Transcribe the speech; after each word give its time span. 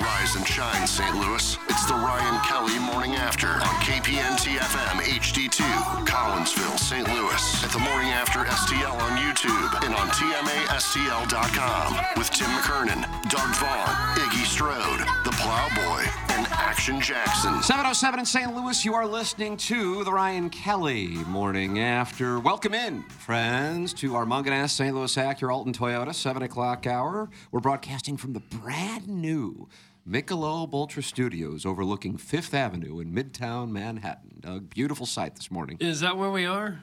Rise 0.00 0.36
and 0.36 0.46
shine, 0.46 0.86
St. 0.86 1.14
Louis. 1.16 1.58
It's 1.68 1.86
the 1.86 1.94
Ryan 1.94 2.40
Kelly 2.44 2.78
Morning 2.78 3.16
After 3.16 3.48
on 3.48 3.74
KPNT 3.82 4.56
FM 4.58 5.00
HD2, 5.00 5.62
Collinsville, 6.06 6.78
St. 6.78 7.06
Louis. 7.08 7.64
At 7.64 7.70
the 7.70 7.78
Morning 7.78 8.10
After 8.10 8.40
STL 8.40 8.94
on 9.00 9.18
YouTube 9.18 9.84
and 9.84 9.94
on 9.94 10.08
TMASTL.com 10.08 11.96
with 12.16 12.30
Tim 12.30 12.48
McKernan, 12.50 13.02
Doug 13.28 13.54
Vaughn, 13.56 13.88
Iggy 14.18 14.44
Strode, 14.44 15.00
The 15.24 15.30
Plowboy, 15.32 16.04
and 16.30 16.46
Action 16.52 17.00
Jackson. 17.00 17.62
707 17.62 18.20
in 18.20 18.26
St. 18.26 18.54
Louis, 18.54 18.84
you 18.84 18.94
are 18.94 19.06
listening 19.06 19.56
to 19.56 20.04
the 20.04 20.12
Ryan 20.12 20.50
Kelly 20.50 21.08
Morning 21.26 21.80
After. 21.80 22.38
Welcome 22.38 22.74
in, 22.74 23.02
friends, 23.04 23.92
to 23.94 24.14
our 24.16 24.24
Mungenast 24.26 24.70
St. 24.70 24.94
Louis 24.94 25.14
Acura 25.16 25.52
Alton 25.52 25.72
Toyota, 25.72 26.14
7 26.14 26.42
o'clock 26.42 26.86
hour. 26.86 27.28
We're 27.50 27.60
broadcasting 27.60 28.16
from 28.16 28.34
the 28.34 28.40
brand 28.40 29.08
new 29.08 29.68
Michelob 30.08 30.72
Ultra 30.72 31.02
Studios 31.02 31.66
overlooking 31.66 32.16
Fifth 32.16 32.54
Avenue 32.54 32.98
in 32.98 33.12
Midtown 33.12 33.70
Manhattan. 33.70 34.38
Doug, 34.40 34.70
beautiful 34.70 35.04
sight 35.04 35.36
this 35.36 35.50
morning. 35.50 35.76
Is 35.80 36.00
that 36.00 36.16
where 36.16 36.30
we 36.30 36.46
are? 36.46 36.80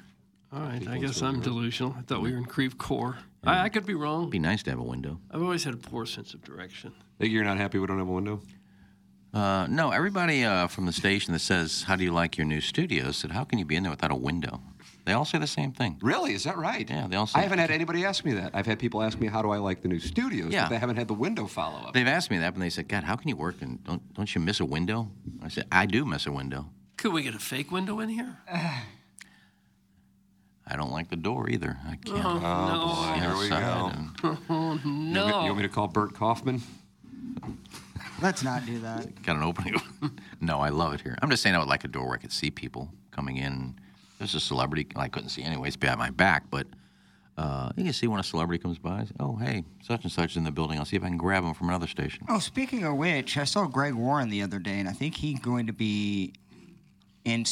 All 0.54 0.60
right, 0.60 0.88
I 0.88 1.00
guess 1.00 1.24
I'm 1.24 1.40
delusional. 1.40 1.96
I 1.98 2.04
thought 2.04 2.22
we 2.22 2.32
were 2.32 2.38
in 2.38 2.46
Creve 2.46 2.78
Coeur. 2.78 3.18
I, 3.44 3.64
I 3.64 3.70
could 3.70 3.88
be 3.88 3.96
wrong. 3.96 4.30
Be 4.30 4.38
nice 4.38 4.62
to 4.64 4.70
have 4.70 4.80
a 4.80 4.84
window. 4.84 5.20
I've 5.32 5.42
always 5.42 5.64
had 5.64 5.74
a 5.74 5.78
poor 5.78 6.06
sense 6.06 6.36
of 6.36 6.44
direction. 6.44 6.94
Think 7.18 7.34
you're 7.34 7.44
not 7.44 7.58
happy 7.58 7.80
we 7.80 7.88
don't 7.88 7.98
have 7.98 8.08
a 8.08 8.12
window? 8.12 8.42
Uh, 9.34 9.66
no, 9.72 9.90
everybody 9.90 10.46
uh, 10.46 10.68
from 10.68 10.86
the 10.86 10.94
station 10.94 11.34
that 11.34 11.40
says, 11.40 11.84
"How 11.84 11.96
do 11.96 12.04
you 12.04 12.12
like 12.12 12.38
your 12.38 12.46
new 12.46 12.62
studio?" 12.62 13.12
said, 13.12 13.32
"How 13.32 13.44
can 13.44 13.58
you 13.58 13.66
be 13.66 13.76
in 13.76 13.84
there 13.84 13.90
without 13.90 14.12
a 14.12 14.16
window?" 14.16 14.62
They 15.06 15.14
all 15.14 15.24
say 15.26 15.38
the 15.38 15.46
same 15.48 15.72
thing. 15.72 15.98
Really? 16.02 16.34
Is 16.34 16.44
that 16.46 16.58
right? 16.58 16.90
Yeah, 16.90 17.08
they 17.08 17.16
all 17.16 17.28
say. 17.28 17.40
I 17.40 17.44
haven't 17.44 17.60
had 17.60 17.70
anybody 17.70 18.04
ask 18.06 18.26
me 18.26 18.34
that. 18.34 18.52
I've 18.56 18.66
had 18.66 18.80
people 18.80 19.04
ask 19.04 19.20
me 19.20 19.28
how 19.28 19.42
do 19.44 19.52
I 19.52 19.58
like 19.58 19.82
the 19.84 19.88
new 19.88 20.00
studios, 20.00 20.52
Yeah. 20.52 20.64
but 20.64 20.70
they 20.70 20.78
haven't 20.80 20.96
had 20.98 21.08
the 21.08 21.14
window 21.14 21.46
follow 21.46 21.78
up. 21.88 21.94
They've 21.94 22.08
asked 22.08 22.32
me 22.32 22.40
that, 22.40 22.54
and 22.56 22.62
they 22.62 22.72
said, 22.72 22.88
"God, 22.88 23.04
how 23.04 23.16
can 23.16 23.30
you 23.30 23.36
work 23.36 23.62
and 23.62 23.84
don't 23.84 24.02
don't 24.16 24.34
you 24.34 24.42
miss 24.42 24.60
a 24.60 24.66
window?" 24.66 25.10
I 25.44 25.50
said, 25.50 25.68
"I 25.72 25.86
do 25.86 26.06
miss 26.06 26.26
a 26.26 26.32
window. 26.32 26.70
Could 26.98 27.14
we 27.14 27.22
get 27.22 27.36
a 27.36 27.40
fake 27.40 27.72
window 27.72 28.00
in 28.00 28.10
here? 28.10 28.38
I 30.68 30.76
don't 30.76 30.92
like 30.92 31.10
the 31.10 31.16
door 31.16 31.50
either. 31.50 31.78
I 31.88 31.98
can't. 31.98 32.26
Oh, 32.26 32.40
no. 32.40 32.96
see 32.96 33.10
oh, 33.10 33.14
Here 33.20 33.38
we 33.38 33.50
go. 33.50 33.56
and 33.94 34.10
Oh, 34.50 34.74
You 34.74 34.82
want, 34.82 34.86
me, 34.86 35.12
no. 35.14 35.28
you 35.28 35.34
want 35.46 35.58
me 35.58 35.62
to 35.64 35.70
call 35.70 35.88
Bert 35.88 36.16
Kaufman? 36.16 36.62
Let's 38.22 38.44
not 38.44 38.66
do 38.66 38.80
that. 38.80 39.22
Got 39.24 39.36
an 39.36 39.44
opening. 39.44 39.76
no, 40.42 40.60
I 40.62 40.70
love 40.70 40.94
it 40.94 41.02
here. 41.02 41.16
I'm 41.22 41.30
just 41.30 41.44
saying 41.44 41.56
I 41.56 41.60
would 41.60 41.68
like 41.68 41.84
a 41.84 41.88
door 41.88 42.06
where 42.08 42.16
I 42.16 42.18
could 42.18 42.32
see 42.32 42.50
people 42.50 42.90
coming 43.12 43.38
in. 43.38 43.76
There's 44.20 44.36
a 44.36 44.40
celebrity 44.40 44.88
I 44.96 45.08
couldn't 45.08 45.30
see 45.30 45.44
anyways, 45.44 45.76
behind 45.76 46.00
my 46.00 46.10
back, 46.10 46.50
but 46.50 46.68
uh, 47.38 47.70
you 47.76 47.84
can 47.84 47.94
see 47.94 48.08
when 48.08 48.20
a 48.20 48.24
celebrity 48.24 48.62
comes 48.62 48.78
by. 48.80 49.04
say, 49.04 49.12
Oh, 49.20 49.36
hey, 49.36 49.64
such 49.84 50.04
and 50.04 50.12
such 50.12 50.32
is 50.32 50.38
in 50.38 50.44
the 50.46 50.52
building. 50.52 50.80
I'll 50.80 50.86
see 50.86 50.96
if 50.96 51.04
I 51.04 51.08
can 51.08 51.18
grab 51.18 51.44
him 51.44 51.54
from 51.54 51.68
another 51.70 51.88
station. 51.88 52.26
Oh, 52.30 52.40
speaking 52.40 52.86
of 52.86 52.96
which, 52.96 53.38
I 53.38 53.44
saw 53.44 53.66
Greg 53.68 53.94
Warren 53.94 54.30
the 54.30 54.42
other 54.42 54.60
day, 54.60 54.80
and 54.80 54.88
I 54.88 54.94
think 54.94 55.16
he's 55.16 55.40
going 55.40 55.68
to 55.68 55.74
be 55.74 56.34
in 57.26 57.46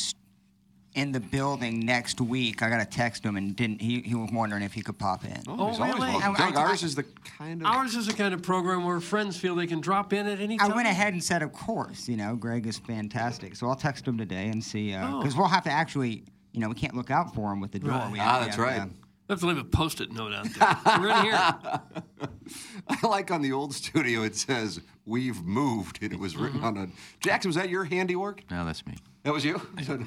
in 0.95 1.11
the 1.11 1.19
building 1.19 1.79
next 1.79 2.21
week. 2.21 2.61
I 2.61 2.69
got 2.69 2.77
to 2.77 2.85
text 2.85 3.23
him, 3.25 3.35
and 3.35 3.55
didn't 3.55 3.81
he? 3.81 4.01
He 4.01 4.13
was 4.13 4.29
wondering 4.31 4.61
if 4.61 4.73
he 4.73 4.81
could 4.83 4.99
pop 4.99 5.25
in. 5.25 5.41
Oh, 5.47 5.69
He's 5.71 5.79
always 5.79 5.95
really? 5.95 6.07
welcome. 6.11 6.35
I- 6.37 6.51
I- 6.51 6.61
ours 6.61 6.83
is 6.83 6.93
the 6.95 7.03
kind 7.37 7.61
of. 7.61 7.67
Ours 7.67 7.95
is 7.95 8.05
the 8.05 8.13
kind 8.13 8.31
of 8.33 8.41
program 8.43 8.85
where 8.85 8.99
friends 9.01 9.35
feel 9.35 9.55
they 9.55 9.65
can 9.67 9.81
drop 9.81 10.13
in 10.13 10.27
at 10.27 10.39
any 10.39 10.57
time. 10.57 10.65
I 10.65 10.67
time. 10.69 10.75
went 10.77 10.87
ahead 10.87 11.13
and 11.13 11.21
said, 11.23 11.41
of 11.41 11.51
course. 11.51 12.07
You 12.07 12.15
know, 12.15 12.35
Greg 12.35 12.67
is 12.67 12.77
fantastic. 12.77 13.55
So 13.55 13.67
I'll 13.67 13.75
text 13.75 14.07
him 14.07 14.17
today 14.19 14.47
and 14.49 14.63
see, 14.63 14.91
because 14.91 15.33
Oh. 15.33 15.39
we'll 15.39 15.47
have 15.47 15.63
to 15.63 15.71
actually, 15.71 16.23
you 16.53 16.59
know, 16.61 16.69
we 16.69 16.75
can't 16.75 16.95
look 16.95 17.11
out 17.11 17.33
for 17.35 17.51
him 17.51 17.59
with 17.59 17.71
the 17.71 17.79
door. 17.79 17.91
Right. 17.91 18.11
We 18.11 18.19
Ah, 18.19 18.23
have 18.23 18.39
to 18.39 18.45
that's 18.45 18.55
have, 18.57 18.65
right. 18.65 18.79
uh, 18.81 18.85
We 19.27 19.33
have 19.33 19.39
to 19.41 19.47
leave 19.47 19.57
a 19.57 19.63
post-it 19.63 20.11
note 20.13 20.33
out 20.33 20.47
there. 20.53 20.99
We're 20.99 21.09
in 21.09 21.23
here. 21.23 21.33
I 22.87 23.07
like 23.07 23.31
on 23.31 23.41
the 23.41 23.51
old 23.51 23.73
studio 23.73 24.23
it 24.23 24.35
says 24.35 24.81
"We've 25.05 25.41
moved" 25.43 25.99
and 26.01 26.13
it 26.13 26.19
was 26.19 26.35
written 26.35 26.59
Mm-hmm. 26.59 26.65
on 26.65 26.77
a. 26.77 26.87
Jackson, 27.19 27.49
was 27.49 27.55
that 27.55 27.69
your 27.69 27.83
handiwork? 27.85 28.43
No, 28.51 28.65
that's 28.65 28.85
me. 28.85 28.95
That 29.23 29.33
was 29.33 29.43
you. 29.45 29.61
and 29.77 30.05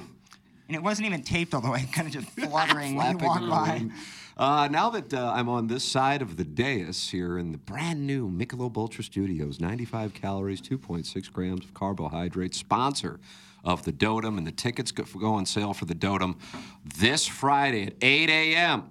it 0.68 0.82
wasn't 0.82 1.06
even 1.06 1.22
taped 1.22 1.54
all 1.54 1.60
the 1.60 1.70
way, 1.70 1.84
kind 1.92 2.06
of 2.08 2.12
just 2.14 2.28
fluttering 2.38 2.96
when 2.96 3.12
you 3.12 3.18
Flapping 3.18 3.48
walk 3.48 3.70
in 3.70 3.88
the 3.88 3.94
by. 3.94 3.94
Uh, 4.38 4.68
now 4.68 4.90
that 4.90 5.14
uh, 5.14 5.32
I'm 5.34 5.48
on 5.48 5.66
this 5.68 5.82
side 5.82 6.20
of 6.20 6.36
the 6.36 6.44
dais 6.44 7.08
here 7.08 7.38
in 7.38 7.52
the 7.52 7.58
brand 7.58 8.06
new 8.06 8.30
Michelob 8.30 8.76
Ultra 8.76 9.02
Studios, 9.02 9.58
95 9.60 10.12
calories, 10.12 10.60
2.6 10.60 11.32
grams 11.32 11.64
of 11.64 11.72
carbohydrates, 11.72 12.58
sponsor 12.58 13.18
of 13.66 13.84
the 13.84 13.92
Dotem, 13.92 14.38
and 14.38 14.46
the 14.46 14.52
tickets 14.52 14.92
go, 14.92 15.04
go 15.18 15.34
on 15.34 15.44
sale 15.44 15.74
for 15.74 15.84
the 15.84 15.94
Dotem 15.94 16.36
this 16.84 17.26
Friday 17.26 17.88
at 17.88 17.94
8 18.00 18.30
a.m. 18.30 18.90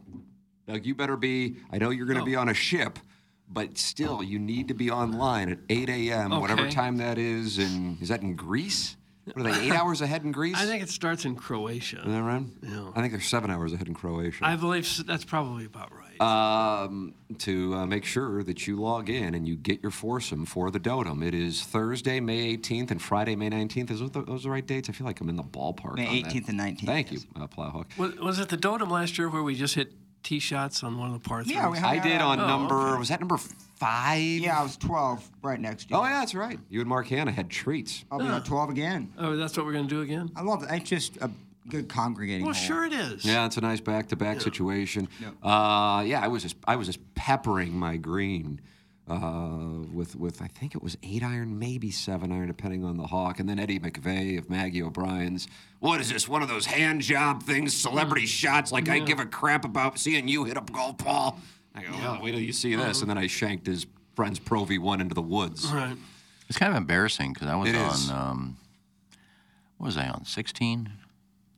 Doug, 0.67 0.85
you 0.85 0.93
better 0.93 1.15
be. 1.17 1.55
I 1.71 1.77
know 1.77 1.89
you're 1.91 2.05
going 2.05 2.17
to 2.17 2.23
Oh. 2.23 2.25
be 2.25 2.35
on 2.35 2.49
a 2.49 2.53
ship. 2.53 2.99
But 3.47 3.77
still, 3.77 4.23
you 4.23 4.39
need 4.39 4.69
to 4.69 4.73
be 4.73 4.89
online 4.89 5.49
at 5.51 5.59
8 5.69 5.87
a.m., 5.87 6.31
whatever 6.31 6.67
time 6.69 6.97
that 6.97 7.19
is. 7.19 7.59
And 7.59 8.01
is 8.01 8.09
that 8.09 8.21
in 8.23 8.35
Greece? 8.35 8.97
What 9.25 9.37
are 9.37 9.43
they, 9.53 9.67
eight 9.67 9.71
hours 9.71 10.01
ahead 10.01 10.23
in 10.23 10.31
Greece? 10.31 10.55
I 10.57 10.65
think 10.65 10.81
it 10.81 10.89
starts 10.89 11.25
in 11.25 11.35
Croatia. 11.35 11.99
Is 11.99 12.05
that 12.11 12.23
right? 12.23 12.43
Yeah. 12.63 12.89
I 12.95 13.01
think 13.01 13.11
they're 13.13 13.21
seven 13.21 13.51
hours 13.51 13.71
ahead 13.71 13.87
in 13.87 13.93
Croatia. 13.93 14.39
I 14.45 14.55
believe 14.55 14.87
that's 15.05 15.25
probably 15.25 15.65
about 15.65 15.91
right. 15.95 16.04
Um, 16.21 17.13
to 17.39 17.73
uh, 17.75 17.85
make 17.85 18.05
sure 18.05 18.43
that 18.43 18.67
you 18.67 18.75
log 18.79 19.09
in 19.09 19.35
and 19.35 19.47
you 19.47 19.55
get 19.55 19.81
your 19.81 19.91
foursome 19.91 20.45
for 20.45 20.71
the 20.71 20.79
Dotem. 20.79 21.23
It 21.25 21.33
is 21.33 21.63
Thursday, 21.63 22.19
May 22.19 22.57
18th, 22.57 22.91
and 22.91 23.01
Friday, 23.01 23.35
May 23.35 23.49
19th. 23.49 23.91
Is 23.91 23.99
those 23.99 24.11
the, 24.11 24.21
those 24.23 24.43
the 24.43 24.49
right 24.49 24.65
dates? 24.65 24.89
I 24.89 24.93
feel 24.93 25.05
like 25.07 25.21
I'm 25.21 25.29
in 25.29 25.35
the 25.35 25.43
ballpark. 25.43 25.95
May 25.95 26.07
on 26.07 26.21
that. 26.23 26.33
18th 26.33 26.49
and 26.49 26.59
19th, 26.59 26.85
Thank 26.85 27.11
you, 27.11 27.19
yes. 27.19 27.27
uh, 27.43 27.47
Plowhawk. 27.47 27.97
was, 27.97 28.15
was 28.17 28.39
it 28.39 28.49
the 28.49 28.57
Dotem 28.57 28.89
last 28.89 29.17
year 29.17 29.29
where 29.29 29.43
we 29.43 29.55
just 29.55 29.75
hit 29.75 29.93
tee 30.23 30.39
shots 30.39 30.83
on 30.83 30.97
one 30.97 31.13
of 31.13 31.21
the 31.21 31.27
par 31.27 31.43
threes? 31.43 31.55
Yeah, 31.55 31.69
we 31.69 31.77
I 31.77 31.99
did 31.99 32.19
on 32.21 32.39
Oh, 32.39 32.47
number. 32.47 32.75
okay. 32.75 32.99
Was 32.99 33.09
that 33.09 33.19
number 33.19 33.37
five? 33.37 34.19
Yeah, 34.21 34.59
I 34.59 34.63
was 34.63 34.77
12 34.77 35.29
right 35.43 35.59
next 35.59 35.85
to 35.85 35.89
you. 35.91 35.95
Oh 35.99 36.03
yeah, 36.03 36.19
that's 36.19 36.33
right. 36.33 36.59
You 36.69 36.79
and 36.79 36.89
Mark 36.89 37.07
Hanna 37.07 37.31
had 37.31 37.49
treats. 37.49 38.05
I'll 38.11 38.19
be 38.19 38.25
on 38.25 38.43
12 38.43 38.69
again. 38.69 39.13
Oh, 39.17 39.35
that's 39.35 39.55
what 39.57 39.65
we're 39.65 39.73
going 39.73 39.87
to 39.87 39.93
do 39.95 40.01
again? 40.01 40.31
I 40.35 40.41
love 40.41 40.63
it. 40.63 40.69
It's 40.71 40.89
just 40.89 41.17
a 41.17 41.29
good 41.69 41.89
congregating 41.89 42.45
Well, 42.45 42.53
hole. 42.53 42.63
sure 42.63 42.85
it 42.85 42.93
is. 42.93 43.25
Yeah, 43.25 43.45
it's 43.45 43.57
a 43.57 43.61
nice 43.61 43.79
back-to-back 43.79 44.41
situation. 44.41 45.07
Uh, 45.43 46.03
yeah, 46.05 46.21
I 46.21 46.27
was 46.27 46.43
just 46.43 46.55
I 46.65 46.75
was 46.75 46.87
just 46.87 46.99
peppering 47.15 47.73
my 47.73 47.97
green 47.97 48.61
uh, 49.07 49.83
with 49.93 50.15
with 50.15 50.41
I 50.41 50.47
think 50.47 50.75
it 50.75 50.81
was 50.83 50.97
eight 51.03 51.23
iron, 51.23 51.59
maybe 51.59 51.91
seven 51.91 52.31
iron, 52.31 52.47
depending 52.47 52.83
on 52.83 52.97
the 52.97 53.07
hawk. 53.07 53.39
And 53.39 53.47
then 53.47 53.59
Eddie 53.59 53.79
McVeigh 53.79 54.37
of 54.37 54.49
Maggie 54.49 54.81
O'Brien's. 54.81 55.47
What 55.79 56.01
is 56.01 56.11
this? 56.11 56.27
One 56.27 56.41
of 56.41 56.47
those 56.49 56.65
hand 56.65 57.01
job 57.01 57.43
things, 57.43 57.75
celebrity 57.75 58.25
shots? 58.25 58.71
Like 58.71 58.89
I 58.89 58.99
give 58.99 59.19
a 59.19 59.25
crap 59.25 59.65
about 59.65 59.99
seeing 59.99 60.27
you 60.27 60.43
hit 60.45 60.57
a 60.57 60.61
golf 60.61 60.97
ball. 60.99 61.39
I 61.75 61.83
go, 61.83 61.91
well, 61.91 62.19
wait 62.23 62.31
till 62.31 62.39
you 62.39 62.53
see 62.53 62.73
this. 62.75 63.01
And 63.01 63.09
then 63.09 63.17
I 63.17 63.27
shanked 63.27 63.67
his 63.67 63.85
friend's 64.15 64.39
Pro 64.39 64.65
V1 64.65 65.01
into 65.01 65.13
the 65.13 65.21
woods. 65.21 65.67
Right. 65.71 65.97
It's 66.47 66.57
kind 66.57 66.71
of 66.71 66.77
embarrassing 66.77 67.33
because 67.33 67.47
I 67.49 67.55
was 67.55 67.69
It 67.69 67.75
on. 67.75 67.89
is. 67.91 68.09
Um, 68.11 68.57
what 69.77 69.87
was 69.87 69.97
I 69.97 70.07
on? 70.07 70.23
16. 70.25 70.89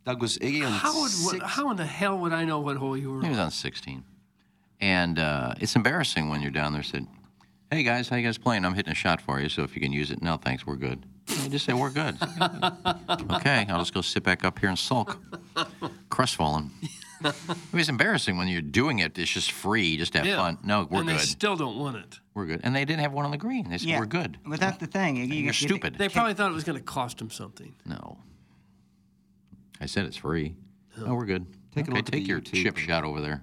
Doug 0.07 0.21
was 0.21 0.37
Iggy 0.37 0.65
on 0.65 0.71
How, 0.71 1.01
would, 1.01 1.11
six. 1.11 1.43
how 1.45 1.69
in 1.69 1.75
the 1.75 1.85
hell 1.85 2.17
would 2.19 2.31
I 2.31 2.45
know 2.45 2.61
what 2.61 2.77
hole 2.77 2.95
you 2.95 3.11
were 3.11 3.21
He 3.21 3.27
was 3.27 3.37
on? 3.37 3.45
on 3.45 3.51
16. 3.51 4.05
And 4.79 5.19
uh, 5.19 5.53
it's 5.59 5.75
embarrassing 5.75 6.29
when 6.29 6.41
you're 6.41 6.49
down 6.49 6.71
there. 6.71 6.81
Said, 6.83 7.05
"Hey 7.69 7.83
guys, 7.83 8.07
how 8.07 8.15
you 8.15 8.23
guys 8.25 8.37
playing? 8.37 8.63
I'm 8.63 8.73
hitting 8.73 8.91
a 8.93 8.95
shot 8.95 9.19
for 9.19 9.41
you. 9.41 9.49
So 9.49 9.63
if 9.63 9.75
you 9.75 9.81
can 9.81 9.91
use 9.91 10.09
it, 10.11 10.21
no 10.21 10.37
thanks, 10.37 10.65
we're 10.65 10.77
good." 10.77 11.03
I 11.43 11.49
just 11.49 11.65
say 11.65 11.73
we're 11.73 11.89
good. 11.89 12.15
okay, 13.31 13.65
I'll 13.67 13.79
just 13.79 13.93
go 13.93 13.99
sit 14.01 14.23
back 14.23 14.45
up 14.45 14.59
here 14.59 14.69
and 14.69 14.79
sulk, 14.79 15.17
crestfallen. 16.09 16.71
I 17.23 17.33
mean, 17.73 17.79
it's 17.81 17.89
embarrassing 17.89 18.37
when 18.37 18.47
you're 18.47 18.61
doing 18.61 18.99
it. 18.99 19.17
It's 19.17 19.29
just 19.31 19.51
free, 19.51 19.97
just 19.97 20.13
have 20.13 20.25
Yeah. 20.25 20.37
fun. 20.37 20.57
No, 20.63 20.87
we're 20.89 20.99
and 20.99 21.07
good. 21.09 21.17
they 21.17 21.21
still 21.23 21.55
don't 21.57 21.77
want 21.77 21.97
it. 21.97 22.19
we're 22.35 22.45
good. 22.45 22.61
And 22.63 22.73
they 22.75 22.85
didn't 22.85 23.01
have 23.01 23.11
one 23.11 23.25
on 23.25 23.31
the 23.31 23.37
green. 23.37 23.69
They 23.69 23.79
said 23.79 23.89
Yeah, 23.89 23.99
we're 23.99 24.05
good. 24.05 24.37
But 24.45 24.59
that's 24.61 24.77
the 24.77 24.85
thing. 24.87 25.17
You, 25.17 25.23
You're 25.25 25.47
you- 25.47 25.53
stupid. 25.53 25.95
They 25.97 26.07
probably 26.07 26.35
thought 26.35 26.51
it 26.51 26.53
was 26.55 26.63
going 26.63 26.77
to 26.77 26.83
cost 26.83 27.17
them 27.17 27.29
something. 27.31 27.73
No. 27.85 28.19
I 29.79 29.85
said 29.85 30.05
it's 30.05 30.17
free. 30.17 30.55
Oh, 31.05 31.13
we're 31.15 31.25
good. 31.25 31.45
Take 31.75 31.87
a 31.87 31.91
okay, 31.91 31.97
look 31.97 32.07
at 32.07 32.11
take 32.11 32.27
your 32.27 32.39
YouTube. 32.41 32.63
chip 32.63 32.77
shot 32.77 33.03
over 33.03 33.21
there. 33.21 33.41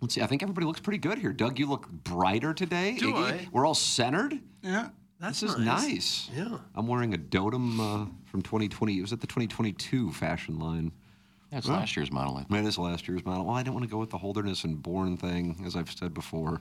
Let's 0.00 0.14
see. 0.14 0.22
I 0.22 0.26
think 0.26 0.42
everybody 0.42 0.66
looks 0.66 0.80
pretty 0.80 0.98
good 0.98 1.18
here. 1.18 1.32
Doug, 1.32 1.58
you 1.58 1.66
look 1.66 1.88
brighter 1.88 2.52
today. 2.52 2.96
Do 2.98 3.12
Iggy. 3.12 3.32
I? 3.32 3.48
We're 3.50 3.66
all 3.66 3.74
centered. 3.74 4.38
Yeah. 4.62 4.90
That's 5.18 5.40
This 5.40 5.52
is 5.52 5.58
nice. 5.58 6.30
Yeah. 6.36 6.58
I'm 6.74 6.86
wearing 6.86 7.14
a 7.14 7.18
dotum 7.18 7.80
uh, 7.80 8.06
from 8.26 8.42
2020. 8.42 8.98
It 8.98 9.00
was 9.00 9.14
at 9.14 9.20
the 9.22 9.26
2022 9.26 10.12
fashion 10.12 10.58
line. 10.58 10.92
That's 11.50 11.68
last 11.68 11.96
year's 11.96 12.12
model. 12.12 12.34
I 12.34 12.40
think. 12.40 12.50
That 12.50 12.64
is 12.66 12.76
last 12.76 13.08
year's 13.08 13.24
model. 13.24 13.46
Well, 13.46 13.54
I 13.54 13.62
didn't 13.62 13.74
want 13.74 13.86
to 13.86 13.90
go 13.90 13.98
with 13.98 14.10
the 14.10 14.18
Holderness 14.18 14.64
and 14.64 14.82
Bourne 14.82 15.16
thing, 15.16 15.62
as 15.64 15.74
I've 15.76 15.90
said 15.90 16.12
before. 16.12 16.60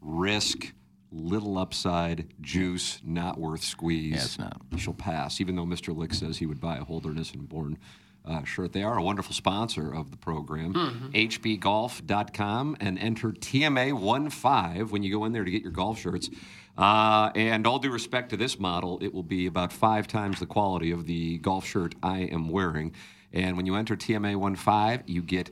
Risk, 0.00 0.72
little 1.12 1.58
upside, 1.58 2.32
juice, 2.40 2.98
not 3.04 3.38
worth 3.38 3.62
squeeze. 3.62 4.14
Yeah, 4.14 4.22
it's 4.22 4.38
not. 4.38 4.60
She'll 4.78 4.94
pass, 4.94 5.40
even 5.40 5.54
though 5.54 5.66
Mr. 5.66 5.96
Lick 5.96 6.14
says 6.14 6.38
he 6.38 6.46
would 6.46 6.60
buy 6.60 6.78
a 6.78 6.84
Holderness 6.84 7.32
and 7.32 7.48
Bourne 7.48 7.78
uh, 8.24 8.44
shirt. 8.44 8.72
They 8.72 8.82
are 8.82 8.98
a 8.98 9.02
wonderful 9.02 9.34
sponsor 9.34 9.92
of 9.92 10.10
the 10.10 10.16
program. 10.16 11.10
HBGolf.com 11.14 12.76
and 12.80 12.98
enter 12.98 13.32
TMA15 13.32 14.90
when 14.90 15.02
you 15.02 15.12
go 15.12 15.24
in 15.24 15.32
there 15.32 15.44
to 15.44 15.50
get 15.50 15.62
your 15.62 15.72
golf 15.72 15.98
shirts. 16.00 16.30
Uh, 16.76 17.30
and 17.34 17.66
all 17.66 17.78
due 17.78 17.90
respect 17.90 18.30
to 18.30 18.36
this 18.36 18.58
model, 18.58 18.98
it 19.02 19.12
will 19.12 19.22
be 19.22 19.46
about 19.46 19.72
five 19.72 20.06
times 20.06 20.38
the 20.38 20.46
quality 20.46 20.90
of 20.90 21.06
the 21.06 21.38
golf 21.38 21.66
shirt 21.66 21.94
I 22.02 22.20
am 22.20 22.48
wearing. 22.48 22.94
And 23.32 23.56
when 23.56 23.66
you 23.66 23.74
enter 23.74 23.96
TMA15, 23.96 25.02
you 25.06 25.22
get 25.22 25.50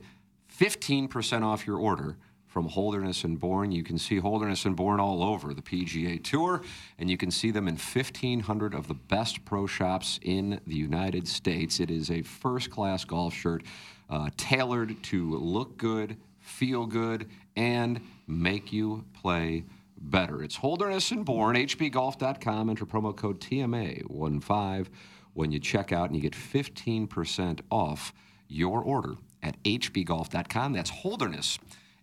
15% 0.59 1.43
off 1.43 1.67
your 1.67 1.77
order 1.77 2.17
from 2.51 2.67
Holderness 2.67 3.23
and 3.23 3.39
Bourne. 3.39 3.71
You 3.71 3.81
can 3.81 3.97
see 3.97 4.17
Holderness 4.17 4.65
and 4.65 4.75
Bourne 4.75 4.99
all 4.99 5.23
over 5.23 5.53
the 5.53 5.61
PGA 5.61 6.21
Tour, 6.21 6.61
and 6.99 7.09
you 7.09 7.15
can 7.15 7.31
see 7.31 7.49
them 7.49 7.69
in 7.69 7.75
1,500 7.75 8.73
of 8.73 8.89
the 8.89 8.93
best 8.93 9.45
pro 9.45 9.65
shops 9.65 10.19
in 10.21 10.59
the 10.67 10.75
United 10.75 11.29
States. 11.29 11.79
It 11.79 11.89
is 11.89 12.11
a 12.11 12.21
first 12.23 12.69
class 12.69 13.05
golf 13.05 13.33
shirt 13.33 13.63
uh, 14.09 14.29
tailored 14.35 15.01
to 15.03 15.37
look 15.37 15.77
good, 15.77 16.17
feel 16.39 16.85
good, 16.85 17.29
and 17.55 18.01
make 18.27 18.73
you 18.73 19.05
play 19.13 19.63
better. 19.97 20.43
It's 20.43 20.57
Holderness 20.57 21.11
and 21.11 21.23
Bourne, 21.23 21.55
hbgolf.com. 21.55 22.69
Enter 22.69 22.85
promo 22.85 23.15
code 23.15 23.39
TMA15 23.39 24.87
when 25.33 25.53
you 25.53 25.59
check 25.59 25.93
out, 25.93 26.07
and 26.07 26.17
you 26.17 26.21
get 26.21 26.33
15% 26.33 27.61
off 27.69 28.13
your 28.49 28.81
order 28.81 29.15
at 29.41 29.61
hbgolf.com. 29.63 30.73
That's 30.73 30.89
Holderness 30.89 31.57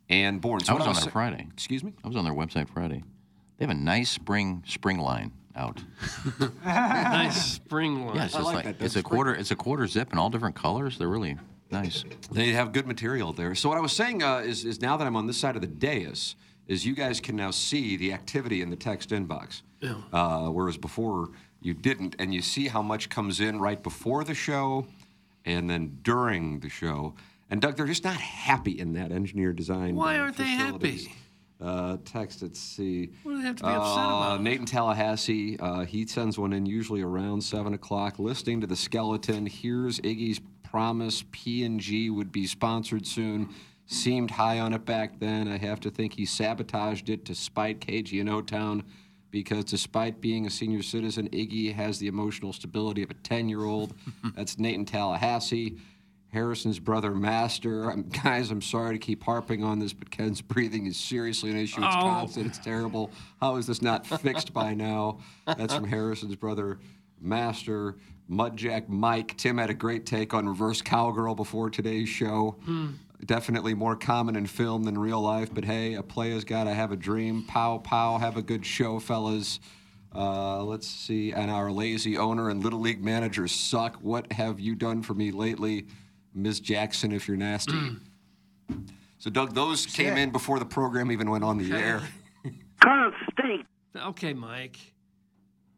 and 0.08 0.40
Bourne. 0.40 0.60
So 0.60 0.72
I 0.72 0.76
was 0.76 0.80
what 0.80 0.88
on 0.88 0.94
sa- 0.94 1.00
there 1.02 1.12
Friday. 1.12 1.46
Excuse 1.52 1.82
me? 1.84 1.92
I 2.04 2.08
was 2.08 2.16
on 2.16 2.24
their 2.24 2.34
website 2.34 2.68
Friday. 2.68 3.02
They 3.58 3.64
have 3.64 3.70
a 3.70 3.78
nice 3.78 4.10
spring 4.10 4.62
spring 4.66 4.98
line 4.98 5.32
out. 5.56 5.82
nice 6.64 7.54
spring 7.54 8.06
line. 8.06 8.16
Yeah, 8.16 8.24
it's 8.26 8.34
like 8.34 8.64
like, 8.64 8.80
it's 8.80 8.96
a 8.96 9.02
quarter 9.02 9.34
it's 9.34 9.50
a 9.50 9.56
quarter 9.56 9.86
zip 9.86 10.12
in 10.12 10.18
all 10.18 10.30
different 10.30 10.54
colors. 10.54 10.98
They're 10.98 11.08
really 11.08 11.36
nice. 11.70 12.04
They 12.30 12.48
have 12.48 12.72
good 12.72 12.86
material 12.86 13.32
there. 13.32 13.54
So 13.54 13.68
what 13.68 13.78
I 13.78 13.80
was 13.80 13.92
saying 13.92 14.22
uh, 14.22 14.38
is, 14.38 14.64
is 14.64 14.80
now 14.80 14.96
that 14.96 15.06
I'm 15.06 15.16
on 15.16 15.26
this 15.26 15.36
side 15.36 15.54
of 15.56 15.60
the 15.60 15.68
dais, 15.68 16.36
is 16.66 16.86
you 16.86 16.94
guys 16.94 17.20
can 17.20 17.36
now 17.36 17.50
see 17.50 17.96
the 17.96 18.12
activity 18.12 18.62
in 18.62 18.70
the 18.70 18.76
text 18.76 19.10
inbox. 19.10 19.62
Yeah. 19.80 19.96
Uh, 20.12 20.48
whereas 20.48 20.76
before 20.76 21.30
you 21.60 21.74
didn't, 21.74 22.16
and 22.18 22.32
you 22.32 22.42
see 22.42 22.68
how 22.68 22.82
much 22.82 23.08
comes 23.08 23.40
in 23.40 23.58
right 23.60 23.82
before 23.82 24.24
the 24.24 24.34
show, 24.34 24.86
and 25.44 25.68
then 25.68 25.98
during 26.02 26.60
the 26.60 26.68
show. 26.68 27.14
And 27.50 27.60
Doug, 27.60 27.76
they're 27.76 27.86
just 27.86 28.04
not 28.04 28.16
happy 28.16 28.72
in 28.78 28.92
that 28.94 29.10
engineer 29.12 29.52
design. 29.52 29.94
Why 29.96 30.18
aren't 30.18 30.36
they 30.36 30.44
happy? 30.44 31.12
Uh, 31.60 31.96
text, 32.04 32.42
let's 32.42 32.60
see. 32.60 33.10
What 33.24 33.32
do 33.32 33.38
they 33.38 33.46
have 33.46 33.56
to 33.56 33.62
be 33.64 33.68
upset 33.70 33.80
Uh, 34.04 34.16
about? 34.36 34.42
Nate 34.42 34.60
in 34.60 34.66
Tallahassee, 34.66 35.58
uh, 35.58 35.84
he 35.84 36.06
sends 36.06 36.38
one 36.38 36.52
in 36.52 36.66
usually 36.66 37.02
around 37.02 37.42
seven 37.42 37.74
o'clock. 37.74 38.18
Listening 38.18 38.60
to 38.60 38.66
the 38.66 38.76
skeleton, 38.76 39.46
here's 39.46 39.98
Iggy's 40.00 40.40
promise. 40.62 41.24
P 41.32 41.64
and 41.64 41.80
G 41.80 42.10
would 42.10 42.30
be 42.30 42.46
sponsored 42.46 43.06
soon. 43.06 43.48
Seemed 43.86 44.30
high 44.30 44.60
on 44.60 44.72
it 44.74 44.84
back 44.84 45.18
then. 45.18 45.48
I 45.48 45.56
have 45.56 45.80
to 45.80 45.90
think 45.90 46.12
he 46.12 46.26
sabotaged 46.26 47.08
it 47.08 47.24
to 47.24 47.34
spite 47.34 47.80
KG 47.80 48.20
and 48.20 48.28
O 48.28 48.42
Town, 48.42 48.84
because 49.30 49.64
despite 49.64 50.20
being 50.20 50.46
a 50.46 50.50
senior 50.50 50.82
citizen, 50.82 51.28
Iggy 51.30 51.74
has 51.74 51.98
the 51.98 52.06
emotional 52.06 52.52
stability 52.52 53.02
of 53.02 53.10
a 53.10 53.14
ten-year-old. 53.14 53.94
That's 54.36 54.58
Nate 54.58 54.74
in 54.74 54.84
Tallahassee. 54.84 55.78
Harrison's 56.32 56.78
brother, 56.78 57.14
Master. 57.14 57.90
I'm, 57.90 58.02
guys, 58.24 58.50
I'm 58.50 58.60
sorry 58.62 58.94
to 58.94 58.98
keep 58.98 59.22
harping 59.24 59.64
on 59.64 59.78
this, 59.78 59.92
but 59.92 60.10
Ken's 60.10 60.40
breathing 60.40 60.86
is 60.86 60.96
seriously 60.96 61.50
an 61.50 61.56
issue. 61.56 61.82
It's 61.82 61.96
Oh. 61.96 62.00
constant. 62.00 62.46
It's 62.46 62.58
terrible. 62.58 63.10
How 63.40 63.56
is 63.56 63.66
this 63.66 63.80
not 63.82 64.06
fixed 64.06 64.52
by 64.52 64.74
now? 64.74 65.18
That's 65.46 65.74
from 65.74 65.84
Harrison's 65.88 66.36
brother, 66.36 66.78
Master. 67.20 67.96
Mudjack 68.30 68.90
Mike. 68.90 69.38
Tim 69.38 69.56
had 69.56 69.70
a 69.70 69.74
great 69.74 70.04
take 70.04 70.34
on 70.34 70.46
reverse 70.46 70.82
cowgirl 70.82 71.34
before 71.34 71.70
today's 71.70 72.10
show. 72.10 72.56
Definitely 73.24 73.72
more 73.72 73.96
common 73.96 74.36
in 74.36 74.46
film 74.46 74.82
than 74.84 74.98
real 74.98 75.20
life, 75.22 75.48
but 75.52 75.64
hey, 75.64 75.94
a 75.94 76.02
player's 76.02 76.44
got 76.44 76.64
to 76.64 76.74
have 76.74 76.92
a 76.92 76.96
dream. 76.96 77.44
Pow, 77.48 77.78
pow. 77.78 78.18
Have 78.18 78.36
a 78.36 78.42
good 78.42 78.66
show, 78.66 78.98
fellas. 79.00 79.60
Uh, 80.14 80.62
let's 80.62 80.86
see. 80.86 81.32
And 81.32 81.50
our 81.50 81.72
lazy 81.72 82.18
owner 82.18 82.50
and 82.50 82.62
little 82.62 82.80
league 82.80 83.02
managers 83.02 83.50
suck. 83.52 83.96
What 84.02 84.30
have 84.34 84.60
you 84.60 84.74
done 84.74 85.02
for 85.02 85.14
me 85.14 85.30
lately, 85.30 85.86
Ms. 86.38 86.60
Jackson? 86.60 87.12
If 87.12 87.28
you're 87.28 87.36
nasty. 87.36 87.72
Mm. 87.72 88.00
So, 89.18 89.30
Doug, 89.30 89.54
those 89.54 89.84
came 89.86 90.16
in 90.16 90.30
before 90.30 90.58
the 90.58 90.64
program 90.64 91.10
even 91.10 91.30
went 91.30 91.44
on 91.44 91.58
the 91.58 91.72
air. 91.72 92.02
Okay, 93.96 94.32
Mike. 94.32 94.78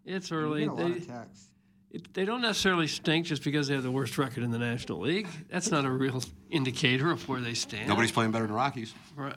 It's 0.04 0.30
early. 0.30 0.62
Get 0.62 0.68
a 0.68 0.72
lot 0.74 0.78
They, 0.92 0.98
of 0.98 1.26
it, 1.92 2.14
they 2.14 2.24
don't 2.24 2.42
necessarily 2.42 2.86
stink 2.86 3.26
just 3.26 3.42
because 3.42 3.68
they 3.68 3.74
have 3.74 3.82
the 3.82 3.90
worst 3.90 4.16
record 4.18 4.44
in 4.44 4.50
the 4.50 4.58
National 4.58 5.00
League. 5.00 5.28
That's 5.50 5.70
not 5.70 5.84
a 5.84 5.90
real 5.90 6.22
indicator 6.50 7.10
of 7.10 7.28
where 7.28 7.40
they 7.40 7.54
stand. 7.54 7.88
Nobody's 7.88 8.12
playing 8.12 8.30
better 8.30 8.44
than 8.44 8.52
the 8.52 8.56
Rockies. 8.56 8.94
Right. 9.16 9.34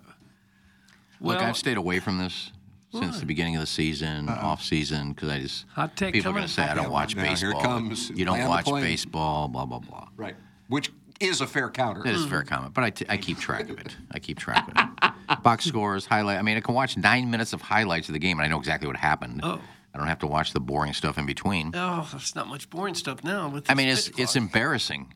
Look, 1.20 1.42
I've 1.42 1.58
stayed 1.58 1.78
away 1.78 2.00
from 2.00 2.18
this 2.18 2.52
since 2.92 3.20
the 3.20 3.26
beginning 3.26 3.56
of 3.56 3.62
the 3.62 3.68
season, 3.68 4.30
off 4.30 4.62
season, 4.62 5.14
because 5.14 5.30
I 5.30 5.40
just 5.40 5.66
Hot 5.70 5.96
take 5.96 6.14
people 6.14 6.30
are 6.30 6.34
going 6.34 6.46
to 6.46 6.52
say 6.52 6.64
I 6.64 6.76
don't 6.76 6.92
watch 6.92 7.16
Now, 7.16 7.24
here 7.24 7.50
it 7.50 7.54
baseball. 7.54 7.62
comes. 7.62 8.10
You 8.12 8.26
don't 8.26 8.38
Land 8.38 8.50
watch 8.50 8.66
baseball. 8.66 9.48
Blah 9.48 9.66
blah 9.66 9.80
blah. 9.80 10.10
Right. 10.16 10.36
Which 10.68 10.92
is 11.20 11.42
a 11.42 11.48
fair 11.48 11.70
counter. 11.70 12.04
That 12.04 12.14
is 12.14 12.26
a 12.26 12.28
fair 12.28 12.40
mm-hmm. 12.40 12.48
comment, 12.48 12.74
but 12.74 12.84
I, 12.84 12.90
t- 12.90 13.06
I 13.10 13.18
keep 13.18 13.40
track 13.40 13.70
of 13.70 13.80
it. 13.80 13.96
I 14.12 14.20
keep 14.20 14.40
track 14.40 14.68
of 14.68 14.76
it. 14.78 15.44
Box 15.44 15.66
scores, 15.70 16.06
highlight. 16.06 16.40
I 16.40 16.42
mean, 16.42 16.58
I 16.58 16.62
can 16.62 16.76
watch 16.76 16.98
nine 16.98 17.30
minutes 17.30 17.54
of 17.54 17.62
highlights 17.62 18.10
of 18.10 18.14
the 18.14 18.20
game, 18.20 18.40
and 18.40 18.46
I 18.46 18.50
know 18.50 18.60
exactly 18.60 18.88
what 18.88 18.98
happened. 18.98 19.42
Oh. 19.44 19.60
I 19.94 19.98
don't 19.98 20.08
have 20.08 20.20
to 20.20 20.28
watch 20.28 20.54
the 20.54 20.60
boring 20.60 20.94
stuff 20.94 21.18
in 21.18 21.26
between. 21.26 21.72
Oh, 21.76 22.08
there's 22.12 22.36
not 22.36 22.48
much 22.48 22.70
boring 22.70 22.96
stuff 22.96 23.24
now. 23.24 23.50
With 23.50 23.70
I 23.70 23.76
mean, 23.76 23.90
it's 23.90 24.10
pitch 24.10 24.20
it's 24.20 24.36
embarrassing. 24.36 25.14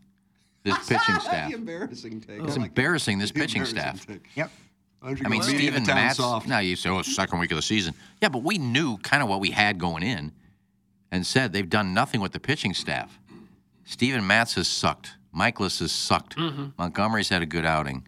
This 0.64 0.78
pitching 0.88 1.20
staff. 1.20 1.52
Embarrassing 1.52 2.22
take. 2.22 2.42
It's 2.42 2.58
oh 2.58 2.60
like 2.60 2.70
embarrassing. 2.70 3.18
This 3.18 3.32
pitching 3.32 3.64
embarrassing 3.64 4.00
staff. 4.00 4.08
take. 4.08 4.28
Yep. 4.36 4.52
Why 5.00 5.10
don't 5.10 5.20
you 5.20 5.26
I 5.26 5.30
mean, 5.30 5.44
Steven 5.44 5.84
Matz. 5.84 6.18
soft? 6.18 6.48
Now 6.48 6.60
you 6.60 6.76
say, 6.76 6.90
"Oh, 6.90 7.00
it's 7.00 7.16
second 7.16 7.40
week 7.40 7.52
of 7.52 7.56
the 7.56 7.62
season." 7.62 7.96
Yeah, 8.22 8.30
but 8.30 8.44
we 8.44 8.58
knew 8.58 8.98
kind 8.98 9.24
of 9.24 9.30
what 9.30 9.40
we 9.40 9.52
had 9.52 9.80
going 9.80 10.04
in, 10.04 10.32
and 11.12 11.26
said 11.26 11.54
they've 11.54 11.70
done 11.70 11.94
nothing 11.94 12.22
with 12.22 12.32
the 12.32 12.40
pitching 12.40 12.74
staff. 12.74 13.20
Steven 13.86 14.28
Matz 14.28 14.56
has 14.56 14.68
sucked. 14.68 15.12
Mikolas 15.38 15.80
has 15.80 15.92
sucked. 15.92 16.38
Montgomery's 16.78 17.30
had 17.30 17.42
a 17.42 17.46
good 17.46 17.66
outing. 17.66 18.08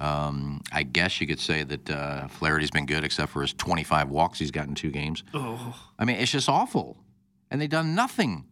Um, 0.00 0.60
I 0.70 0.84
guess 0.84 1.20
you 1.20 1.26
could 1.26 1.40
say 1.40 1.64
that 1.64 1.90
uh, 1.90 2.28
Flaherty's 2.28 2.70
been 2.70 2.86
good, 2.86 3.02
except 3.02 3.32
for 3.32 3.42
his 3.42 3.52
25 3.54 4.10
walks 4.10 4.38
he's 4.38 4.52
gotten 4.52 4.74
two 4.74 4.90
games. 4.90 5.24
Oh, 5.34 5.74
I 5.98 6.04
mean, 6.04 6.16
it's 6.16 6.30
just 6.30 6.48
awful, 6.48 6.96
and 7.50 7.60
they've 7.60 7.68
done 7.68 7.94
nothing. 7.96 8.44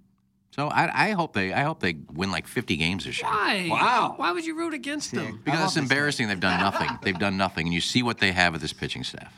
So 0.51 0.69
I, 0.69 1.09
I 1.09 1.11
hope 1.11 1.35
they, 1.35 1.53
I 1.53 1.63
hope 1.63 1.81
they 1.81 1.99
win 2.15 2.33
like 2.33 2.47
50 2.49 2.77
games 2.77 3.05
this 3.05 3.21
year. 3.21 3.31
why? 3.31 3.69
Wow. 3.71 4.15
Why 4.17 4.33
would 4.33 4.45
you 4.47 4.57
root 4.57 4.73
against 4.75 5.13
them? 5.13 5.41
Because 5.45 5.63
it's 5.63 5.75
this 5.75 5.83
embarrassing. 5.83 6.29
They've 6.29 6.41
done 6.41 6.59
nothing. 6.59 6.89
They've 7.03 7.19
done 7.19 7.37
nothing, 7.37 7.67
and 7.67 7.75
you 7.75 7.81
see 7.81 8.03
what 8.03 8.19
they 8.19 8.33
have 8.33 8.55
with 8.55 8.63
this 8.63 8.73
pitching 8.73 9.05
staff. 9.05 9.35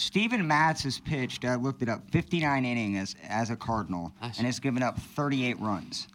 Steven 0.00 0.46
Matz 0.46 0.82
has 0.84 0.98
pitched, 0.98 1.44
I 1.44 1.56
looked 1.56 1.82
it 1.82 1.88
up, 1.90 2.10
59 2.10 2.64
innings 2.64 2.98
as, 2.98 3.16
as 3.28 3.50
a 3.50 3.56
Cardinal, 3.56 4.12
and 4.22 4.34
has 4.46 4.58
given 4.58 4.82
up 4.82 4.98
38 4.98 5.60
runs. 5.60 6.08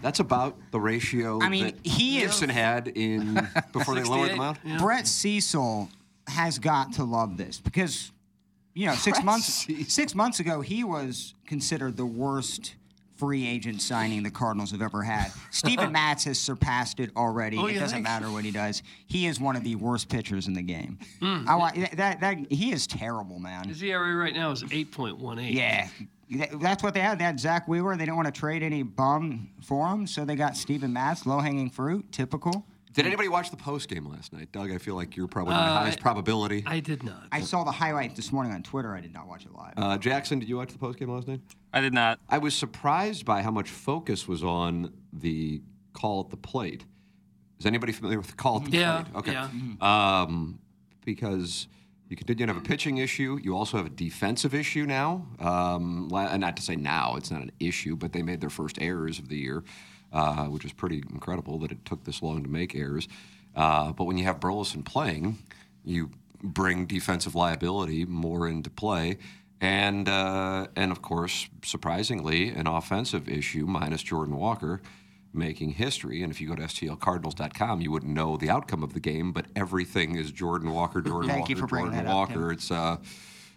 That's 0.00 0.20
about 0.20 0.56
the 0.70 0.80
ratio 0.80 1.38
I 1.42 1.48
mean, 1.50 1.64
that 1.66 1.86
he 1.86 2.18
is- 2.18 2.22
Gibson 2.30 2.48
had 2.48 2.88
in 2.88 3.34
before 3.72 3.94
they 3.96 4.02
lowered 4.04 4.30
them 4.30 4.38
68, 4.38 4.40
out. 4.40 4.56
yeah. 4.64 4.78
Brett 4.78 5.06
Cecil 5.06 5.90
has 6.26 6.58
got 6.58 6.94
to 6.94 7.04
love 7.04 7.36
this 7.36 7.60
because, 7.60 8.12
you 8.74 8.86
know, 8.86 8.94
six 8.94 9.18
Brett 9.18 9.24
months 9.26 9.46
Cecil. 9.66 9.84
six 9.84 10.14
months 10.14 10.40
ago 10.40 10.62
he 10.62 10.82
was 10.82 11.34
considered 11.46 11.96
the 11.98 12.06
worst 12.06 12.76
free 13.18 13.46
agent 13.46 13.82
signing 13.82 14.22
the 14.22 14.30
Cardinals 14.30 14.70
have 14.70 14.80
ever 14.80 15.02
had. 15.02 15.32
Steven 15.50 15.92
Matz 15.98 16.24
has 16.24 16.38
surpassed 16.38 17.00
it 17.00 17.10
already. 17.16 17.58
Oh, 17.58 17.66
it 17.66 17.74
doesn't 17.74 17.88
think? 17.96 18.04
matter 18.04 18.30
what 18.30 18.44
he 18.44 18.50
does. 18.50 18.82
He 19.06 19.26
is 19.26 19.40
one 19.40 19.56
of 19.56 19.64
the 19.64 19.74
worst 19.74 20.08
pitchers 20.08 20.46
in 20.46 20.54
the 20.54 20.62
game. 20.62 20.98
Hmm. 21.20 21.48
I 21.48 21.88
that, 21.96 22.20
that 22.20 22.52
he 22.52 22.72
is 22.72 22.86
terrible, 22.86 23.38
man. 23.38 23.68
His 23.68 23.82
ERA 23.82 24.14
right 24.14 24.34
now 24.34 24.52
is 24.52 24.62
8.18. 24.62 25.52
Yeah. 25.52 25.88
That's 26.60 26.82
what 26.82 26.94
they 26.94 27.00
had. 27.00 27.18
They 27.18 27.24
had 27.24 27.40
Zack 27.40 27.66
Wheeler. 27.68 27.96
They 27.96 28.04
didn't 28.04 28.16
want 28.16 28.32
to 28.32 28.38
trade 28.38 28.62
any 28.62 28.82
bum 28.82 29.48
for 29.62 29.88
him, 29.88 30.06
so 30.06 30.24
they 30.24 30.36
got 30.36 30.56
Steven 30.56 30.92
Matz, 30.92 31.24
low 31.24 31.40
hanging 31.40 31.70
fruit, 31.70 32.10
typical. 32.12 32.66
Did 32.98 33.06
anybody 33.06 33.28
watch 33.28 33.52
the 33.52 33.56
post 33.56 33.88
game 33.88 34.06
last 34.08 34.32
night, 34.32 34.50
Doug? 34.50 34.72
I 34.72 34.78
feel 34.78 34.96
like 34.96 35.16
you're 35.16 35.28
probably 35.28 35.54
the 35.54 35.60
Uh, 35.60 35.78
highest 35.82 36.00
probability. 36.00 36.64
I 36.66 36.80
did 36.80 37.04
not. 37.04 37.28
I 37.30 37.40
saw 37.42 37.62
the 37.62 37.70
highlight 37.70 38.16
this 38.16 38.32
morning 38.32 38.52
on 38.52 38.64
Twitter. 38.64 38.92
I 38.92 39.00
did 39.00 39.14
not 39.14 39.28
watch 39.28 39.46
it 39.46 39.54
live. 39.54 39.74
Uh, 39.76 39.96
Jackson, 39.98 40.40
did 40.40 40.48
you 40.48 40.56
watch 40.56 40.72
the 40.72 40.78
post 40.78 40.98
game 40.98 41.08
last 41.08 41.28
night? 41.28 41.40
I 41.72 41.80
did 41.80 41.94
not. 41.94 42.18
I 42.28 42.38
was 42.38 42.56
surprised 42.56 43.24
by 43.24 43.42
how 43.42 43.52
much 43.52 43.70
focus 43.70 44.26
was 44.26 44.42
on 44.42 44.92
the 45.12 45.62
call 45.92 46.22
at 46.22 46.30
the 46.30 46.36
plate. 46.36 46.86
Is 47.60 47.66
anybody 47.66 47.92
familiar 47.92 48.18
with 48.18 48.26
the 48.30 48.36
call 48.36 48.56
at 48.56 48.64
the 48.68 48.76
Yeah, 48.76 49.02
plate? 49.02 49.16
Okay. 49.16 49.32
yeah. 49.32 49.48
Um, 50.22 50.58
because 51.04 51.68
you 52.08 52.16
continue 52.16 52.46
to 52.46 52.52
have 52.52 52.60
a 52.60 52.66
pitching 52.66 52.98
issue. 52.98 53.38
You 53.40 53.56
also 53.56 53.76
have 53.76 53.86
a 53.86 53.90
defensive 53.90 54.54
issue 54.54 54.86
now. 54.86 55.24
Um, 55.38 56.08
la- 56.08 56.26
and 56.32 56.40
not 56.40 56.56
to 56.56 56.62
say 56.64 56.74
now, 56.74 57.14
it's 57.14 57.30
not 57.30 57.42
an 57.42 57.52
issue, 57.60 57.94
but 57.94 58.12
they 58.12 58.22
made 58.22 58.40
their 58.40 58.50
first 58.50 58.76
errors 58.80 59.20
of 59.20 59.28
the 59.28 59.36
year, 59.36 59.62
uh, 60.12 60.44
which 60.46 60.64
is 60.64 60.72
pretty 60.72 61.02
incredible 61.10 61.58
that 61.58 61.72
it 61.72 61.84
took 61.84 62.04
this 62.04 62.22
long 62.22 62.42
to 62.42 62.48
make 62.48 62.74
errors. 62.74 63.08
Uh, 63.54 63.92
but 63.92 64.04
when 64.04 64.18
you 64.18 64.24
have 64.24 64.40
Burleson 64.40 64.82
playing, 64.82 65.38
you 65.84 66.10
bring 66.42 66.86
defensive 66.86 67.34
liability 67.34 68.04
more 68.04 68.48
into 68.48 68.70
play. 68.70 69.18
And, 69.60 70.08
uh, 70.08 70.68
and 70.76 70.92
of 70.92 71.02
course, 71.02 71.48
surprisingly, 71.64 72.50
an 72.50 72.68
offensive 72.68 73.28
issue 73.28 73.66
minus 73.66 74.02
Jordan 74.02 74.36
Walker 74.36 74.80
making 75.32 75.72
history. 75.72 76.22
And 76.22 76.30
if 76.30 76.40
you 76.40 76.48
go 76.48 76.54
to 76.54 76.62
STLCardinals.com, 76.62 77.80
you 77.80 77.90
wouldn't 77.90 78.12
know 78.12 78.36
the 78.36 78.50
outcome 78.50 78.82
of 78.82 78.94
the 78.94 79.00
game, 79.00 79.32
but 79.32 79.46
everything 79.56 80.16
is 80.16 80.30
Jordan 80.30 80.72
Walker, 80.72 81.00
Jordan 81.00 81.30
Thank 81.30 81.40
Walker, 81.40 81.52
you 81.52 81.58
for 81.58 81.66
Jordan 81.66 81.92
that 81.92 82.06
up, 82.06 82.14
Walker. 82.14 82.52
It's 82.52 82.70
uh, 82.70 82.96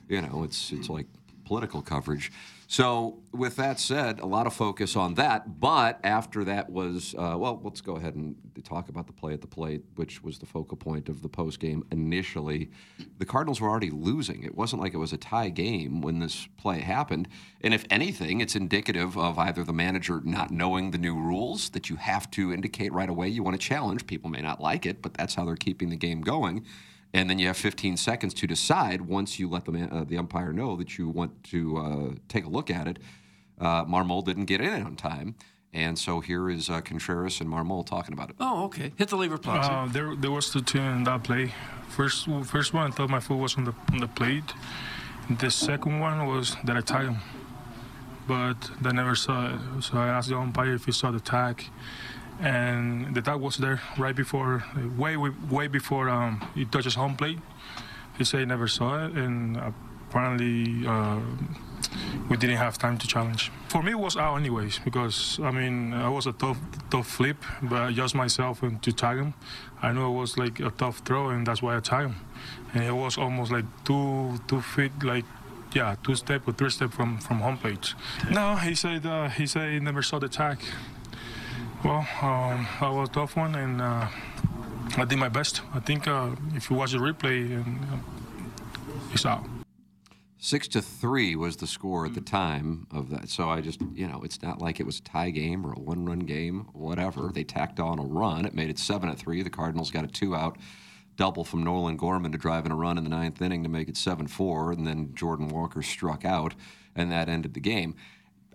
you 0.10 0.22
know, 0.22 0.44
it's 0.44 0.72
it's 0.72 0.90
like 0.90 1.06
political 1.52 1.82
coverage. 1.82 2.32
So 2.68 3.20
with 3.34 3.58
that 3.58 3.78
said, 3.78 4.22
a 4.22 4.26
lot 4.26 4.48
of 4.48 4.54
focus 4.54 4.96
on 4.96 5.16
that. 5.16 5.60
But 5.60 6.00
after 6.02 6.46
that 6.46 6.70
was 6.70 7.14
uh, 7.18 7.36
well, 7.38 7.60
let's 7.62 7.82
go 7.82 7.98
ahead 7.98 8.16
and 8.16 8.38
talk 8.64 8.88
about 8.88 9.06
the 9.06 9.12
play 9.12 9.34
at 9.34 9.42
the 9.42 9.48
plate, 9.48 9.84
which 9.96 10.24
was 10.24 10.40
the 10.40 10.46
focal 10.46 10.78
point 10.78 11.10
of 11.10 11.22
the 11.22 11.28
post 11.28 11.60
game 11.60 11.84
initially. 11.92 12.72
The 13.18 13.26
Cardinals 13.26 13.60
were 13.60 13.68
already 13.68 13.90
losing. 13.90 14.44
It 14.44 14.56
wasn't 14.56 14.82
like 14.82 14.94
it 14.94 14.98
was 14.98 15.12
a 15.12 15.18
tie 15.18 15.50
game 15.50 16.00
when 16.00 16.20
this 16.20 16.48
play 16.56 16.80
happened. 16.80 17.28
And 17.60 17.74
if 17.74 17.84
anything, 17.90 18.40
it's 18.40 18.56
indicative 18.56 19.18
of 19.18 19.38
either 19.38 19.66
the 19.66 19.74
manager 19.74 20.22
not 20.24 20.52
knowing 20.52 20.92
the 20.92 20.98
new 20.98 21.16
rules 21.16 21.72
that 21.72 21.90
you 21.90 21.98
have 21.98 22.32
to 22.32 22.54
indicate 22.54 22.94
right 22.94 23.10
away 23.10 23.28
you 23.28 23.44
want 23.44 23.60
to 23.60 23.68
challenge. 23.68 24.08
People 24.08 24.30
may 24.30 24.42
not 24.42 24.62
like 24.62 24.86
it, 24.86 25.02
but 25.02 25.16
that's 25.16 25.36
how 25.36 25.44
they're 25.44 25.58
keeping 25.58 25.90
the 25.90 25.98
game 25.98 26.22
going 26.22 26.66
and 27.14 27.30
then 27.30 27.40
you 27.40 27.48
have 27.48 27.58
15 27.58 27.98
seconds 27.98 28.34
to 28.36 28.48
decide 28.48 29.02
once 29.02 29.40
you 29.40 29.50
let 29.50 29.66
the, 29.66 29.72
man, 29.72 29.90
uh, 29.92 30.04
the 30.04 30.18
umpire 30.18 30.54
know 30.54 30.76
that 30.78 30.98
you 30.98 31.10
want 31.10 31.44
to 31.46 31.78
uh, 31.78 32.16
take 32.28 32.46
a 32.46 32.50
look 32.50 32.70
at 32.70 32.88
it. 32.88 33.00
Uh, 33.60 33.86
Marmol 33.86 34.24
didn't 34.24 34.46
get 34.46 34.62
in 34.62 34.84
on 34.84 34.96
time, 34.96 35.36
and 35.74 36.00
so 36.00 36.20
here 36.20 36.50
is 36.50 36.70
uh, 36.70 36.82
Contreras 36.82 37.40
and 37.42 37.50
Marmol 37.50 37.86
talking 37.86 38.14
about 38.14 38.30
it. 38.30 38.36
Oh, 38.40 38.66
okay. 38.66 38.92
Hit 38.96 39.10
the 39.10 39.18
lever, 39.18 39.38
Plexi. 39.38 39.70
Uh, 39.70 39.92
there, 39.92 40.16
there 40.16 40.32
was 40.32 40.50
two 40.50 40.62
teams 40.62 40.96
in 40.96 41.04
that 41.04 41.24
play. 41.24 41.54
First, 41.90 42.28
first 42.46 42.74
one, 42.74 42.88
I 42.88 42.96
thought 42.96 43.10
my 43.10 43.20
foot 43.20 43.38
was 43.38 43.56
on 43.58 43.66
the 43.66 43.74
on 43.92 44.00
the 44.00 44.08
plate. 44.08 44.54
The 45.30 45.52
second 45.52 46.00
one 46.00 46.26
was 46.26 46.56
that 46.64 46.76
I 46.76 46.82
tagged 46.82 47.10
him, 47.10 47.18
but 48.28 48.72
they 48.82 48.92
never 48.92 49.16
saw 49.16 49.54
it. 49.54 49.84
So 49.84 49.98
I 49.98 50.08
asked 50.08 50.30
the 50.30 50.38
umpire 50.38 50.74
if 50.74 50.86
he 50.86 50.92
saw 50.92 51.12
the 51.12 51.20
tag, 51.20 51.66
and 52.42 53.16
the 53.16 53.22
tag 53.22 53.40
was 53.40 53.58
there 53.58 53.82
right 53.98 54.16
before, 54.16 54.64
way 54.98 55.16
way, 55.18 55.68
before 55.68 56.10
um, 56.10 56.42
he 56.56 56.66
touches 56.66 56.96
home 56.96 57.16
plate. 57.16 57.40
He 58.18 58.24
said 58.26 58.40
he 58.42 58.46
never 58.46 58.68
saw 58.68 59.06
it, 59.06 59.12
and 59.14 59.58
apparently. 60.10 60.86
Uh, 60.86 61.20
we 62.30 62.38
didn't 62.38 62.58
have 62.58 62.78
time 62.78 62.98
to 62.98 63.08
challenge. 63.08 63.52
For 63.68 63.84
me, 63.84 63.92
it 63.92 64.00
was 64.00 64.16
out 64.16 64.36
anyways 64.38 64.80
because 64.80 65.40
I 65.44 65.52
mean 65.52 65.94
it 65.94 66.10
was 66.10 66.28
a 66.28 66.32
tough, 66.32 66.58
tough 66.90 67.08
flip, 67.08 67.38
but 67.62 67.92
just 67.92 68.16
myself 68.16 68.64
and 68.64 68.82
to 68.84 68.92
tag 68.92 69.18
him. 69.18 69.34
I 69.82 69.92
knew 69.92 70.08
it 70.08 70.18
was 70.18 70.38
like 70.38 70.60
a 70.60 70.70
tough 70.72 71.00
throw, 71.00 71.30
and 71.30 71.46
that's 71.46 71.62
why 71.62 71.76
I 71.76 71.80
tagged 71.80 72.12
him. 72.12 72.16
And 72.74 72.84
it 72.84 72.94
was 72.94 73.18
almost 73.18 73.52
like 73.52 73.66
two, 73.84 74.40
two 74.48 74.62
feet, 74.62 74.92
like 75.04 75.26
yeah, 75.74 75.96
two 76.04 76.16
step 76.16 76.48
or 76.48 76.54
three 76.54 76.70
step 76.70 76.92
from 76.92 77.18
from 77.18 77.40
home 77.40 77.58
plate. 77.58 77.94
No, 78.30 78.56
he 78.56 78.76
said 78.76 79.06
uh, 79.06 79.30
he 79.30 79.46
said 79.48 79.72
he 79.72 79.80
never 79.80 80.02
saw 80.02 80.20
the 80.20 80.30
tag. 80.30 80.60
Well, 81.84 82.08
um, 82.22 82.68
that 82.80 82.94
was 82.94 83.10
a 83.10 83.12
tough 83.12 83.36
one, 83.36 83.56
and 83.56 83.82
uh, 83.82 84.08
I 84.98 85.06
did 85.06 85.18
my 85.18 85.30
best. 85.30 85.62
I 85.74 85.80
think 85.80 86.08
uh, 86.08 86.36
if 86.54 86.70
you 86.70 86.76
watch 86.76 86.92
the 86.92 87.00
replay, 87.00 87.52
and 87.52 87.80
uh, 87.92 87.98
it's 89.14 89.26
out. 89.26 89.44
Six 90.38 90.68
to 90.70 90.82
three 90.82 91.36
was 91.36 91.58
the 91.58 91.66
score 91.66 92.06
at 92.06 92.14
the 92.14 92.22
time 92.22 92.88
of 92.92 93.10
that. 93.10 93.30
So 93.30 93.50
I 93.50 93.62
just, 93.62 93.82
you 93.94 94.08
know, 94.08 94.22
it's 94.24 94.42
not 94.42 94.62
like 94.62 94.80
it 94.80 94.86
was 94.86 95.00
a 95.00 95.04
tie 95.04 95.32
game 95.32 95.66
or 95.66 95.74
a 95.74 95.80
one-run 95.80 96.20
game, 96.20 96.68
whatever. 96.74 97.32
They 97.34 97.44
tacked 97.44 97.80
on 97.80 98.00
a 98.00 98.04
run. 98.04 98.46
It 98.46 98.54
made 98.54 98.70
it 98.70 98.80
seven 98.80 99.10
to 99.10 99.16
three. 99.16 99.42
The 99.42 99.50
Cardinals 99.50 99.90
got 99.92 100.04
a 100.04 100.08
two-out 100.08 100.58
double 101.16 101.44
from 101.44 101.64
Nolan 101.64 101.98
Gorman 101.98 102.32
to 102.32 102.38
drive 102.38 102.66
in 102.66 102.72
a 102.72 102.76
run 102.76 102.98
in 102.98 103.04
the 103.04 103.10
ninth 103.10 103.42
inning 103.42 103.64
to 103.64 103.70
make 103.70 103.90
it 103.90 103.98
seven-four, 103.98 104.72
and 104.72 104.86
then 104.86 105.14
Jordan 105.14 105.48
Walker 105.48 105.82
struck 105.82 106.26
out, 106.26 106.54
and 106.96 107.12
that 107.12 107.28
ended 107.28 107.54
the 107.54 107.60
game. 107.60 107.96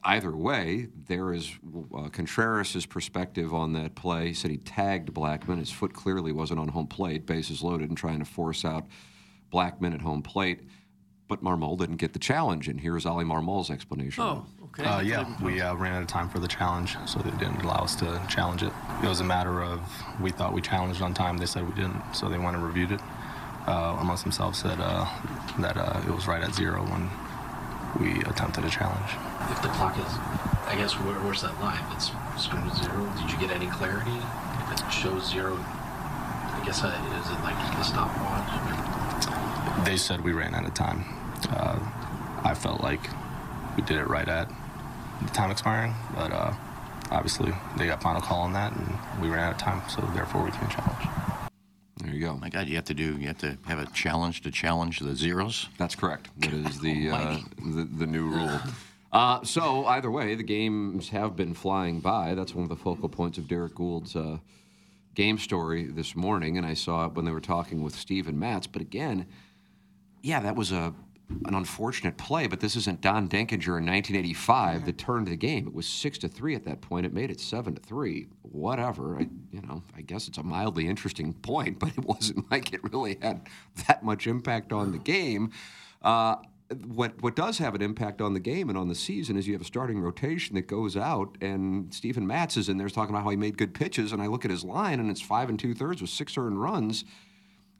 Either 0.06 0.36
way, 0.36 0.88
there 1.08 1.34
is 1.34 1.52
uh, 1.94 2.08
Contreras' 2.08 2.86
perspective 2.86 3.52
on 3.52 3.72
that 3.72 3.96
play. 3.96 4.28
He 4.28 4.34
said 4.34 4.52
he 4.52 4.58
tagged 4.58 5.12
Blackmon. 5.12 5.58
His 5.58 5.72
foot 5.72 5.92
clearly 5.92 6.30
wasn't 6.30 6.60
on 6.60 6.68
home 6.68 6.86
plate, 6.86 7.26
bases 7.26 7.62
loaded, 7.62 7.88
and 7.88 7.98
trying 7.98 8.20
to 8.20 8.24
force 8.24 8.64
out 8.64 8.86
Blackmon 9.52 9.94
at 9.94 10.00
home 10.00 10.22
plate 10.22 10.60
but 11.28 11.42
Marmol 11.42 11.76
didn't 11.78 11.96
get 11.96 12.12
the 12.12 12.18
challenge. 12.18 12.68
And 12.68 12.80
here's 12.80 13.06
Oli 13.06 13.24
Marmol's 13.24 13.70
explanation. 13.70 14.22
Oh, 14.22 14.46
okay. 14.64 14.84
Uh, 14.84 15.00
yeah, 15.00 15.36
we 15.42 15.60
uh, 15.60 15.74
ran 15.74 15.94
out 15.94 16.02
of 16.02 16.08
time 16.08 16.28
for 16.28 16.38
the 16.38 16.48
challenge, 16.48 16.96
so 17.06 17.18
they 17.20 17.30
didn't 17.32 17.62
allow 17.62 17.82
us 17.82 17.96
to 17.96 18.22
challenge 18.28 18.62
it. 18.62 18.72
It 19.02 19.08
was 19.08 19.20
a 19.20 19.24
matter 19.24 19.62
of 19.62 19.80
we 20.20 20.30
thought 20.30 20.52
we 20.52 20.60
challenged 20.60 21.02
on 21.02 21.14
time. 21.14 21.38
They 21.38 21.46
said 21.46 21.66
we 21.66 21.74
didn't, 21.74 22.00
so 22.14 22.28
they 22.28 22.38
went 22.38 22.56
and 22.56 22.64
reviewed 22.64 22.92
it. 22.92 23.00
Uh, 23.66 23.96
amongst 23.98 24.22
themselves, 24.22 24.60
said 24.60 24.78
uh, 24.80 25.04
that 25.58 25.76
uh, 25.76 26.00
it 26.06 26.14
was 26.14 26.28
right 26.28 26.40
at 26.40 26.54
zero 26.54 26.84
when 26.84 27.10
we 28.00 28.20
attempted 28.22 28.64
a 28.64 28.70
challenge. 28.70 29.10
If 29.50 29.62
the 29.62 29.68
clock 29.68 29.96
is, 29.98 30.06
I 30.66 30.74
guess, 30.76 30.94
where, 30.94 31.14
where's 31.20 31.42
that 31.42 31.58
line? 31.60 31.80
If 31.90 31.96
it's 31.96 32.10
screwed 32.42 32.64
to 32.64 32.74
zero, 32.76 33.06
did 33.18 33.30
you 33.30 33.38
get 33.38 33.50
any 33.50 33.66
clarity? 33.66 34.16
If 34.64 34.72
it 34.72 34.80
shows 34.92 35.30
zero, 35.30 35.56
I 35.56 36.62
guess, 36.64 36.82
uh, 36.82 36.88
is 36.88 37.30
it 37.30 37.40
like 37.42 37.56
a 37.78 37.84
stopwatch? 37.84 39.86
They 39.86 39.96
said 39.96 40.22
we 40.22 40.32
ran 40.32 40.54
out 40.54 40.66
of 40.66 40.74
time. 40.74 41.04
Uh, 41.50 41.78
I 42.44 42.54
felt 42.54 42.80
like 42.80 43.00
we 43.76 43.82
did 43.82 43.98
it 43.98 44.08
right 44.08 44.28
at 44.28 44.48
the 45.22 45.30
time 45.30 45.50
expiring, 45.50 45.94
but 46.14 46.32
uh, 46.32 46.52
obviously 47.10 47.52
they 47.76 47.86
got 47.86 48.02
final 48.02 48.20
call 48.20 48.40
on 48.42 48.52
that, 48.54 48.72
and 48.72 48.98
we 49.20 49.28
ran 49.28 49.44
out 49.44 49.52
of 49.52 49.58
time, 49.58 49.82
so 49.88 50.00
therefore 50.14 50.42
we 50.44 50.50
can't 50.50 50.70
challenge. 50.70 51.08
You 52.16 52.22
go. 52.22 52.36
My 52.38 52.48
God, 52.48 52.66
you 52.66 52.76
have 52.76 52.86
to 52.86 52.94
do. 52.94 53.18
You 53.18 53.26
have 53.26 53.36
to 53.38 53.58
have 53.66 53.78
a 53.78 53.84
challenge 53.92 54.40
to 54.42 54.50
challenge 54.50 55.00
the 55.00 55.14
zeros. 55.14 55.68
That's 55.76 55.94
correct. 55.94 56.30
That 56.38 56.54
is 56.54 56.80
the 56.80 57.10
uh, 57.10 57.38
the, 57.58 57.84
the 57.84 58.06
new 58.06 58.26
rule. 58.26 58.58
Uh, 59.12 59.44
so 59.44 59.84
either 59.84 60.10
way, 60.10 60.34
the 60.34 60.42
games 60.42 61.10
have 61.10 61.36
been 61.36 61.52
flying 61.52 62.00
by. 62.00 62.34
That's 62.34 62.54
one 62.54 62.62
of 62.62 62.70
the 62.70 62.76
focal 62.76 63.10
points 63.10 63.36
of 63.36 63.48
Derrick 63.48 63.74
Goold's 63.74 64.16
uh, 64.16 64.38
game 65.14 65.36
story 65.36 65.84
this 65.84 66.16
morning, 66.16 66.56
and 66.56 66.66
I 66.66 66.72
saw 66.72 67.04
it 67.04 67.12
when 67.12 67.26
they 67.26 67.32
were 67.32 67.40
talking 67.40 67.82
with 67.82 67.94
Steven 67.94 68.38
Matz. 68.38 68.66
But 68.66 68.80
again, 68.80 69.26
yeah, 70.22 70.40
that 70.40 70.56
was 70.56 70.72
a 70.72 70.94
an 71.28 71.54
unfortunate 71.54 72.16
play, 72.16 72.46
but 72.46 72.60
this 72.60 72.76
isn't 72.76 73.00
Don 73.00 73.28
Denkinger 73.28 73.78
in 73.78 73.86
1985 73.86 74.86
that 74.86 74.98
turned 74.98 75.26
the 75.26 75.36
game. 75.36 75.66
It 75.66 75.74
was 75.74 75.86
six 75.86 76.18
to 76.18 76.28
three 76.28 76.54
at 76.54 76.64
that 76.64 76.80
point. 76.80 77.04
It 77.04 77.12
made 77.12 77.30
it 77.30 77.40
seven 77.40 77.74
to 77.74 77.80
three. 77.80 78.28
Whatever. 78.42 79.16
I, 79.18 79.28
you 79.50 79.60
know, 79.62 79.82
I 79.96 80.02
guess 80.02 80.28
it's 80.28 80.38
a 80.38 80.42
mildly 80.42 80.86
interesting 80.86 81.32
point, 81.34 81.78
but 81.78 81.90
it 81.90 82.04
wasn't 82.04 82.50
like 82.50 82.72
it 82.72 82.80
really 82.92 83.18
had 83.20 83.48
that 83.88 84.04
much 84.04 84.26
impact 84.26 84.72
on 84.72 84.92
the 84.92 84.98
game. 84.98 85.52
Uh, 86.02 86.36
what 86.84 87.20
what 87.22 87.36
does 87.36 87.58
have 87.58 87.74
an 87.74 87.82
impact 87.82 88.20
on 88.20 88.34
the 88.34 88.40
game 88.40 88.68
and 88.68 88.76
on 88.76 88.88
the 88.88 88.94
season 88.94 89.36
is 89.36 89.46
you 89.46 89.52
have 89.52 89.62
a 89.62 89.66
starting 89.66 90.00
rotation 90.00 90.56
that 90.56 90.66
goes 90.66 90.96
out, 90.96 91.36
and 91.40 91.92
Stephen 91.94 92.26
Matz 92.26 92.56
is 92.56 92.68
in 92.68 92.76
there 92.76 92.88
talking 92.88 93.14
about 93.14 93.22
how 93.24 93.30
he 93.30 93.36
made 93.36 93.56
good 93.56 93.72
pitches, 93.72 94.12
and 94.12 94.20
I 94.20 94.26
look 94.26 94.44
at 94.44 94.50
his 94.50 94.64
line, 94.64 94.98
and 94.98 95.10
it's 95.10 95.20
five 95.20 95.48
and 95.48 95.58
two 95.58 95.74
thirds 95.74 96.00
with 96.00 96.10
six 96.10 96.36
earned 96.36 96.60
runs. 96.60 97.04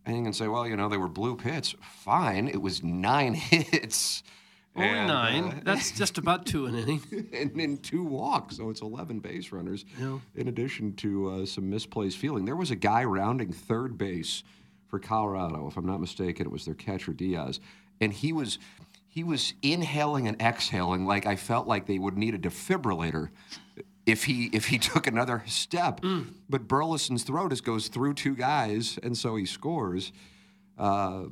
And 0.07 0.17
you 0.17 0.23
can 0.23 0.33
say, 0.33 0.47
well, 0.47 0.67
you 0.67 0.77
know, 0.77 0.89
they 0.89 0.97
were 0.97 1.09
blue 1.09 1.37
hits. 1.37 1.75
Fine. 1.81 2.49
It 2.49 2.63
was 2.63 2.83
nine 2.83 3.35
hits. 3.35 4.23
Only 4.77 4.89
and, 4.89 5.09
nine. 5.09 5.45
uh, 5.45 5.61
That's 5.65 5.91
just 5.91 6.17
about 6.19 6.47
two 6.47 6.67
an 6.67 6.75
inning. 6.77 7.03
and 7.33 7.51
then 7.55 7.79
two 7.79 8.05
walks. 8.05 8.59
So 8.59 8.71
it's 8.71 8.83
11 8.83 9.19
base 9.21 9.51
runners, 9.51 9.85
in 10.35 10.49
addition 10.49 10.95
to 10.97 11.31
uh, 11.31 11.47
some 11.47 11.69
misplaced 11.71 12.19
fielding. 12.19 12.45
There 12.45 12.57
was 12.57 12.71
a 12.71 12.77
guy 12.77 13.03
rounding 13.05 13.53
third 13.53 13.99
base 13.99 14.43
for 14.89 14.99
Colorado, 15.01 15.67
if 15.67 15.77
I'm 15.77 15.87
not 15.87 16.01
mistaken. 16.01 16.47
It 16.47 16.53
was 16.53 16.65
their 16.67 16.75
catcher 16.75 17.13
Diaz, 17.13 17.59
and 18.01 18.13
he 18.13 18.33
was 18.33 18.59
he 19.09 19.25
was 19.25 19.55
inhaling 19.63 20.29
and 20.29 20.41
exhaling 20.43 21.07
like 21.07 21.25
I 21.25 21.37
felt 21.37 21.67
like 21.67 21.87
they 21.87 21.99
would 21.99 22.19
need 22.19 22.35
a 22.35 22.39
defibrillator 22.39 23.31
if 24.07 24.25
he 24.25 24.47
if 24.53 24.67
he 24.67 24.79
took 24.93 25.07
another 25.07 25.43
step. 25.47 26.01
But 26.49 26.67
Burleson's 26.69 27.25
throw 27.25 27.49
just 27.49 27.65
goes 27.65 27.89
through 27.89 28.15
two 28.15 28.35
guys, 28.35 28.99
and 29.03 29.17
so 29.17 29.37
he 29.37 29.45
scores. 29.45 30.13
Uh, 30.79 31.25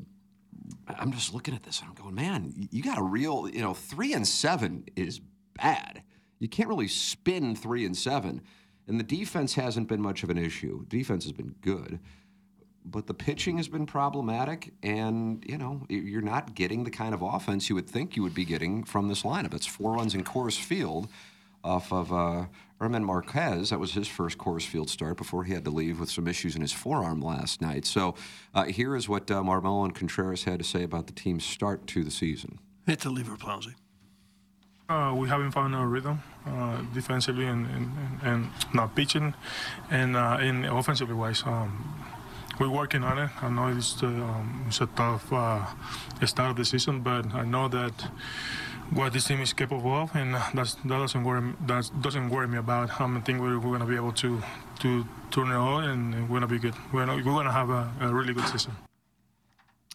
I'm 0.88 1.12
just 1.12 1.34
looking 1.34 1.54
at 1.54 1.62
this 1.62 1.80
and 1.80 1.90
I'm 1.90 1.94
going, 1.94 2.14
man, 2.14 2.68
you 2.70 2.82
got 2.82 2.98
a 2.98 3.02
real, 3.02 3.48
you 3.52 3.60
know, 3.60 3.74
three 3.74 4.14
and 4.14 4.26
seven 4.26 4.84
is 4.96 5.20
bad. 5.54 6.02
You 6.38 6.48
can't 6.48 6.68
really 6.68 6.88
spin 6.88 7.54
three 7.54 7.84
and 7.84 7.96
seven. 7.96 8.42
And 8.86 8.98
the 8.98 9.04
defense 9.04 9.54
hasn't 9.54 9.88
been 9.88 10.00
much 10.00 10.22
of 10.22 10.30
an 10.30 10.38
issue. 10.38 10.84
Defense 10.86 11.24
has 11.24 11.32
been 11.32 11.54
good, 11.62 12.00
but 12.84 13.06
the 13.06 13.14
pitching 13.14 13.56
has 13.56 13.68
been 13.68 13.86
problematic. 13.86 14.74
And, 14.82 15.42
you 15.46 15.56
know, 15.56 15.86
you're 15.88 16.20
not 16.20 16.54
getting 16.54 16.84
the 16.84 16.90
kind 16.90 17.14
of 17.14 17.22
offense 17.22 17.68
you 17.68 17.74
would 17.76 17.88
think 17.88 18.16
you 18.16 18.22
would 18.22 18.34
be 18.34 18.44
getting 18.44 18.84
from 18.84 19.08
this 19.08 19.22
lineup. 19.22 19.54
It's 19.54 19.66
four 19.66 19.92
runs 19.94 20.14
in 20.14 20.22
Coors 20.22 20.58
Field 20.58 21.08
off 21.64 21.92
of 21.92 22.12
uh, 22.12 22.47
German 22.80 23.04
Marquez. 23.04 23.71
That 23.71 23.80
was 23.80 23.92
his 23.92 24.06
first 24.06 24.38
Coors 24.38 24.66
Field 24.66 24.90
start 24.90 25.16
before 25.16 25.44
he 25.44 25.54
had 25.54 25.64
to 25.64 25.71
leave 25.71 25.99
with 25.99 26.11
some 26.11 26.28
issues 26.28 26.54
in 26.54 26.61
his 26.61 26.73
forearm 26.73 27.21
last 27.21 27.62
night. 27.62 27.87
So 27.87 28.14
uh, 28.54 28.64
here 28.64 28.94
is 28.94 29.09
what 29.09 29.30
uh, 29.30 29.42
Marmol 29.42 29.85
and 29.85 29.94
Contreras 29.94 30.44
had 30.44 30.59
to 30.59 30.64
say 30.64 30.83
about 30.83 31.06
the 31.06 31.12
team's 31.14 31.44
start 31.44 31.87
to 31.88 32.04
the 32.04 32.11
season. 32.11 32.59
It's 32.87 33.06
a 33.06 33.11
lever, 33.11 33.37
Plowsy. 33.37 33.75
Uh, 34.87 35.14
we 35.16 35.26
haven't 35.28 35.52
found 35.52 35.75
our 35.75 35.87
rhythm 35.87 36.23
uh, 36.47 36.83
defensively 36.92 37.47
and, 37.47 37.66
and, 37.71 37.90
and 38.23 38.50
not 38.75 38.94
pitching, 38.94 39.33
and 39.90 40.14
uh, 40.14 40.37
in 40.42 40.66
offensively 40.66 41.14
wise. 41.14 41.42
Um, 41.47 42.04
we're 42.61 42.68
working 42.68 43.02
on 43.02 43.18
it. 43.18 43.30
I 43.42 43.49
know 43.49 43.68
it's, 43.68 44.02
uh, 44.02 44.06
um, 44.06 44.64
it's 44.68 44.80
a 44.80 44.87
tough 44.87 45.33
uh, 45.33 45.64
start 46.26 46.50
of 46.50 46.56
the 46.56 46.64
season, 46.64 47.00
but 47.00 47.35
I 47.35 47.44
know 47.44 47.66
that 47.68 48.11
what 48.94 49.12
this 49.12 49.26
team 49.26 49.40
is 49.40 49.52
capable 49.52 49.92
of, 49.92 50.14
and 50.14 50.34
that's, 50.54 50.74
that 50.74 50.88
doesn't 50.88 51.24
worry 51.24 51.52
that 51.66 51.90
doesn't 52.00 52.30
worry 52.30 52.46
me 52.46 52.58
about. 52.58 53.00
I 53.00 53.04
um, 53.04 53.22
think 53.22 53.40
we're, 53.40 53.58
we're 53.58 53.76
going 53.76 53.80
to 53.80 53.86
be 53.86 53.96
able 53.96 54.12
to 54.12 54.40
to 54.80 55.06
turn 55.30 55.48
it 55.48 55.54
on, 55.54 55.84
and 55.84 56.22
we're 56.22 56.40
going 56.40 56.42
to 56.42 56.46
be 56.46 56.58
good. 56.58 56.74
We're 56.92 57.06
gonna, 57.06 57.16
we're 57.16 57.34
going 57.34 57.46
to 57.46 57.52
have 57.52 57.70
a, 57.70 57.92
a, 58.00 58.08
really 58.08 58.34
good 58.34 58.46
season. 58.48 58.72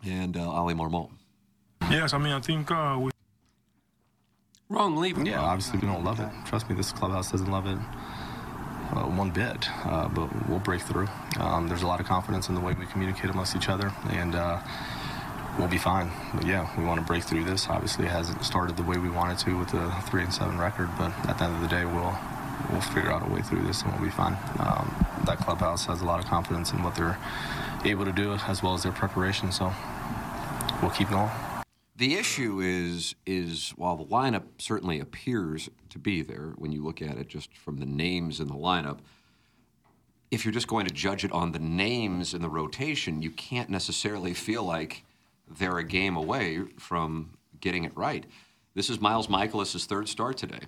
And 0.06 0.36
uh, 0.38 0.62
Oli 0.62 0.74
Marmol. 0.74 1.10
Yes, 1.90 2.14
I 2.14 2.18
mean 2.18 2.34
I 2.34 2.42
think 2.42 2.70
uh, 2.72 2.98
we. 3.00 3.12
Wrong 4.70 4.96
lever. 4.96 5.24
Yeah, 5.24 5.42
obviously 5.42 5.80
we 5.80 5.88
don't 5.88 6.04
love 6.04 6.20
it. 6.20 6.30
Trust 6.46 6.70
me, 6.70 6.76
this 6.76 6.92
clubhouse 6.92 7.32
doesn't 7.32 7.50
love 7.50 7.66
it 7.66 7.80
uh, 8.96 9.06
one 9.06 9.32
bit, 9.32 9.68
uh, 9.86 10.08
but 10.10 10.30
we'll 10.48 10.60
break 10.60 10.82
through. 10.82 11.08
Um, 11.40 11.68
there's 11.68 11.82
a 11.82 11.88
lot 11.88 12.00
of 12.00 12.06
confidence 12.06 12.50
in 12.50 12.56
the 12.56 12.62
way 12.62 12.74
we 12.74 12.86
communicate 12.86 13.32
amongst 13.32 13.56
each 13.56 13.70
other, 13.70 13.92
and 14.12 14.36
uh, 14.36 14.60
we'll 15.60 15.68
be 15.68 15.78
fine. 15.78 16.10
But 16.34 16.48
yeah, 16.48 16.68
we 16.78 16.86
want 16.86 17.00
to 17.00 17.06
break 17.06 17.24
through 17.24 17.44
this. 17.44 17.68
Obviously, 17.68 18.06
it 18.06 18.12
hasn't 18.12 18.44
started 18.44 18.78
the 18.78 18.84
way 18.84 18.98
we 18.98 19.10
wanted 19.10 19.38
to 19.40 19.60
with 19.60 19.70
the 19.70 19.94
three 20.10 20.24
and 20.24 20.34
seven 20.34 20.58
record, 20.58 20.90
but 20.98 21.12
at 21.28 21.38
the 21.38 21.44
end 21.44 21.56
of 21.56 21.62
the 21.62 21.68
day, 21.68 21.86
we'll 21.86 22.18
we'll 22.72 22.82
figure 22.82 23.12
out 23.12 23.28
a 23.28 23.32
way 23.32 23.42
through 23.42 23.64
this 23.64 23.82
and 23.82 23.92
we'll 23.94 24.04
be 24.04 24.10
fine. 24.10 24.38
Um, 24.60 25.06
that 25.26 25.38
clubhouse 25.38 25.86
has 25.86 26.02
a 26.02 26.06
lot 26.06 26.20
of 26.20 26.26
confidence 26.26 26.72
in 26.72 26.84
what 26.84 26.96
they're 26.96 27.18
able 27.86 28.06
to 28.06 28.12
do 28.12 28.34
as 28.34 28.64
well 28.64 28.74
as 28.74 28.84
their 28.84 28.92
preparation, 28.92 29.52
so 29.52 29.72
we'll 30.82 30.92
keep 30.92 31.10
going. 31.10 31.30
The 31.96 32.16
issue 32.16 32.62
is 32.62 33.16
is 33.26 33.72
while 33.76 33.98
the 33.98 34.06
lineup 34.06 34.44
certainly 34.58 35.00
appears 35.00 35.70
to 35.90 36.00
be 36.00 36.22
there 36.22 36.54
when 36.58 36.72
you 36.72 36.84
look 36.84 37.02
at 37.02 37.18
it 37.18 37.28
just 37.28 37.56
from 37.58 37.78
the 37.78 37.86
names 37.86 38.40
in 38.40 38.48
the 38.48 38.56
lineup, 38.56 39.00
if 40.32 40.46
you're 40.46 40.54
just 40.54 40.68
going 40.68 40.86
to 40.86 40.94
judge 40.94 41.26
it 41.26 41.32
on 41.34 41.52
the 41.52 41.60
names 41.60 42.34
in 42.34 42.42
the 42.42 42.50
rotation, 42.50 43.22
you 43.22 43.32
can't 43.32 43.70
necessarily 43.70 44.34
feel 44.34 44.64
like 44.64 45.04
they're 45.58 45.78
a 45.78 45.84
game 45.84 46.16
away 46.16 46.62
from 46.78 47.38
getting 47.60 47.84
it 47.84 47.96
right. 47.96 48.26
This 48.76 48.90
is 48.90 49.02
Miles 49.02 49.28
Mikolas' 49.28 49.86
third 49.86 50.08
start 50.08 50.38
today. 50.38 50.62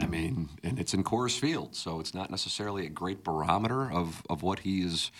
I 0.00 0.06
mean, 0.06 0.48
and 0.64 0.78
it's 0.78 0.94
in 0.94 1.04
Coors 1.04 1.38
Field, 1.38 1.76
so 1.76 2.00
it's 2.00 2.14
not 2.14 2.30
necessarily 2.30 2.86
a 2.86 2.90
great 2.90 3.22
barometer 3.22 3.90
of, 3.90 4.22
of 4.28 4.42
what 4.42 4.60
he 4.60 4.80
is 4.80 5.12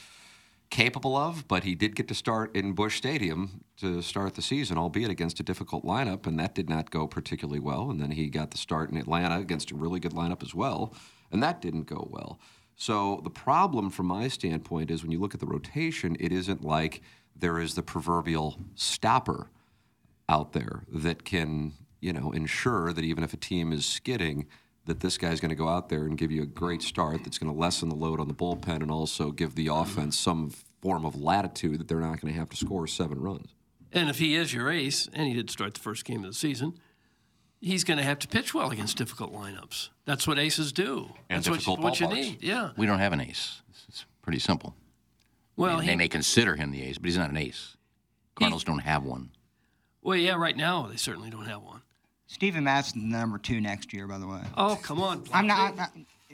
capable 0.71 1.17
of, 1.17 1.47
but 1.47 1.65
he 1.65 1.75
did 1.75 1.95
get 1.95 2.09
to 2.09 2.15
start 2.15 2.57
in 2.57 2.73
Busch 2.73 2.97
Stadium 2.97 3.62
to 3.77 4.01
start 4.01 4.35
the 4.35 4.43
season, 4.43 4.79
albeit 4.79 5.11
against 5.11 5.39
a 5.39 5.43
difficult 5.43 5.85
lineup, 5.85 6.27
and 6.27 6.39
that 6.41 6.55
did 6.55 6.71
not 6.71 6.91
go 6.91 7.07
particularly 7.07 7.61
well. 7.61 7.91
And 7.91 8.01
then 8.01 8.12
he 8.12 8.29
got 8.29 8.51
the 8.51 8.59
start 8.59 8.91
in 8.91 8.97
Atlanta 8.97 9.39
against 9.39 9.71
a 9.71 9.77
really 9.77 10.01
good 10.01 10.15
lineup 10.15 10.43
as 10.43 10.55
well, 10.55 10.95
and 11.31 11.43
that 11.43 11.61
didn't 11.61 11.85
go 11.85 12.09
well. 12.11 12.41
So 12.75 13.21
the 13.23 13.31
problem 13.31 13.91
from 13.91 14.07
my 14.07 14.29
standpoint 14.29 14.91
is 14.91 15.03
when 15.03 15.12
you 15.12 15.21
look 15.21 15.35
at 15.35 15.41
the 15.41 15.47
rotation, 15.47 16.17
it 16.19 16.33
isn't 16.33 16.65
like 16.65 17.03
there 17.37 17.59
is 17.59 17.75
the 17.75 17.83
proverbial 17.83 18.59
stopper 18.75 19.51
out 20.29 20.53
there 20.53 20.85
that 20.93 21.25
can, 21.25 21.73
you 22.01 22.12
know, 22.12 22.31
ensure 22.33 22.93
that 22.93 23.05
even 23.05 23.25
if 23.25 23.33
a 23.33 23.37
team 23.37 23.73
is 23.73 23.85
skidding, 23.85 24.47
that 24.87 25.01
this 25.01 25.19
guy's 25.19 25.41
going 25.41 25.49
to 25.51 25.55
go 25.57 25.69
out 25.69 25.89
there 25.89 26.05
and 26.07 26.17
give 26.19 26.31
you 26.33 26.43
a 26.43 26.47
great 26.47 26.83
start 26.83 27.23
that's 27.25 27.38
going 27.38 27.53
to 27.53 27.59
lessen 27.59 27.88
the 27.88 27.95
load 27.95 28.18
on 28.21 28.29
the 28.29 28.35
bullpen 28.35 28.83
and 28.83 28.90
also 28.90 29.31
give 29.31 29.55
the 29.55 29.68
offense 29.68 30.18
some 30.18 30.51
form 30.81 31.05
of 31.05 31.14
latitude 31.21 31.79
that 31.79 31.88
they're 31.88 32.01
not 32.01 32.21
going 32.21 32.33
to 32.33 32.38
have 32.38 32.49
to 32.51 32.57
score 32.57 32.87
seven 32.87 33.21
runs. 33.21 33.55
And 33.92 34.09
if 34.09 34.18
he 34.18 34.35
is 34.35 34.53
your 34.55 34.71
ace, 34.71 35.09
and 35.12 35.29
he 35.29 35.35
did 35.35 35.51
start 35.51 35.75
the 35.75 35.81
first 35.81 36.05
game 36.05 36.25
of 36.25 36.31
the 36.31 36.35
season, 36.35 36.75
he's 37.61 37.85
going 37.85 37.99
to 37.99 38.03
have 38.05 38.18
to 38.21 38.29
pitch 38.29 38.55
well 38.55 38.71
against 38.71 38.97
difficult 38.97 39.33
lineups. 39.33 39.90
That's 40.07 40.27
what 40.27 40.38
aces 40.38 40.73
do. 40.73 41.11
And 41.29 41.45
That's 41.45 41.49
what 41.51 41.66
you, 41.66 41.83
what 41.83 42.01
you 42.01 42.09
need. 42.09 42.42
Yeah. 42.42 42.71
We 42.77 42.87
don't 42.87 42.99
have 43.01 43.12
an 43.12 43.21
ace. 43.21 43.62
It's- 43.68 43.85
It's 43.88 44.05
pretty 44.23 44.38
simple. 44.38 44.75
Well, 45.57 45.77
they, 45.79 45.85
he- 45.85 45.91
they 45.91 45.97
may 45.97 46.09
consider 46.09 46.57
him 46.57 46.71
the 46.71 46.83
ace, 46.83 46.99
but 46.99 47.07
he's 47.07 47.19
not 47.19 47.31
an 47.31 47.37
ace. 47.37 47.77
Cardinals 48.35 48.65
don't 48.65 48.79
have 48.81 49.05
one. 49.05 49.31
Well, 50.03 50.17
yeah, 50.17 50.35
right 50.35 50.57
now 50.57 50.87
they 50.87 50.97
certainly 50.97 51.31
don't 51.31 51.47
have 51.47 51.62
one. 51.62 51.83
Steven 52.27 52.65
Madison's 52.65 53.05
number 53.05 53.38
two 53.38 53.61
next 53.61 53.93
year, 53.93 54.07
by 54.07 54.19
the 54.19 54.27
way. 54.27 54.41
Oh, 54.57 54.79
come 54.83 55.01
on. 55.03 55.25
I'm 55.33 55.47
not. 55.47 55.71
I'm 55.73 55.77
not- 55.77 55.93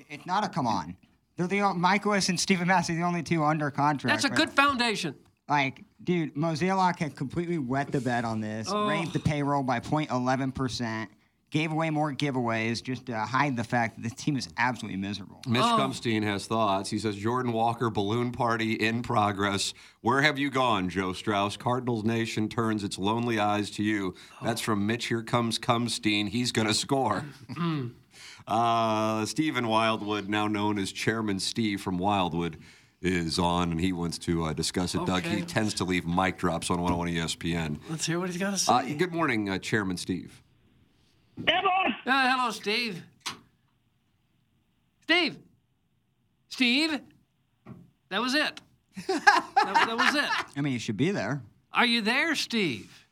it's 0.09 0.24
not 0.26 0.44
a 0.44 0.48
come 0.48 0.66
on. 0.66 0.96
They're 1.37 1.48
the 1.48 1.61
o- 1.62 1.74
Mikolas 1.74 2.28
and 2.28 2.38
Steven 2.38 2.68
Madison 2.68 2.94
are 2.94 2.98
the 2.98 3.04
only 3.04 3.22
two 3.22 3.42
under 3.44 3.70
contract. 3.70 4.14
That's 4.14 4.24
a 4.24 4.28
right 4.28 4.37
good 4.37 4.50
foundation. 4.50 5.14
Like, 5.48 5.83
dude, 6.04 6.35
Mozeliak 6.37 6.98
had 7.00 7.16
completely 7.16 7.59
wet 7.59 7.90
the 7.90 8.00
bed 8.00 8.24
on 8.24 8.40
this, 8.40 8.68
Oh. 8.70 8.87
raised 8.88 9.12
the 9.12 9.18
payroll 9.18 9.62
by 9.64 9.81
0.11%, 9.81 11.09
gave 11.50 11.72
away 11.72 11.88
more 11.90 12.12
giveaways 12.12 12.82
just 12.82 13.06
to 13.06 13.18
hide 13.18 13.56
the 13.56 13.64
fact 13.64 13.96
that 13.96 14.02
this 14.02 14.14
team 14.14 14.37
is 14.37 14.48
absolutely 14.58 14.98
miserable. 14.98 15.40
Mitch 15.46 15.62
Oh. 15.64 15.76
Kumstein 15.78 16.22
has 16.22 16.46
thoughts. 16.46 16.90
He 16.90 16.98
says 16.98 17.16
Jordan 17.16 17.52
Walker 17.52 17.88
balloon 17.90 18.32
party 18.32 18.74
in 18.74 19.02
progress. 19.02 19.72
Where 20.02 20.20
have 20.22 20.38
you 20.38 20.50
gone, 20.50 20.90
Joe 20.90 21.12
Strauss? 21.14 21.56
Cardinals 21.56 22.04
Nation 22.04 22.48
turns 22.48 22.84
its 22.84 22.98
lonely 22.98 23.38
eyes 23.38 23.70
to 23.72 23.82
you. 23.82 24.14
That's 24.42 24.61
from 24.61 24.87
Mitch. 24.87 25.06
Here 25.06 25.22
comes 25.22 25.58
Kumstein. 25.58 26.28
He's 26.28 26.52
going 26.52 26.68
to 26.68 26.74
score. 26.74 27.24
uh, 28.46 29.24
Stephen 29.26 29.68
Wildwood, 29.68 30.28
now 30.28 30.48
known 30.48 30.78
as 30.78 30.92
Chairman 30.92 31.40
Steve 31.40 31.80
from 31.80 31.98
Wildwood, 31.98 32.58
is 33.00 33.38
on, 33.38 33.70
and 33.70 33.80
he 33.80 33.92
wants 33.92 34.18
to 34.18 34.44
uh, 34.44 34.52
discuss 34.52 34.94
it. 34.94 35.06
Doug, 35.06 35.22
he 35.22 35.42
tends 35.42 35.72
to 35.74 35.84
leave 35.84 36.04
mic 36.04 36.37
drops 36.37 36.68
on 36.68 36.80
101 36.82 37.08
ESPN. 37.26 37.78
Let's 37.88 38.04
hear 38.06 38.18
what 38.18 38.28
he's 38.28 38.38
got 38.38 38.50
to 38.50 38.58
say. 38.58 38.72
Uh, 38.72 38.82
good 38.98 39.12
morning, 39.12 39.48
uh, 39.48 39.58
Chairman 39.58 39.96
Steve. 39.96 40.42
Uh, 41.46 41.92
hello, 42.07 42.51
Steve. 42.51 43.03
Steve. 45.03 45.37
Steve. 46.48 47.01
That 48.09 48.20
was 48.20 48.35
it. 48.35 48.61
that, 49.07 49.53
that 49.55 49.96
was 49.96 50.14
it. 50.14 50.29
I 50.57 50.61
mean, 50.61 50.72
you 50.72 50.79
should 50.79 50.96
be 50.96 51.11
there. 51.11 51.42
Are 51.72 51.87
you 51.87 52.01
there, 52.01 52.35
Steve? 52.35 53.07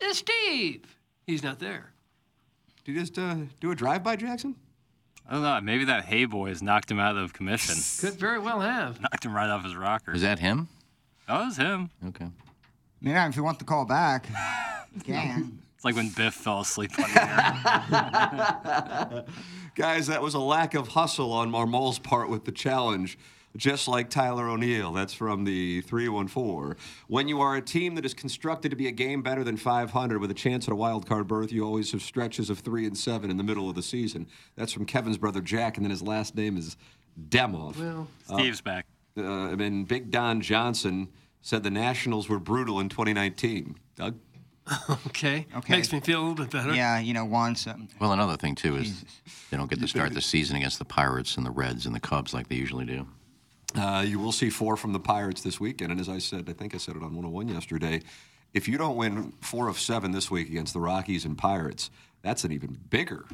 Uh, 0.00 0.12
Steve. 0.12 0.84
He's 1.26 1.42
not 1.42 1.58
there. 1.58 1.92
Did 2.84 2.94
you 2.94 3.00
just 3.00 3.18
uh, 3.18 3.36
do 3.60 3.70
a 3.70 3.74
drive-by, 3.74 4.16
Jackson? 4.16 4.56
I 5.28 5.34
don't 5.34 5.42
know. 5.42 5.60
Maybe 5.60 5.84
that 5.84 6.06
Hay 6.06 6.24
boy 6.24 6.48
has 6.48 6.62
knocked 6.62 6.90
him 6.90 6.98
out 6.98 7.16
of 7.16 7.32
commission. 7.32 7.76
Could 8.00 8.18
very 8.18 8.38
well 8.38 8.60
have. 8.60 9.00
knocked 9.00 9.24
him 9.24 9.34
right 9.34 9.50
off 9.50 9.64
his 9.64 9.76
rocker. 9.76 10.12
Is 10.12 10.22
that 10.22 10.38
him? 10.38 10.68
That 11.28 11.44
was 11.44 11.56
him. 11.56 11.90
Okay. 12.08 12.26
Yeah, 13.02 13.28
if 13.28 13.36
you 13.36 13.42
want 13.44 13.58
the 13.58 13.64
call 13.64 13.84
back, 13.84 14.28
you 14.94 15.00
can. 15.02 15.58
It's 15.80 15.84
like 15.86 15.96
when 15.96 16.10
Biff 16.10 16.34
fell 16.34 16.60
asleep 16.60 16.90
on 16.98 17.10
the 17.10 17.22
air. 19.08 19.24
Guys, 19.74 20.08
that 20.08 20.20
was 20.20 20.34
a 20.34 20.38
lack 20.38 20.74
of 20.74 20.88
hustle 20.88 21.32
on 21.32 21.50
Marmol's 21.50 21.98
part 21.98 22.28
with 22.28 22.44
the 22.44 22.52
challenge. 22.52 23.16
Just 23.56 23.88
like 23.88 24.10
Tyler 24.10 24.46
O'Neill. 24.50 24.92
That's 24.92 25.14
from 25.14 25.44
the 25.44 25.80
314. 25.80 26.76
When 27.08 27.28
you 27.28 27.40
are 27.40 27.56
a 27.56 27.62
team 27.62 27.94
that 27.94 28.04
is 28.04 28.12
constructed 28.12 28.68
to 28.68 28.76
be 28.76 28.88
a 28.88 28.92
game 28.92 29.22
better 29.22 29.42
than 29.42 29.56
500 29.56 30.20
with 30.20 30.30
a 30.30 30.34
chance 30.34 30.68
at 30.68 30.72
a 30.72 30.76
wild 30.76 31.08
card 31.08 31.26
berth, 31.26 31.50
you 31.50 31.64
always 31.64 31.92
have 31.92 32.02
stretches 32.02 32.50
of 32.50 32.58
3 32.58 32.84
and 32.84 32.98
7 32.98 33.30
in 33.30 33.38
the 33.38 33.42
middle 33.42 33.70
of 33.70 33.74
the 33.74 33.82
season. 33.82 34.26
That's 34.56 34.74
from 34.74 34.84
Kevin's 34.84 35.16
brother 35.16 35.40
Jack, 35.40 35.78
and 35.78 35.86
then 35.86 35.90
his 35.90 36.02
last 36.02 36.34
name 36.34 36.58
is 36.58 36.76
Demoff. 37.30 37.78
Well, 37.78 38.06
Steve's 38.26 38.60
back. 38.60 38.84
Uh, 39.16 39.56
and 39.56 39.88
Big 39.88 40.10
Don 40.10 40.42
Johnson 40.42 41.08
said 41.40 41.62
the 41.62 41.70
Nationals 41.70 42.28
were 42.28 42.38
brutal 42.38 42.80
in 42.80 42.90
2019. 42.90 43.76
Doug? 43.96 44.18
Okay. 45.06 45.46
Okay. 45.56 45.72
Makes 45.76 45.92
me 45.92 46.00
feel 46.00 46.20
a 46.20 46.22
little 46.22 46.44
bit 46.44 46.50
better. 46.50 46.74
Yeah, 46.74 46.98
you 47.00 47.12
know, 47.14 47.24
once. 47.24 47.66
Um, 47.66 47.88
Well, 47.98 48.12
another 48.12 48.36
thing 48.36 48.54
too 48.54 48.76
is 48.76 49.04
they 49.50 49.56
don't 49.56 49.68
get 49.68 49.80
to 49.80 49.88
start 49.88 50.14
the 50.14 50.20
season 50.20 50.56
against 50.56 50.78
the 50.78 50.84
Pirates 50.84 51.36
and 51.36 51.44
the 51.44 51.50
Reds 51.50 51.86
and 51.86 51.94
the 51.94 52.00
Cubs 52.00 52.32
like 52.32 52.48
they 52.48 52.56
usually 52.56 52.84
do. 52.84 53.06
Uh, 53.74 54.04
you 54.06 54.18
will 54.18 54.32
see 54.32 54.50
four 54.50 54.76
from 54.76 54.92
the 54.92 55.00
Pirates 55.00 55.42
this 55.42 55.60
weekend. 55.60 55.92
And 55.92 56.00
as 56.00 56.08
I 56.08 56.18
said, 56.18 56.48
I 56.48 56.52
think 56.52 56.74
I 56.74 56.78
said 56.78 56.96
it 56.96 57.02
on 57.02 57.14
101 57.14 57.48
yesterday. 57.48 58.02
If 58.52 58.66
you 58.66 58.78
don't 58.78 58.96
win 58.96 59.32
four 59.40 59.68
of 59.68 59.78
seven 59.78 60.10
this 60.10 60.30
week 60.30 60.48
against 60.48 60.72
the 60.72 60.80
Rockies 60.80 61.24
and 61.24 61.38
Pirates, 61.38 61.90
that's 62.22 62.42
an 62.44 62.50
even 62.52 62.78
bigger 62.90 63.26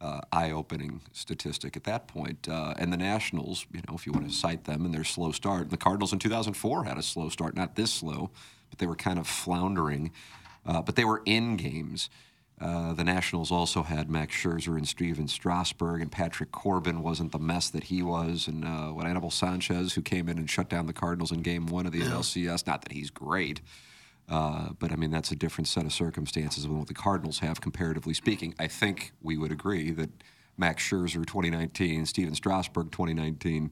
uh, 0.00 0.20
eye-opening 0.32 1.00
statistic 1.12 1.76
at 1.76 1.84
that 1.84 2.06
point. 2.06 2.48
Uh, 2.48 2.74
and 2.78 2.92
the 2.92 2.96
Nationals, 2.96 3.66
you 3.72 3.82
know, 3.88 3.94
if 3.94 4.06
you 4.06 4.12
want 4.12 4.28
to 4.28 4.34
cite 4.34 4.64
them 4.64 4.84
and 4.84 4.94
their 4.94 5.04
slow 5.04 5.32
start, 5.32 5.70
the 5.70 5.76
Cardinals 5.76 6.12
in 6.12 6.18
2004 6.20 6.84
had 6.84 6.96
a 6.96 7.02
slow 7.02 7.28
start, 7.28 7.56
not 7.56 7.74
this 7.74 7.92
slow, 7.92 8.30
but 8.70 8.78
they 8.78 8.86
were 8.86 8.96
kind 8.96 9.18
of 9.18 9.26
floundering. 9.26 10.12
Uh, 10.64 10.82
but 10.82 10.96
they 10.96 11.04
were 11.04 11.22
in 11.24 11.56
games. 11.56 12.10
Uh, 12.60 12.92
the 12.92 13.04
Nationals 13.04 13.50
also 13.50 13.82
had 13.82 14.10
Max 14.10 14.36
Scherzer 14.36 14.76
and 14.76 14.86
Stephen 14.86 15.26
Strasburg, 15.28 16.02
and 16.02 16.12
Patrick 16.12 16.52
Corbin 16.52 17.02
wasn't 17.02 17.32
the 17.32 17.38
mess 17.38 17.70
that 17.70 17.84
he 17.84 18.02
was. 18.02 18.46
And 18.46 18.64
uh, 18.64 18.88
what 18.88 19.06
Anibal 19.06 19.30
Sanchez, 19.30 19.94
who 19.94 20.02
came 20.02 20.28
in 20.28 20.36
and 20.36 20.48
shut 20.48 20.68
down 20.68 20.86
the 20.86 20.92
Cardinals 20.92 21.32
in 21.32 21.40
Game 21.40 21.66
One 21.66 21.86
of 21.86 21.92
the 21.92 22.00
NLCS. 22.00 22.66
Not 22.66 22.82
that 22.82 22.92
he's 22.92 23.08
great, 23.08 23.62
uh, 24.28 24.70
but 24.78 24.92
I 24.92 24.96
mean 24.96 25.10
that's 25.10 25.30
a 25.30 25.36
different 25.36 25.68
set 25.68 25.86
of 25.86 25.92
circumstances 25.92 26.64
than 26.64 26.78
what 26.78 26.88
the 26.88 26.94
Cardinals 26.94 27.38
have, 27.38 27.62
comparatively 27.62 28.12
speaking. 28.12 28.54
I 28.58 28.66
think 28.66 29.12
we 29.22 29.38
would 29.38 29.52
agree 29.52 29.90
that 29.92 30.10
Max 30.58 30.82
Scherzer 30.82 31.24
2019, 31.24 32.04
Stephen 32.04 32.34
Strasburg 32.34 32.90
2019, 32.92 33.70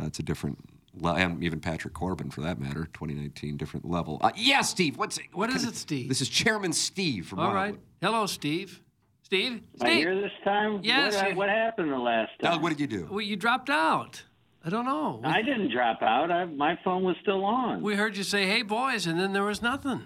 uh, 0.00 0.06
it's 0.06 0.18
a 0.18 0.24
different. 0.24 0.58
Le- 0.98 1.14
and 1.14 1.42
even 1.42 1.60
Patrick 1.60 1.94
Corbin, 1.94 2.30
for 2.30 2.40
that 2.42 2.58
matter, 2.60 2.88
2019, 2.94 3.56
different 3.56 3.88
level. 3.88 4.18
Uh, 4.20 4.30
yeah, 4.36 4.62
Steve. 4.62 4.96
What's 4.96 5.18
What 5.32 5.50
is 5.50 5.64
it, 5.64 5.76
Steve? 5.76 6.08
This 6.08 6.20
is 6.20 6.28
Chairman 6.28 6.72
Steve 6.72 7.26
from 7.26 7.38
All 7.40 7.48
right. 7.54 7.72
Wildwood. 7.72 7.80
Hello, 8.02 8.26
Steve. 8.26 8.80
Steve? 9.22 9.52
Am 9.52 9.62
I 9.80 9.86
Steve? 9.86 9.96
here 9.98 10.20
this 10.20 10.30
time? 10.44 10.80
Yes. 10.82 11.14
What, 11.16 11.30
you- 11.30 11.36
what 11.36 11.48
happened 11.48 11.92
the 11.92 11.98
last 11.98 12.30
time? 12.40 12.52
Doug, 12.52 12.62
what 12.62 12.70
did 12.70 12.80
you 12.80 12.86
do? 12.86 13.08
Well, 13.10 13.20
you 13.20 13.36
dropped 13.36 13.70
out. 13.70 14.22
I 14.64 14.68
don't 14.68 14.84
know. 14.84 15.20
We, 15.22 15.28
I 15.28 15.42
didn't 15.42 15.70
drop 15.70 16.02
out. 16.02 16.30
I, 16.32 16.44
my 16.44 16.78
phone 16.82 17.04
was 17.04 17.16
still 17.22 17.44
on. 17.44 17.82
we 17.82 17.94
heard 17.94 18.16
you 18.16 18.24
say, 18.24 18.46
"Hey, 18.46 18.62
boys," 18.62 19.06
and 19.06 19.18
then 19.20 19.32
there 19.32 19.44
was 19.44 19.62
nothing. 19.62 20.02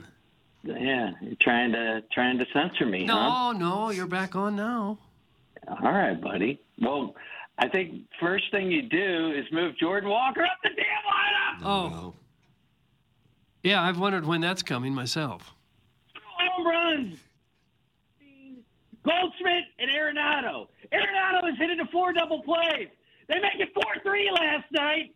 yeah, 0.65 1.13
you're 1.23 1.35
trying 1.41 1.73
to 1.73 2.03
trying 2.13 2.37
to 2.39 2.45
censor 2.53 2.85
me, 2.85 3.07
No, 3.07 3.15
huh? 3.17 3.53
no, 3.53 3.89
you're 3.91 4.07
back 4.07 4.37
on 4.37 4.57
now. 4.57 4.99
All 5.67 5.79
right, 5.93 6.21
buddy. 6.21 6.61
Well, 6.79 7.15
I 7.61 7.69
think 7.69 8.05
first 8.19 8.45
thing 8.51 8.71
you 8.71 8.83
do 8.83 9.33
is 9.37 9.45
move 9.53 9.77
Jordan 9.79 10.09
Walker 10.09 10.43
up 10.43 10.59
the 10.63 10.71
damn 10.71 11.63
lineup. 11.63 11.67
Oh. 11.67 12.15
Yeah, 13.63 13.83
I've 13.83 13.99
wondered 13.99 14.25
when 14.27 14.41
that's 14.41 14.63
coming 14.63 14.95
myself. 14.95 15.53
Home 16.39 16.67
runs. 16.67 17.19
Goldschmidt 19.05 19.65
and 19.79 19.91
Arenado. 19.91 20.69
Arenado 20.93 21.45
has 21.49 21.59
hit 21.59 21.71
into 21.71 21.85
four 21.93 22.13
double 22.15 22.43
plays. 22.43 22.89
They 23.29 23.35
make 23.37 23.61
it 23.61 23.69
four 23.75 23.95
three 24.03 24.31
last 24.33 24.65
night. 24.73 25.15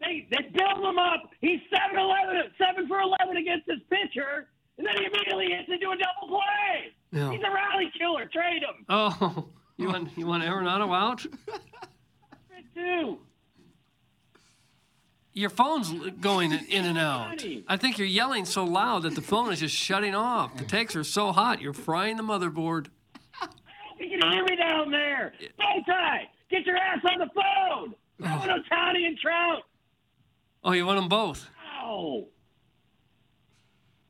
They 0.00 0.26
they 0.30 0.42
build 0.54 0.84
him 0.84 0.98
up. 0.98 1.30
He's 1.40 1.60
7 1.74 1.98
11, 1.98 2.52
7 2.58 2.86
for 2.86 3.00
eleven 3.00 3.36
against 3.38 3.66
his 3.68 3.80
pitcher, 3.90 4.48
and 4.76 4.86
then 4.86 4.94
he 4.98 5.06
immediately 5.06 5.46
hits 5.50 5.68
into 5.68 5.90
a 5.90 5.96
double 5.96 6.36
play. 6.38 6.92
Yeah. 7.12 7.30
He's 7.32 7.40
a 7.42 7.50
rally 7.52 7.90
killer. 7.98 8.26
Trade 8.26 8.62
him. 8.62 8.84
Oh, 8.88 9.48
you 9.78 9.88
want 9.88 10.10
you 10.16 10.26
want 10.26 10.42
Arenado 10.44 10.94
out? 10.94 11.24
Two. 12.74 13.18
Your 15.32 15.50
phone's 15.50 15.92
going 16.20 16.52
in 16.52 16.84
and 16.84 16.98
out. 16.98 17.44
I 17.68 17.76
think 17.76 17.96
you're 17.96 18.06
yelling 18.08 18.44
so 18.44 18.64
loud 18.64 19.02
that 19.04 19.14
the 19.14 19.20
phone 19.22 19.52
is 19.52 19.60
just 19.60 19.74
shutting 19.74 20.14
off. 20.14 20.56
The 20.56 20.64
takes 20.64 20.96
are 20.96 21.04
so 21.04 21.32
hot, 21.32 21.60
you're 21.62 21.72
frying 21.72 22.16
the 22.16 22.24
motherboard. 22.24 22.88
You 24.00 24.08
can 24.08 24.32
hear 24.32 24.44
me 24.44 24.56
down 24.56 24.90
there. 24.90 25.32
Bowtie, 25.58 26.26
get 26.50 26.66
your 26.66 26.76
ass 26.76 26.98
on 27.08 27.18
the 27.18 27.28
phone. 27.34 27.94
I 28.24 28.36
want 28.36 28.50
Ohtani 28.50 29.06
and 29.06 29.18
Trout. 29.18 29.62
Oh, 30.64 30.72
you 30.72 30.84
want 30.86 30.98
them 30.98 31.08
both? 31.08 31.48
Ow. 31.82 32.26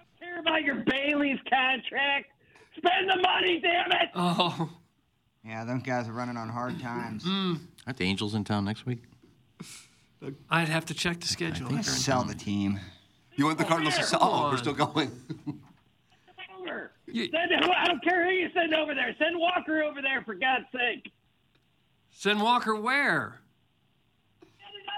I 0.00 0.04
care 0.18 0.40
about 0.40 0.62
your 0.62 0.76
Bailey's 0.76 1.38
contract. 1.48 2.26
Spend 2.76 3.10
the 3.10 3.16
money, 3.22 3.60
damn 3.60 3.92
it. 3.92 4.08
Oh. 4.14 4.70
Yeah, 5.44 5.64
those 5.64 5.82
guys 5.82 6.08
are 6.08 6.12
running 6.12 6.36
on 6.36 6.48
hard 6.48 6.80
times. 6.80 7.24
Mm-hmm. 7.24 7.54
Mm. 7.54 7.60
Aren't 7.86 7.98
the 7.98 8.04
Angels 8.04 8.34
in 8.34 8.44
town 8.44 8.64
next 8.64 8.86
week? 8.86 9.02
I'd 10.50 10.68
have 10.68 10.84
to 10.86 10.94
check 10.94 11.20
the 11.20 11.28
schedule. 11.28 11.70
Let's 11.70 11.90
sell 11.90 12.24
the 12.24 12.34
team. 12.34 12.80
You 13.36 13.44
want 13.44 13.58
the 13.58 13.64
oh, 13.64 13.68
Cardinals 13.68 13.96
to 13.96 14.02
sell? 14.02 14.18
Oh, 14.20 14.50
we're 14.50 14.56
still 14.56 14.72
going. 14.72 15.10
Over. 16.58 16.90
Send, 17.14 17.52
I 17.54 17.86
don't 17.86 18.02
care 18.02 18.24
who 18.24 18.30
you 18.30 18.48
send 18.52 18.74
over 18.74 18.94
there. 18.94 19.14
Send 19.18 19.38
Walker 19.38 19.82
over 19.82 20.02
there, 20.02 20.22
for 20.24 20.34
God's 20.34 20.66
sake. 20.72 21.12
Send 22.10 22.42
Walker 22.42 22.74
where? 22.74 23.40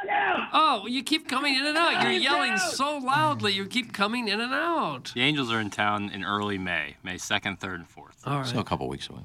Yeah. 0.06 0.46
Oh, 0.54 0.86
you 0.86 1.02
keep 1.02 1.28
coming 1.28 1.54
in 1.54 1.66
and 1.66 1.76
out. 1.76 2.02
You're 2.02 2.12
yelling 2.12 2.56
so 2.56 2.96
loudly, 2.96 3.52
you 3.52 3.66
keep 3.66 3.92
coming 3.92 4.28
in 4.28 4.40
and 4.40 4.54
out. 4.54 5.12
The 5.14 5.20
Angels 5.20 5.52
are 5.52 5.60
in 5.60 5.68
town 5.68 6.10
in 6.10 6.24
early 6.24 6.56
May, 6.56 6.96
May 7.02 7.16
2nd, 7.16 7.60
3rd, 7.60 7.74
and 7.74 7.86
4th. 7.86 8.26
All 8.26 8.38
right. 8.38 8.46
Still 8.46 8.60
a 8.60 8.64
couple 8.64 8.88
weeks 8.88 9.10
away. 9.10 9.20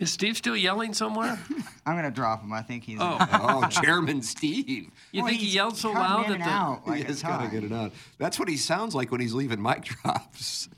Is 0.00 0.10
Steve 0.10 0.36
still 0.36 0.56
yelling 0.56 0.94
somewhere? 0.94 1.38
I'm 1.86 1.94
gonna 1.94 2.10
drop 2.10 2.42
him. 2.42 2.52
I 2.54 2.62
think 2.62 2.84
he's. 2.84 2.98
Oh. 3.00 3.18
oh, 3.20 3.68
Chairman 3.68 4.22
Steve. 4.22 4.66
You 5.12 5.22
Well, 5.22 5.26
think 5.26 5.38
he 5.40 5.44
he's 5.46 5.54
yelled 5.54 5.76
so 5.76 5.92
loud 5.92 6.24
in 6.24 6.32
that 6.32 6.40
and 6.40 6.42
the 6.42 6.48
out 6.48 6.82
like 6.88 6.96
he 6.98 7.02
a 7.04 7.06
has 7.06 7.22
got 7.22 7.42
to 7.44 7.48
get 7.48 7.64
it 7.64 7.72
out. 7.72 7.92
That's 8.18 8.38
what 8.38 8.48
he 8.48 8.56
sounds 8.56 8.94
like 8.94 9.12
when 9.12 9.20
he's 9.20 9.34
leaving 9.34 9.60
mic 9.62 9.84
drops. 10.02 10.68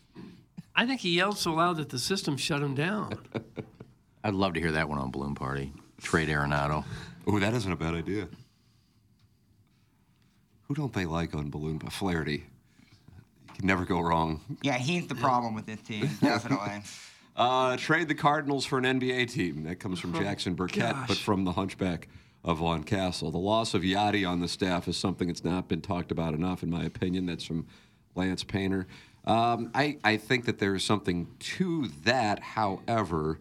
I 0.74 0.86
think 0.86 1.00
he 1.02 1.10
yelled 1.16 1.38
so 1.38 1.52
loud 1.54 1.76
that 1.76 1.88
the 1.90 1.98
system 2.00 2.36
shut 2.36 2.60
him 2.62 2.74
down. 2.74 3.16
I'd 4.24 4.34
love 4.34 4.54
to 4.54 4.60
hear 4.60 4.72
that 4.72 4.88
one 4.88 4.98
on 4.98 5.10
Balloon 5.12 5.34
Party. 5.36 5.72
Trade 6.00 6.28
Arenado. 6.28 6.84
Oh, 7.26 7.38
that 7.38 7.54
isn't 7.54 7.70
a 7.70 7.76
bad 7.76 7.94
idea. 7.94 8.26
Who 10.66 10.74
don't 10.74 10.92
they 10.92 11.04
like 11.06 11.34
on 11.34 11.50
Balloon? 11.50 11.78
Flaherty. 11.78 12.44
You 13.48 13.54
can 13.54 13.66
never 13.66 13.84
go 13.84 14.00
wrong. 14.00 14.40
Yeah, 14.62 14.78
he's 14.78 15.06
the 15.06 15.14
problem 15.14 15.54
with 15.54 15.66
this 15.66 15.80
team, 15.82 16.08
definitely. 16.20 16.82
Uh, 17.34 17.76
trade 17.76 18.08
the 18.08 18.14
Cardinals 18.14 18.64
for 18.66 18.78
an 18.78 18.84
NBA 18.84 19.30
team. 19.32 19.64
That 19.64 19.76
comes 19.76 19.98
from 19.98 20.14
Oh, 20.14 20.20
Jackson 20.20 20.54
Burkett, 20.54 20.94
but 21.08 21.16
from 21.16 21.44
the 21.44 21.52
hunchback 21.52 22.08
of 22.44 22.58
Von 22.58 22.84
Castle. 22.84 23.30
The 23.30 23.38
loss 23.38 23.72
of 23.74 23.82
Yadi 23.82 24.28
on 24.28 24.40
the 24.40 24.48
staff 24.48 24.86
is 24.88 24.96
something 24.96 25.28
that's 25.28 25.44
not 25.44 25.68
been 25.68 25.80
talked 25.80 26.10
about 26.12 26.34
enough, 26.34 26.62
in 26.62 26.70
my 26.70 26.84
opinion. 26.84 27.26
That's 27.26 27.44
from 27.44 27.66
Lance 28.14 28.44
Painter. 28.44 28.86
Um, 29.24 29.70
I, 29.74 29.98
I 30.04 30.16
think 30.16 30.44
that 30.46 30.58
there's 30.58 30.84
something 30.84 31.28
to 31.38 31.88
that. 32.04 32.40
However, 32.40 33.38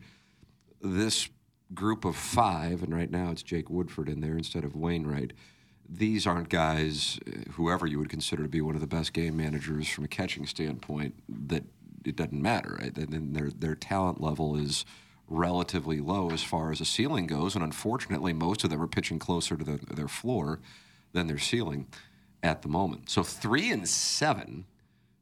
this 0.81 1.27
group 1.73 2.05
of 2.05 2.15
five, 2.15 2.83
and 2.83 2.93
right 2.95 3.09
now 3.09 3.31
it's 3.31 3.43
Jake 3.43 3.69
Woodford 3.69 4.07
in 4.07 4.21
there 4.21 4.37
instead 4.37 4.63
of 4.63 4.75
Wainwright. 4.75 5.33
These 5.89 6.25
aren't 6.25 6.49
guys, 6.49 7.19
uh, 7.27 7.51
whoever 7.53 7.85
you 7.87 7.99
would 7.99 8.09
consider 8.09 8.43
to 8.43 8.49
be 8.49 8.61
one 8.61 8.75
of 8.75 8.81
the 8.81 8.87
best 8.87 9.11
game 9.11 9.35
managers 9.35 9.89
from 9.89 10.05
a 10.05 10.07
catching 10.07 10.45
standpoint, 10.45 11.15
that 11.27 11.63
it 12.05 12.15
doesn't 12.15 12.41
matter. 12.41 12.77
Right? 12.81 12.95
And 12.97 13.35
their 13.35 13.49
their 13.49 13.75
talent 13.75 14.21
level 14.21 14.55
is 14.55 14.85
relatively 15.27 16.01
low 16.01 16.29
as 16.31 16.43
far 16.43 16.71
as 16.71 16.79
the 16.79 16.85
ceiling 16.85 17.25
goes, 17.25 17.55
and 17.55 17.63
unfortunately, 17.63 18.33
most 18.33 18.63
of 18.63 18.69
them 18.69 18.81
are 18.81 18.87
pitching 18.87 19.17
closer 19.17 19.55
to 19.55 19.63
the, 19.63 19.79
their 19.93 20.09
floor 20.09 20.59
than 21.13 21.27
their 21.27 21.37
ceiling 21.37 21.87
at 22.43 22.61
the 22.61 22.67
moment. 22.67 23.09
So 23.09 23.23
three 23.23 23.71
and 23.71 23.87
seven 23.87 24.65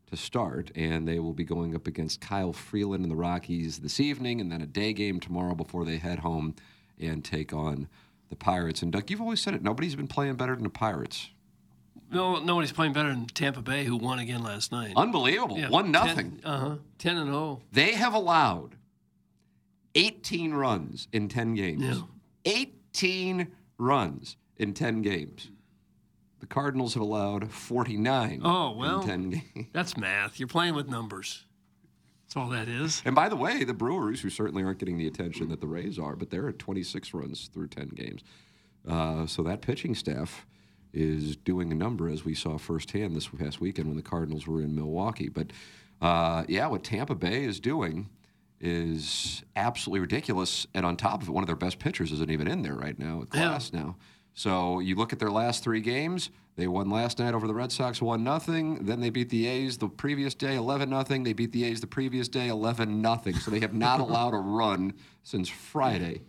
to 0.09 0.17
start, 0.17 0.71
and 0.75 1.07
they 1.07 1.19
will 1.19 1.33
be 1.33 1.43
going 1.43 1.75
up 1.75 1.85
against 1.85 2.21
Kyle 2.21 2.53
Freeland 2.53 3.03
and 3.03 3.11
the 3.11 3.15
Rockies 3.15 3.79
this 3.79 3.99
evening, 3.99 4.41
and 4.41 4.51
then 4.51 4.61
a 4.61 4.65
day 4.65 4.93
game 4.93 5.19
tomorrow 5.19 5.53
before 5.53 5.85
they 5.85 5.97
head 5.97 6.19
home 6.19 6.55
and 6.99 7.23
take 7.23 7.53
on 7.53 7.87
the 8.29 8.35
Pirates. 8.35 8.81
And 8.81 8.91
Doug, 8.91 9.09
you've 9.09 9.21
always 9.21 9.41
said 9.41 9.53
it. 9.53 9.61
Nobody's 9.61 9.95
been 9.95 10.07
playing 10.07 10.35
better 10.35 10.55
than 10.55 10.63
the 10.63 10.69
Pirates. 10.69 11.29
No, 12.11 12.39
nobody's 12.39 12.71
playing 12.71 12.93
better 12.93 13.09
than 13.09 13.25
Tampa 13.27 13.61
Bay, 13.61 13.83
who 13.85 13.97
won 13.97 14.19
again 14.19 14.43
last 14.43 14.71
night. 14.71 14.93
Unbelievable. 14.95 15.59
One 15.69 15.91
nothing. 15.91 16.39
Uh 16.43 16.57
huh. 16.59 16.75
Ten 16.97 17.17
and 17.17 17.29
oh. 17.33 17.61
They 17.71 17.93
have 17.93 18.13
allowed 18.13 18.75
18 19.95 20.53
runs 20.53 21.07
in 21.11 21.27
10 21.27 21.55
games. 21.55 21.83
Yeah. 21.83 22.01
18 22.45 23.47
runs 23.77 24.37
in 24.57 24.73
10 24.73 25.01
games. 25.01 25.49
The 26.39 26.45
Cardinals 26.47 26.93
have 26.93 27.01
allowed 27.03 27.51
49 27.51 28.41
Oh 28.43 28.71
well. 28.71 29.01
in 29.01 29.07
10 29.07 29.29
games. 29.29 29.67
That's 29.73 29.97
math. 29.97 30.39
You're 30.39 30.47
playing 30.47 30.75
with 30.75 30.87
numbers. 30.87 31.45
That's 32.23 32.37
all 32.37 32.49
that 32.49 32.67
is. 32.67 33.01
And 33.05 33.15
by 33.15 33.27
the 33.27 33.35
way, 33.35 33.63
the 33.63 33.73
Brewers, 33.73 34.21
who 34.21 34.29
certainly 34.29 34.63
aren't 34.63 34.77
getting 34.79 34.97
the 34.97 35.07
attention 35.07 35.49
that 35.49 35.61
the 35.61 35.67
Rays 35.67 35.97
are, 35.97 36.15
but 36.15 36.29
they're 36.29 36.47
at 36.47 36.59
26 36.59 37.13
runs 37.13 37.49
through 37.51 37.67
10 37.67 37.89
games. 37.89 38.21
Uh, 38.87 39.25
so 39.25 39.41
that 39.43 39.61
pitching 39.61 39.95
staff 39.95 40.45
is 40.93 41.35
doing 41.35 41.71
a 41.71 41.75
number, 41.75 42.09
as 42.09 42.25
we 42.25 42.33
saw 42.33 42.57
firsthand 42.57 43.15
this 43.15 43.27
past 43.27 43.61
weekend 43.61 43.87
when 43.87 43.97
the 43.97 44.03
Cardinals 44.03 44.47
were 44.47 44.61
in 44.61 44.75
Milwaukee. 44.75 45.29
But 45.29 45.51
uh, 46.01 46.43
yeah, 46.47 46.67
what 46.67 46.83
Tampa 46.83 47.15
Bay 47.15 47.43
is 47.43 47.59
doing 47.59 48.09
is 48.59 49.43
absolutely 49.55 50.01
ridiculous. 50.01 50.67
And 50.73 50.85
on 50.85 50.97
top 50.97 51.21
of 51.21 51.29
it, 51.29 51.31
one 51.31 51.43
of 51.43 51.47
their 51.47 51.55
best 51.55 51.79
pitchers 51.79 52.11
isn't 52.11 52.31
even 52.31 52.47
in 52.47 52.61
there 52.61 52.75
right 52.75 52.97
now 52.97 53.17
with 53.17 53.29
Glasnow. 53.29 53.95
So 54.33 54.79
you 54.79 54.95
look 54.95 55.13
at 55.13 55.19
their 55.19 55.31
last 55.31 55.63
three 55.63 55.81
games. 55.81 56.29
They 56.55 56.67
won 56.67 56.89
last 56.89 57.19
night 57.19 57.33
over 57.33 57.47
the 57.47 57.53
Red 57.53 57.71
Sox, 57.71 58.01
one 58.01 58.23
nothing. 58.23 58.85
Then 58.85 58.99
they 58.99 59.09
beat 59.09 59.29
the 59.29 59.47
A's 59.47 59.77
the 59.77 59.87
previous 59.87 60.35
day, 60.35 60.55
eleven 60.55 60.89
nothing. 60.89 61.23
They 61.23 61.31
beat 61.31 61.53
the 61.53 61.63
A's 61.63 61.79
the 61.79 61.87
previous 61.87 62.27
day, 62.27 62.49
eleven 62.49 63.01
nothing. 63.01 63.35
So 63.35 63.49
they 63.49 63.61
have 63.61 63.73
not 63.73 63.99
allowed 64.01 64.33
a 64.33 64.37
run 64.37 64.93
since 65.23 65.47
Friday, 65.47 66.21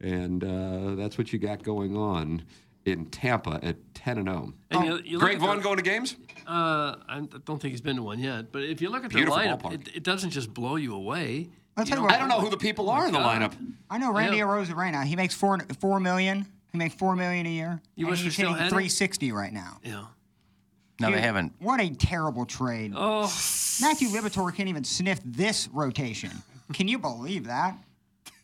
and 0.00 0.44
uh, 0.44 0.94
that's 0.94 1.18
what 1.18 1.32
you 1.32 1.40
got 1.40 1.64
going 1.64 1.96
on 1.96 2.42
in 2.84 3.06
Tampa 3.06 3.60
at 3.62 3.76
ten 3.94 4.18
and 4.18 4.28
zero. 4.28 4.52
And 4.70 4.84
you- 4.84 5.00
you 5.04 5.18
Greg 5.18 5.38
Vaughn 5.38 5.58
the- 5.58 5.62
going 5.62 5.76
to 5.76 5.82
games? 5.82 6.16
Uh, 6.46 6.96
I 7.08 7.20
don't 7.44 7.60
think 7.60 7.70
he's 7.72 7.80
been 7.80 7.96
to 7.96 8.02
one 8.02 8.18
yet. 8.18 8.50
But 8.52 8.64
if 8.64 8.80
you 8.82 8.90
look 8.90 9.04
at 9.04 9.10
the 9.10 9.16
Beautiful 9.16 9.38
lineup, 9.38 9.72
it, 9.72 9.88
it 9.96 10.02
doesn't 10.02 10.30
just 10.30 10.52
blow 10.52 10.76
you 10.76 10.94
away. 10.94 11.48
I'll 11.76 11.84
You 11.84 11.88
tell 11.90 12.02
you 12.02 12.08
know- 12.08 12.14
I 12.14 12.18
don't 12.18 12.28
know 12.28 12.40
who 12.40 12.50
the 12.50 12.56
people 12.56 12.90
are 12.90 13.06
in 13.06 13.12
the 13.12 13.18
lineup. 13.20 13.52
I 13.88 13.98
know 13.98 14.12
Randy 14.12 14.38
Yeah. 14.38 14.44
Rosa 14.44 14.74
right 14.74 14.90
now. 14.90 15.02
He 15.02 15.14
makes 15.16 15.34
four 15.34 15.58
four 15.80 16.00
million. 16.00 16.46
He 16.72 16.78
makes 16.78 16.94
four 16.94 17.14
million 17.16 17.46
a 17.46 17.50
year. 17.50 17.80
You 17.94 18.06
and 18.06 18.10
wish 18.10 18.20
we 18.20 18.24
he's 18.24 18.34
still 18.34 18.52
hitting 18.54 18.68
360 18.70 19.30
right 19.32 19.52
now. 19.52 19.78
Yeah. 19.84 20.04
No, 21.00 21.10
they 21.10 21.20
haven't. 21.20 21.52
What 21.58 21.80
a 21.80 21.90
terrible 21.90 22.44
trade. 22.46 22.92
Oh. 22.96 23.22
Matthew 23.80 24.08
Liberatore 24.08 24.54
can't 24.54 24.68
even 24.68 24.84
sniff 24.84 25.20
this 25.24 25.68
rotation. 25.72 26.30
Can 26.72 26.86
you 26.88 26.98
believe 26.98 27.44
that? 27.46 27.76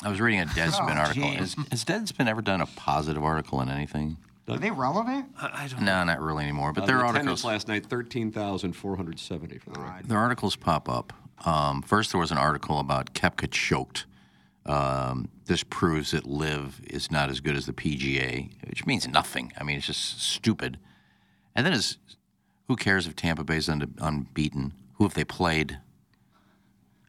I 0.02 0.08
was 0.08 0.20
reading 0.20 0.40
a 0.40 0.46
Deadspin 0.46 0.90
Oh, 0.96 1.00
article. 1.00 1.28
Has, 1.30 1.54
has 1.70 1.84
Deadspin 1.84 2.26
ever 2.28 2.42
done 2.42 2.60
a 2.60 2.66
positive 2.66 3.22
article 3.22 3.60
in 3.60 3.68
anything? 3.68 4.16
Are 4.48 4.58
they 4.58 4.70
relevant? 4.70 5.26
I, 5.40 5.64
I 5.64 5.68
don't 5.68 5.82
No, 5.82 6.04
not 6.04 6.20
really 6.20 6.44
anymore. 6.44 6.72
But 6.72 6.84
Uh, 6.84 6.86
their 6.86 6.96
the 6.98 7.02
articles, 7.04 7.40
attendance 7.40 7.44
last 7.44 7.68
night, 7.68 7.86
13,470 7.86 9.58
for 9.58 9.70
the 9.70 9.80
record. 9.80 10.08
their 10.08 10.18
articles 10.18 10.56
pop 10.56 10.88
up. 10.88 11.12
Um, 11.46 11.82
first, 11.82 12.12
there 12.12 12.20
was 12.20 12.30
an 12.32 12.38
article 12.38 12.78
about 12.80 13.14
Koepka 13.14 13.50
choked. 13.50 14.06
Um, 14.66 15.28
this 15.46 15.62
proves 15.62 16.10
that 16.10 16.26
LIV 16.26 16.80
is 16.88 17.10
not 17.10 17.30
as 17.30 17.40
good 17.40 17.56
as 17.56 17.66
the 17.66 17.72
PGA, 17.72 18.50
which 18.68 18.84
means 18.86 19.06
nothing. 19.08 19.52
I 19.58 19.62
mean, 19.64 19.76
it's 19.78 19.86
just 19.86 20.20
stupid. 20.20 20.78
And 21.54 21.64
then 21.64 21.72
is 21.72 21.96
who 22.66 22.76
cares 22.76 23.06
if 23.06 23.16
Tampa 23.16 23.44
Bay's 23.44 23.68
un- 23.68 23.94
unbeaten? 23.98 24.72
Who 24.94 25.04
have 25.04 25.14
they 25.14 25.24
played? 25.24 25.78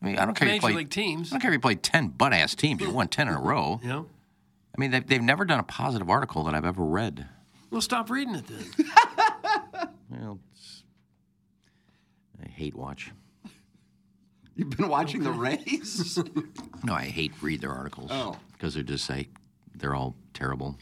I 0.01 0.05
mean, 0.05 0.17
I 0.17 0.25
don't 0.25 0.33
care. 0.35 0.47
if 0.47 0.55
you 0.55 0.61
Major 0.61 0.77
league 0.77 0.89
teams. 0.89 1.31
I 1.31 1.35
don't 1.35 1.41
care 1.41 1.51
if 1.51 1.55
you 1.55 1.59
played 1.59 1.83
ten 1.83 2.07
butt 2.09 2.31
ass 2.33 2.55
teams. 2.55 2.81
You 2.81 2.91
won 2.91 3.09
ten 3.09 3.27
in 3.27 3.33
a 3.33 3.39
row. 3.41 3.81
Yeah. 3.83 4.03
I 4.79 4.81
mean, 4.81 4.91
they've, 4.91 5.05
they've 5.05 5.21
never 5.21 5.43
done 5.43 5.59
a 5.59 5.63
positive 5.63 6.09
article 6.09 6.45
that 6.45 6.55
I've 6.55 6.63
ever 6.63 6.85
read. 6.85 7.27
Well, 7.69 7.81
stop 7.81 8.09
reading 8.09 8.35
it 8.35 8.45
then. 8.47 8.87
Well, 10.09 10.39
it's- 10.53 10.83
I 12.43 12.47
hate 12.47 12.75
watch. 12.75 13.11
You've 14.55 14.69
been 14.69 14.87
watching 14.87 15.21
the 15.23 15.31
Rays? 15.31 16.17
No, 16.85 16.93
I 16.93 17.03
hate 17.03 17.33
read 17.41 17.59
their 17.59 17.73
articles. 17.73 18.09
Oh. 18.13 18.37
because 18.53 18.73
they're 18.73 18.83
just 18.83 19.09
like 19.09 19.27
they're 19.75 19.93
all 19.93 20.15
terrible. 20.33 20.77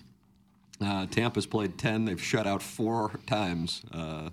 Uh, 0.79 1.07
Tampa's 1.07 1.47
played 1.47 1.79
10. 1.79 2.05
They've 2.05 2.21
shut 2.21 2.45
out 2.45 2.61
four 2.61 3.19
times, 3.25 3.81
uh, 3.91 4.29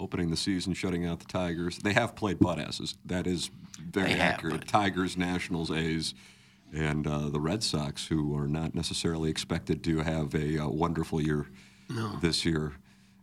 opening 0.00 0.30
the 0.30 0.36
season, 0.36 0.74
shutting 0.74 1.06
out 1.06 1.20
the 1.20 1.26
Tigers. 1.26 1.78
They 1.78 1.92
have 1.92 2.16
played 2.16 2.40
butt 2.40 2.58
asses. 2.58 2.96
That 3.04 3.28
is 3.28 3.50
very 3.80 4.08
They 4.08 4.14
have, 4.14 4.34
accurate. 4.34 4.66
Tigers, 4.66 5.16
Nationals, 5.16 5.70
A's, 5.70 6.12
and 6.72 7.06
uh, 7.06 7.28
the 7.28 7.40
Red 7.40 7.62
Sox, 7.62 8.06
who 8.06 8.36
are 8.36 8.46
not 8.46 8.74
necessarily 8.74 9.30
expected 9.30 9.82
to 9.84 9.98
have 9.98 10.34
a 10.34 10.58
uh, 10.58 10.68
wonderful 10.68 11.20
year 11.20 11.46
this 12.20 12.44
year 12.44 12.72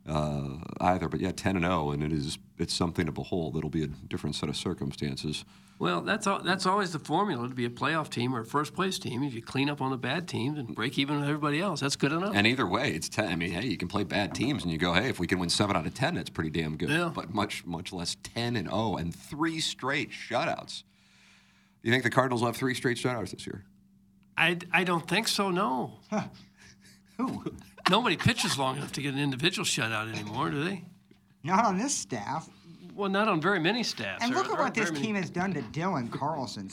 uh, 0.08 0.58
either. 0.80 1.08
But 1.08 1.20
yeah, 1.20 1.32
10 1.32 1.56
and 1.56 1.66
0, 1.66 1.92
and 1.92 2.04
it 2.04 2.12
is 2.12 2.38
it's 2.58 2.74
something 2.74 3.06
to 3.06 3.12
behold. 3.12 3.58
It'll 3.58 3.70
be 3.70 3.84
a 3.84 3.88
different 3.88 4.36
set 4.36 4.50
of 4.50 4.56
circumstances. 4.56 5.44
Well, 5.80 6.02
that's 6.02 6.28
all, 6.28 6.40
that's 6.42 6.66
always 6.66 6.94
the 6.94 7.00
formula 7.00 7.50
to 7.50 7.56
be 7.56 7.66
a 7.66 7.70
playoff 7.70 8.10
team 8.10 8.34
or 8.34 8.42
a 8.42 8.46
first 8.46 8.74
place 8.74 9.00
team. 9.00 9.24
If 9.24 9.34
you 9.34 9.42
clean 9.42 9.70
up 9.70 9.82
on 9.82 9.92
the 9.92 9.98
bad 9.98 10.28
teams 10.28 10.58
and 10.58 10.74
break 10.74 10.98
even 10.98 11.20
with 11.20 11.28
everybody 11.28 11.60
else, 11.60 11.82
that's 11.82 11.96
good 11.96 12.12
enough. 12.12 12.34
And 12.36 12.46
either 12.46 12.66
way, 12.66 12.92
it's 12.92 13.10
10. 13.10 13.28
I 13.28 13.36
mean, 13.36 13.52
hey, 13.52 13.66
you 13.66 13.76
can 13.76 13.88
play 13.88 14.04
bad 14.04 14.34
teams 14.36 14.64
and 14.64 14.72
you 14.72 14.78
go, 14.78 14.94
hey, 14.94 15.10
if 15.10 15.20
we 15.20 15.28
can 15.28 15.40
win 15.40 15.50
7 15.50 15.76
out 15.76 15.86
of 15.86 15.94
10, 15.94 16.16
that's 16.16 16.30
pretty 16.30 16.52
damn 16.52 16.78
good. 16.78 16.90
Yeah. 16.90 17.12
But 17.14 17.34
much, 17.34 17.66
much 17.66 17.92
less 17.92 18.16
10 18.24 18.56
and 18.56 18.70
0 18.70 18.98
and 18.98 19.14
three 19.14 19.60
straight 19.60 20.12
shutouts. 20.12 20.84
You 21.84 21.92
think 21.92 22.04
the 22.04 22.10
Cardinals 22.10 22.42
will 22.42 22.48
have 22.48 22.58
three 22.58 22.74
straight 22.74 22.98
shutouts 22.98 23.32
this 23.32 23.46
year? 23.46 23.66
I, 24.38 24.58
I 24.72 24.84
don't 24.84 25.08
think 25.08 25.28
so. 25.28 25.52
No. 25.52 26.00
Who? 27.18 27.44
Nobody 27.90 28.16
pitches 28.18 28.58
long 28.58 28.78
enough 28.78 28.94
to 28.94 29.02
get 29.02 29.14
an 29.14 29.20
individual 29.20 29.66
shutout 29.66 30.12
anymore, 30.12 30.50
do 30.50 30.64
they? 30.64 30.84
Not 31.44 31.66
on 31.66 31.78
this 31.78 31.94
staff. 31.94 32.50
Well, 32.96 33.10
not 33.10 33.28
on 33.28 33.42
very 33.42 33.60
many 33.60 33.84
staffs. 33.84 34.24
And 34.24 34.34
look 34.34 34.46
there 34.48 34.54
at 34.56 34.60
what 34.60 34.74
this 34.74 34.92
many- 34.92 35.06
team 35.08 35.16
has 35.16 35.30
done 35.30 35.54
to 35.54 35.62
Dylan 35.62 36.10
Carlson. 36.12 36.70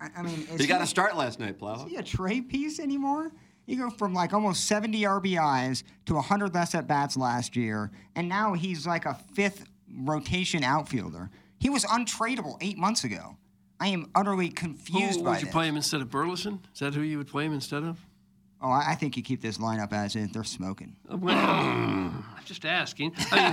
I, 0.00 0.10
I 0.16 0.22
mean, 0.22 0.46
is 0.52 0.60
He 0.60 0.66
got 0.66 0.78
he- 0.78 0.84
a 0.84 0.86
start 0.86 1.16
last 1.16 1.40
night, 1.40 1.58
Plow. 1.58 1.84
Is 1.86 1.90
he 1.90 1.96
a 1.96 2.02
trade 2.02 2.48
piece 2.48 2.78
anymore? 2.78 3.32
You 3.66 3.78
go 3.78 3.88
from 3.88 4.12
like 4.12 4.34
almost 4.34 4.66
70 4.66 5.00
RBIs 5.02 5.84
to 6.06 6.14
100 6.14 6.52
less 6.54 6.74
at 6.74 6.86
bats 6.86 7.16
last 7.16 7.56
year, 7.56 7.90
and 8.14 8.28
now 8.28 8.52
he's 8.52 8.86
like 8.86 9.06
a 9.06 9.14
fifth 9.32 9.64
rotation 9.90 10.62
outfielder. 10.62 11.30
He 11.58 11.70
was 11.70 11.84
untradeable 11.86 12.58
eight 12.60 12.76
months 12.76 13.04
ago. 13.04 13.38
I 13.80 13.88
am 13.88 14.10
utterly 14.14 14.48
confused 14.48 15.18
Who 15.18 15.24
by 15.24 15.30
would 15.32 15.38
you 15.40 15.44
this. 15.46 15.52
play 15.52 15.68
him 15.68 15.76
instead 15.76 16.00
of 16.00 16.10
Burleson? 16.10 16.60
Is 16.72 16.80
that 16.80 16.94
who 16.94 17.02
you 17.02 17.18
would 17.18 17.26
play 17.28 17.44
him 17.44 17.52
instead 17.52 17.82
of? 17.82 17.98
Oh, 18.62 18.70
I, 18.70 18.92
I 18.92 18.94
think 18.94 19.16
you 19.16 19.22
keep 19.22 19.42
this 19.42 19.58
lineup 19.58 19.92
as 19.92 20.16
is. 20.16 20.30
They're 20.30 20.44
smoking. 20.44 20.96
Uh, 21.12 21.16
Well, 21.18 21.36
I'm 21.38 22.24
just 22.44 22.64
asking. 22.64 23.12
I 23.30 23.50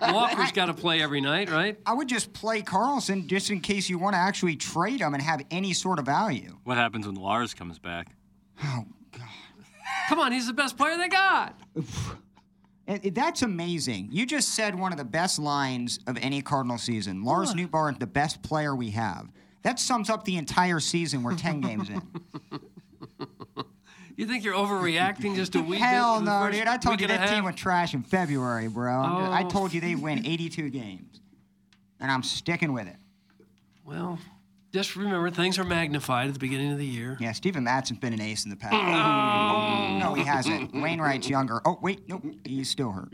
mean, 0.00 0.14
Walker's 0.14 0.52
got 0.52 0.66
to 0.66 0.74
play 0.74 1.02
every 1.02 1.20
night, 1.20 1.50
right? 1.50 1.78
I 1.84 1.92
would 1.92 2.08
just 2.08 2.32
play 2.32 2.62
Carlson 2.62 3.28
just 3.28 3.50
in 3.50 3.60
case 3.60 3.90
you 3.90 3.98
want 3.98 4.14
to 4.14 4.18
actually 4.18 4.56
trade 4.56 5.00
him 5.00 5.12
and 5.14 5.22
have 5.22 5.42
any 5.50 5.72
sort 5.74 5.98
of 5.98 6.06
value. 6.06 6.56
What 6.64 6.76
happens 6.78 7.06
when 7.06 7.16
Lars 7.16 7.52
comes 7.52 7.78
back? 7.78 8.14
Oh, 8.64 8.84
God. 9.12 9.28
Come 10.08 10.20
on, 10.20 10.32
he's 10.32 10.46
the 10.46 10.52
best 10.54 10.78
player 10.78 10.96
they 10.96 11.08
got. 11.08 11.58
And- 12.88 13.04
and 13.04 13.16
that's 13.16 13.42
amazing. 13.42 14.10
You 14.12 14.24
just 14.26 14.50
said 14.54 14.76
one 14.78 14.92
of 14.92 14.96
the 14.98 15.04
best 15.04 15.40
lines 15.40 15.98
of 16.06 16.16
any 16.18 16.40
Cardinal 16.40 16.78
season. 16.78 17.24
Lars 17.24 17.52
Nootbaar, 17.52 17.98
the 17.98 18.06
best 18.06 18.42
player 18.44 18.76
we 18.76 18.90
have. 18.90 19.26
That 19.66 19.80
sums 19.80 20.08
up 20.10 20.24
the 20.24 20.36
entire 20.36 20.78
season. 20.78 21.24
We're 21.24 21.34
10 21.34 21.60
games 21.60 21.90
in. 21.90 22.00
You 24.16 24.24
think 24.24 24.44
you're 24.44 24.54
overreacting 24.54 25.34
just 25.34 25.56
a 25.56 25.60
week? 25.60 25.80
Hell 25.80 26.20
no, 26.20 26.48
dude. 26.52 26.68
I 26.68 26.76
told 26.76 27.00
you 27.00 27.08
that 27.08 27.28
team 27.28 27.42
was 27.42 27.56
trash 27.56 27.92
in 27.92 28.04
February, 28.04 28.68
bro. 28.68 29.02
Just- 29.02 29.32
I 29.32 29.42
Oh. 29.42 29.48
told 29.50 29.74
you 29.74 29.80
they'd 29.80 29.96
win 30.00 30.24
82 30.24 30.70
games. 30.70 31.20
And 31.98 32.12
I'm 32.12 32.22
sticking 32.22 32.72
with 32.74 32.86
it. 32.86 32.94
Well, 33.84 34.20
just 34.72 34.94
remember 34.94 35.30
things 35.32 35.58
are 35.58 35.64
magnified 35.64 36.28
at 36.28 36.34
the 36.34 36.38
beginning 36.38 36.70
of 36.70 36.78
the 36.78 36.86
year. 36.86 37.16
Yeah, 37.18 37.32
Stephen 37.32 37.64
Mattsson's 37.64 37.98
been 37.98 38.12
an 38.12 38.20
ace 38.20 38.44
in 38.44 38.50
the 38.50 38.56
past. 38.56 38.72
Oh, 38.72 39.98
no, 39.98 40.14
he 40.14 40.22
hasn't. 40.22 40.74
Wainwright's 40.80 41.28
younger. 41.28 41.60
Oh, 41.64 41.76
wait, 41.82 42.08
nope. 42.08 42.22
He's 42.44 42.70
still 42.70 42.92
hurt. 42.92 43.12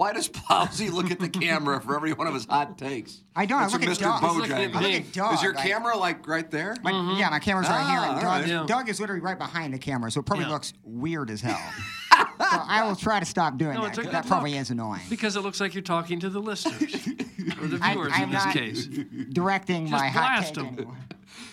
Why 0.00 0.14
does 0.14 0.30
Plowsy 0.30 0.90
look 0.90 1.10
at 1.10 1.18
the 1.20 1.28
camera 1.28 1.78
for 1.78 1.94
every 1.94 2.14
one 2.14 2.26
of 2.26 2.32
his 2.32 2.46
hot 2.46 2.78
takes? 2.78 3.20
I 3.36 3.44
don't. 3.44 3.58
I 3.58 3.64
That's 3.64 3.74
look 3.74 3.82
at 3.82 3.88
Mr. 3.90 4.00
Doug. 4.00 4.24
I 4.24 4.32
look 4.32 4.48
at 4.48 4.72
Bojangles. 4.72 5.12
Doug, 5.12 5.34
Is 5.34 5.42
your 5.42 5.52
like- 5.52 5.66
camera 5.66 5.94
like 5.98 6.26
right 6.26 6.50
there? 6.50 6.74
My, 6.82 7.18
Yeah, 7.18 7.28
my 7.28 7.38
camera's 7.38 7.68
right 7.68 7.86
here. 7.86 7.98
Ah, 8.00 8.12
And 8.12 8.20
Doug, 8.48 8.60
right. 8.60 8.66
Doug 8.66 8.88
is 8.88 8.98
literally 8.98 9.20
right 9.20 9.36
behind 9.38 9.74
the 9.74 9.78
camera, 9.78 10.10
so 10.10 10.20
it 10.20 10.24
probably 10.24 10.46
Yeah. 10.46 10.52
looks 10.52 10.72
weird 10.84 11.28
as 11.28 11.42
hell. 11.42 11.60
so 12.14 12.18
I 12.40 12.82
will 12.88 12.96
try 12.96 13.20
to 13.20 13.26
stop 13.26 13.58
doing 13.58 13.74
No, 13.74 13.82
that. 13.82 13.88
it's 13.90 13.98
a 13.98 14.02
'cause 14.04 14.12
that 14.12 14.26
probably 14.26 14.52
look. 14.52 14.60
is 14.62 14.70
annoying. 14.70 15.02
Because 15.10 15.36
it 15.36 15.40
looks 15.42 15.60
like 15.60 15.74
you're 15.74 15.82
talking 15.82 16.18
to 16.20 16.30
the 16.30 16.40
listeners 16.40 16.94
or 17.60 17.66
the 17.66 17.76
viewers 17.76 18.12
I'm 18.14 18.22
in 18.22 18.30
this 18.30 18.44
not 18.46 18.54
case. 18.54 18.86
Directing 19.34 19.88
Just 19.88 20.02
my 20.02 20.08
hot 20.08 20.38
blast 20.38 20.54
take 20.54 20.64
'em. 20.64 20.96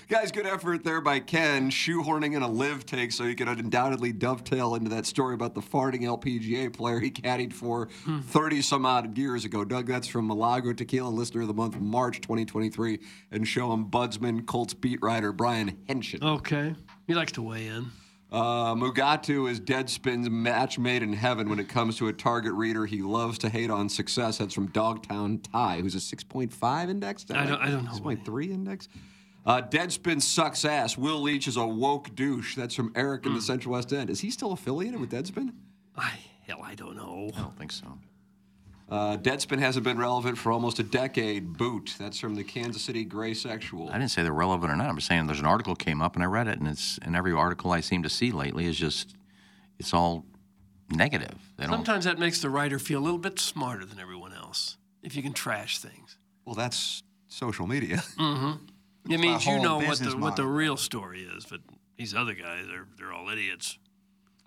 Guys, 0.09 0.31
good 0.31 0.45
effort 0.45 0.85
there 0.85 1.01
by 1.01 1.19
Ken, 1.19 1.69
shoehorning 1.69 2.33
in 2.33 2.41
a 2.41 2.47
live 2.47 2.85
take 2.85 3.11
so 3.11 3.25
you 3.25 3.35
could 3.35 3.49
undoubtedly 3.49 4.13
dovetail 4.13 4.73
into 4.75 4.89
that 4.89 5.05
story 5.05 5.33
about 5.33 5.53
the 5.53 5.59
farting 5.59 6.03
LPGA 6.03 6.71
player 6.71 7.01
he 7.01 7.11
caddied 7.11 7.51
for 7.51 7.89
30 8.27 8.61
some 8.61 8.85
odd 8.85 9.17
years 9.17 9.43
ago. 9.43 9.65
Doug, 9.65 9.85
that's 9.87 10.07
from 10.07 10.29
Malago 10.29 10.75
Tequila, 10.75 11.09
listener 11.09 11.41
of 11.41 11.49
the 11.49 11.53
month, 11.53 11.77
March 11.81 12.21
2023, 12.21 12.99
and 13.31 13.45
show 13.45 13.73
him 13.73 13.89
Budsman, 13.91 14.45
Colts 14.45 14.73
beat 14.73 14.99
writer 15.01 15.33
Brian 15.33 15.77
Henshin. 15.89 16.23
Okay. 16.23 16.73
He 17.05 17.13
likes 17.13 17.33
to 17.33 17.41
weigh 17.41 17.67
in. 17.67 17.87
Uh, 18.31 18.75
Mugatu 18.75 19.49
is 19.51 19.59
Deadspin's 19.59 20.29
match 20.29 20.79
made 20.79 21.03
in 21.03 21.11
heaven 21.11 21.49
when 21.49 21.59
it 21.59 21.67
comes 21.67 21.97
to 21.97 22.07
a 22.07 22.13
target 22.13 22.53
reader. 22.53 22.85
He 22.85 23.01
loves 23.01 23.37
to 23.39 23.49
hate 23.49 23.69
on 23.69 23.89
success. 23.89 24.37
That's 24.37 24.53
from 24.53 24.67
Dogtown 24.67 25.39
Ty, 25.39 25.81
who's 25.81 25.95
a 25.95 25.99
6.5 25.99 26.89
index. 26.89 27.25
I 27.29 27.45
don't- 27.45 27.61
I 27.61 27.69
don't 27.69 27.83
know. 27.83 27.91
6.3 27.91 28.51
index. 28.51 28.87
Uh, 29.47 29.61
Deadspin 29.61 30.21
sucks 30.21 30.65
ass. 30.65 30.97
Will 30.97 31.21
Leitch 31.21 31.47
is 31.47 31.55
a 31.55 31.65
woke 31.65 32.13
douche. 32.13 32.55
That's 32.55 32.75
from 32.75 32.91
Eric 32.95 33.25
in 33.25 33.33
the 33.33 33.41
Central 33.41 33.73
West 33.73 33.93
End. 33.93 34.09
Is 34.09 34.19
he 34.19 34.29
still 34.29 34.51
affiliated 34.51 34.99
with 34.99 35.09
Deadspin? 35.09 35.53
I, 35.95 36.15
hell, 36.45 36.59
I 36.61 36.75
don't 36.75 36.97
know. 36.97 37.31
I 37.33 37.39
don't 37.39 37.57
think 37.57 37.71
so. 37.71 37.97
Uh, 38.89 39.15
Deadspin 39.15 39.59
hasn't 39.59 39.85
been 39.85 39.97
relevant 39.97 40.37
for 40.37 40.51
almost 40.51 40.79
a 40.79 40.83
decade. 40.83 41.57
Boot. 41.57 41.95
That's 41.97 42.19
from 42.19 42.35
the 42.35 42.43
Kansas 42.43 42.81
City 42.81 43.05
Gray 43.05 43.33
Sexual. 43.33 43.89
I 43.89 43.93
didn't 43.93 44.11
say 44.11 44.21
they're 44.21 44.33
relevant 44.33 44.69
or 44.71 44.75
not. 44.75 44.89
I'm 44.89 44.95
just 44.97 45.07
saying 45.07 45.27
there's 45.27 45.39
an 45.39 45.45
article 45.45 45.75
came 45.75 46.01
up 46.01 46.15
and 46.15 46.23
I 46.23 46.27
read 46.27 46.49
it, 46.49 46.59
and 46.59 46.67
it's 46.67 46.97
and 47.01 47.15
every 47.15 47.31
article 47.31 47.71
I 47.71 47.79
seem 47.79 48.03
to 48.03 48.09
see 48.09 48.31
lately 48.31 48.65
is 48.65 48.77
just 48.77 49.15
it's 49.79 49.93
all 49.93 50.25
negative. 50.89 51.37
They 51.57 51.63
don't. 51.63 51.73
Sometimes 51.73 52.03
that 52.03 52.19
makes 52.19 52.41
the 52.41 52.49
writer 52.49 52.79
feel 52.79 52.99
a 52.99 53.03
little 53.03 53.17
bit 53.17 53.39
smarter 53.39 53.85
than 53.85 53.99
everyone 53.99 54.33
else 54.33 54.77
if 55.03 55.15
you 55.15 55.23
can 55.23 55.33
trash 55.33 55.79
things. 55.79 56.17
Well, 56.45 56.55
that's 56.55 57.01
social 57.27 57.67
media. 57.67 58.03
Mm-hmm. 58.17 58.65
It 59.09 59.19
means 59.19 59.45
you 59.45 59.59
know 59.59 59.77
what 59.77 59.89
business 59.89 60.13
the 60.13 60.19
what 60.19 60.35
the 60.35 60.45
real 60.45 60.77
story 60.77 61.21
is, 61.23 61.45
but 61.45 61.61
these 61.97 62.13
other 62.15 62.33
guys 62.33 62.65
are 62.67 62.87
they're 62.97 63.13
all 63.13 63.29
idiots. 63.29 63.77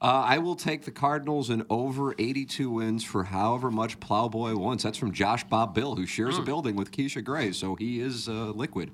Uh, 0.02 0.24
I 0.26 0.38
will 0.38 0.56
take 0.56 0.84
the 0.86 0.90
Cardinals 0.90 1.50
in 1.50 1.64
over 1.68 2.14
82 2.18 2.70
wins 2.70 3.04
for 3.04 3.24
however 3.24 3.70
much 3.70 4.00
Plowboy 4.00 4.54
wants. 4.56 4.82
That's 4.82 4.96
from 4.96 5.12
Josh 5.12 5.44
Bob 5.44 5.74
Bill, 5.74 5.94
who 5.94 6.06
shares 6.06 6.36
Hmm. 6.36 6.42
a 6.42 6.44
building 6.46 6.74
with 6.76 6.90
Keisha 6.90 7.22
Gray, 7.22 7.52
so 7.52 7.74
he 7.74 8.00
is 8.00 8.26
uh, 8.26 8.32
liquid. 8.52 8.92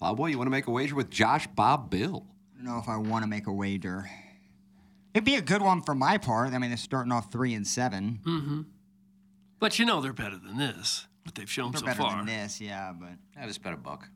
Plowboy, 0.00 0.28
you 0.30 0.38
want 0.38 0.46
to 0.46 0.50
make 0.50 0.66
a 0.66 0.70
wager 0.70 0.94
with 0.94 1.10
Josh 1.10 1.46
Bob 1.48 1.90
Bill? 1.90 2.26
I 2.54 2.56
don't 2.64 2.72
know 2.72 2.78
if 2.78 2.88
I 2.88 2.96
want 2.96 3.22
to 3.22 3.28
make 3.28 3.46
a 3.46 3.52
wager. 3.52 4.08
It'd 5.12 5.24
be 5.26 5.34
a 5.36 5.42
good 5.42 5.60
one 5.62 5.82
for 5.82 5.94
my 5.94 6.16
part. 6.16 6.52
I 6.54 6.58
mean, 6.58 6.70
they're 6.70 6.76
starting 6.78 7.12
off 7.12 7.30
three 7.30 7.52
and 7.54 7.66
7 7.66 8.20
Mm-hmm. 8.24 8.60
But 9.58 9.78
you 9.78 9.84
know 9.86 10.00
they're 10.02 10.12
better 10.12 10.38
than 10.38 10.56
this. 10.58 11.06
What 11.24 11.34
they've 11.34 11.50
shown 11.50 11.72
They're 11.72 11.80
so 11.80 11.86
better 11.86 12.00
far. 12.02 12.16
than 12.18 12.26
this, 12.26 12.60
yeah. 12.60 12.92
But 12.98 13.10
I 13.40 13.46
just 13.46 13.62
bet 13.62 13.72
a 13.72 13.76
buck. 13.76 14.08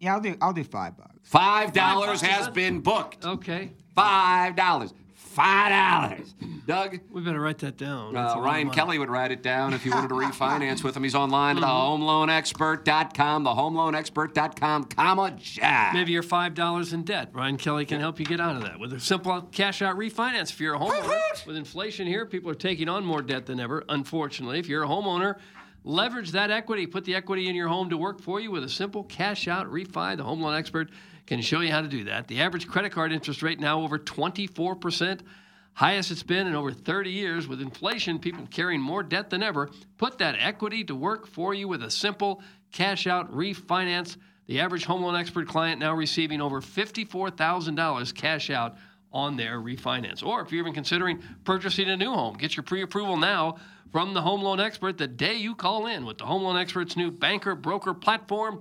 Yeah, 0.00 0.14
I'll 0.14 0.20
do. 0.20 0.36
I'll 0.40 0.52
do 0.52 0.64
five 0.64 0.96
bucks. 0.96 1.10
Five 1.22 1.72
dollars 1.72 2.20
dollars 2.20 2.22
has 2.22 2.48
been 2.48 2.80
booked. 2.80 3.24
Okay. 3.24 3.72
Five 3.94 4.56
dollars. 4.56 4.92
five 5.14 5.70
dollars. 5.70 6.34
Doug, 6.66 7.00
we 7.10 7.20
better 7.20 7.40
write 7.40 7.58
that 7.58 7.76
down. 7.76 8.14
That's 8.14 8.32
a 8.32 8.36
uh, 8.36 8.36
lot 8.36 8.38
of 8.38 8.44
Ryan 8.44 8.66
money. 8.68 8.76
Kelly 8.76 8.98
would 8.98 9.10
write 9.10 9.32
it 9.32 9.42
down 9.42 9.74
if 9.74 9.84
you 9.84 9.90
wanted 9.92 10.08
to 10.08 10.14
refinance 10.14 10.82
with 10.82 10.96
him. 10.96 11.02
He's 11.02 11.14
online 11.14 11.58
at 11.58 11.62
thehomeloanexpert.com, 11.62 13.44
thehomeloanexpert.com, 13.44 14.84
comma 14.84 15.36
Jack. 15.38 15.94
Maybe 15.94 16.12
you're 16.12 16.22
five 16.22 16.54
dollars 16.54 16.92
in 16.92 17.02
debt. 17.02 17.30
Ryan 17.32 17.56
Kelly 17.56 17.84
can 17.84 18.00
help 18.00 18.18
you 18.18 18.26
get 18.26 18.40
out 18.40 18.56
of 18.56 18.62
that 18.62 18.78
with 18.78 18.92
a 18.92 19.00
simple 19.00 19.42
cash 19.52 19.82
out 19.82 19.96
refinance. 19.96 20.50
If 20.50 20.60
you're 20.60 20.74
a 20.74 20.78
homeowner, 20.78 21.46
with 21.46 21.56
inflation 21.56 22.06
here, 22.06 22.26
people 22.26 22.50
are 22.50 22.54
taking 22.54 22.88
on 22.88 23.04
more 23.04 23.22
debt 23.22 23.46
than 23.46 23.60
ever. 23.60 23.84
Unfortunately, 23.88 24.58
if 24.58 24.68
you're 24.68 24.84
a 24.84 24.88
homeowner, 24.88 25.36
leverage 25.84 26.32
that 26.32 26.50
equity. 26.50 26.86
Put 26.86 27.04
the 27.04 27.14
equity 27.14 27.48
in 27.48 27.54
your 27.54 27.68
home 27.68 27.90
to 27.90 27.96
work 27.96 28.20
for 28.20 28.40
you 28.40 28.50
with 28.50 28.64
a 28.64 28.68
simple 28.68 29.04
cash 29.04 29.46
out 29.46 29.70
refi. 29.70 30.16
The 30.16 30.24
Home 30.24 30.40
Loan 30.40 30.56
Expert 30.56 30.90
can 31.26 31.40
show 31.40 31.60
you 31.60 31.70
how 31.70 31.82
to 31.82 31.88
do 31.88 32.04
that. 32.04 32.26
The 32.26 32.40
average 32.40 32.66
credit 32.66 32.92
card 32.92 33.12
interest 33.12 33.42
rate 33.42 33.60
now 33.60 33.80
over 33.82 33.98
24 33.98 34.76
percent. 34.76 35.22
Highest 35.74 36.12
it's 36.12 36.22
been 36.22 36.46
in 36.46 36.54
over 36.54 36.70
30 36.70 37.10
years. 37.10 37.48
With 37.48 37.60
inflation, 37.60 38.20
people 38.20 38.46
carrying 38.50 38.80
more 38.80 39.02
debt 39.02 39.28
than 39.28 39.42
ever. 39.42 39.70
Put 39.98 40.18
that 40.18 40.36
equity 40.38 40.84
to 40.84 40.94
work 40.94 41.26
for 41.26 41.52
you 41.52 41.66
with 41.66 41.82
a 41.82 41.90
simple 41.90 42.42
cash 42.72 43.06
out 43.06 43.32
refinance. 43.32 44.16
The 44.46 44.60
average 44.60 44.84
home 44.84 45.02
loan 45.02 45.16
expert 45.16 45.48
client 45.48 45.80
now 45.80 45.94
receiving 45.94 46.40
over 46.40 46.60
$54,000 46.60 48.14
cash 48.14 48.50
out 48.50 48.76
on 49.14 49.36
their 49.36 49.60
refinance. 49.60 50.26
Or 50.26 50.42
if 50.42 50.50
you're 50.50 50.60
even 50.60 50.74
considering 50.74 51.22
purchasing 51.44 51.88
a 51.88 51.96
new 51.96 52.12
home, 52.12 52.36
get 52.36 52.56
your 52.56 52.64
pre 52.64 52.82
approval 52.82 53.16
now 53.16 53.56
from 53.92 54.12
the 54.12 54.20
home 54.20 54.42
loan 54.42 54.58
expert 54.58 54.98
the 54.98 55.06
day 55.06 55.36
you 55.36 55.54
call 55.54 55.86
in 55.86 56.04
with 56.04 56.18
the 56.18 56.26
home 56.26 56.42
loan 56.42 56.56
expert's 56.56 56.96
new 56.96 57.12
banker 57.12 57.54
broker 57.54 57.94
platform. 57.94 58.60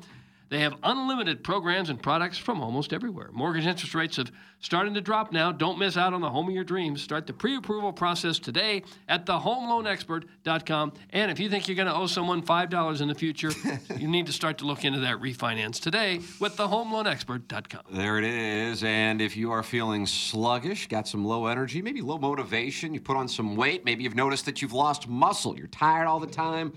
They 0.50 0.60
have 0.60 0.76
unlimited 0.84 1.44
programs 1.44 1.90
and 1.90 2.02
products 2.02 2.38
from 2.38 2.62
almost 2.62 2.94
everywhere. 2.94 3.30
Mortgage 3.32 3.66
interest 3.66 3.96
rates 3.96 4.18
have 4.18 4.32
started 4.60 4.94
to 4.94 5.02
drop 5.02 5.32
now. 5.32 5.52
Don't 5.52 5.78
miss 5.78 5.98
out 5.98 6.14
on 6.14 6.22
the 6.22 6.30
home 6.30 6.48
of 6.48 6.54
your 6.54 6.64
dreams. 6.64 7.02
Start 7.02 7.28
the 7.28 7.34
pre-approval 7.34 7.92
process 7.92 8.40
today 8.40 8.84
at 9.10 9.26
thehomeloanexpert.com. 9.26 10.94
And 11.10 11.32
if 11.32 11.40
you 11.40 11.50
think 11.50 11.68
you're 11.68 11.76
going 11.76 11.88
to 11.88 11.96
owe 11.96 12.08
someone 12.08 12.42
$5 12.42 13.02
in 13.02 13.08
the 13.08 13.16
future, 13.16 13.52
you 13.98 14.08
need 14.08 14.26
to 14.28 14.32
start 14.34 14.60
to 14.60 14.66
look 14.66 14.86
into 14.86 15.00
that 15.00 15.18
refinance 15.18 15.80
today 15.80 16.20
with 16.40 16.56
thehomeloanexpert.com. 16.56 17.82
There 17.92 18.18
it 18.18 18.24
is. 18.24 18.84
And 18.84 19.22
if 19.22 19.36
you 19.36 19.52
are 19.52 19.64
feeling 19.64 20.06
sluggish, 20.06 20.88
got 20.88 21.08
some 21.08 21.26
low 21.26 21.48
energy, 21.48 21.82
maybe 21.82 22.02
low 22.02 22.18
motivation, 22.18 22.94
you 22.94 23.02
put 23.02 23.18
on 23.18 23.28
some 23.28 23.56
weight, 23.56 23.84
maybe 23.86 24.04
you've 24.04 24.16
noticed 24.16 24.46
that 24.46 24.62
you've 24.62 24.74
lost 24.74 25.08
muscle, 25.08 25.58
you're 25.58 25.68
tired 25.68 26.08
all 26.08 26.20
the 26.20 26.28
time, 26.28 26.74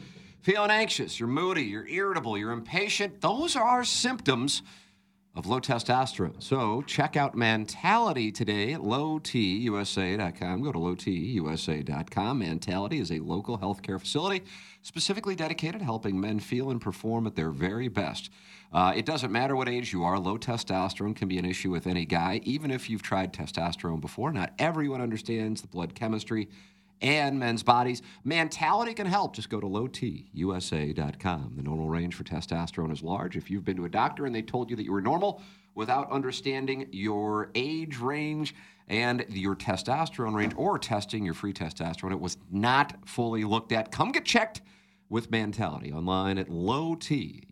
feeling 0.47 0.71
anxious, 0.71 1.19
you're 1.19 1.29
moody, 1.29 1.65
you're 1.65 1.89
irritable, 1.89 2.39
you're 2.39 2.53
impatient, 2.53 3.21
those 3.21 3.57
are 3.57 3.83
symptoms 3.83 4.63
of 5.35 5.45
low 5.45 5.59
testosterone. 5.59 6.41
So 6.41 6.83
check 6.83 7.17
out 7.17 7.35
Mentality 7.35 8.31
today 8.31 8.73
at 8.73 8.81
lowtusa.com. 8.81 10.63
Go 10.63 10.71
to 10.71 10.79
lowtusa.com. 10.79 12.39
Mentality 12.39 13.01
is 13.01 13.11
a 13.11 13.19
local 13.19 13.59
healthcare 13.59 13.99
facility 13.99 14.45
specifically 14.83 15.35
dedicated 15.35 15.81
to 15.81 15.85
helping 15.85 16.21
men 16.21 16.39
feel 16.39 16.71
and 16.71 16.81
perform 16.81 17.27
at 17.27 17.35
their 17.35 17.51
very 17.51 17.89
best. 17.89 18.31
Uh, 18.73 18.93
it 18.95 19.05
doesn't 19.05 19.33
matter 19.33 19.57
what 19.57 19.69
age 19.69 19.93
you 19.93 20.05
are, 20.05 20.17
low 20.17 20.39
testosterone 20.39 21.17
can 21.17 21.27
be 21.27 21.39
an 21.39 21.45
issue 21.45 21.73
with 21.73 21.89
any 21.89 22.07
guy, 22.07 22.41
even 22.45 22.71
if 22.71 22.89
you've 22.89 23.03
tried 23.03 23.33
testosterone 23.33 24.01
before. 24.01 24.31
Not 24.31 24.53
everyone 24.61 25.01
understands 25.01 25.61
the 25.61 25.67
blood 25.67 25.97
chemistry 25.97 26.49
and 27.03 27.39
men's 27.39 27.63
bodies. 27.63 28.03
Mentality 28.25 28.95
can 28.95 29.07
help. 29.07 29.35
Just 29.35 29.51
go 29.51 29.61
to 29.61 29.67
lowtusa.com. 29.67 31.53
The 31.57 31.63
normal 31.63 31.89
range 31.89 32.15
for 32.15 32.25
testosterone 32.25 32.93
is 32.93 33.03
large. 33.03 33.37
If 33.37 33.51
you've 33.51 33.65
been 33.65 33.77
to 33.77 33.85
a 33.85 33.91
doctor 33.91 34.27
and 34.27 34.35
they 34.35 34.43
told 34.43 34.71
you 34.71 34.77
that 34.77 34.85
you 34.85 34.93
were 34.93 35.03
normal 35.03 35.43
without 35.75 36.11
understanding 36.11 36.89
your 36.93 37.51
age 37.55 37.99
range 37.99 38.55
and 38.89 39.25
your 39.29 39.57
testosterone 39.57 40.35
range 40.35 40.55
or 40.57 40.79
testing 40.79 41.25
your 41.25 41.35
free 41.35 41.53
testosterone, 41.53 42.13
it 42.13 42.21
was 42.21 42.39
not 42.51 42.95
fully 43.05 43.45
looked 43.45 43.73
at. 43.73 43.91
Come 43.91 44.13
get 44.13 44.25
checked 44.25 44.63
with 45.09 45.31
Mentality 45.31 45.93
online 45.93 46.39
at 46.39 46.49
lowtusa.com. 46.49 47.51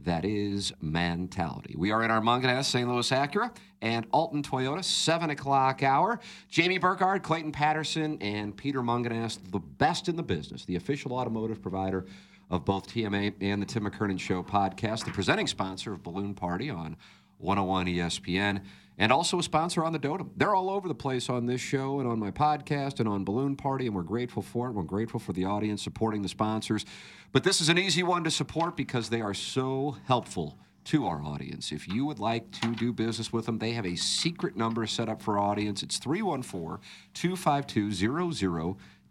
That 0.00 0.24
is 0.24 0.72
Mentality. 0.80 1.74
We 1.78 1.92
are 1.92 2.02
in 2.02 2.10
our 2.10 2.20
Mungenast 2.20 2.64
St. 2.64 2.88
Louis 2.88 3.08
Acura 3.10 3.54
and 3.80 4.04
Alton 4.12 4.42
Toyota, 4.42 4.82
7 4.82 5.30
o'clock 5.30 5.84
hour. 5.84 6.18
Jamie 6.48 6.78
Burkhardt, 6.78 7.22
Clayton 7.22 7.52
Patterson, 7.52 8.18
and 8.20 8.56
Peter 8.56 8.82
Mungenast, 8.82 9.38
the 9.52 9.60
best 9.60 10.08
in 10.08 10.16
the 10.16 10.22
business, 10.22 10.64
the 10.64 10.74
official 10.76 11.12
automotive 11.12 11.62
provider 11.62 12.06
of 12.50 12.64
both 12.64 12.88
TMA 12.88 13.34
and 13.40 13.62
the 13.62 13.66
Tim 13.66 13.84
McKernan 13.84 14.18
Show 14.18 14.42
podcast, 14.42 15.04
the 15.04 15.12
presenting 15.12 15.46
sponsor 15.46 15.92
of 15.92 16.02
Balloon 16.02 16.34
Party 16.34 16.68
on 16.68 16.96
101 17.38 17.86
ESPN, 17.86 18.62
and 18.98 19.12
also 19.12 19.38
a 19.38 19.42
sponsor 19.42 19.84
on 19.84 19.92
the 19.92 19.98
Dotem. 19.98 20.30
They're 20.36 20.54
all 20.54 20.70
over 20.70 20.88
the 20.88 20.94
place 20.94 21.28
on 21.28 21.46
this 21.46 21.60
show 21.60 22.00
and 22.00 22.08
on 22.08 22.18
my 22.18 22.30
podcast 22.30 23.00
and 23.00 23.08
on 23.08 23.24
Balloon 23.24 23.56
Party, 23.56 23.86
and 23.86 23.94
we're 23.94 24.02
grateful 24.02 24.42
for 24.42 24.68
it. 24.68 24.72
We're 24.72 24.82
grateful 24.82 25.20
for 25.20 25.32
the 25.32 25.44
audience 25.44 25.82
supporting 25.82 26.22
the 26.22 26.28
sponsors. 26.28 26.84
But 27.32 27.44
this 27.44 27.60
is 27.60 27.68
an 27.68 27.78
easy 27.78 28.02
one 28.02 28.24
to 28.24 28.30
support 28.30 28.76
because 28.76 29.08
they 29.08 29.20
are 29.20 29.34
so 29.34 29.96
helpful 30.06 30.58
to 30.84 31.06
our 31.06 31.22
audience. 31.22 31.72
If 31.72 31.88
you 31.88 32.04
would 32.06 32.18
like 32.18 32.50
to 32.60 32.74
do 32.74 32.92
business 32.92 33.32
with 33.32 33.46
them, 33.46 33.58
they 33.58 33.72
have 33.72 33.86
a 33.86 33.96
secret 33.96 34.56
number 34.56 34.86
set 34.86 35.08
up 35.08 35.22
for 35.22 35.38
audience. 35.38 35.82
It's 35.82 35.98
314 35.98 36.78
252 37.14 38.34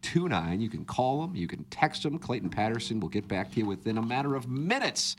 0029. 0.03 0.61
You 0.61 0.69
can 0.69 0.85
call 0.85 1.21
them, 1.21 1.35
you 1.35 1.47
can 1.47 1.63
text 1.65 2.03
them. 2.03 2.19
Clayton 2.19 2.49
Patterson 2.49 2.99
will 2.99 3.09
get 3.09 3.27
back 3.27 3.51
to 3.51 3.59
you 3.59 3.65
within 3.65 3.97
a 3.97 4.01
matter 4.01 4.35
of 4.35 4.47
minutes 4.47 5.15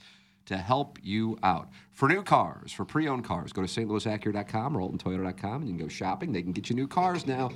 to 0.46 0.57
help 0.57 0.98
you 1.02 1.38
out. 1.42 1.68
For 1.90 2.09
new 2.09 2.22
cars, 2.22 2.72
for 2.72 2.85
pre 2.85 3.09
owned 3.09 3.24
cars, 3.24 3.52
go 3.52 3.62
to 3.62 3.68
stlouisacura.com 3.68 4.76
or 4.76 4.81
altontoyota.com 4.81 5.62
and 5.62 5.68
you 5.68 5.76
can 5.76 5.85
go 5.85 5.88
shopping. 5.88 6.33
They 6.33 6.42
can 6.42 6.52
get 6.52 6.70
you 6.70 6.76
new 6.76 6.88
cars 6.88 7.26
now. 7.26 7.50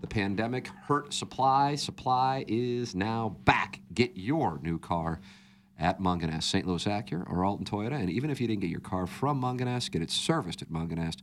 The 0.00 0.06
pandemic 0.06 0.68
hurt 0.68 1.12
supply. 1.12 1.74
Supply 1.74 2.44
is 2.46 2.94
now 2.94 3.36
back. 3.44 3.80
Get 3.92 4.12
your 4.16 4.60
new 4.62 4.78
car 4.78 5.20
at 5.78 6.00
Mungenast, 6.00 6.44
St. 6.44 6.66
Louis 6.66 6.84
Acura 6.84 7.28
or 7.30 7.44
Alton 7.44 7.64
Toyota. 7.64 8.00
And 8.00 8.10
even 8.10 8.30
if 8.30 8.40
you 8.40 8.46
didn't 8.46 8.60
get 8.60 8.70
your 8.70 8.80
car 8.80 9.06
from 9.06 9.40
Mungenast, 9.40 9.90
get 9.90 10.02
it 10.02 10.10
serviced 10.10 10.62
at 10.62 10.68
Mungenast. 10.68 11.18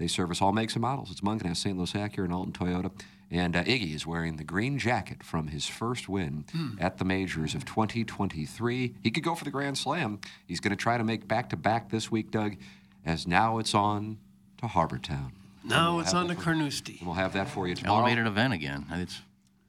They 0.00 0.06
service 0.08 0.40
all 0.40 0.52
makes 0.52 0.72
and 0.74 0.80
models. 0.80 1.10
It's 1.10 1.20
Mungenast, 1.20 1.58
St. 1.58 1.76
Louis 1.76 1.92
Acura, 1.92 2.24
and 2.24 2.32
Alton 2.32 2.54
Toyota. 2.54 2.90
And 3.30 3.54
uh, 3.54 3.62
Iggy 3.64 3.94
is 3.94 4.06
wearing 4.06 4.36
the 4.36 4.44
green 4.44 4.78
jacket 4.78 5.22
from 5.22 5.48
his 5.48 5.66
first 5.66 6.08
win 6.08 6.46
at 6.80 6.96
the 6.96 7.04
majors 7.04 7.54
of 7.54 7.66
2023. 7.66 8.94
He 9.02 9.10
could 9.10 9.22
go 9.22 9.34
for 9.34 9.44
the 9.44 9.50
Grand 9.50 9.76
Slam. 9.76 10.18
He's 10.46 10.58
going 10.58 10.70
to 10.70 10.76
try 10.82 10.96
to 10.96 11.04
make 11.04 11.28
back 11.28 11.50
to 11.50 11.56
back 11.56 11.90
this 11.90 12.10
week, 12.10 12.30
Doug, 12.30 12.56
as 13.04 13.26
now 13.26 13.58
it's 13.58 13.74
on 13.74 14.16
to 14.62 14.66
Harbour 14.68 14.96
Town. 14.98 15.32
Now 15.62 15.92
We'll 15.96 16.00
it's 16.00 16.14
on 16.14 16.28
to 16.28 16.34
Carnoustie. 16.34 17.00
We'll 17.04 17.14
have 17.14 17.34
that 17.34 17.50
for 17.50 17.68
you 17.68 17.74
tomorrow. 17.74 17.98
Elevated 18.00 18.26
event 18.26 18.54
again. 18.54 18.86
It's 18.92 19.20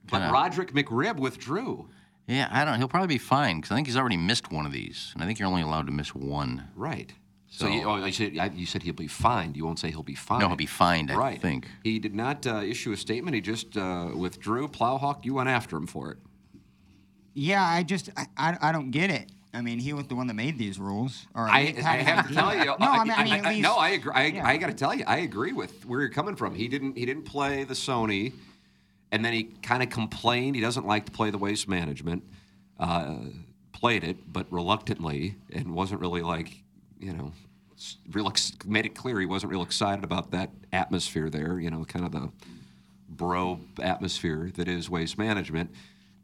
But 0.10 0.20
kinda- 0.20 0.32
Roderick 0.34 0.72
McRib 0.74 1.18
withdrew. 1.18 1.90
Yeah, 2.26 2.48
I 2.50 2.64
don't. 2.64 2.78
He'll 2.78 2.88
probably 2.88 3.08
be 3.16 3.18
fine 3.18 3.58
because 3.58 3.72
I 3.72 3.76
think 3.76 3.88
he's 3.88 3.98
already 3.98 4.16
missed 4.16 4.50
one 4.50 4.66
of 4.66 4.72
these, 4.72 5.12
and 5.14 5.22
I 5.22 5.26
think 5.26 5.40
you're 5.40 5.50
only 5.50 5.62
allowed 5.62 5.88
to 5.88 5.92
miss 5.92 6.16
one. 6.16 6.70
Right. 6.74 7.12
So, 7.54 7.68
you, 7.68 7.84
oh, 7.84 8.04
you, 8.06 8.14
said, 8.14 8.34
you 8.56 8.66
said 8.66 8.82
he'll 8.82 8.94
be 8.94 9.08
fined. 9.08 9.58
You 9.58 9.66
won't 9.66 9.78
say 9.78 9.92
he'll 9.92 10.04
be 10.04 10.16
fined. 10.16 10.42
No, 10.42 10.48
he'll 10.48 10.56
be 10.56 10.66
fined. 10.66 11.12
I 11.12 11.16
right. 11.16 11.42
think. 11.42 11.68
He 11.84 12.00
did 12.00 12.16
not 12.16 12.48
uh, 12.48 12.62
issue 12.64 12.94
a 12.94 12.98
statement. 12.98 13.36
He 13.36 13.42
just 13.42 13.76
uh, 13.76 14.10
withdrew. 14.16 14.70
Plowhawk, 14.70 15.26
you 15.26 15.34
went 15.34 15.50
after 15.50 15.76
him 15.76 15.86
for 15.86 16.12
it. 16.12 16.18
Yeah, 17.34 17.62
I 17.64 17.84
just 17.84 18.10
I, 18.16 18.26
I, 18.38 18.58
I 18.62 18.72
don't 18.72 18.92
get 18.92 19.12
it. 19.12 19.32
I 19.54 19.60
mean, 19.62 19.80
he 19.80 19.92
was 19.92 20.08
the 20.08 20.16
one 20.16 20.28
that 20.28 20.34
made 20.34 20.58
these 20.58 20.80
rules. 20.80 21.28
Or 21.36 21.50
at 21.50 21.54
I, 21.54 21.60
I 21.60 21.98
have 21.98 22.30
to 22.30 22.34
tell 22.34 22.56
you. 22.58 22.64
No, 22.66 22.76
I 22.80 23.04
mean, 23.04 23.14
I 23.18 23.24
mean, 23.26 23.34
at 23.34 23.46
least, 23.46 23.62
no, 23.64 23.76
I 23.76 23.90
agree. 23.90 24.14
I, 24.16 24.26
yeah. 24.28 24.48
I 24.48 24.56
got 24.56 24.68
to 24.68 24.74
tell 24.74 24.94
you, 24.94 25.04
I 25.06 25.18
agree 25.18 25.52
with 25.52 25.86
where 25.86 26.00
you're 26.00 26.10
coming 26.10 26.38
from. 26.38 26.56
He 26.56 26.70
didn't. 26.70 26.98
He 26.98 27.06
didn't 27.06 27.24
play 27.24 27.66
the 27.66 27.74
Sony, 27.74 28.32
and 29.12 29.26
then 29.26 29.34
he 29.34 29.44
kind 29.62 29.84
of 29.84 29.90
complained. 29.90 30.56
He 30.56 30.62
doesn't 30.62 30.88
like 30.88 31.06
to 31.08 31.12
play 31.12 31.32
the 31.32 31.38
waste 31.38 31.68
management. 31.68 32.24
Uh, 32.80 33.16
played 33.74 34.06
it, 34.06 34.32
but 34.32 34.48
reluctantly, 34.52 35.36
and 35.52 35.74
wasn't 35.74 36.00
really 36.00 36.22
like, 36.22 36.64
you 37.02 37.14
know, 37.14 37.32
real 38.12 38.28
ex- 38.28 38.54
made 38.66 38.86
it 38.86 38.96
clear 38.96 39.20
he 39.20 39.26
wasn't 39.26 39.52
real 39.52 39.64
excited 39.64 40.04
about 40.04 40.32
that 40.32 40.52
atmosphere 40.72 41.30
there. 41.30 41.60
You 41.60 41.70
know, 41.72 41.84
kind 41.86 42.06
of 42.06 42.12
the 42.12 42.32
bro 43.10 43.60
atmosphere 43.82 44.52
that 44.56 44.68
is 44.68 44.90
waste 44.90 45.18
management. 45.18 45.72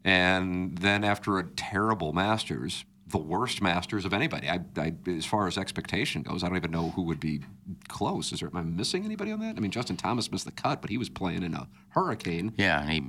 And 0.04 0.78
then 0.78 1.04
after 1.04 1.38
a 1.38 1.44
terrible 1.44 2.12
Masters, 2.12 2.84
the 3.08 3.18
worst 3.18 3.60
Masters 3.60 4.04
of 4.04 4.12
anybody, 4.12 4.48
I, 4.48 4.60
I, 4.76 4.94
as 5.08 5.26
far 5.26 5.46
as 5.48 5.58
expectation 5.58 6.22
goes, 6.22 6.44
I 6.44 6.48
don't 6.48 6.56
even 6.56 6.70
know 6.70 6.90
who 6.90 7.02
would 7.02 7.20
be 7.20 7.40
close. 7.88 8.32
Is 8.32 8.40
there? 8.40 8.48
Am 8.48 8.56
I 8.56 8.62
missing 8.62 9.04
anybody 9.04 9.32
on 9.32 9.40
that? 9.40 9.56
I 9.56 9.60
mean, 9.60 9.70
Justin 9.70 9.96
Thomas 9.96 10.30
missed 10.30 10.44
the 10.44 10.52
cut, 10.52 10.80
but 10.80 10.90
he 10.90 10.96
was 10.98 11.08
playing 11.08 11.42
in 11.42 11.54
a 11.54 11.68
hurricane. 11.90 12.52
Yeah, 12.56 12.80
and 12.80 12.90
he 12.90 13.02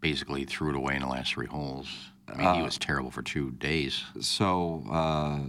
basically 0.00 0.44
threw 0.44 0.70
it 0.70 0.76
away 0.76 0.94
in 0.94 1.02
the 1.02 1.08
last 1.08 1.32
three 1.34 1.46
holes. 1.46 1.88
I 2.28 2.36
mean, 2.36 2.54
he 2.54 2.60
Uh, 2.60 2.64
was 2.64 2.78
terrible 2.78 3.10
for 3.10 3.22
two 3.22 3.50
days. 3.52 4.04
So, 4.20 4.84
uh, 4.90 5.40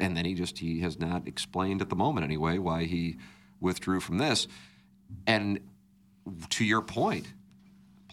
and 0.00 0.16
then 0.16 0.24
he 0.24 0.34
just 0.34 0.58
he 0.58 0.80
has 0.80 0.98
not 0.98 1.26
explained 1.26 1.82
at 1.82 1.88
the 1.90 1.96
moment 1.96 2.24
anyway 2.24 2.58
why 2.58 2.84
he 2.84 3.16
withdrew 3.60 4.00
from 4.00 4.18
this. 4.18 4.46
And 5.26 5.60
to 6.50 6.64
your 6.64 6.82
point, 6.82 7.26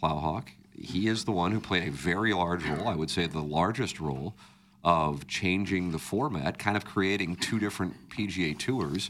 Plowhawk, 0.01 0.49
he 0.73 1.07
is 1.07 1.25
the 1.25 1.31
one 1.31 1.51
who 1.51 1.59
played 1.59 1.87
a 1.87 1.91
very 1.91 2.33
large 2.33 2.65
role. 2.65 2.87
I 2.87 2.95
would 2.95 3.09
say 3.09 3.27
the 3.27 3.41
largest 3.41 3.99
role 3.99 4.35
of 4.83 5.27
changing 5.27 5.91
the 5.91 5.99
format, 5.99 6.57
kind 6.59 6.77
of 6.77 6.85
creating 6.85 7.35
two 7.37 7.59
different 7.59 8.09
PGA 8.09 8.57
tours. 8.57 9.09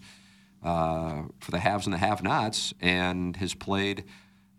uh, 0.65 1.23
for 1.39 1.51
the 1.51 1.59
haves 1.59 1.85
and 1.85 1.93
the 1.93 1.97
have-nots, 1.99 2.73
and 2.81 3.37
has 3.37 3.53
played 3.53 4.03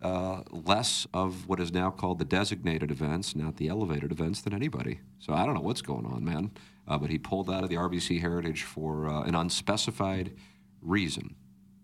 uh, 0.03 0.43
less 0.51 1.07
of 1.13 1.49
what 1.49 1.59
is 1.59 1.73
now 1.73 1.91
called 1.91 2.19
the 2.19 2.25
designated 2.25 2.91
events, 2.91 3.35
not 3.35 3.57
the 3.57 3.69
elevated 3.69 4.13
events, 4.13 4.41
than 4.41 4.55
anybody. 4.55 5.01
So 5.19 5.33
I 5.33 5.45
don't 5.45 5.55
know 5.55 5.61
what's 5.61 5.83
going 5.83 6.07
on, 6.07 6.25
man. 6.25 6.53
Uh, 6.89 6.99
but 6.99 7.11
he 7.11 7.19
pulled 7.19 7.51
out 7.51 7.65
of 7.65 7.71
the 7.71 7.77
RBC 7.77 8.21
Heritage 8.21 8.63
for 8.63 9.09
uh, 9.09 9.23
an 9.23 9.35
unspecified 9.35 10.33
reason, 10.81 11.35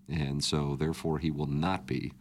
and 0.09 0.43
so 0.43 0.77
therefore 0.77 1.19
he 1.19 1.31
will 1.31 1.47
not 1.47 1.87
be 1.87 2.13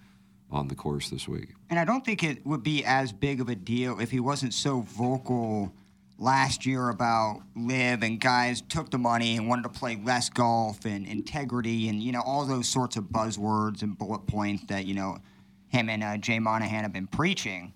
on 0.49 0.67
the 0.67 0.75
course 0.75 1.09
this 1.09 1.27
week. 1.27 1.53
And 1.69 1.79
I 1.79 1.86
don't 1.86 2.03
think 2.03 2.23
it 2.23 2.45
would 2.45 2.63
be 2.63 2.84
as 2.84 3.13
big 3.13 3.39
of 3.39 3.49
a 3.49 3.55
deal 3.55 3.99
if 3.99 4.11
he 4.11 4.19
wasn't 4.19 4.53
so 4.53 4.82
vocal 4.82 5.73
last 6.17 6.65
year 6.65 6.89
about 6.89 7.41
LIV 7.55 8.03
and 8.03 8.19
guys 8.19 8.61
took 8.61 8.91
the 8.91 8.97
money 8.97 9.38
and 9.38 9.47
wanted 9.47 9.63
to 9.63 9.69
play 9.69 9.99
less 10.03 10.29
golf 10.29 10.86
and 10.86 11.07
integrity 11.07 11.89
and 11.89 12.03
you 12.03 12.11
know 12.11 12.21
all 12.21 12.45
those 12.45 12.69
sorts 12.69 12.95
of 12.95 13.05
buzzwords 13.05 13.82
and 13.82 13.97
bullet 13.97 14.27
points 14.27 14.63
that 14.67 14.86
you 14.86 14.93
know 14.93 15.17
him 15.69 15.89
and 15.89 16.03
uh, 16.03 16.17
Jay 16.17 16.38
Monahan 16.38 16.84
have 16.84 16.93
been 16.93 17.07
preaching. 17.07 17.73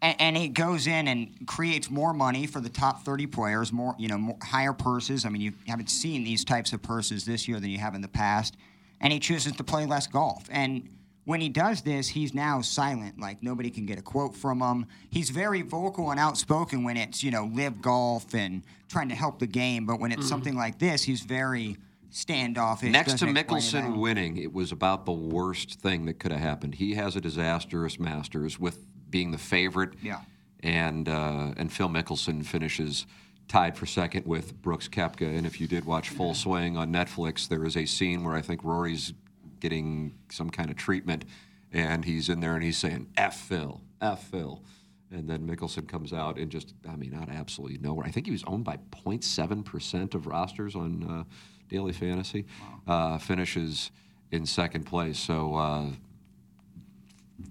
And, 0.00 0.16
and 0.20 0.36
he 0.36 0.48
goes 0.48 0.86
in 0.86 1.08
and 1.08 1.46
creates 1.46 1.90
more 1.90 2.12
money 2.12 2.46
for 2.46 2.60
the 2.60 2.68
top 2.68 3.04
30 3.04 3.26
players, 3.26 3.72
more 3.72 3.94
you 3.98 4.08
know 4.08 4.18
more, 4.18 4.36
higher 4.42 4.72
purses. 4.72 5.24
I 5.24 5.28
mean, 5.28 5.42
you 5.42 5.52
haven't 5.66 5.90
seen 5.90 6.24
these 6.24 6.44
types 6.44 6.72
of 6.72 6.82
purses 6.82 7.24
this 7.24 7.48
year 7.48 7.58
than 7.60 7.70
you 7.70 7.78
have 7.78 7.94
in 7.94 8.00
the 8.00 8.08
past. 8.08 8.56
And 9.00 9.12
he 9.12 9.18
chooses 9.20 9.52
to 9.52 9.64
play 9.64 9.86
less 9.86 10.06
golf. 10.06 10.44
And 10.50 10.88
when 11.24 11.40
he 11.40 11.48
does 11.48 11.82
this, 11.82 12.08
he's 12.08 12.32
now 12.32 12.60
silent. 12.62 13.20
Like 13.20 13.42
nobody 13.42 13.70
can 13.70 13.86
get 13.86 13.98
a 13.98 14.02
quote 14.02 14.34
from 14.34 14.60
him. 14.60 14.86
He's 15.10 15.30
very 15.30 15.62
vocal 15.62 16.10
and 16.10 16.18
outspoken 16.18 16.84
when 16.84 16.96
it's 16.96 17.22
you 17.22 17.30
know 17.30 17.44
LIV 17.52 17.82
golf 17.82 18.34
and 18.34 18.62
trying 18.88 19.08
to 19.10 19.14
help 19.14 19.38
the 19.38 19.46
game. 19.46 19.84
But 19.84 20.00
when 20.00 20.12
it's 20.12 20.26
Mhm. 20.26 20.28
something 20.28 20.56
like 20.56 20.78
this, 20.78 21.02
he's 21.02 21.20
very 21.22 21.76
standoffish. 22.10 22.90
Next 22.90 23.18
to 23.18 23.26
Mickelson 23.26 23.98
winning, 23.98 24.36
it 24.36 24.52
was 24.52 24.72
about 24.72 25.04
the 25.06 25.12
worst 25.12 25.80
thing 25.80 26.06
that 26.06 26.18
could 26.18 26.32
have 26.32 26.40
happened. 26.40 26.76
He 26.76 26.94
has 26.94 27.16
a 27.16 27.20
disastrous 27.20 27.98
Masters 27.98 28.58
with 28.58 28.86
being 29.10 29.30
the 29.30 29.38
favorite. 29.38 29.94
Yeah. 30.02 30.20
And 30.62 31.08
uh, 31.08 31.54
and 31.56 31.72
Phil 31.72 31.88
Mickelson 31.88 32.44
finishes 32.44 33.06
tied 33.46 33.76
for 33.76 33.86
second 33.86 34.26
with 34.26 34.60
Brooks 34.60 34.88
Koepka. 34.88 35.36
And 35.36 35.46
if 35.46 35.60
you 35.60 35.66
did 35.66 35.84
watch 35.84 36.10
Full 36.10 36.34
Swing 36.34 36.76
on 36.76 36.92
Netflix, 36.92 37.48
there 37.48 37.64
is 37.64 37.76
a 37.76 37.86
scene 37.86 38.24
where 38.24 38.34
I 38.34 38.42
think 38.42 38.64
Rory's 38.64 39.14
getting 39.60 40.14
some 40.30 40.50
kind 40.50 40.70
of 40.70 40.76
treatment, 40.76 41.24
and 41.72 42.04
he's 42.04 42.28
in 42.28 42.40
there 42.40 42.54
and 42.54 42.62
he's 42.62 42.76
saying 42.76 43.08
"F 43.16 43.36
Phil, 43.36 43.80
F 44.00 44.24
Phil." 44.24 44.62
And 45.10 45.28
then 45.28 45.46
Mickelson 45.46 45.88
comes 45.88 46.12
out 46.12 46.38
and 46.38 46.50
just, 46.50 46.74
I 46.86 46.94
mean, 46.94 47.14
out 47.14 47.28
of 47.28 47.34
absolutely 47.34 47.78
nowhere. 47.78 48.06
I 48.06 48.10
think 48.10 48.26
he 48.26 48.32
was 48.32 48.44
owned 48.46 48.64
by 48.64 48.78
0.7% 48.90 50.14
of 50.14 50.26
rosters 50.26 50.76
on 50.76 51.02
uh, 51.02 51.24
Daily 51.68 51.92
Fantasy. 51.92 52.44
Uh, 52.86 53.16
finishes 53.16 53.90
in 54.32 54.44
second 54.44 54.84
place. 54.84 55.18
So, 55.18 55.54
uh, 55.54 55.86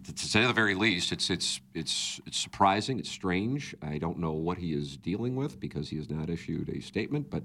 to 0.04 0.14
to 0.14 0.26
say 0.26 0.46
the 0.46 0.54
very 0.54 0.76
least, 0.76 1.12
it's 1.12 1.30
it's 1.30 1.62
it's 1.74 2.20
it's 2.26 2.38
surprising. 2.38 3.00
It's 3.00 3.10
strange. 3.10 3.76
I 3.82 3.98
don't 3.98 4.20
know 4.20 4.34
what 4.34 4.58
he 4.58 4.74
is 4.74 4.98
dealing 4.98 5.36
with 5.36 5.60
because 5.60 5.90
he 5.90 5.98
has 5.98 6.10
not 6.10 6.30
issued 6.30 6.70
a 6.70 6.82
statement, 6.82 7.30
but 7.30 7.44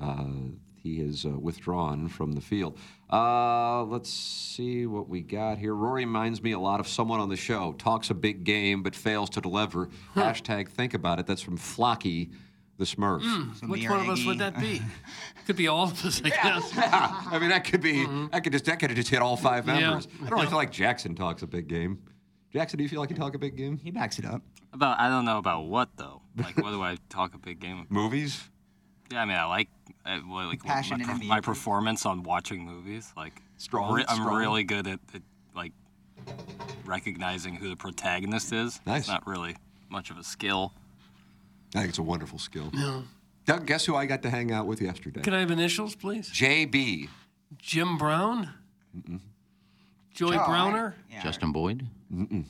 uh, 0.00 0.24
he 0.82 0.98
has 1.00 1.24
uh, 1.24 1.30
withdrawn 1.30 2.08
from 2.08 2.32
the 2.32 2.40
field. 2.40 2.78
Uh, 3.10 3.84
let's 3.84 4.10
see 4.10 4.86
what 4.86 5.08
we 5.08 5.20
got 5.20 5.58
here. 5.58 5.74
Rory 5.74 6.04
reminds 6.04 6.42
me 6.42 6.52
a 6.52 6.58
lot 6.58 6.80
of 6.80 6.88
someone 6.88 7.20
on 7.20 7.28
the 7.28 7.36
show. 7.36 7.72
Talks 7.74 8.10
a 8.10 8.14
big 8.14 8.44
game 8.44 8.82
but 8.82 8.94
fails 8.94 9.30
to 9.30 9.40
deliver. 9.40 9.88
Hashtag 10.14 10.68
think 10.68 10.94
about 10.94 11.18
it. 11.18 11.26
That's 11.26 11.42
from 11.42 11.58
Flocky 11.58 12.30
the 12.78 12.84
Smurf. 12.84 13.22
Hmm, 13.22 13.70
which 13.70 13.88
one 13.88 14.00
of 14.00 14.08
us 14.08 14.24
would 14.24 14.38
that 14.38 14.58
be? 14.58 14.82
Could 15.46 15.56
be 15.56 15.68
all 15.68 15.84
of 15.84 16.04
us, 16.06 16.20
I 16.24 16.28
guess. 16.30 16.74
Yeah. 16.76 17.22
I 17.30 17.38
mean, 17.38 17.48
that 17.50 17.64
could 17.64 17.80
be. 17.80 18.06
I 18.32 18.40
could 18.40 18.52
just 18.52 18.64
that 18.66 18.78
could 18.78 18.90
have 18.90 18.96
just 18.96 19.08
hit 19.08 19.20
all 19.20 19.36
five 19.36 19.66
Yeah. 19.66 19.80
members. 19.80 20.06
I 20.14 20.20
don't 20.28 20.30
really 20.32 20.46
feel 20.46 20.56
like 20.56 20.70
Jackson 20.72 21.14
talks 21.14 21.42
a 21.42 21.46
big 21.46 21.68
game. 21.68 21.98
Jackson, 22.52 22.76
do 22.78 22.82
you 22.84 22.88
feel 22.88 23.00
like 23.00 23.10
you 23.10 23.16
talk 23.16 23.34
a 23.34 23.38
big 23.38 23.56
game? 23.56 23.78
He 23.78 23.90
backs 23.90 24.18
it 24.18 24.24
up. 24.24 24.42
About 24.72 24.98
I 25.00 25.08
don't 25.08 25.24
know 25.24 25.38
about 25.38 25.64
what 25.66 25.88
though. 25.96 26.22
Like 26.36 26.56
what 26.58 26.70
do 26.70 26.82
I 26.82 26.96
talk 27.08 27.34
a 27.34 27.38
big 27.38 27.60
game? 27.60 27.78
About? 27.80 27.90
Movies. 27.90 28.42
Yeah, 29.10 29.22
I 29.22 29.24
mean 29.26 29.36
I 29.36 29.44
like 29.44 29.68
uh, 30.06 30.18
what, 30.20 30.46
like 30.46 30.64
what- 30.64 30.72
Passionate 30.72 31.06
my, 31.06 31.14
NBA 31.14 31.26
my 31.26 31.40
performance 31.40 32.06
on 32.06 32.22
watching 32.22 32.64
movies. 32.64 33.12
Like 33.16 33.42
Strong, 33.58 33.94
re- 33.94 34.04
I'm 34.08 34.16
strong. 34.16 34.36
really 34.38 34.64
good 34.64 34.86
at, 34.86 35.00
at 35.14 35.22
like 35.54 35.72
recognizing 36.84 37.54
who 37.56 37.68
the 37.68 37.76
protagonist 37.76 38.52
is. 38.52 38.80
Nice. 38.86 39.00
It's 39.02 39.08
not 39.08 39.26
really 39.26 39.56
much 39.90 40.10
of 40.10 40.18
a 40.18 40.24
skill. 40.24 40.72
I 41.74 41.78
think 41.80 41.88
it's 41.90 41.98
a 41.98 42.02
wonderful 42.02 42.38
skill. 42.38 42.70
Yeah. 42.72 43.02
Doug, 43.44 43.66
guess 43.66 43.84
who 43.84 43.96
I 43.96 44.06
got 44.06 44.22
to 44.22 44.30
hang 44.30 44.52
out 44.52 44.66
with 44.66 44.80
yesterday? 44.80 45.20
Can 45.22 45.34
I 45.34 45.40
have 45.40 45.50
initials, 45.50 45.94
please? 45.94 46.30
JB. 46.30 47.08
Jim 47.58 47.98
Brown? 47.98 48.48
Joey 50.14 50.36
Joe, 50.36 50.44
Browner? 50.46 50.94
Justin 51.22 51.52
Boyd. 51.52 51.86
Mm-mm. 52.12 52.44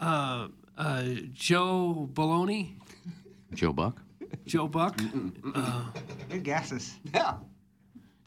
Uh, 0.00 0.48
uh, 0.76 1.02
Joe 1.32 2.08
Baloney? 2.12 2.72
Joe 3.54 3.72
Buck. 3.72 4.02
Joe 4.46 4.68
Buck? 4.68 5.00
Uh, 5.54 5.84
Good 6.28 6.44
guesses. 6.44 6.96
Yeah. 7.14 7.34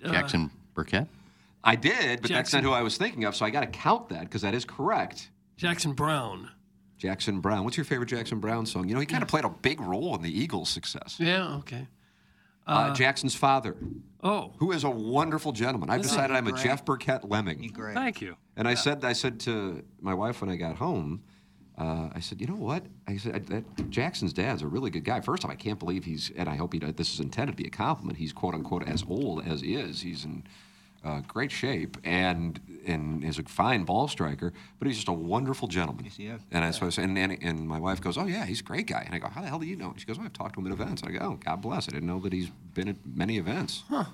uh, 0.04 0.12
Jackson 0.12 0.50
Burkett. 0.74 1.08
I 1.64 1.76
did, 1.76 2.22
but 2.22 2.32
that's 2.32 2.54
not 2.54 2.64
who 2.64 2.72
I 2.72 2.82
was 2.82 2.98
thinking 2.98 3.26
of. 3.26 3.36
So 3.36 3.46
I 3.46 3.50
got 3.50 3.62
to 3.62 3.68
count 3.68 4.10
that 4.10 4.22
because 4.22 4.42
that 4.42 4.54
is 4.56 4.64
correct. 4.66 5.30
Jackson 5.58 5.92
Browne. 5.94 6.50
Jackson 7.00 7.40
Browne. 7.40 7.64
What's 7.64 7.78
your 7.78 7.86
favorite 7.86 8.08
Jackson 8.10 8.40
Browne 8.40 8.66
song? 8.68 8.88
You 8.88 8.94
know, 8.94 9.00
he 9.00 9.06
kind 9.08 9.24
of 9.24 9.30
played 9.30 9.46
a 9.46 9.50
big 9.50 9.82
role 9.82 10.14
in 10.16 10.22
the 10.22 10.30
Eagles' 10.40 10.70
success. 10.70 11.16
Yeah, 11.18 11.56
okay. 11.58 11.88
Uh, 12.68 12.94
Jackson's 12.94 13.34
father, 13.34 13.76
Oh, 14.22 14.52
who 14.58 14.72
is 14.74 14.84
a 14.84 14.90
wonderful 14.92 15.52
gentleman. 15.54 15.90
I've 15.90 16.04
decided 16.04 16.36
I'm 16.36 16.46
a 16.46 16.52
great? 16.52 16.64
Jeff 16.64 16.86
Burkett 16.86 17.28
lemming. 17.28 17.68
Great. 17.74 17.96
Thank 17.96 18.22
you. 18.22 18.36
And 18.58 18.68
I 18.68 18.76
said, 18.76 19.04
I 19.04 19.14
said 19.14 19.40
to 19.42 19.82
my 20.02 20.14
wife 20.14 20.42
when 20.42 20.52
I 20.52 20.56
got 20.56 20.76
home, 20.76 21.24
uh, 21.80 22.10
I 22.14 22.20
said, 22.20 22.42
you 22.42 22.46
know 22.48 22.56
what? 22.56 22.84
I 23.08 23.16
said 23.18 23.48
that 23.48 23.90
Jackson's 23.90 24.34
dad's 24.34 24.62
a 24.62 24.68
really 24.68 24.92
good 24.92 25.06
guy. 25.06 25.22
First 25.22 25.46
off, 25.46 25.50
I 25.52 25.56
can't 25.56 25.80
believe 25.80 26.04
he's, 26.04 26.32
and 26.36 26.48
I 26.50 26.58
hope 26.58 26.74
he. 26.74 26.80
This 26.80 27.14
is 27.14 27.22
intended 27.22 27.54
to 27.54 27.64
be 27.64 27.66
a 27.68 27.72
compliment. 27.72 28.18
He's 28.20 28.34
quote 28.34 28.54
unquote 28.54 28.88
as 28.88 29.04
old 29.08 29.48
as 29.48 29.62
he 29.62 29.76
is. 29.76 30.02
He's 30.02 30.26
in 30.26 30.44
uh, 31.04 31.22
great 31.28 31.52
shape 31.52 31.98
and 32.04 32.60
and 32.86 33.24
is 33.24 33.38
a 33.38 33.44
fine 33.44 33.84
ball 33.84 34.08
striker. 34.08 34.52
But 34.80 34.88
he's 34.88 34.96
just 34.98 35.08
a 35.10 35.14
wonderful 35.14 35.68
gentleman. 35.68 36.06
Yes, 36.06 36.18
is. 36.20 36.42
And 36.52 36.64
that's 36.64 36.82
what 36.82 36.88
I 36.88 36.90
said. 36.92 37.06
And, 37.06 37.18
and, 37.18 37.38
and 37.42 37.68
my 37.68 37.80
wife 37.80 38.02
goes, 38.02 38.18
oh 38.18 38.26
yeah, 38.26 38.46
he's 38.46 38.62
a 38.62 38.64
great 38.64 38.88
guy. 38.88 39.04
And 39.06 39.14
I 39.14 39.20
go, 39.20 39.28
how 39.28 39.42
the 39.42 39.48
hell 39.48 39.60
do 39.60 39.66
you 39.68 39.76
know? 39.76 39.90
And 39.92 40.00
She 40.00 40.06
goes, 40.06 40.18
oh, 40.20 40.24
I've 40.24 40.34
talked 40.34 40.56
to 40.56 40.62
him 40.62 40.68
at 40.68 40.74
events. 40.74 41.02
And 41.04 41.14
I 41.14 41.20
go, 41.20 41.26
oh, 41.26 41.40
God 41.44 41.62
bless. 41.62 41.88
I 41.88 41.92
didn't 41.92 42.08
know 42.08 42.20
that 42.22 42.34
he's 42.34 42.50
been 42.74 42.88
at 42.88 42.96
many 43.06 43.38
events. 43.38 43.84
Huh. 43.90 44.06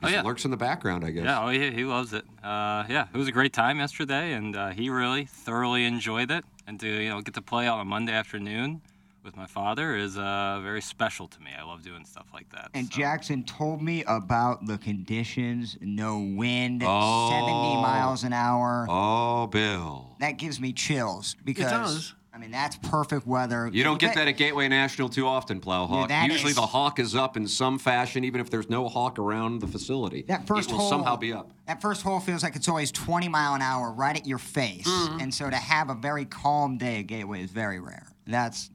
He 0.00 0.06
Oh, 0.06 0.08
yeah. 0.10 0.22
lurks 0.22 0.44
in 0.44 0.50
the 0.50 0.56
background, 0.56 1.04
I 1.04 1.10
guess. 1.10 1.24
Yeah, 1.24 1.42
oh, 1.44 1.48
he, 1.48 1.70
he 1.70 1.84
loves 1.84 2.12
it. 2.12 2.24
Uh, 2.42 2.84
yeah, 2.88 3.06
it 3.12 3.16
was 3.16 3.26
a 3.28 3.32
great 3.32 3.52
time 3.52 3.78
yesterday, 3.78 4.32
and 4.32 4.54
uh, 4.54 4.68
he 4.70 4.90
really 4.90 5.24
thoroughly 5.24 5.84
enjoyed 5.84 6.30
it. 6.30 6.44
And 6.66 6.78
to 6.80 6.86
you 6.86 7.08
know 7.08 7.20
get 7.22 7.34
to 7.34 7.42
play 7.42 7.66
on 7.66 7.80
a 7.80 7.84
Monday 7.84 8.12
afternoon 8.12 8.82
with 9.28 9.36
my 9.36 9.46
father 9.46 9.94
is 9.94 10.16
uh, 10.16 10.58
very 10.62 10.80
special 10.80 11.28
to 11.28 11.40
me. 11.42 11.50
I 11.56 11.62
love 11.62 11.82
doing 11.82 12.04
stuff 12.06 12.26
like 12.32 12.48
that. 12.50 12.70
And 12.72 12.86
so. 12.90 12.98
Jackson 12.98 13.44
told 13.44 13.82
me 13.82 14.02
about 14.04 14.66
the 14.66 14.78
conditions 14.78 15.76
no 15.82 16.18
wind, 16.18 16.82
Oh. 16.84 17.28
70 17.30 17.82
miles 17.82 18.24
an 18.24 18.32
hour. 18.32 18.86
Oh, 18.88 19.46
Bill. 19.48 20.16
That 20.20 20.32
gives 20.38 20.58
me 20.60 20.72
chills 20.72 21.36
because, 21.44 21.70
does. 21.70 22.14
I 22.32 22.38
mean, 22.38 22.50
that's 22.52 22.76
perfect 22.76 23.26
weather. 23.26 23.68
You 23.70 23.84
don't 23.84 23.98
get 24.00 24.14
that 24.14 24.28
at 24.28 24.36
Gateway 24.38 24.68
National 24.68 25.08
too 25.10 25.26
often, 25.26 25.60
Plowhawk. 25.60 26.08
that 26.08 26.30
Usually 26.30 26.50
is- 26.50 26.56
the 26.56 26.62
hawk 26.66 26.98
is 26.98 27.14
up 27.14 27.36
in 27.36 27.46
some 27.46 27.78
fashion, 27.78 28.24
even 28.24 28.40
if 28.40 28.48
there's 28.48 28.70
no 28.70 28.88
hawk 28.88 29.18
around 29.18 29.60
the 29.60 29.66
facility. 29.66 30.22
That 30.28 30.46
first 30.46 30.70
it 30.70 30.72
will 30.72 30.80
hole, 30.80 30.88
somehow 30.88 31.16
be 31.16 31.34
up. 31.34 31.50
That 31.66 31.82
first 31.82 32.00
hole 32.00 32.20
feels 32.20 32.42
like 32.42 32.56
it's 32.56 32.68
always 32.68 32.90
20 32.92 33.28
mile 33.28 33.54
an 33.54 33.60
hour 33.60 33.92
right 33.92 34.16
at 34.16 34.26
your 34.26 34.38
face. 34.38 34.86
Mm-hmm. 34.88 35.20
And 35.20 35.34
so 35.34 35.50
to 35.50 35.56
have 35.56 35.90
a 35.90 35.94
very 35.94 36.24
calm 36.24 36.78
day 36.78 37.00
at 37.00 37.08
Gateway 37.08 37.42
is 37.42 37.50
very 37.50 37.78
rare. 37.80 38.06
That's 38.26 38.70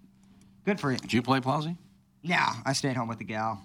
good 0.65 0.79
for 0.79 0.91
you. 0.91 0.97
Did 0.97 1.13
you 1.13 1.21
play 1.21 1.39
Plowsy? 1.39 1.77
Yeah, 2.21 2.53
I 2.65 2.73
stayed 2.73 2.95
home 2.95 3.07
with 3.07 3.17
the 3.19 3.23
gal. 3.25 3.61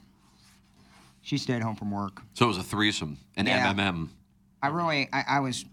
She 1.22 1.38
stayed 1.38 1.62
home 1.62 1.76
from 1.76 1.90
work. 1.90 2.22
So 2.34 2.46
it 2.46 2.48
was 2.48 2.58
a 2.58 2.62
threesome, 2.62 3.18
an 3.36 3.46
Yeah. 3.46 3.72
MMM. 3.72 4.08
I 4.62 4.68
really, 4.68 5.08
I, 5.12 5.24
I 5.28 5.40
was. 5.40 5.64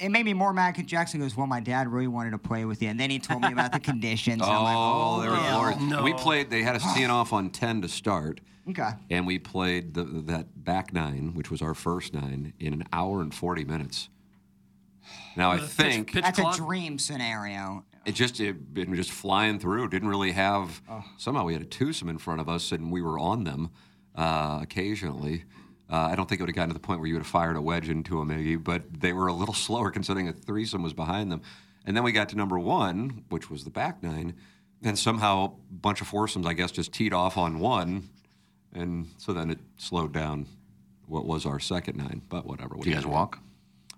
It 0.00 0.08
made 0.08 0.24
me 0.24 0.32
more 0.32 0.52
mad 0.54 0.74
because 0.74 0.90
Jackson 0.90 1.20
goes, 1.20 1.36
"Well, 1.36 1.46
my 1.46 1.60
dad 1.60 1.88
really 1.88 2.06
wanted 2.08 2.30
to 2.30 2.38
play 2.38 2.64
with 2.64 2.82
you," 2.82 2.88
and 2.88 2.98
then 2.98 3.10
he 3.10 3.18
told 3.18 3.42
me 3.42 3.52
about 3.52 3.72
the 3.72 3.80
conditions. 3.92 4.42
and 4.42 4.50
I'm 4.50 4.62
like, 4.62 4.74
Oh, 4.76 5.16
oh, 5.18 5.22
they 5.22 5.28
were 5.28 5.36
glorious. 5.36 5.80
No. 5.82 6.02
We 6.02 6.14
played. 6.14 6.50
They 6.50 6.62
had 6.62 6.74
us 6.76 6.94
teeing 6.94 7.10
off 7.10 7.32
on 7.34 7.50
ten 7.50 7.82
to 7.82 7.88
start, 7.88 8.40
Okay. 8.68 8.88
and 9.10 9.26
we 9.26 9.38
played 9.38 9.92
the, 9.94 10.04
that 10.04 10.64
back 10.64 10.92
nine, 10.94 11.32
which 11.34 11.50
was 11.50 11.60
our 11.62 11.74
first 11.74 12.14
nine, 12.14 12.54
in 12.58 12.72
an 12.72 12.84
hour 12.94 13.20
and 13.20 13.34
forty 13.34 13.64
minutes. 13.64 14.08
Now 15.36 15.50
I 15.52 15.58
pitch- 15.58 15.68
think 15.68 16.12
pitch 16.14 16.24
That's 16.24 16.40
clock? 16.40 16.54
a 16.54 16.58
dream 16.58 16.98
scenario. 16.98 17.84
It 18.06 18.14
just 18.14 18.40
it 18.40 18.72
been 18.74 18.94
just 18.94 19.10
flying 19.10 19.58
through. 19.58 19.88
Didn't 19.88 20.08
really 20.08 20.32
have. 20.32 20.82
Oh. 20.88 21.04
Somehow 21.16 21.44
we 21.44 21.52
had 21.52 21.62
a 21.62 21.66
twosome 21.66 22.08
in 22.08 22.18
front 22.18 22.40
of 22.40 22.48
us, 22.48 22.72
and 22.72 22.90
we 22.90 23.02
were 23.02 23.18
on 23.18 23.44
them 23.44 23.70
uh, 24.14 24.60
occasionally. 24.62 25.44
Uh, 25.90 26.08
I 26.10 26.14
don't 26.14 26.28
think 26.28 26.40
it 26.40 26.42
would 26.42 26.48
have 26.48 26.56
gotten 26.56 26.70
to 26.70 26.74
the 26.74 26.80
point 26.80 27.00
where 27.00 27.06
you 27.08 27.14
would 27.14 27.22
have 27.22 27.26
fired 27.30 27.56
a 27.56 27.60
wedge 27.62 27.90
into 27.90 28.18
them, 28.18 28.28
maybe, 28.28 28.56
but 28.56 28.82
they 29.00 29.12
were 29.12 29.26
a 29.26 29.32
little 29.34 29.54
slower 29.66 29.90
considering 29.90 30.28
a 30.28 30.32
threesome 30.32 30.82
was 30.82 30.94
behind 30.94 31.30
them. 31.30 31.42
And 31.84 31.94
then 31.94 32.02
we 32.02 32.12
got 32.12 32.30
to 32.30 32.36
number 32.36 32.58
one, 32.58 33.24
which 33.28 33.50
was 33.50 33.64
the 33.64 33.70
back 33.70 34.02
nine, 34.02 34.34
and 34.82 34.98
somehow 34.98 35.44
a 35.44 35.50
bunch 35.74 36.00
of 36.00 36.06
foursomes, 36.08 36.46
I 36.46 36.54
guess, 36.54 36.70
just 36.72 36.92
teed 36.92 37.12
off 37.12 37.36
on 37.36 37.58
one, 37.58 38.08
and 38.72 39.08
so 39.18 39.32
then 39.34 39.50
it 39.50 39.58
slowed 39.76 40.12
down. 40.12 40.46
what 41.06 41.26
was 41.26 41.44
our 41.44 41.60
second 41.60 41.98
nine. 41.98 42.22
But 42.30 42.46
whatever. 42.46 42.74
What 42.76 42.84
Do 42.84 42.90
you 42.90 42.96
guys 42.96 43.06
walk? 43.06 43.38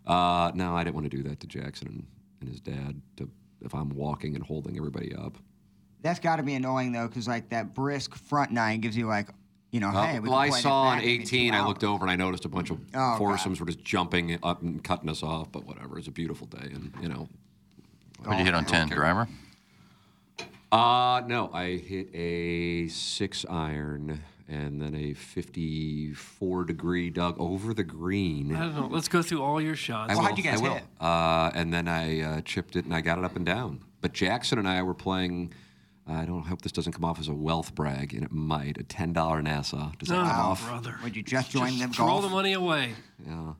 Uh, 0.07 0.51
no, 0.55 0.75
I 0.77 0.83
didn't 0.83 0.97
want 0.97 1.11
to 1.11 1.17
do 1.17 1.23
that 1.29 1.39
to 1.41 1.47
Jackson 1.47 1.89
and, 1.89 2.07
and 2.41 2.49
his 2.51 2.61
dad. 2.61 3.01
To 3.19 3.31
if 3.63 3.75
I'm 3.75 3.91
walking 3.91 4.35
and 4.35 4.45
holding 4.45 4.77
everybody 4.77 5.15
up. 5.15 5.37
That's 6.03 6.21
got 6.21 6.37
to 6.37 6.43
be 6.43 6.55
annoying 6.55 6.93
though, 6.93 7.09
because 7.09 7.27
like 7.27 7.49
that 7.51 7.75
brisk 7.75 8.15
front 8.15 8.51
nine 8.53 8.81
gives 8.81 8.97
you 8.97 9.07
like, 9.07 9.29
you 9.73 9.81
know, 9.81 9.89
Uh, 9.89 10.07
hey. 10.07 10.21
we 10.21 10.29
well, 10.29 10.39
I 10.39 10.51
saw 10.51 10.83
on 10.83 10.99
back 10.99 11.05
and 11.07 11.19
get 11.19 11.23
18, 11.23 11.55
I 11.55 11.67
looked 11.67 11.83
over 11.85 12.05
and 12.05 12.11
I 12.11 12.17
noticed 12.17 12.45
a 12.45 12.49
bunch 12.49 12.71
of 12.71 12.79
Oh, 12.79 12.85
God. 12.93 13.19
foursomes 13.19 13.59
were 13.61 13.67
just 13.67 13.83
jumping 13.83 14.39
up 14.43 14.63
and 14.63 14.83
cutting 14.85 15.09
us 15.09 15.23
off. 15.23 15.51
But 15.51 15.65
whatever, 15.67 15.99
it's 15.99 16.09
a 16.09 16.13
beautiful 16.13 16.47
day, 16.47 16.71
and 16.73 16.93
you 17.03 17.09
know. 17.09 17.29
What'd 18.23 18.39
you 18.39 18.45
hit 18.45 18.55
on 18.55 18.65
10? 18.65 18.89
care. 18.89 18.97
Driver? 18.97 19.29
Uh, 20.73 21.23
no, 21.27 21.51
I 21.53 21.77
hit 21.77 22.09
a 22.15 22.89
six 22.89 23.45
iron 23.49 24.21
and 24.49 24.81
then 24.81 24.95
a 24.95 25.13
54 25.15 26.65
degree 26.65 27.11
dug 27.11 27.37
over 27.39 27.75
the 27.75 27.85
green. 27.85 28.55
I 28.55 28.61
don't 28.61 28.75
know. 28.77 28.87
Let's 28.91 29.09
go 29.09 29.23
through 29.23 29.43
all 29.43 29.61
your 29.61 29.77
shots. 29.77 30.13
I 30.13 30.15
will, 30.17 30.49
I 30.49 30.57
will. 30.59 30.81
Uh, 31.01 31.51
and 31.55 31.73
then 31.73 31.89
I 31.89 32.21
uh, 32.21 32.41
chipped 32.43 32.77
it 32.77 32.85
and 32.85 32.95
I 32.95 33.01
got 33.01 33.19
it 33.19 33.25
up 33.25 33.37
and 33.37 33.45
down. 33.45 33.81
But 34.01 34.13
Jackson 34.13 34.59
and 34.59 34.69
I 34.69 34.83
were 34.83 34.95
playing. 34.95 35.53
I 36.07 36.25
don't 36.25 36.45
hope 36.47 36.63
this 36.63 36.71
doesn't 36.71 36.93
come 36.93 37.05
off 37.05 37.19
as 37.19 37.27
a 37.27 37.35
wealth 37.35 37.75
brag, 37.75 38.15
and 38.15 38.23
it 38.23 38.31
might. 38.31 38.79
A 38.79 38.85
ten 38.85 39.13
dollar 39.13 39.43
Nassau. 39.43 39.91
Does 39.99 40.09
that 40.09 40.15
No, 40.15 40.21
come 40.23 40.31
off? 40.41 40.65
brother. 40.69 40.95
Would 41.03 41.17
you 41.17 41.23
just 41.25 41.51
join 41.51 41.79
them 41.79 41.91
Throw 41.93 42.07
golf? 42.07 42.23
the 42.23 42.29
money 42.29 42.53
away. 42.53 42.91
Yeah. 43.27 43.55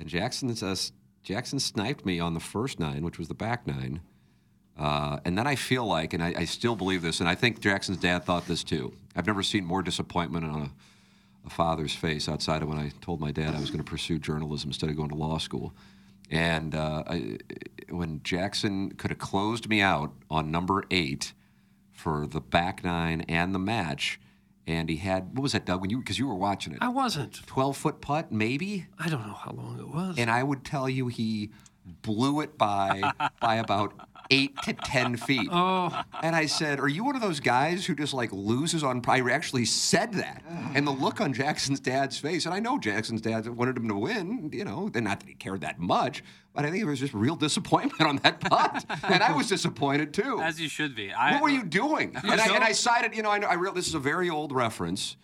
And 0.00 0.08
Jackson 0.08 0.54
says 0.56 0.90
Jackson 1.22 1.60
sniped 1.60 2.04
me 2.04 2.18
on 2.18 2.34
the 2.34 2.40
first 2.40 2.80
nine, 2.80 3.04
which 3.04 3.18
was 3.18 3.28
the 3.28 3.34
back 3.34 3.66
nine. 3.66 4.00
Uh, 4.78 5.18
and 5.24 5.36
then 5.36 5.46
I 5.46 5.56
feel 5.56 5.84
like, 5.84 6.12
and 6.12 6.22
I, 6.22 6.34
I 6.36 6.44
still 6.44 6.76
believe 6.76 7.02
this, 7.02 7.20
and 7.20 7.28
I 7.28 7.34
think 7.34 7.60
Jackson's 7.60 7.98
dad 7.98 8.24
thought 8.24 8.46
this 8.46 8.62
too. 8.62 8.92
I've 9.16 9.26
never 9.26 9.42
seen 9.42 9.64
more 9.64 9.82
disappointment 9.82 10.44
on 10.44 10.62
a, 10.62 10.70
a 11.46 11.50
father's 11.50 11.94
face 11.94 12.28
outside 12.28 12.62
of 12.62 12.68
when 12.68 12.78
I 12.78 12.92
told 13.00 13.20
my 13.20 13.32
dad 13.32 13.54
I 13.56 13.60
was 13.60 13.70
going 13.70 13.82
to 13.82 13.90
pursue 13.90 14.18
journalism 14.18 14.70
instead 14.70 14.88
of 14.88 14.96
going 14.96 15.08
to 15.08 15.16
law 15.16 15.38
school. 15.38 15.74
And 16.30 16.74
uh, 16.74 17.02
I, 17.06 17.38
when 17.88 18.20
Jackson 18.22 18.90
could 18.92 19.10
have 19.10 19.18
closed 19.18 19.68
me 19.68 19.80
out 19.80 20.12
on 20.30 20.50
number 20.50 20.84
eight 20.90 21.32
for 21.90 22.26
the 22.26 22.40
back 22.40 22.84
nine 22.84 23.22
and 23.22 23.54
the 23.54 23.58
match, 23.58 24.20
and 24.66 24.88
he 24.90 24.96
had 24.96 25.34
what 25.34 25.42
was 25.42 25.52
that, 25.52 25.64
Doug? 25.64 25.80
When 25.80 25.90
you 25.90 25.98
because 25.98 26.18
you 26.18 26.28
were 26.28 26.34
watching 26.34 26.74
it, 26.74 26.78
I 26.82 26.88
wasn't. 26.88 27.44
twelve 27.46 27.76
foot 27.76 28.00
putt, 28.00 28.30
maybe. 28.30 28.86
I 28.98 29.08
don't 29.08 29.26
know 29.26 29.32
how 29.32 29.52
long 29.52 29.80
it 29.80 29.88
was. 29.88 30.16
And 30.18 30.30
I 30.30 30.42
would 30.42 30.64
tell 30.64 30.88
you 30.88 31.08
he 31.08 31.50
blew 32.02 32.42
it 32.42 32.58
by 32.58 33.12
by 33.40 33.56
about 33.56 33.94
eight 34.30 34.56
to 34.62 34.72
ten 34.72 35.16
feet. 35.16 35.48
Oh. 35.50 36.02
And 36.22 36.34
I 36.36 36.46
said, 36.46 36.80
"Are 36.80 36.88
you 36.88 37.04
one 37.04 37.16
of 37.16 37.22
those 37.22 37.40
guys 37.40 37.86
who 37.86 37.94
just 37.94 38.14
like 38.14 38.32
loses 38.32 38.82
on?" 38.84 39.02
I 39.06 39.20
actually 39.30 39.64
said 39.64 40.12
that, 40.14 40.42
and 40.74 40.86
the 40.86 40.90
look 40.90 41.20
on 41.20 41.32
Jackson's 41.32 41.80
dad's 41.80 42.18
face, 42.18 42.46
and 42.46 42.54
I 42.54 42.60
know 42.60 42.78
Jackson's 42.78 43.20
dad 43.20 43.48
wanted 43.48 43.76
him 43.76 43.88
to 43.88 43.96
win. 43.96 44.50
You 44.52 44.64
know, 44.64 44.90
and 44.94 45.04
not 45.04 45.20
that 45.20 45.28
he 45.28 45.34
cared 45.34 45.62
that 45.62 45.78
much, 45.78 46.22
but 46.54 46.64
I 46.64 46.70
think 46.70 46.82
it 46.82 46.86
was 46.86 47.00
just 47.00 47.14
real 47.14 47.36
disappointment 47.36 48.00
on 48.02 48.16
that 48.18 48.40
putt, 48.40 48.84
and 49.04 49.22
I 49.22 49.32
was 49.32 49.48
disappointed 49.48 50.12
too. 50.12 50.40
As 50.40 50.60
you 50.60 50.68
should 50.68 50.94
be. 50.94 51.12
I, 51.12 51.34
what 51.34 51.42
were 51.42 51.48
you 51.48 51.64
doing? 51.64 52.14
You 52.24 52.32
And 52.32 52.40
I, 52.40 52.54
and 52.54 52.64
I 52.64 52.72
cited, 52.72 53.14
you 53.16 53.22
know, 53.22 53.30
I, 53.30 53.38
know- 53.38 53.46
I 53.46 53.54
real 53.54 53.72
this 53.72 53.86
is 53.88 53.94
a 53.94 53.98
very 54.00 54.28
old 54.28 54.52
reference, 54.52 55.16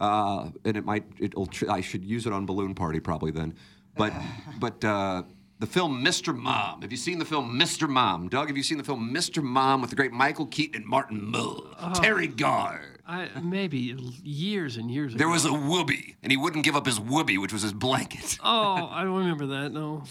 uh, 0.00 0.50
and 0.64 0.76
it 0.76 0.84
might, 0.84 1.04
it'll, 1.18 1.48
I 1.68 1.80
should 1.80 2.04
use 2.04 2.26
it 2.26 2.32
on 2.32 2.46
Balloon 2.46 2.74
Party 2.74 3.00
probably 3.00 3.30
then, 3.30 3.54
but, 3.96 4.12
but 4.58 4.84
uh, 4.84 5.22
the 5.58 5.66
film 5.66 6.04
Mr. 6.04 6.36
Mom. 6.36 6.82
Have 6.82 6.90
you 6.90 6.98
seen 6.98 7.18
the 7.18 7.24
film 7.24 7.58
Mr. 7.58 7.88
Mom? 7.88 8.28
Doug, 8.28 8.48
have 8.48 8.56
you 8.56 8.62
seen 8.62 8.78
the 8.78 8.84
film 8.84 9.12
Mr. 9.12 9.42
Mom 9.42 9.80
with 9.80 9.90
the 9.90 9.96
great 9.96 10.12
Michael 10.12 10.46
Keaton 10.46 10.82
and 10.82 10.86
Martin 10.86 11.24
Mull, 11.24 11.62
Teri 11.94 12.34
Garr? 12.34 12.96
I, 13.06 13.28
maybe 13.40 13.96
years 14.22 14.76
and 14.76 14.90
years 14.90 15.14
ago. 15.14 15.18
There 15.18 15.28
was 15.28 15.44
a 15.44 15.52
whoopee, 15.52 16.16
and 16.22 16.32
he 16.32 16.36
wouldn't 16.36 16.64
give 16.64 16.74
up 16.74 16.86
his 16.86 16.98
whoopee, 16.98 17.38
which 17.38 17.52
was 17.52 17.62
his 17.62 17.72
blanket. 17.72 18.38
Oh, 18.42 18.88
I 18.90 19.04
don't 19.04 19.16
remember 19.16 19.46
that. 19.46 19.72
No. 19.72 20.02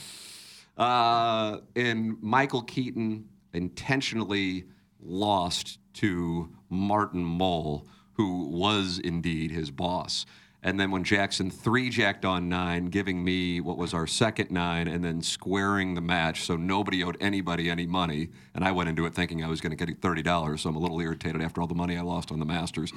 Uh, 0.78 1.60
and 1.76 2.22
Michael 2.22 2.62
Keaton 2.62 3.28
intentionally 3.54 4.66
lost 5.02 5.80
to 5.96 6.50
Martin 6.70 7.24
Mull, 7.24 7.86
who 8.14 8.48
was 8.48 9.00
indeed 9.00 9.52
his 9.52 9.72
boss. 9.72 10.26
And 10.66 10.80
then 10.80 10.90
when 10.90 11.04
Jackson 11.04 11.52
three 11.52 11.92
jacked 11.92 12.26
on 12.26 12.50
nine, 12.50 12.88
giving 12.88 13.24
me 13.24 13.62
what 13.62 13.78
was 13.78 13.94
our 13.94 14.08
second 14.08 14.50
nine, 14.50 14.88
and 14.88 15.06
then 15.06 15.22
squaring 15.22 15.94
the 15.94 16.02
match 16.02 16.42
so 16.42 16.56
nobody 16.56 17.04
owed 17.04 17.18
anybody 17.22 17.70
any 17.70 17.86
money. 17.86 18.30
And 18.56 18.66
I 18.66 18.72
went 18.72 18.90
into 18.90 19.06
it 19.06 19.14
thinking 19.14 19.44
I 19.44 19.48
was 19.48 19.62
going 19.62 19.78
to 19.78 19.86
get 19.86 20.02
$30, 20.02 20.60
so 20.60 20.68
I'm 20.68 20.76
a 20.76 20.80
little 20.80 21.00
irritated 21.00 21.40
after 21.44 21.62
all 21.62 21.68
the 21.68 21.76
money 21.76 21.96
I 21.96 22.02
lost 22.02 22.32
on 22.32 22.40
the 22.40 22.46
Masters. 22.46 22.92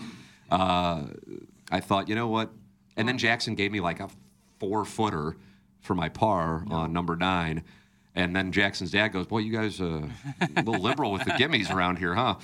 Uh, 0.50 1.08
I 1.70 1.80
thought, 1.80 2.08
you 2.08 2.14
know 2.14 2.28
what? 2.28 2.50
And 2.96 3.06
then 3.06 3.18
Jackson 3.18 3.54
gave 3.54 3.70
me 3.70 3.80
like 3.80 4.00
a 4.00 4.08
four 4.58 4.86
footer 4.86 5.36
for 5.82 5.94
my 5.94 6.08
par 6.08 6.64
on 6.70 6.94
number 6.94 7.16
nine. 7.16 7.64
And 8.14 8.34
then 8.34 8.50
Jackson's 8.50 8.92
dad 8.92 9.08
goes, 9.08 9.26
Boy, 9.26 9.40
you 9.40 9.52
guys 9.52 9.78
uh, 9.78 10.08
a 10.40 10.62
little 10.62 10.80
liberal 10.80 11.12
with 11.12 11.26
the 11.26 11.32
gimmies 11.32 11.70
around 11.70 11.98
here, 11.98 12.14
huh? 12.14 12.36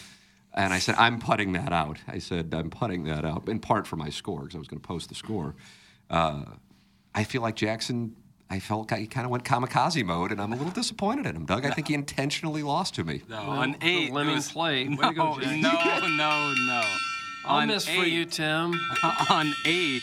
And 0.56 0.72
I 0.72 0.78
said, 0.78 0.94
I'm 0.98 1.18
putting 1.18 1.52
that 1.52 1.72
out. 1.72 1.98
I 2.06 2.18
said, 2.18 2.54
I'm 2.54 2.70
putting 2.70 3.04
that 3.04 3.24
out, 3.24 3.48
in 3.48 3.58
part 3.58 3.86
for 3.86 3.96
my 3.96 4.08
score, 4.10 4.40
because 4.42 4.54
I 4.54 4.58
was 4.58 4.68
going 4.68 4.80
to 4.80 4.86
post 4.86 5.08
the 5.08 5.14
score. 5.16 5.54
Uh, 6.08 6.44
I 7.14 7.24
feel 7.24 7.42
like 7.42 7.56
Jackson, 7.56 8.14
I 8.48 8.60
felt 8.60 8.90
like 8.90 9.00
he 9.00 9.06
kind 9.08 9.24
of 9.24 9.32
went 9.32 9.42
kamikaze 9.44 10.04
mode, 10.04 10.30
and 10.30 10.40
I'm 10.40 10.52
a 10.52 10.56
little 10.56 10.72
disappointed 10.72 11.26
in 11.26 11.34
him, 11.34 11.44
Doug. 11.44 11.66
I 11.66 11.70
think 11.70 11.88
he 11.88 11.94
intentionally 11.94 12.62
lost 12.62 12.94
to 12.96 13.04
me. 13.04 13.22
No, 13.28 13.38
on 13.38 13.76
eight. 13.82 14.10
it 14.10 14.12
lemming 14.12 14.36
was- 14.36 14.52
play. 14.52 14.86
Way 14.86 14.94
No, 14.96 15.12
go, 15.12 15.34
no, 15.38 16.06
no, 16.06 16.54
no. 16.54 16.82
I'll 17.46 17.56
On 17.58 17.68
miss 17.68 17.86
for 17.86 18.04
you, 18.04 18.24
Tim. 18.24 18.72
on 19.30 19.52
eight, 19.66 20.02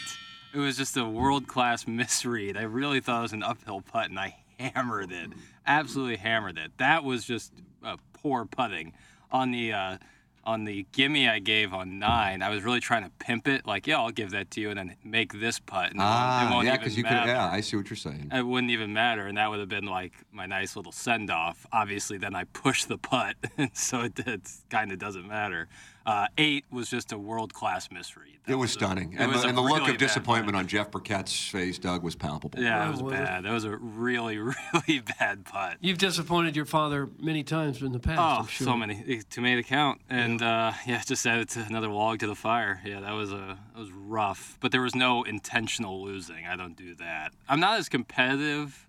it 0.53 0.59
was 0.59 0.75
just 0.77 0.95
a 0.97 1.05
world 1.05 1.47
class 1.47 1.87
misread. 1.87 2.55
I 2.57 2.63
really 2.63 2.99
thought 2.99 3.19
it 3.19 3.23
was 3.23 3.33
an 3.33 3.41
uphill 3.43 3.81
putt, 3.81 4.09
and 4.09 4.19
I 4.19 4.35
hammered 4.59 5.11
it. 5.11 5.31
Absolutely 5.65 6.17
hammered 6.17 6.57
it. 6.57 6.71
That 6.77 7.03
was 7.03 7.23
just 7.25 7.53
uh, 7.83 7.95
poor 8.13 8.45
putting. 8.45 8.93
On 9.31 9.51
the 9.51 9.71
uh, 9.73 9.97
on 10.43 10.63
the 10.65 10.85
gimme 10.91 11.29
I 11.29 11.39
gave 11.39 11.73
on 11.73 11.99
nine, 11.99 12.41
I 12.41 12.49
was 12.49 12.63
really 12.63 12.79
trying 12.79 13.03
to 13.03 13.09
pimp 13.19 13.47
it. 13.47 13.65
Like, 13.65 13.87
yeah, 13.87 13.97
I'll 13.97 14.11
give 14.11 14.31
that 14.31 14.51
to 14.51 14.61
you, 14.61 14.69
and 14.69 14.77
then 14.79 14.95
make 15.03 15.33
this 15.33 15.59
putt. 15.59 15.91
And 15.91 15.99
Ah, 16.01 16.49
won't 16.51 16.65
yeah, 16.65 16.77
because 16.77 16.97
you 16.97 17.03
could, 17.03 17.11
yeah, 17.11 17.49
I 17.51 17.61
see 17.61 17.77
what 17.77 17.89
you're 17.89 17.97
saying. 17.97 18.29
It 18.33 18.45
wouldn't 18.45 18.71
even 18.71 18.93
matter, 18.93 19.27
and 19.27 19.37
that 19.37 19.49
would 19.49 19.59
have 19.59 19.69
been 19.69 19.85
like 19.85 20.13
my 20.31 20.45
nice 20.45 20.75
little 20.75 20.91
send 20.91 21.29
off. 21.29 21.65
Obviously, 21.71 22.17
then 22.17 22.35
I 22.35 22.45
pushed 22.45 22.87
the 22.87 22.97
putt, 22.97 23.35
and 23.57 23.69
so 23.73 24.01
it, 24.01 24.17
it 24.19 24.41
kind 24.69 24.91
of 24.91 24.99
doesn't 24.99 25.27
matter. 25.27 25.67
Uh, 26.05 26.27
eight 26.37 26.65
was 26.71 26.89
just 26.89 27.11
a 27.11 27.17
world 27.17 27.53
class 27.53 27.89
misread. 27.91 28.39
It 28.47 28.55
was 28.55 28.71
stunning. 28.71 29.13
it 29.13 29.19
and 29.19 29.31
was 29.31 29.43
the, 29.43 29.49
and 29.49 29.57
the 29.57 29.61
look 29.61 29.81
of 29.81 29.87
bad 29.87 29.97
disappointment 29.97 30.57
on 30.57 30.67
Jeff 30.67 30.89
Burkett's 30.89 31.47
face, 31.47 31.77
Doug, 31.77 32.03
was 32.03 32.15
palpable. 32.15 32.59
Yeah, 32.59 32.87
it 32.87 32.91
was 32.91 33.03
was 33.03 33.13
it? 33.13 33.15
bad. 33.17 33.43
That 33.45 33.51
was 33.51 33.65
a 33.65 33.75
really, 33.77 34.37
really 34.39 35.03
bad 35.19 35.45
putt. 35.45 35.77
You've 35.79 35.99
disappointed 35.99 36.55
your 36.55 36.65
father 36.65 37.07
many 37.19 37.43
times 37.43 37.81
in 37.81 37.91
the 37.91 37.99
past. 37.99 38.19
Oh, 38.19 38.41
I'm 38.41 38.47
sure. 38.47 38.65
so 38.65 38.75
many 38.75 39.21
to 39.29 39.41
make 39.41 39.59
it 39.59 39.67
count, 39.67 40.01
and 40.09 40.41
uh, 40.41 40.73
yeah, 40.87 41.01
just 41.05 41.25
added 41.25 41.49
to 41.49 41.61
another 41.61 41.87
log 41.89 42.19
to 42.19 42.27
the 42.27 42.35
fire. 42.35 42.81
Yeah, 42.83 43.01
that 43.01 43.11
was 43.11 43.31
a 43.31 43.57
that 43.73 43.79
was 43.79 43.91
rough, 43.91 44.57
but 44.59 44.71
there 44.71 44.81
was 44.81 44.95
no 44.95 45.23
intentional 45.23 46.01
losing. 46.03 46.47
I 46.47 46.55
don't 46.55 46.75
do 46.75 46.95
that. 46.95 47.33
I'm 47.47 47.59
not 47.59 47.77
as 47.79 47.89
competitive 47.89 48.87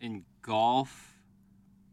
in 0.00 0.24
golf. 0.42 1.11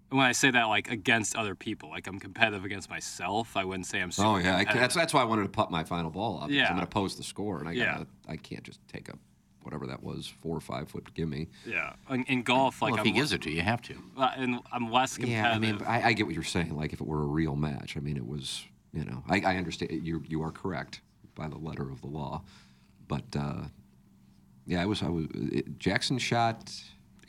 When 0.10 0.26
I 0.26 0.32
say 0.32 0.50
that, 0.52 0.64
like 0.66 0.90
against 0.90 1.36
other 1.36 1.54
people, 1.56 1.90
like 1.90 2.08
I'm 2.08 2.20
competitive 2.20 2.66
against 2.66 2.90
myself. 2.90 3.56
I 3.56 3.64
wouldn't 3.64 3.86
say 3.86 4.02
I'm. 4.02 4.12
Super 4.12 4.28
Oh 4.28 4.38
yeah, 4.38 4.58
I, 4.58 4.64
that's 4.64 4.96
that's 4.96 5.14
why 5.14 5.22
I 5.22 5.26
wanted 5.26 5.44
to 5.44 5.50
putt 5.50 5.70
my 5.70 5.84
final 5.84 6.10
ball 6.10 6.42
up. 6.42 6.50
Yeah. 6.50 6.68
I'm 6.70 6.76
going 6.76 6.82
to 6.82 6.88
post 6.88 7.18
the 7.18 7.24
score, 7.24 7.60
and 7.60 7.70
I 7.70 7.74
Yeah. 7.74 7.94
gotta, 7.94 8.08
I 8.28 8.36
can't 8.38 8.64
just 8.64 8.80
take 8.88 9.10
a 9.10 9.14
whatever 9.62 9.86
that 9.88 10.02
was, 10.02 10.26
four 10.42 10.56
or 10.58 10.62
five 10.62 10.90
foot 10.90 11.14
gimme. 11.14 11.48
Yeah, 11.66 11.94
in, 12.10 12.24
in 12.24 12.42
golf, 12.42 12.82
like 12.82 12.92
Well, 12.94 13.02
if 13.02 13.08
I'm, 13.08 13.14
he 13.14 13.20
gives 13.20 13.34
it 13.34 13.42
to 13.44 13.50
you, 13.52 13.58
you 13.58 13.62
have 13.62 13.82
to. 13.84 13.94
uh, 14.18 14.32
and 14.36 14.60
I'm 14.72 14.92
less 14.92 15.18
competitive. 15.18 15.44
Yeah, 15.44 15.54
I 15.54 15.60
mean, 15.60 15.82
I, 15.86 16.02
I 16.10 16.14
get 16.14 16.26
what 16.26 16.34
you're 16.34 16.44
saying. 16.44 16.76
Like 16.76 16.94
if 16.94 17.02
it 17.02 17.06
were 17.06 17.22
a 17.22 17.28
real 17.28 17.56
match, 17.56 17.96
I 17.96 18.00
mean, 18.00 18.18
it 18.18 18.26
was, 18.26 18.64
you 18.94 19.04
know, 19.06 19.22
I, 19.30 19.42
I 19.42 19.58
understand. 19.58 19.92
You 19.92 20.24
you 20.28 20.42
are 20.42 20.52
correct 20.52 21.02
by 21.36 21.48
the 21.50 21.58
letter 21.58 21.92
of 21.92 22.02
the 22.02 22.08
law, 22.08 22.42
but 23.08 23.26
uh, 23.38 23.66
yeah, 24.66 24.82
I 24.82 24.86
was 24.88 25.04
I 25.04 25.10
was 25.10 25.26
it, 25.34 25.78
Jackson 25.78 26.18
shot 26.18 26.74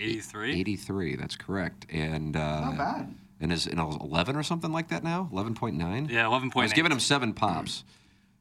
83. 0.00 0.60
83. 0.60 1.16
That's 1.16 1.36
correct, 1.36 1.86
and 1.90 2.36
uh, 2.36 2.60
Not 2.60 2.78
bad. 2.78 3.14
And 3.40 3.52
is 3.52 3.66
and 3.66 3.78
it 3.80 3.84
was 3.84 3.96
11 4.00 4.36
or 4.36 4.42
something 4.42 4.72
like 4.72 4.88
that 4.88 5.02
now? 5.04 5.28
11.9. 5.32 6.10
Yeah, 6.10 6.24
11.8. 6.24 6.56
I 6.56 6.62
was 6.62 6.72
giving 6.72 6.92
him 6.92 7.00
seven 7.00 7.32
pops. 7.32 7.84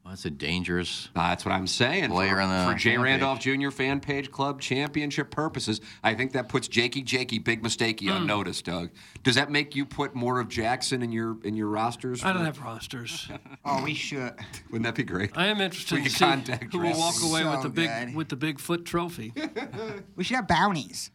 Well, 0.04 0.12
that's 0.12 0.24
a 0.24 0.30
dangerous. 0.30 1.10
that's 1.14 1.44
what 1.44 1.52
I'm 1.52 1.66
saying. 1.66 2.10
Player 2.10 2.36
for, 2.36 2.40
on 2.40 2.48
the 2.66 2.72
for 2.72 2.78
Jay 2.78 2.92
fan 2.96 3.02
Randolph 3.02 3.38
Jr. 3.40 3.68
fan 3.70 4.00
page 4.00 4.30
club 4.30 4.60
championship 4.60 5.30
purposes, 5.30 5.80
I 6.02 6.14
think 6.14 6.32
that 6.32 6.48
puts 6.48 6.68
Jakey 6.68 7.02
Jakey 7.02 7.38
big 7.38 7.62
mistakey 7.62 8.10
on 8.10 8.26
notice, 8.26 8.62
Doug. 8.62 8.90
Does 9.22 9.34
that 9.34 9.50
make 9.50 9.76
you 9.76 9.84
put 9.84 10.14
more 10.14 10.40
of 10.40 10.48
Jackson 10.48 11.02
in 11.02 11.12
your 11.12 11.36
in 11.44 11.54
your 11.54 11.66
rosters? 11.68 12.24
I 12.24 12.32
don't 12.32 12.44
have 12.46 12.60
rosters. 12.60 13.28
Oh, 13.62 13.84
we 13.84 13.92
should. 13.92 14.32
Wouldn't 14.70 14.84
that 14.84 14.94
be 14.94 15.02
great? 15.02 15.32
I 15.36 15.46
am 15.48 15.60
interested 15.60 15.98
We 15.98 16.04
to 16.04 16.10
see 16.10 16.24
contact 16.24 16.72
who 16.72 16.78
will 16.78 16.96
walk 16.98 17.14
Travis. 17.14 17.30
away 17.30 17.44
with 17.44 17.56
So 17.56 17.62
the 17.64 17.68
big 17.68 17.90
good. 17.90 18.14
with 18.14 18.28
the 18.30 18.36
Bigfoot 18.36 18.86
trophy. 18.86 19.32
We 20.16 20.24
should 20.24 20.36
have 20.36 20.48
bounties. 20.48 21.10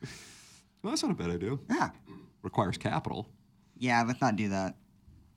Well, 0.85 0.91
that's 0.91 1.01
not 1.01 1.13
a 1.13 1.15
bad 1.15 1.31
idea. 1.31 1.57
Yeah. 1.67 1.89
Requires 2.43 2.77
capital. 2.77 3.27
Yeah, 3.75 4.03
let's 4.05 4.21
not 4.21 4.35
do 4.35 4.49
that. 4.49 4.75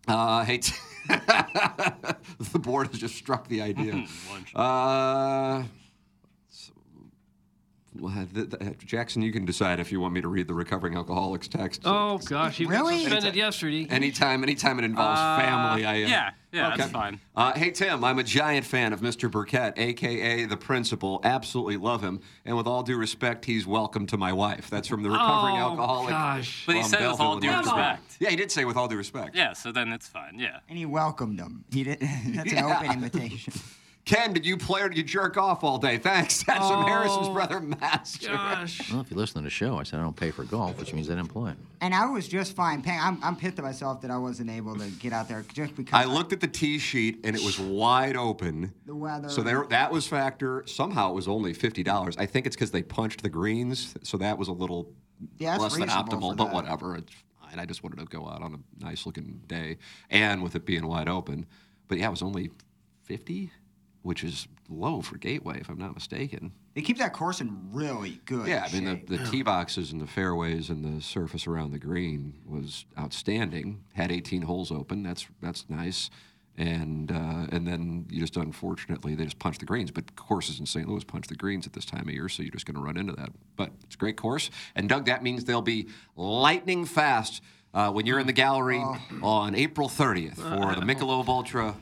Uh, 0.07 0.45
hey, 0.45 0.59
t- 0.59 0.75
the 1.09 2.59
board 2.59 2.89
has 2.89 2.99
just 2.99 3.15
struck 3.15 3.49
the 3.49 3.63
idea. 3.63 4.05
uh, 4.55 5.63
Well, 7.99 8.27
th- 8.33 8.51
th- 8.51 8.79
Jackson, 8.79 9.23
you 9.23 9.33
can 9.33 9.45
decide 9.45 9.81
if 9.81 9.91
you 9.91 10.01
want 10.01 10.15
me 10.15 10.21
to 10.21 10.29
read 10.29 10.47
the 10.47 10.55
recovering 10.55 10.95
alcoholics 10.97 11.49
text. 11.49 11.83
Oh 11.85 12.19
gosh, 12.19 12.57
he 12.59 12.65
Really? 12.67 12.95
was 12.95 13.03
suspended 13.05 13.35
yesterday. 13.35 13.87
Anytime, 13.91 14.43
anytime 14.43 14.79
it 14.79 14.85
involves 14.85 15.21
Uh, 15.21 15.39
family, 15.39 15.85
I 15.85 16.05
uh, 16.05 16.09
yeah, 16.09 16.31
yeah, 16.53 16.69
okay. 16.69 16.77
that's 16.79 16.91
fine. 16.91 17.21
Uh, 17.37 17.53
hey 17.55 17.71
Tim, 17.71 18.05
I'm 18.05 18.19
a 18.19 18.23
giant 18.23 18.65
fan 18.67 18.93
of 18.93 19.01
Mr. 19.01 19.31
Burkett, 19.31 19.75
aka 19.79 20.45
the 20.45 20.57
principal. 20.57 21.21
Absolutely 21.25 21.77
love 21.77 22.03
him, 22.03 22.21
and 22.45 22.57
with 22.57 22.67
all 22.67 22.83
due 22.83 22.97
respect, 22.97 23.45
he's 23.45 23.67
welcome 23.67 24.07
to 24.07 24.17
my 24.17 24.33
wife. 24.33 24.71
That's 24.71 24.87
from 24.89 25.03
the 25.03 25.11
recovering 25.11 25.57
Alcoholics. 25.57 25.79
Oh, 25.79 25.83
alcoholic. 25.83 26.11
gosh. 26.11 26.63
But 26.67 26.75
he 26.77 26.83
from 26.83 26.91
said 26.91 27.11
with 27.11 27.21
all 27.21 27.39
due 27.41 27.49
Illinois. 27.49 27.63
respect. 27.65 28.17
Yeah, 28.21 28.31
he 28.31 28.37
did 28.37 28.53
say 28.53 28.65
with 28.65 28.77
all 28.77 28.89
due 28.89 28.97
respect. 28.97 29.35
Yeah, 29.35 29.53
so 29.55 29.73
then 29.73 29.93
it's 29.93 30.07
fine. 30.09 30.39
Yeah. 30.39 30.61
And 30.69 30.79
he 30.79 30.87
welcomed 30.87 31.39
him. 31.41 31.65
He 31.73 31.85
did. 31.85 31.99
That's 32.27 32.53
an 32.53 32.65
open 32.65 32.93
invitation. 32.93 33.53
Ken, 34.05 34.33
did 34.33 34.47
you 34.47 34.57
play 34.57 34.81
or 34.81 34.89
did 34.89 34.97
you 34.97 35.05
jerk 35.05 35.37
off 35.37 35.63
all 35.63 35.77
day? 35.77 35.99
Thanks. 35.99 36.43
That's 36.47 36.67
from 36.67 36.85
Harrison's 36.87 37.29
Oh, 37.29 37.35
brother, 37.35 37.61
Master. 37.61 38.29
Gosh. 38.29 38.91
Well, 38.91 39.03
if 39.03 39.11
you 39.11 39.17
listen 39.19 39.43
to 39.43 39.45
the 39.45 39.51
show, 39.51 39.77
I 39.79 39.83
said 39.83 40.01
I 40.01 40.03
don't 40.03 40.17
pay 40.17 40.31
for 40.31 40.45
golf, 40.45 40.79
which 40.81 40.95
means 40.95 41.11
I 41.11 41.15
didn't 41.15 41.29
play. 41.29 41.53
And 41.83 41.95
I 41.95 42.07
was 42.07 42.27
just 42.27 42.57
fine 42.57 42.81
paying. 42.81 42.99
I'm, 43.01 43.23
I'm 43.23 43.37
pissed 43.37 43.59
at 43.59 43.65
myself 43.65 44.01
that 44.01 44.11
I 44.11 44.17
wasn't 44.17 44.49
able 44.49 44.77
to 44.77 44.87
get 44.93 45.13
out 45.13 45.29
there 45.29 45.45
just 45.53 45.77
because 45.77 45.93
I 45.93 46.07
looked 46.07 46.33
at 46.33 46.41
the 46.41 46.49
tee 46.49 46.79
sheet 46.79 47.21
and 47.23 47.37
it 47.37 47.43
was 47.45 47.61
wide 47.61 48.17
open. 48.17 48.73
the 48.87 48.95
weather. 48.95 49.29
So 49.29 49.43
there, 49.43 49.67
that 49.69 49.93
was 49.93 50.07
factor. 50.07 50.63
Somehow 50.67 51.11
it 51.11 51.15
was 51.15 51.29
only 51.29 51.53
fifty 51.53 51.83
dollars. 51.83 52.17
I 52.17 52.25
think 52.25 52.47
it's 52.47 52.57
because 52.57 52.71
they 52.71 52.83
punched 52.83 53.23
the 53.23 53.29
greens, 53.29 53.95
so 54.03 54.17
that 54.17 54.39
was 54.39 54.49
a 54.49 54.53
little 54.53 54.91
Yeah, 55.37 55.59
less 55.59 55.77
than 55.77 55.89
optimal. 55.91 56.35
But 56.35 56.47
that. 56.47 56.55
whatever, 56.55 56.97
it's 56.97 57.13
fine. 57.43 57.59
I 57.59 57.67
just 57.67 57.83
wanted 57.83 57.99
to 57.99 58.07
go 58.07 58.27
out 58.27 58.41
on 58.43 58.55
a 58.55 58.85
nice 58.85 59.05
looking 59.05 59.43
day, 59.47 59.77
and 60.09 60.43
with 60.43 60.57
it 60.57 60.65
being 60.65 60.87
wide 60.87 61.09
open. 61.11 61.45
But 61.89 61.99
yeah, 61.99 62.07
it 62.09 62.11
was 62.11 62.23
only 62.23 62.51
fifty, 63.05 63.51
which 64.03 64.25
is 64.25 64.49
low 64.69 65.01
for 65.01 65.17
Gateway, 65.17 65.59
if 65.61 65.69
I'm 65.69 65.79
not 65.79 65.95
mistaken. 65.95 66.53
They 66.75 66.83
keep 66.83 66.99
that 66.99 67.13
course 67.13 67.41
in 67.41 67.71
really 67.73 68.21
good. 68.27 68.47
Yeah, 68.47 68.67
I 68.69 68.73
mean 68.73 68.85
shape. 68.85 69.09
the, 69.09 69.17
the 69.19 69.25
tee 69.27 69.43
boxes 69.43 69.93
and 69.93 70.01
the 70.01 70.07
fairways 70.07 70.71
and 70.71 70.85
the 70.85 71.03
surface 71.03 71.47
around 71.47 71.73
the 71.73 71.79
green 71.79 72.35
was 72.47 72.85
outstanding. 72.99 73.85
Had 73.95 74.13
18 74.13 74.43
holes 74.43 74.71
open. 74.71 75.03
That's 75.03 75.27
that's 75.43 75.69
nice. 75.69 76.11
And 76.57 77.11
uh, 77.13 77.47
and 77.51 77.67
then 77.67 78.07
you 78.11 78.21
just 78.21 78.37
unfortunately 78.37 79.15
they 79.15 79.25
just 79.25 79.39
punch 79.39 79.59
the 79.59 79.67
greens. 79.67 79.91
But 79.91 80.17
courses 80.17 80.61
in 80.61 80.67
St. 80.67 80.89
Louis 80.89 81.05
punch 81.05 81.27
the 81.29 81.35
greens 81.35 81.67
at 81.67 81.73
this 81.73 81.85
time 81.85 82.09
of 82.09 82.15
year, 82.15 82.29
so 82.29 82.43
you're 82.43 82.53
just 82.53 82.67
going 82.67 82.77
to 82.77 82.83
run 82.83 82.97
into 82.97 83.13
that. 83.15 83.31
But 83.57 83.71
it's 83.85 83.95
a 83.95 83.99
great 83.99 84.17
course. 84.17 84.51
And 84.75 84.89
Doug, 84.89 85.07
that 85.07 85.23
means 85.23 85.45
they'll 85.45 85.63
be 85.63 85.89
lightning 86.17 86.85
fast 86.85 87.43
uh, 87.75 87.91
when 87.91 88.07
you're 88.07 88.19
in 88.19 88.27
the 88.27 88.33
gallery 88.33 88.83
on 89.23 89.55
April 89.55 89.89
30th 89.89 90.37
for 90.37 90.75
the 90.75 90.87
Michelob 90.87 91.29
Ultra 91.29 91.77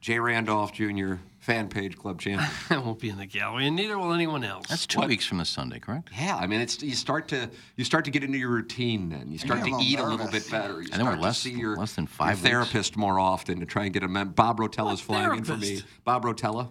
J. 0.00 0.18
Randolph 0.18 0.72
Jr. 0.72 1.14
Fan 1.42 1.68
Page 1.68 1.98
Club 1.98 2.20
Champion. 2.20 2.48
I 2.70 2.78
won't 2.78 3.00
be 3.00 3.08
in 3.10 3.18
the 3.18 3.26
gallery, 3.26 3.66
and 3.66 3.74
neither 3.74 3.98
will 3.98 4.12
anyone 4.12 4.44
else. 4.44 4.68
That's 4.68 4.86
two 4.86 5.00
weeks 5.00 5.26
from 5.26 5.38
this 5.38 5.48
Sunday, 5.48 5.80
correct? 5.80 6.10
Yeah, 6.16 6.36
I 6.36 6.46
mean, 6.46 6.60
it's 6.60 6.80
you 6.82 6.94
start 6.94 7.26
to 7.28 7.50
you 7.76 7.82
start 7.84 8.04
to 8.04 8.12
get 8.12 8.22
into 8.22 8.38
your 8.38 8.50
routine. 8.50 9.08
Then 9.08 9.32
you 9.32 9.38
start 9.38 9.58
get 9.58 9.66
a 9.66 9.70
to 9.70 9.76
little 9.76 9.86
eat 9.92 9.98
a 9.98 10.04
little 10.04 10.28
bit 10.28 10.48
better. 10.48 10.74
You 10.80 10.88
And 10.92 11.00
then 11.00 11.04
we're 11.06 11.12
start 11.12 11.16
to 11.16 11.22
less- 11.22 11.38
see 11.38 11.50
your 11.50 11.76
less 11.76 11.94
than 11.94 12.04
your 12.04 12.08
five 12.10 12.36
weeks. 12.40 12.48
therapist 12.48 12.96
more 12.96 13.18
often 13.18 13.58
to 13.58 13.66
try 13.66 13.84
and 13.84 13.92
get 13.92 14.04
a 14.04 14.08
mem- 14.08 14.30
Bob 14.30 14.58
Rotella's 14.60 15.00
flying 15.00 15.36
in 15.38 15.44
for 15.44 15.56
me. 15.56 15.82
Bob 16.04 16.22
Rotella, 16.24 16.70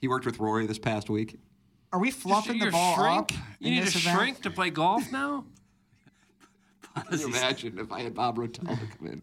he 0.00 0.08
worked 0.08 0.24
with 0.24 0.38
Rory 0.40 0.66
this 0.66 0.78
past 0.78 1.10
week. 1.10 1.36
Are 1.92 1.98
we 2.00 2.10
fluffing 2.10 2.58
the 2.58 2.64
You're 2.64 2.72
ball 2.72 2.94
shrink? 2.96 3.18
up? 3.18 3.32
You 3.60 3.68
in 3.68 3.74
need 3.74 3.82
this 3.82 3.92
to 3.92 3.98
event? 3.98 4.18
shrink 4.18 4.42
to 4.42 4.50
play 4.50 4.70
golf 4.70 5.12
now? 5.12 5.44
Can 7.08 7.18
you 7.18 7.26
imagine 7.28 7.78
if 7.78 7.90
I 7.92 8.00
had 8.02 8.14
Bob 8.14 8.36
Rotella 8.36 8.78
come 8.98 9.06
in? 9.06 9.22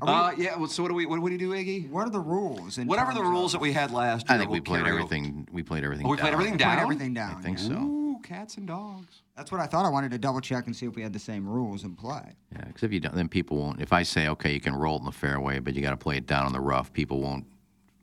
Uh, 0.00 0.32
yeah. 0.36 0.56
Well, 0.56 0.68
so 0.68 0.82
what 0.82 0.88
do 0.90 0.94
we? 0.94 1.06
What, 1.06 1.20
what 1.20 1.28
do 1.28 1.32
you 1.34 1.38
do, 1.38 1.50
Iggy? 1.50 1.88
What 1.90 2.06
are 2.06 2.10
the 2.10 2.20
rules? 2.20 2.78
in 2.78 2.86
Whatever 2.86 3.12
the 3.12 3.18
terms 3.20 3.30
rules 3.30 3.54
of- 3.54 3.60
that 3.60 3.62
we 3.62 3.72
had 3.72 3.90
last 3.90 4.28
year. 4.28 4.34
I 4.36 4.38
think 4.38 4.50
we 4.50 4.58
we'll 4.60 4.64
played 4.64 4.84
carry 4.84 4.92
over. 4.92 5.00
everything. 5.04 5.48
We 5.52 5.62
played 5.62 5.84
everything. 5.84 6.06
Oh, 6.06 6.10
we 6.10 6.16
played 6.16 6.30
down. 6.30 6.34
everything 6.34 6.52
Put 6.54 6.58
down. 6.64 6.78
everything 6.78 7.14
down. 7.14 7.36
I 7.36 7.40
think 7.42 7.58
yeah. 7.58 7.68
so. 7.68 7.74
Ooh, 7.74 8.20
cats 8.22 8.56
and 8.56 8.66
dogs. 8.66 9.22
That's 9.36 9.50
what 9.50 9.60
I 9.60 9.66
thought. 9.66 9.84
I 9.84 9.88
wanted 9.88 10.12
to 10.12 10.18
double 10.18 10.40
check 10.40 10.66
and 10.66 10.76
see 10.76 10.86
if 10.86 10.94
we 10.94 11.02
had 11.02 11.12
the 11.12 11.18
same 11.18 11.46
rules 11.48 11.82
in 11.84 11.94
play. 11.96 12.36
Yeah, 12.52 12.64
because 12.66 12.84
if 12.84 12.92
you 12.92 13.00
don't, 13.00 13.14
then 13.14 13.28
people 13.28 13.56
won't. 13.58 13.80
If 13.80 13.92
I 13.92 14.02
say, 14.04 14.28
okay, 14.28 14.52
you 14.52 14.60
can 14.60 14.74
roll 14.74 14.96
it 14.96 15.00
in 15.00 15.04
the 15.06 15.12
fairway, 15.12 15.58
but 15.58 15.74
you 15.74 15.82
got 15.82 15.90
to 15.90 15.96
play 15.96 16.16
it 16.18 16.26
down 16.26 16.46
on 16.46 16.52
the 16.52 16.60
rough, 16.60 16.92
people 16.92 17.20
won't 17.20 17.44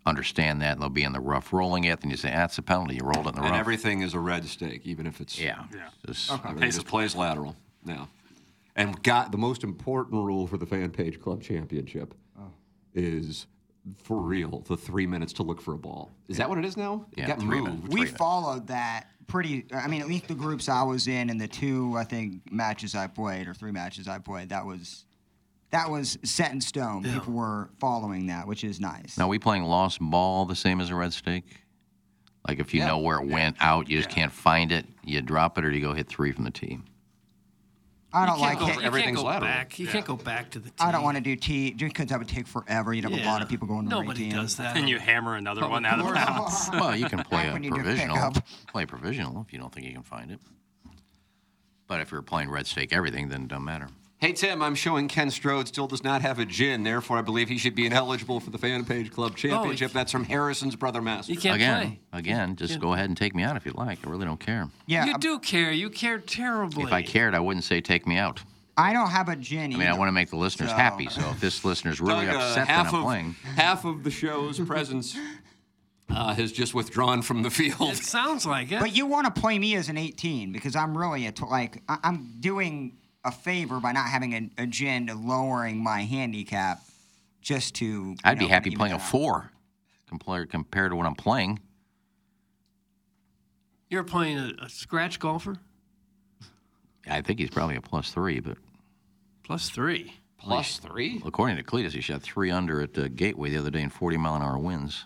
understand 0.06 0.62
that. 0.62 0.74
and 0.74 0.82
They'll 0.82 0.90
be 0.90 1.04
in 1.04 1.14
the 1.14 1.20
rough 1.22 1.54
rolling 1.54 1.86
it. 1.86 2.02
Then 2.02 2.10
you 2.12 2.18
say, 2.18 2.30
that's 2.32 2.58
a 2.58 2.62
penalty. 2.62 2.96
You 2.96 3.04
rolled 3.04 3.28
it 3.28 3.30
in 3.30 3.36
the 3.36 3.42
rough. 3.42 3.52
And 3.52 3.56
everything 3.56 4.02
is 4.02 4.14
a 4.14 4.20
red 4.20 4.44
stake, 4.46 4.82
even 4.86 5.08
if 5.08 5.22
it's 5.22 5.40
yeah. 5.40 5.64
Just- 6.06 6.32
Everybody 6.32 6.66
just 6.72 6.88
plays 6.88 7.16
lateral 7.16 7.56
now. 7.86 8.10
And 8.76 9.02
got 9.04 9.32
the 9.32 9.38
most 9.38 9.64
important 9.64 10.24
rule 10.24 10.48
for 10.48 10.58
the 10.58 10.66
Fan 10.66 10.92
Page 10.92 11.20
Club 11.20 11.42
Championship 11.42 12.14
oh. 12.40 12.52
is 12.94 13.48
for 14.04 14.18
real 14.18 14.60
the 14.68 14.78
three 14.78 15.08
minutes 15.08 15.34
to 15.34 15.44
look 15.44 15.62
for 15.62 15.74
a 15.74 15.78
ball. 15.78 16.12
Is 16.28 16.38
that 16.38 16.48
what 16.48 16.58
it 16.58 16.66
is 16.66 16.78
now? 16.78 17.06
Yeah, 17.16 17.26
it 17.26 17.28
got 17.28 17.40
three 17.40 17.60
moved. 17.60 17.84
minutes. 17.84 17.94
We 17.94 18.06
followed 18.06 18.68
that 18.68 19.08
pretty. 19.28 19.66
I 19.74 19.88
mean, 19.88 20.02
at 20.02 20.08
least 20.08 20.28
the 20.28 20.36
groups 20.36 20.70
I 20.70 20.84
was 20.84 21.08
in 21.08 21.30
and 21.30 21.40
the 21.40 21.48
two 21.48 21.96
I 21.98 22.04
think 22.04 22.52
matches 22.52 22.96
I 22.96 23.08
played 23.08 23.48
or 23.48 23.54
three 23.54 23.72
matches 23.72 24.08
I 24.08 24.20
played. 24.20 24.50
That 24.50 24.66
was 24.66 25.06
that 25.72 25.90
was 25.90 26.18
set 26.24 26.52
in 26.52 26.62
stone. 26.62 27.04
People 27.04 27.34
were 27.34 27.70
following 27.80 28.28
that, 28.28 28.48
which 28.48 28.64
is 28.64 28.80
nice. 28.80 29.18
Now, 29.18 29.26
are 29.26 29.30
we 29.30 29.40
playing 29.40 29.64
lost 29.64 30.00
ball 30.02 30.46
the 30.46 30.56
same 30.56 30.82
as 30.82 30.90
a 30.90 30.96
red 30.96 31.14
stake? 31.14 31.64
Like 32.48 32.60
if 32.60 32.74
you 32.74 32.82
Yeah. 32.82 32.88
know 32.88 33.00
where 33.00 33.20
it 33.20 33.28
went 33.28 33.58
out, 33.60 33.90
you 33.90 33.98
just 33.98 34.10
can't 34.10 34.32
find 34.32 34.72
it, 34.72 34.86
you 35.04 35.22
drop 35.22 35.58
it, 35.58 35.66
or 35.66 35.70
do 35.70 35.76
you 35.76 35.82
go 35.82 35.94
hit 35.94 36.08
three 36.08 36.32
from 36.32 36.44
the 36.44 36.52
tee? 36.52 36.80
I 38.14 38.26
don't 38.26 38.38
you 38.38 38.42
like 38.42 38.60
go, 38.60 38.68
it. 38.68 38.82
Everything's 38.84 39.06
can't 39.06 39.16
go 39.18 39.24
lateral. 39.24 39.50
back. 39.52 39.80
You 39.80 39.88
can't 39.88 40.06
go 40.06 40.16
back 40.18 40.50
to 40.52 40.60
the 40.60 40.70
tee. 40.70 40.76
I 40.80 40.92
don't 40.92 41.04
want 41.04 41.16
to 41.18 41.22
do 41.22 41.36
T 41.36 41.72
because 41.74 42.08
that 42.08 42.20
would 42.20 42.28
take 42.28 42.46
forever. 42.48 42.94
You'd 42.94 43.06
have 43.06 43.14
a 43.14 43.26
lot 43.26 43.42
of 43.42 43.48
people 43.50 43.68
going 43.68 43.86
to 43.86 43.90
Nobody 43.90 44.26
re-team. 44.26 44.42
does 44.42 44.58
that. 44.58 44.76
And 44.76 44.90
you 44.90 45.00
hammer 45.00 45.36
another 45.36 45.68
one 45.68 45.86
out 45.86 46.00
of 46.00 46.06
course. 46.06 46.16
bounds. 46.18 46.70
Well, 46.74 46.96
you 46.96 47.08
can 47.08 47.24
play 47.24 47.48
a 47.48 47.54
when 47.54 47.64
you 47.64 47.70
do 47.72 47.76
provisional. 47.78 48.16
pickup. 48.16 48.46
Play 48.68 48.86
provisional 48.86 49.42
if 49.42 49.54
you 49.54 49.60
don't 49.60 49.74
think 49.74 49.88
you 49.88 49.94
can 49.94 50.04
find 50.04 50.30
it. 50.32 50.40
But 51.88 52.02
if 52.02 52.12
you're 52.12 52.22
playing 52.22 52.50
red 52.50 52.68
stake 52.68 52.94
everything, 52.94 53.30
then 53.30 53.44
it 53.44 53.48
doesn't 53.50 53.64
matter. 53.66 53.88
Hey 54.22 54.34
Tim, 54.34 54.62
I'm 54.62 54.76
showing 54.76 55.08
Ken 55.08 55.32
Strode 55.32 55.68
still 55.68 55.88
does 55.88 56.04
not 56.04 56.22
have 56.22 56.38
a 56.38 56.46
gin, 56.46 56.84
therefore 56.84 57.18
I 57.18 57.24
believe 57.24 57.50
he 57.50 57.58
should 57.58 57.74
be 57.74 57.88
ineligible 57.88 58.40
for 58.40 58.52
the 58.52 58.60
Fan 58.60 58.86
Page 58.86 59.12
Club 59.12 59.36
Championship. 59.36 59.92
That's 59.94 60.12
from 60.12 60.26
Harrison's 60.26 60.76
brother 60.76 61.02
Master. 61.02 61.34
You 61.34 61.40
can't 61.40 61.56
again, 61.56 61.82
play. 61.82 62.00
again, 62.14 62.56
just 62.56 62.80
go 62.80 62.94
ahead 62.94 63.06
and 63.10 63.18
take 63.18 63.34
me 63.34 63.42
out 63.42 63.58
if 63.58 63.66
you 63.66 63.72
like. 63.74 64.06
I 64.06 64.10
really 64.12 64.26
don't 64.26 64.40
care. 64.40 64.70
Yeah, 64.86 65.06
You 65.06 65.14
I- 65.16 65.18
do 65.18 65.40
care. 65.40 65.72
You 65.72 65.90
care 65.90 66.20
terribly. 66.20 66.84
If 66.84 66.94
I 66.94 67.02
cared, 67.02 67.34
I 67.34 67.40
wouldn't 67.40 67.64
say 67.64 67.82
take 67.82 68.06
me 68.06 68.18
out. 68.18 68.42
I 68.78 68.94
don't 68.94 69.10
have 69.10 69.28
a 69.28 69.36
gin. 69.36 69.74
I 69.74 69.78
mean, 69.78 69.88
I 69.88 69.98
want 69.98 70.08
to 70.10 70.14
make 70.14 70.30
the 70.30 70.38
listeners 70.38 70.70
So- 70.70 70.76
happy. 70.76 71.08
So 71.10 71.22
if 71.32 71.40
this 71.40 71.66
listener's 71.66 72.00
really 72.00 72.28
Doug, 72.28 72.36
uh, 72.36 72.40
upset 72.40 72.68
that 72.68 72.68
half 72.68 72.94
I'm 72.94 73.00
of, 73.00 73.04
playing, 73.06 73.36
Half 73.56 73.86
of 73.86 74.04
the 74.04 74.12
show's 74.12 74.60
presence 74.68 75.18
uh, 76.12 76.36
has 76.36 76.52
just 76.52 76.76
withdrawn 76.76 77.24
from 77.24 77.42
the 77.42 77.50
field. 77.50 77.94
It 77.94 77.98
sounds 77.98 78.46
like 78.46 78.72
it. 78.72 78.80
But 78.80 78.96
you 78.96 79.08
want 79.08 79.34
to 79.34 79.42
play 79.42 79.58
me 79.58 79.74
as 79.76 79.90
an 79.90 79.98
18 79.98 80.52
because 80.52 80.76
I'm 80.76 80.96
really 80.96 81.26
a 81.26 81.32
t- 81.32 81.44
like 81.44 81.82
I- 81.90 81.98
I'm 82.04 82.36
doing 82.40 82.98
a 83.24 83.32
favor 83.32 83.80
by 83.80 83.92
not 83.92 84.08
having 84.08 84.34
a, 84.34 84.64
a 84.64 84.68
gin 84.68 85.08
to 85.08 85.16
lowering 85.16 85.84
my 85.84 86.02
handicap 86.02 86.82
just 87.42 87.76
to. 87.76 88.16
I'd 88.24 88.40
be 88.40 88.48
happy 88.48 88.72
playing 88.72 88.94
a 88.94 89.00
four 89.00 89.52
compared 90.08 90.50
compared 90.50 90.92
to 90.92 90.96
what 90.96 91.06
I'm 91.06 91.16
playing. 91.16 91.60
You're 93.90 94.04
playing 94.04 94.38
a, 94.38 94.54
a 94.66 94.70
scratch 94.70 95.20
golfer? 95.20 95.58
I 97.08 97.22
think 97.22 97.40
he's 97.40 97.50
probably 97.50 97.76
a 97.76 97.82
plus 97.82 98.12
three, 98.12 98.40
but 98.40 98.58
Plus 99.44 99.70
three. 99.70 100.14
Plus 100.38 100.78
three? 100.78 101.22
according 101.26 101.58
to 101.58 101.64
Cletus, 101.64 101.92
he 101.92 102.02
shot 102.02 102.22
three 102.22 102.50
under 102.50 102.82
at 102.82 102.98
uh, 102.98 103.10
Gateway 103.10 103.50
the 103.50 103.58
other 103.58 103.70
day 103.70 103.82
in 103.82 103.90
40 103.90 104.18
mile 104.18 104.36
an 104.36 104.42
hour 104.42 104.58
winds. 104.58 105.06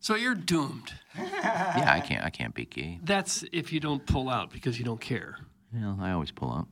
So 0.00 0.14
you're 0.14 0.34
doomed. 0.34 0.92
Yeah, 1.18 1.92
I 1.92 2.00
can't 2.00 2.24
I 2.24 2.30
can't 2.30 2.54
beat 2.54 2.70
Gay. 2.70 2.98
That's 3.02 3.44
if 3.52 3.72
you 3.72 3.80
don't 3.80 4.04
pull 4.06 4.28
out 4.28 4.50
because 4.50 4.78
you 4.78 4.84
don't 4.84 5.00
care. 5.00 5.36
Yeah, 5.74 5.94
I 6.00 6.12
always 6.12 6.30
pull 6.30 6.50
out. 6.52 6.66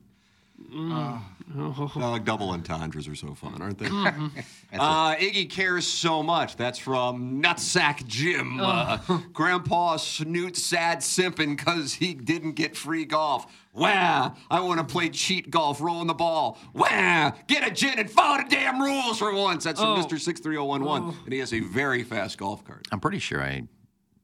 Uh, 0.75 2.17
double 2.19 2.49
entendres 2.49 3.07
are 3.07 3.15
so 3.15 3.33
fun, 3.33 3.61
aren't 3.61 3.77
they? 3.77 3.85
Mm-hmm. 3.87 4.27
uh, 4.79 5.15
Iggy 5.15 5.49
cares 5.49 5.85
so 5.87 6.21
much. 6.23 6.55
That's 6.57 6.77
from 6.79 7.41
Nutsack 7.41 8.05
Jim. 8.07 8.59
Uh, 8.59 8.97
Oh. 9.09 9.23
Grandpa 9.31 9.97
Snoot 9.97 10.57
sad 10.57 10.99
simping 10.99 11.55
because 11.55 11.93
he 11.93 12.13
didn't 12.13 12.53
get 12.53 12.75
free 12.75 13.05
golf. 13.05 13.45
Wah! 13.73 14.31
I 14.49 14.59
want 14.61 14.79
to 14.79 14.85
play 14.85 15.09
cheat 15.09 15.49
golf, 15.51 15.79
rolling 15.79 16.07
the 16.07 16.13
ball. 16.15 16.57
Wah! 16.73 17.31
Get 17.47 17.65
a 17.65 17.71
gin 17.71 17.99
and 17.99 18.09
follow 18.09 18.37
the 18.43 18.49
damn 18.49 18.81
rules 18.81 19.19
for 19.19 19.33
once. 19.33 19.63
That's 19.63 19.79
from 19.79 19.91
Oh. 19.99 20.03
Mr. 20.03 20.19
63011. 20.19 21.15
And 21.25 21.33
he 21.33 21.39
has 21.39 21.53
a 21.53 21.59
very 21.59 22.03
fast 22.03 22.37
golf 22.39 22.65
cart. 22.65 22.87
I'm 22.91 22.99
pretty 22.99 23.19
sure 23.19 23.41
I 23.41 23.63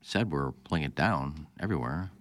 said 0.03 0.31
we're 0.31 0.51
playing 0.51 0.85
it 0.85 0.93
down 0.95 1.47
everywhere. 1.59 2.11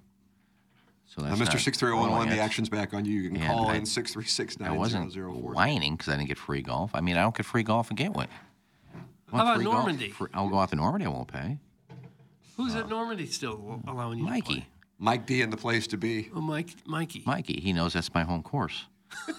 So 1.07 1.20
Now, 1.22 1.28
that's 1.35 1.43
Mr. 1.43 1.55
not- 1.55 1.61
63011, 1.61 2.30
the 2.30 2.41
action's 2.41 2.70
back 2.70 2.95
on 2.95 3.05
you. 3.05 3.20
You 3.20 3.28
can 3.30 3.39
Yeah, 3.41 3.49
call 3.49 3.68
I- 3.68 3.74
in 3.74 3.85
636 3.85 4.57
I 4.62 4.70
wasn't 4.70 5.14
whining 5.14 5.95
because 5.97 6.09
I 6.09 6.16
didn't 6.16 6.28
get 6.28 6.39
free 6.39 6.62
golf. 6.62 6.95
I 6.95 7.01
mean, 7.03 7.16
I 7.18 7.22
don't 7.22 7.37
get 7.37 7.45
free 7.45 7.62
golf 7.62 7.91
in 7.91 7.97
Gateway. 7.97 8.26
How 9.30 9.43
about 9.43 9.57
free 9.57 9.64
golf? 9.64 9.76
Normandy? 9.76 10.09
Free- 10.11 10.28
I'll 10.33 10.49
go 10.49 10.59
out 10.59 10.70
to 10.70 10.76
Normandy. 10.76 11.07
I 11.07 11.11
won't 11.11 11.28
pay. 11.28 11.59
Who's 12.57 12.74
at 12.74 12.89
Normandy 12.89 13.26
still 13.26 13.83
allowing 13.87 14.18
you 14.20 14.24
to 14.24 14.30
Mikey. 14.30 14.55
play? 14.55 14.66
Mike 14.99 15.26
D 15.26 15.43
in 15.43 15.51
the 15.51 15.57
place 15.57 15.87
to 15.89 15.97
be. 15.99 16.30
Oh, 16.35 16.41
Mike, 16.41 16.68
Mikey. 16.87 17.24
Mikey. 17.26 17.61
He 17.61 17.72
knows 17.72 17.93
that's 17.93 18.12
my 18.14 18.22
home 18.22 18.43
course. 18.43 18.87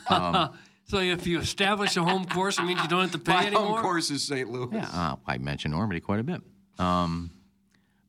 Um, 0.09 0.49
So 0.85 0.97
if 0.99 1.25
you 1.25 1.39
establish 1.39 1.95
a 1.95 2.03
home 2.03 2.25
course, 2.25 2.59
it 2.59 2.63
means 2.63 2.81
you 2.81 2.89
don't 2.89 3.01
have 3.03 3.11
to 3.13 3.17
pay 3.17 3.31
My 3.33 3.45
anymore. 3.45 3.67
home 3.75 3.81
course 3.81 4.11
is 4.11 4.21
St. 4.21 4.51
Louis. 4.51 4.67
yeah, 4.73 4.89
uh, 4.91 5.15
I 5.25 5.37
mentioned 5.37 5.73
Normandy 5.73 6.01
quite 6.01 6.19
a 6.19 6.23
bit. 6.23 6.41
Um, 6.77 7.31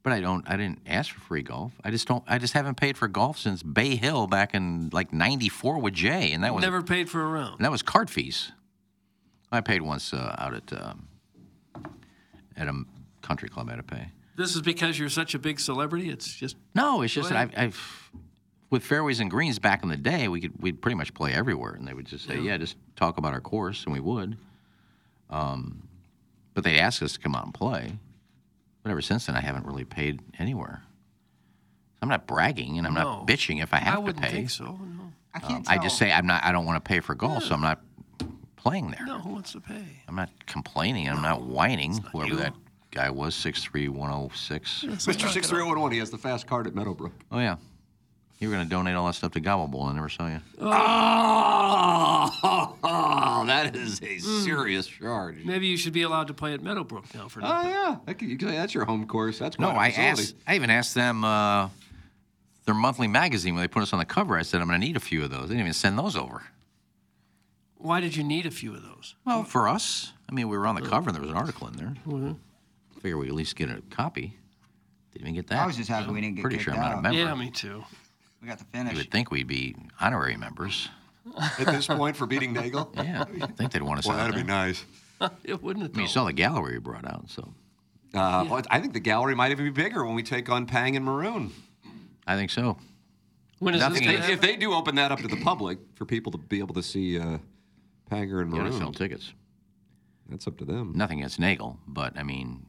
But 0.05 0.13
I 0.13 0.21
don't. 0.21 0.49
I 0.49 0.57
didn't 0.57 0.81
ask 0.87 1.13
for 1.13 1.21
free 1.21 1.43
golf. 1.43 1.73
I 1.83 1.91
just 1.91 2.07
don't. 2.07 2.23
I 2.29 2.37
just 2.39 2.53
haven't 2.53 2.77
paid 2.77 2.97
for 2.97 3.09
golf 3.09 3.39
since 3.39 3.63
Bay 3.63 3.97
Hill 3.97 4.27
back 4.27 4.55
in 4.55 4.91
like 4.93 5.13
'94 5.13 5.79
with 5.81 5.95
Jay, 5.95 6.31
and 6.33 6.45
that 6.45 6.55
was 6.55 6.63
Never 6.63 6.83
paid 6.83 7.09
for 7.09 7.23
a 7.23 7.27
round. 7.27 7.57
and 7.57 7.65
that 7.65 7.71
was 7.73 7.83
card 7.83 8.11
fees. 8.11 8.53
I 9.51 9.61
paid 9.63 9.81
once 9.83 10.13
uh, 10.13 10.37
out 10.39 10.53
at 10.55 10.73
um, 10.79 11.09
at 12.57 12.69
a 12.69 12.85
country 13.23 13.49
club. 13.49 13.69
I 13.69 13.73
had 13.73 13.77
to 13.79 13.83
pay. 13.83 14.09
This 14.37 14.55
is 14.55 14.61
because 14.63 14.99
you're 14.99 15.09
such 15.09 15.35
a 15.35 15.39
big 15.39 15.59
celebrity. 15.59 16.11
It's 16.11 16.35
just 16.35 16.57
No, 16.75 17.01
it's 17.03 17.15
just 17.15 17.31
that. 17.31 17.39
I've, 17.39 17.53
I've 17.57 18.11
with 18.69 18.85
fairways 18.85 19.21
and 19.21 19.31
greens 19.31 19.59
back 19.59 19.83
in 19.83 19.89
the 19.89 19.97
day, 19.97 20.29
we 20.29 20.41
could 20.43 20.61
we'd 20.61 20.83
pretty 20.83 20.97
much 20.97 21.15
play 21.15 21.33
everywhere, 21.33 21.73
and 21.73 21.89
they 21.89 21.95
would 21.95 22.07
just 22.07 22.27
say, 22.27 22.35
Yeah. 22.37 22.51
"Yeah, 22.53 22.57
just 22.59 22.77
talk 22.95 23.17
about 23.17 23.33
our 23.33 23.41
course," 23.41 23.85
and 23.85 23.95
we 23.95 24.01
would. 24.01 24.37
Um, 25.31 25.89
but 26.53 26.63
they 26.63 26.79
asked 26.79 27.03
us 27.03 27.15
to 27.15 27.19
come 27.21 27.35
out 27.35 27.45
and 27.47 27.55
play. 27.55 27.99
But 28.85 28.91
ever 28.91 29.01
since 29.03 29.27
then, 29.27 29.35
I 29.35 29.41
haven't 29.41 29.67
really 29.67 29.85
paid 29.85 30.21
anywhere. 30.39 30.83
I'm 32.03 32.09
not 32.09 32.27
bragging, 32.27 32.77
and 32.79 32.87
I'm 32.87 32.93
No. 32.95 33.01
not 33.03 33.27
bitching 33.27 33.63
if 33.63 33.73
I 33.73 33.79
have 33.79 33.95
I 33.95 33.97
to 33.97 34.01
wouldn't 34.03 34.23
pay. 34.25 34.31
think 34.31 34.51
so. 34.51 34.65
No. 34.67 35.13
I 35.35 35.39
Um, 35.39 35.43
can't 35.49 35.69
I 35.71 35.75
tell. 35.77 35.83
just 35.85 35.97
say 35.99 36.13
I'm 36.13 36.27
not. 36.27 36.45
I 36.45 36.53
don't 36.53 36.67
want 36.67 36.77
to 36.77 36.87
pay 36.87 37.01
for 37.01 37.15
golf, 37.15 37.43
so 37.45 37.55
I'm 37.55 37.63
not 37.63 37.81
playing 38.57 38.91
there. 38.91 39.05
No, 39.07 39.19
who 39.21 39.31
wants 39.31 39.53
to 39.53 39.61
pay? 39.61 40.03
I'm 40.07 40.15
not 40.15 40.29
complaining. 40.47 41.09
I'm 41.09 41.23
not 41.23 41.43
whining. 41.43 42.03
Whoever 42.13 42.29
you. 42.31 42.37
that 42.37 42.53
guy 42.91 43.09
was, 43.09 43.35
six 43.35 43.65
three 43.65 43.89
one 43.89 44.11
zero 44.11 44.31
six. 44.35 44.85
Mr. 44.87 45.31
Six 45.31 45.49
Three 45.49 45.63
One 45.63 45.81
One. 45.81 45.91
He 45.93 45.99
has 45.99 46.11
the 46.11 46.19
fast 46.19 46.47
card 46.47 46.67
at 46.67 46.75
Meadowbrook. 46.75 47.13
Oh 47.33 47.39
yeah, 47.39 47.57
you 48.45 48.51
were 48.51 48.57
going 48.57 48.67
to 48.67 48.71
donate 48.71 48.95
all 48.95 49.07
that 49.07 49.15
stuff 49.15 49.33
to 49.33 49.41
Gobble 49.41 49.67
Bowl. 49.69 49.85
I 49.85 49.95
never 49.95 50.09
saw 50.11 50.29
you. 50.29 50.41
Oh, 52.87 53.45
that 53.47 53.75
is 53.75 54.03
a 54.03 54.19
serious 54.19 54.87
charge. 54.87 55.45
Maybe 55.45 55.67
you 55.67 55.77
should 55.79 55.93
be 55.95 56.03
allowed 56.03 56.27
to 56.29 56.35
play 56.35 56.53
at 56.55 56.63
Meadowbrook 56.63 57.13
now 57.15 57.29
for 57.29 57.41
Oh 57.43 57.63
yeah, 57.69 57.97
that 58.07 58.19
could- 58.19 58.29
you 58.29 58.37
could 58.37 58.49
that's 58.49 58.75
your 58.75 58.85
home 58.85 59.07
course. 59.07 59.39
That's 59.39 59.59
No, 59.59 59.71
quite 59.73 59.77
a 59.77 59.81
I 59.81 59.91
facility. 59.91 60.23
asked. 60.23 60.35
I 60.47 60.55
even 60.57 60.71
asked 60.71 60.95
them 60.95 61.25
uh, 61.25 61.69
their 62.67 62.75
monthly 62.75 63.09
magazine 63.09 63.55
when 63.55 63.63
they 63.63 63.69
put 63.69 63.83
us 63.83 63.93
on 63.95 63.99
the 63.99 64.05
cover. 64.05 64.37
I 64.37 64.43
said 64.43 64.61
I'm 64.61 64.69
going 64.69 64.79
to 64.81 64.87
need 64.87 64.97
a 64.97 65.01
few 65.01 65.25
of 65.25 65.31
those. 65.31 65.43
They 65.49 65.55
didn't 65.55 65.61
even 65.61 65.73
send 65.73 65.99
those 65.99 66.17
over. 66.17 66.43
Why 67.77 68.01
did 68.01 68.15
you 68.17 68.25
need 68.25 68.45
a 68.47 68.51
few 68.51 68.75
of 68.75 68.83
those? 68.83 69.15
Well, 69.27 69.45
for 69.45 69.69
us, 69.69 70.13
I 70.29 70.33
mean, 70.33 70.49
we 70.49 70.57
were 70.59 70.67
on 70.67 70.75
the 70.75 70.83
cover 70.83 71.09
and 71.11 71.15
there 71.15 71.23
was 71.23 71.31
an 71.31 71.37
article 71.37 71.67
in 71.69 71.77
there. 71.77 71.95
Mhm. 72.07 72.37
Figure 73.01 73.17
we 73.19 73.29
at 73.29 73.35
least 73.35 73.57
get 73.57 73.71
a 73.71 73.83
copy. 73.91 74.37
Didn't 75.13 75.29
even 75.29 75.35
get 75.35 75.47
that. 75.49 75.63
I 75.63 75.67
was 75.67 75.77
just 75.77 75.89
happy 75.91 76.11
we 76.11 76.21
didn't 76.21 76.37
get 76.37 76.43
Pretty 76.43 76.57
kicked 76.57 76.65
sure 76.65 76.75
I'm 76.75 76.81
not 76.81 76.93
a 76.93 76.97
out. 76.97 77.03
member. 77.03 77.19
Yeah, 77.19 77.35
me 77.35 77.51
too. 77.51 77.85
We 78.45 78.51
got 78.51 78.59
the 78.59 78.79
You 78.91 78.97
would 78.99 79.11
think 79.11 79.31
we'd 79.31 79.47
be 79.47 79.75
honorary 79.99 80.37
members. 80.37 80.91
At 81.59 81.65
this 81.65 81.87
point, 81.87 82.15
for 82.15 82.27
beating 82.27 82.53
Nagel. 82.53 82.93
Yeah, 82.95 83.25
I 83.41 83.47
think 83.47 83.73
they'd 83.73 83.83
want 83.83 84.01
us 84.01 84.07
Well, 84.07 84.19
that'd 84.19 84.35
be 84.35 84.43
nice. 84.43 84.85
it 85.45 85.63
wouldn't. 85.63 85.95
I 85.95 85.97
mean, 85.97 86.03
you 86.03 86.09
saw 86.09 86.27
the 86.27 86.35
gallery 86.35 86.75
we 86.75 86.81
brought 86.81 87.07
out, 87.07 87.31
so 87.31 87.55
Uh, 88.13 88.45
well, 88.51 88.63
I 88.69 88.81
think 88.81 88.93
the 88.93 89.01
gallery 89.01 89.35
might 89.35 89.51
even 89.51 89.65
be 89.65 89.71
bigger 89.71 90.05
when 90.05 90.15
we 90.15 90.23
take 90.23 90.51
on 90.51 90.67
Pang 90.67 90.95
and 90.95 91.07
Maroon. 91.07 91.53
I 92.27 92.37
think 92.37 92.51
so. 92.51 92.77
When 93.61 93.75
is 93.75 93.83
If 93.83 93.93
this 93.95 94.01
they, 94.01 94.33
if 94.35 94.41
they 94.43 94.57
do 94.57 94.75
open 94.75 94.97
that 94.97 95.11
up 95.11 95.21
to 95.21 95.29
the 95.29 95.41
public 95.43 95.79
for 95.95 96.05
people 96.05 96.31
to 96.33 96.39
be 96.39 96.59
able 96.59 96.75
to 96.75 96.83
see 96.83 97.19
uh, 97.19 97.39
Panger 98.11 98.43
and 98.43 98.51
Maroon, 98.51 98.67
gotta 98.67 98.77
sell 98.77 98.93
tickets. 98.93 99.33
that's 100.29 100.47
up 100.47 100.59
to 100.59 100.67
them. 100.67 100.93
Nothing 100.95 101.21
against 101.21 101.41
Nagel, 101.41 101.79
but 101.87 102.19
I 102.19 102.23
mean, 102.23 102.67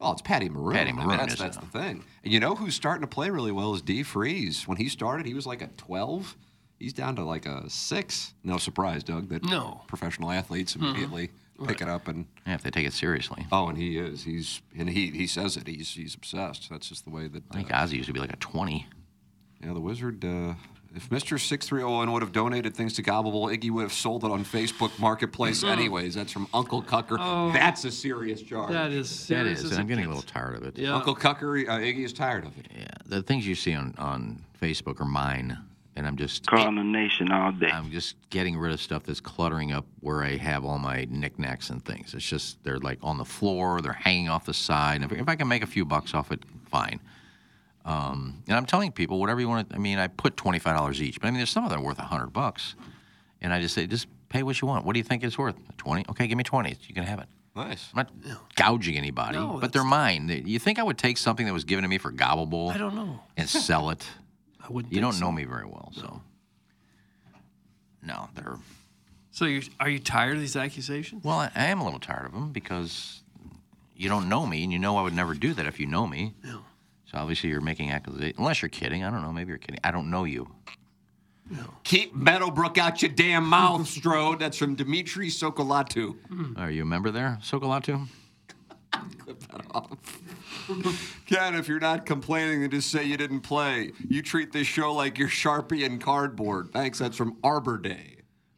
Oh, 0.00 0.12
it's 0.12 0.22
Patty 0.22 0.48
Maroon. 0.48 0.76
Patty 0.76 0.90
I 0.90 0.92
mean, 0.92 1.08
that's, 1.08 1.36
that's 1.36 1.56
the 1.56 1.66
thing. 1.66 2.04
And 2.22 2.32
you 2.32 2.38
know 2.40 2.54
who's 2.54 2.74
starting 2.74 3.00
to 3.00 3.06
play 3.06 3.30
really 3.30 3.52
well 3.52 3.74
is 3.74 3.80
D. 3.82 4.02
Freese. 4.02 4.68
When 4.68 4.76
he 4.76 4.88
started, 4.88 5.24
he 5.26 5.32
was 5.34 5.46
like 5.46 5.62
a 5.62 5.68
12. 5.78 6.36
He's 6.78 6.92
down 6.92 7.16
to 7.16 7.24
like 7.24 7.46
a 7.46 7.68
six. 7.70 8.34
No 8.44 8.58
surprise, 8.58 9.02
Doug, 9.02 9.30
that 9.30 9.42
No. 9.44 9.80
professional 9.86 10.30
athletes 10.30 10.76
immediately 10.76 11.30
pick 11.66 11.80
it 11.80 11.88
up 11.88 12.06
and. 12.08 12.26
yeah, 12.46 12.54
if 12.54 12.62
they 12.62 12.70
take 12.70 12.86
it 12.86 12.92
seriously. 12.92 13.46
Oh, 13.50 13.68
and 13.68 13.78
he 13.78 13.96
is. 13.96 14.24
He's 14.24 14.60
and 14.76 14.90
he 14.90 15.10
he 15.10 15.26
says 15.26 15.56
it. 15.56 15.66
He's 15.66 15.88
he's 15.94 16.14
obsessed. 16.14 16.68
That's 16.68 16.86
just 16.90 17.04
the 17.04 17.10
way 17.10 17.28
that. 17.28 17.42
I 17.50 17.54
think 17.54 17.72
uh, 17.72 17.76
Ozzy 17.78 17.92
used 17.94 18.08
to 18.08 18.12
be 18.12 18.20
like 18.20 18.32
a 18.34 18.36
20. 18.36 18.86
yeah, 19.64 19.72
the 19.72 19.80
wizard. 19.80 20.22
Uh, 20.22 20.52
if 20.96 21.08
Mr. 21.10 21.38
Six 21.38 21.66
Three 21.68 21.80
Zero 21.80 21.92
One 21.92 22.10
would 22.12 22.22
have 22.22 22.32
donated 22.32 22.74
things 22.74 22.94
to 22.94 23.02
Gobble 23.02 23.30
Bowl, 23.30 23.46
Iggy 23.48 23.70
would 23.70 23.82
have 23.82 23.92
sold 23.92 24.24
it 24.24 24.30
on 24.30 24.44
Facebook 24.44 24.98
Marketplace 24.98 25.62
anyways. 25.62 26.14
That's 26.14 26.32
from 26.32 26.48
Uncle 26.54 26.82
Cucker. 26.82 27.18
Oh. 27.20 27.52
That's 27.52 27.84
a 27.84 27.90
serious 27.92 28.42
charge. 28.42 28.72
That 28.72 28.90
is 28.90 29.08
That 29.10 29.16
serious. 29.26 29.58
is, 29.60 29.64
as 29.66 29.70
and 29.72 29.80
I'm 29.80 29.86
it 29.86 29.88
getting 29.90 30.04
a 30.04 30.08
gets. 30.08 30.16
little 30.24 30.32
tired 30.32 30.56
of 30.56 30.62
it. 30.64 30.78
Yeah. 30.78 30.94
Uncle 30.94 31.14
Cucker, 31.14 31.68
uh, 31.68 31.72
Iggy 31.78 32.04
is 32.04 32.12
tired 32.12 32.44
of 32.46 32.58
it. 32.58 32.66
Yeah, 32.76 32.86
the 33.04 33.22
things 33.22 33.46
you 33.46 33.54
see 33.54 33.74
on, 33.74 33.94
on 33.98 34.42
Facebook 34.60 35.00
are 35.00 35.04
mine, 35.04 35.58
and 35.96 36.06
I'm 36.06 36.16
just 36.16 36.46
Calling 36.46 36.76
the 36.76 36.82
nation 36.82 37.30
all 37.30 37.52
day. 37.52 37.68
I'm 37.70 37.90
just 37.90 38.16
getting 38.30 38.56
rid 38.56 38.72
of 38.72 38.80
stuff 38.80 39.02
that's 39.04 39.20
cluttering 39.20 39.72
up 39.72 39.84
where 40.00 40.22
I 40.24 40.36
have 40.36 40.64
all 40.64 40.78
my 40.78 41.06
knickknacks 41.10 41.68
and 41.70 41.84
things. 41.84 42.14
It's 42.14 42.24
just 42.26 42.62
they're 42.64 42.78
like 42.78 42.98
on 43.02 43.18
the 43.18 43.24
floor, 43.24 43.80
they're 43.82 43.92
hanging 43.92 44.28
off 44.30 44.46
the 44.46 44.54
side. 44.54 45.02
If, 45.02 45.12
if 45.12 45.28
I 45.28 45.36
can 45.36 45.46
make 45.48 45.62
a 45.62 45.66
few 45.66 45.84
bucks 45.84 46.14
off 46.14 46.32
it, 46.32 46.42
fine. 46.70 47.00
Um, 47.86 48.42
and 48.48 48.56
I'm 48.56 48.66
telling 48.66 48.90
people 48.90 49.20
whatever 49.20 49.40
you 49.40 49.48
want. 49.48 49.70
To, 49.70 49.76
I 49.76 49.78
mean, 49.78 49.98
I 49.98 50.08
put 50.08 50.36
twenty 50.36 50.58
five 50.58 50.76
dollars 50.76 51.00
each, 51.00 51.20
but 51.20 51.28
I 51.28 51.30
mean, 51.30 51.38
there's 51.38 51.50
some 51.50 51.64
of 51.64 51.70
them 51.70 51.82
worth 51.82 51.98
hundred 51.98 52.32
bucks, 52.32 52.74
and 53.40 53.52
I 53.52 53.60
just 53.60 53.74
say 53.74 53.86
just 53.86 54.08
pay 54.28 54.42
what 54.42 54.60
you 54.60 54.66
want. 54.66 54.84
What 54.84 54.94
do 54.94 54.98
you 54.98 55.04
think 55.04 55.22
it's 55.22 55.38
worth? 55.38 55.54
Twenty? 55.78 56.04
Okay, 56.10 56.26
give 56.26 56.36
me 56.36 56.42
twenty. 56.44 56.76
You 56.88 56.94
can 56.94 57.04
have 57.04 57.20
it. 57.20 57.28
Nice. 57.54 57.88
I'm 57.94 57.98
not 57.98 58.10
gouging 58.56 58.98
anybody, 58.98 59.38
No, 59.38 59.56
but 59.58 59.72
they're 59.72 59.82
mine. 59.84 60.28
You 60.44 60.58
think 60.58 60.78
I 60.78 60.82
would 60.82 60.98
take 60.98 61.16
something 61.16 61.46
that 61.46 61.54
was 61.54 61.64
given 61.64 61.84
to 61.84 61.88
me 61.88 61.96
for 61.96 62.10
Gobble 62.10 62.44
Bowl 62.44 62.68
I 62.68 62.76
don't 62.76 62.94
know. 62.94 63.20
and 63.36 63.48
sell 63.48 63.88
it? 63.88 64.06
I 64.60 64.70
wouldn't. 64.70 64.92
You 64.92 65.00
don't 65.00 65.14
so. 65.14 65.24
know 65.24 65.32
me 65.32 65.44
very 65.44 65.64
well, 65.64 65.90
so. 65.94 66.20
No, 68.02 68.28
they're. 68.34 68.56
So 69.30 69.44
you 69.44 69.62
are 69.80 69.88
you 69.88 69.98
tired 69.98 70.34
of 70.34 70.40
these 70.40 70.56
accusations? 70.56 71.24
Well, 71.24 71.38
I, 71.38 71.50
I 71.54 71.66
am 71.66 71.80
a 71.80 71.84
little 71.84 72.00
tired 72.00 72.26
of 72.26 72.32
them 72.32 72.52
because 72.52 73.22
you 73.94 74.08
don't 74.08 74.28
know 74.28 74.44
me, 74.46 74.64
and 74.64 74.72
you 74.72 74.78
know 74.78 74.96
I 74.96 75.02
would 75.02 75.14
never 75.14 75.34
do 75.34 75.54
that 75.54 75.66
if 75.66 75.78
you 75.80 75.86
know 75.86 76.06
me. 76.06 76.34
Yeah. 76.44 76.58
So 77.16 77.22
obviously 77.22 77.48
you're 77.48 77.62
making 77.62 77.90
accusations. 77.90 78.34
Unless 78.36 78.60
you're 78.60 78.68
kidding, 78.68 79.02
I 79.02 79.10
don't 79.10 79.22
know. 79.22 79.32
Maybe 79.32 79.48
you're 79.48 79.58
kidding. 79.58 79.80
I 79.82 79.90
don't 79.90 80.10
know 80.10 80.24
you. 80.24 80.50
No. 81.48 81.62
Keep 81.84 82.14
Meadowbrook 82.14 82.76
out 82.76 83.00
your 83.00 83.10
damn 83.10 83.46
mouth, 83.46 83.86
Strode. 83.88 84.40
That's 84.40 84.58
from 84.58 84.74
Dimitri 84.74 85.28
Sokolatu. 85.28 86.16
Hmm. 86.28 86.58
Are 86.58 86.70
you 86.70 86.82
a 86.82 86.84
member 86.84 87.10
there, 87.10 87.38
Sokolatu? 87.42 88.06
Clip 89.18 89.40
that 89.48 89.64
off. 89.70 90.20
Ken, 91.26 91.54
if 91.54 91.68
you're 91.68 91.80
not 91.80 92.04
complaining, 92.04 92.60
then 92.60 92.70
just 92.70 92.90
say 92.90 93.04
you 93.04 93.16
didn't 93.16 93.40
play. 93.40 93.92
You 94.08 94.20
treat 94.20 94.52
this 94.52 94.66
show 94.66 94.92
like 94.92 95.16
you're 95.16 95.28
Sharpie 95.28 95.86
and 95.86 96.00
cardboard. 96.00 96.70
Thanks. 96.72 96.98
That's 96.98 97.16
from 97.16 97.38
Arbor 97.42 97.78
Day. 97.78 98.15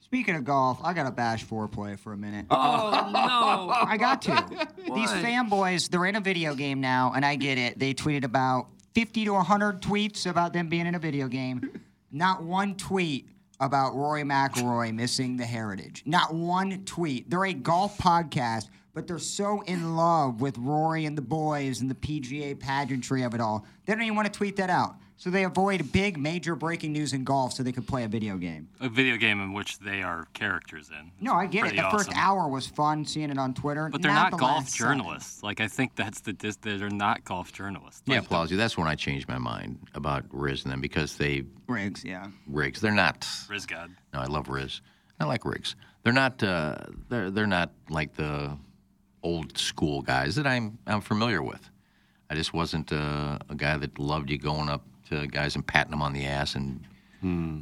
Speaking 0.08 0.36
of 0.36 0.44
golf, 0.44 0.80
I 0.82 0.94
got 0.94 1.04
to 1.04 1.10
bash 1.10 1.44
foreplay 1.44 1.98
for 1.98 2.14
a 2.14 2.16
minute. 2.16 2.46
Oh 2.50 3.10
no! 3.12 3.70
I 3.70 3.98
got 3.98 4.22
to. 4.22 4.30
These 4.94 5.10
fanboys, 5.10 5.90
they're 5.90 6.06
in 6.06 6.16
a 6.16 6.20
video 6.20 6.54
game 6.54 6.80
now, 6.80 7.12
and 7.14 7.26
I 7.26 7.36
get 7.36 7.58
it. 7.58 7.78
They 7.78 7.92
tweeted 7.92 8.24
about 8.24 8.68
50 8.94 9.26
to 9.26 9.34
100 9.34 9.82
tweets 9.82 10.26
about 10.26 10.54
them 10.54 10.70
being 10.70 10.86
in 10.86 10.94
a 10.94 10.98
video 10.98 11.28
game. 11.28 11.82
Not 12.10 12.42
one 12.42 12.74
tweet 12.74 13.28
about 13.60 13.94
Rory 13.94 14.22
McIlroy 14.22 14.94
missing 14.94 15.36
the 15.36 15.44
heritage. 15.44 16.02
Not 16.06 16.32
one 16.32 16.86
tweet. 16.86 17.28
They're 17.28 17.44
a 17.44 17.52
golf 17.52 17.98
podcast, 17.98 18.68
but 18.94 19.06
they're 19.06 19.18
so 19.18 19.60
in 19.66 19.94
love 19.94 20.40
with 20.40 20.56
Rory 20.56 21.04
and 21.04 21.18
the 21.18 21.22
boys 21.22 21.82
and 21.82 21.90
the 21.90 21.94
PGA 21.94 22.58
pageantry 22.58 23.24
of 23.24 23.34
it 23.34 23.42
all. 23.42 23.66
They 23.84 23.92
don't 23.92 24.02
even 24.02 24.16
want 24.16 24.32
to 24.32 24.36
tweet 24.36 24.56
that 24.56 24.70
out. 24.70 24.96
So 25.18 25.30
they 25.30 25.42
avoid 25.42 25.90
big, 25.90 26.16
major 26.16 26.54
breaking 26.54 26.92
news 26.92 27.12
in 27.12 27.24
golf 27.24 27.52
so 27.52 27.64
they 27.64 27.72
could 27.72 27.88
play 27.88 28.04
a 28.04 28.08
video 28.08 28.36
game. 28.36 28.68
A 28.80 28.88
video 28.88 29.16
game 29.16 29.40
in 29.40 29.52
which 29.52 29.80
they 29.80 30.00
are 30.00 30.28
characters 30.32 30.90
in. 30.90 31.10
No, 31.20 31.34
I 31.34 31.46
get 31.46 31.66
it. 31.66 31.74
The 31.76 31.90
first 31.90 32.12
hour 32.14 32.48
was 32.48 32.68
fun 32.68 33.04
seeing 33.04 33.28
it 33.30 33.36
on 33.36 33.52
Twitter. 33.52 33.88
But 33.90 34.00
they're 34.00 34.12
not, 34.12 34.30
the 34.30 34.36
golf 34.36 34.58
last 34.58 34.76
seven. 34.76 34.98
journalists. 34.98 35.42
Like 35.42 35.60
I 35.60 35.66
think 35.66 35.96
that's 35.96 36.20
the 36.20 36.32
dis- 36.32 36.56
they're 36.58 36.88
not 36.88 37.24
golf 37.24 37.52
journalists. 37.52 38.02
Yeah, 38.06 38.20
Like, 38.20 38.28
Plowsy. 38.28 38.56
That's 38.56 38.78
when 38.78 38.86
I 38.86 38.94
changed 38.94 39.28
my 39.28 39.38
mind 39.38 39.80
about 39.94 40.24
Riz 40.30 40.62
and 40.62 40.72
them 40.72 40.80
because 40.80 41.16
they 41.16 41.42
Riggs, 41.66 42.04
yeah. 42.04 42.28
Riggs. 42.46 42.80
They're 42.80 42.92
not. 42.92 43.26
Riz 43.50 43.66
God. 43.66 43.90
No, 44.14 44.20
I 44.20 44.26
love 44.26 44.48
Riz. 44.48 44.82
I 45.18 45.24
like 45.24 45.44
Riggs. 45.44 45.74
They're 46.04 46.12
not. 46.12 46.40
Uh, 46.44 46.76
they're 47.08 47.32
they're 47.32 47.48
not 47.48 47.72
like 47.90 48.14
the 48.14 48.56
old 49.24 49.58
school 49.58 50.00
guys 50.00 50.36
that 50.36 50.46
I'm 50.46 50.78
I'm 50.86 51.00
familiar 51.00 51.42
with. 51.42 51.68
I 52.30 52.36
just 52.36 52.54
wasn't 52.54 52.92
uh, 52.92 53.38
a 53.48 53.56
guy 53.56 53.76
that 53.78 53.98
loved 53.98 54.30
you 54.30 54.38
going 54.38 54.68
up 54.68 54.84
guys 55.30 55.54
and 55.54 55.66
patting 55.66 55.90
them 55.90 56.02
on 56.02 56.12
the 56.12 56.24
ass 56.24 56.54
and 56.54 56.84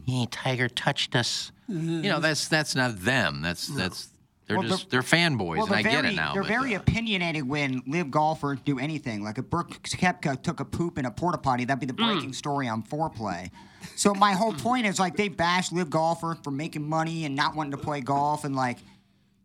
hey 0.06 0.26
Tiger 0.30 0.68
touched 0.68 1.14
us. 1.16 1.52
You 1.68 2.02
know 2.10 2.20
that's 2.20 2.48
that's 2.48 2.74
not 2.74 2.98
them. 3.00 3.42
That's 3.42 3.66
that's 3.68 4.08
they're 4.46 4.58
Well, 4.58 4.68
just 4.68 4.90
they're 4.90 5.00
fanboys 5.02 5.56
Well, 5.56 5.66
and 5.66 5.74
I 5.74 5.82
they're 5.82 5.90
get 5.92 6.02
very, 6.02 6.14
it 6.14 6.16
now. 6.16 6.32
They're 6.34 6.42
but, 6.42 6.48
very 6.48 6.76
uh, 6.76 6.78
opinionated 6.80 7.48
when 7.48 7.82
LIV 7.86 8.10
golfers 8.12 8.58
do 8.64 8.78
anything. 8.78 9.24
Like 9.24 9.38
if 9.38 9.50
Brooks 9.50 9.94
Koepka 9.96 10.40
took 10.40 10.60
a 10.60 10.64
poop 10.64 10.98
in 10.98 11.04
a 11.04 11.10
porta 11.10 11.38
potty, 11.38 11.64
that'd 11.64 11.80
be 11.80 11.86
the 11.86 11.92
Mm. 11.94 12.06
breaking 12.14 12.32
story 12.32 12.68
on 12.68 12.84
foreplay. 12.84 13.50
So 13.96 14.14
my 14.14 14.32
whole 14.34 14.52
point 14.52 14.86
is 14.86 15.00
like 15.00 15.16
they 15.16 15.28
bash 15.28 15.72
LIV 15.72 15.90
golfer 15.90 16.38
for 16.44 16.50
making 16.52 16.88
money 16.88 17.24
and 17.24 17.34
not 17.34 17.56
wanting 17.56 17.72
to 17.72 17.78
play 17.78 18.00
golf, 18.00 18.44
and 18.44 18.54
like, 18.54 18.78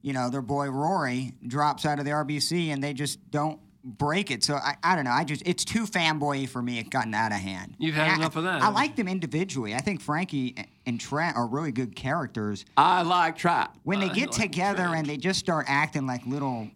you 0.04 0.14
know, 0.14 0.30
their 0.30 0.42
boy 0.44 0.70
Rory 0.70 1.34
drops 1.48 1.84
out 1.86 1.98
of 1.98 2.06
the 2.06 2.12
RBC 2.12 2.70
and 2.72 2.84
they 2.84 2.94
just 2.94 3.32
don't 3.32 3.60
break 3.84 4.32
it. 4.32 4.44
So 4.44 4.56
I, 4.56 4.76
I 4.84 4.96
don't 4.96 5.06
know. 5.06 5.12
I 5.12 5.24
just 5.24 5.42
it's 5.46 5.66
too 5.66 5.86
fanboy 5.86 6.48
for 6.50 6.62
me. 6.62 6.80
It 6.80 6.90
gotten 6.90 7.14
out 7.14 7.32
of 7.32 7.40
hand. 7.40 7.76
You've 7.80 7.96
had 7.96 8.04
And 8.06 8.14
I- 8.14 8.16
enough 8.18 8.36
of 8.36 8.44
that, 8.44 8.56
I 8.62 8.66
haven't 8.66 8.74
like 8.76 8.96
them 8.96 9.08
individually. 9.08 9.74
I 9.76 9.80
think 9.82 10.02
Frankie 10.02 10.56
and 10.86 11.00
Trent 11.00 11.36
are 11.36 11.48
really 11.48 11.72
good 11.72 11.96
characters. 11.96 12.66
I 12.78 13.02
like 13.02 13.38
Trent. 13.38 13.70
When 13.84 14.00
they 14.00 14.10
I 14.10 14.14
get 14.14 14.32
like 14.32 14.42
together 14.52 14.84
Trent. 14.84 14.96
and 15.00 15.08
they 15.08 15.18
just 15.18 15.40
start 15.40 15.66
acting 15.68 16.06
like 16.08 16.26
little 16.26 16.70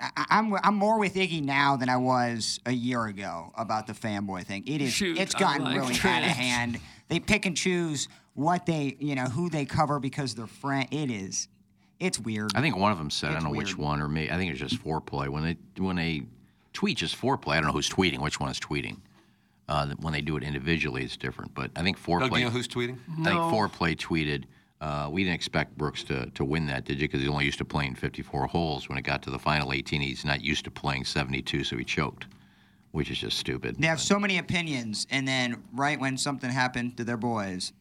I, 0.00 0.24
I'm 0.30 0.54
I'm 0.62 0.74
more 0.76 0.98
with 0.98 1.14
Iggy 1.14 1.42
now 1.42 1.76
than 1.76 1.88
I 1.90 1.96
was 1.98 2.58
a 2.64 2.72
year 2.72 3.04
ago 3.04 3.52
about 3.56 3.86
the 3.86 3.92
fanboy 3.92 4.44
thing. 4.44 4.64
It 4.66 4.80
is 4.80 4.92
Shoot, 4.92 5.18
it's 5.18 5.34
gotten 5.34 5.64
like 5.64 5.76
really 5.76 5.94
Trent. 5.94 6.24
out 6.24 6.30
of 6.30 6.36
hand. 6.36 6.80
They 7.08 7.20
pick 7.20 7.44
and 7.44 7.54
choose 7.56 8.08
what 8.34 8.64
they 8.64 8.96
you 8.98 9.14
know 9.14 9.24
who 9.26 9.50
they 9.50 9.66
cover 9.66 10.00
because 10.00 10.34
they're 10.34 10.46
friend. 10.46 10.88
It 10.90 11.10
is, 11.10 11.48
it's 12.02 12.18
weird. 12.18 12.52
I 12.54 12.60
think 12.60 12.76
one 12.76 12.92
of 12.92 12.98
them 12.98 13.10
said, 13.10 13.30
I 13.30 13.34
don't 13.34 13.44
know 13.44 13.50
which 13.50 13.78
one, 13.78 14.00
or 14.00 14.08
me. 14.08 14.28
I 14.30 14.36
think 14.36 14.50
it's 14.50 14.60
just 14.60 14.82
foreplay. 14.82 15.28
When 15.28 15.44
they 15.44 15.56
when 15.82 15.96
they 15.96 16.22
tweet 16.72 16.98
just 16.98 17.16
foreplay, 17.20 17.52
I 17.52 17.56
don't 17.56 17.66
know 17.66 17.72
who's 17.72 17.88
tweeting, 17.88 18.20
which 18.20 18.40
one 18.40 18.50
is 18.50 18.58
tweeting. 18.58 18.98
Uh, 19.68 19.94
when 20.00 20.12
they 20.12 20.20
do 20.20 20.36
it 20.36 20.42
individually, 20.42 21.04
it's 21.04 21.16
different. 21.16 21.54
But 21.54 21.70
I 21.76 21.82
think 21.82 21.98
foreplay. 21.98 22.20
Doug, 22.20 22.32
do 22.32 22.38
you 22.40 22.44
know 22.46 22.50
who's 22.50 22.68
tweeting? 22.68 22.98
I 23.20 23.24
think 23.24 23.36
foreplay 23.36 23.96
tweeted. 23.96 24.44
Uh, 24.80 25.08
we 25.08 25.22
didn't 25.22 25.36
expect 25.36 25.78
Brooks 25.78 26.02
to, 26.02 26.28
to 26.30 26.44
win 26.44 26.66
that, 26.66 26.84
did 26.84 27.00
you? 27.00 27.06
Because 27.06 27.20
he's 27.20 27.30
only 27.30 27.44
used 27.44 27.58
to 27.58 27.64
playing 27.64 27.94
54 27.94 28.48
holes. 28.48 28.88
When 28.88 28.98
it 28.98 29.02
got 29.02 29.22
to 29.22 29.30
the 29.30 29.38
final 29.38 29.72
18, 29.72 30.00
he's 30.00 30.24
not 30.24 30.42
used 30.42 30.64
to 30.64 30.72
playing 30.72 31.04
72, 31.04 31.62
so 31.62 31.76
he 31.76 31.84
choked, 31.84 32.26
which 32.90 33.08
is 33.08 33.18
just 33.18 33.38
stupid. 33.38 33.76
They 33.78 33.86
have 33.86 34.00
so 34.00 34.18
many 34.18 34.38
opinions, 34.38 35.06
and 35.08 35.26
then 35.28 35.62
right 35.72 36.00
when 36.00 36.18
something 36.18 36.50
happened 36.50 36.96
to 36.96 37.04
their 37.04 37.16
boys, 37.16 37.72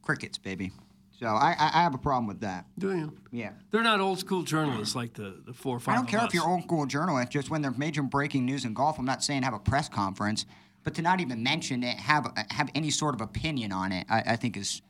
crickets, 0.00 0.38
baby. 0.38 0.72
So 1.18 1.26
I 1.26 1.54
I, 1.58 1.70
I 1.74 1.82
have 1.82 1.94
a 1.94 1.98
problem 1.98 2.26
with 2.26 2.40
that. 2.40 2.66
Do 2.78 2.96
you? 2.96 3.12
Yeah. 3.30 3.52
They're 3.70 3.82
not 3.82 4.00
old 4.00 4.18
school 4.18 4.42
journalists 4.42 4.94
like 4.94 5.14
the, 5.14 5.40
the 5.46 5.52
four 5.52 5.76
or 5.76 5.80
five 5.80 5.94
I 5.94 5.96
don't 5.96 6.06
care 6.06 6.24
if 6.24 6.34
you're 6.34 6.48
old 6.48 6.64
school 6.64 6.86
journalist. 6.86 7.30
Just 7.30 7.50
when 7.50 7.62
there's 7.62 7.78
major 7.78 8.02
breaking 8.02 8.44
news 8.44 8.64
in 8.64 8.74
golf, 8.74 8.98
I'm 8.98 9.04
not 9.04 9.24
saying 9.24 9.42
have 9.42 9.54
a 9.54 9.58
press 9.58 9.88
conference, 9.88 10.46
but 10.84 10.94
to 10.94 11.02
not 11.02 11.20
even 11.20 11.42
mention 11.42 11.82
it, 11.82 11.96
have 11.98 12.32
have 12.50 12.70
any 12.74 12.90
sort 12.90 13.14
of 13.14 13.20
opinion 13.20 13.72
on 13.72 13.92
it, 13.92 14.06
I, 14.08 14.22
I 14.26 14.36
think 14.36 14.56
is 14.56 14.82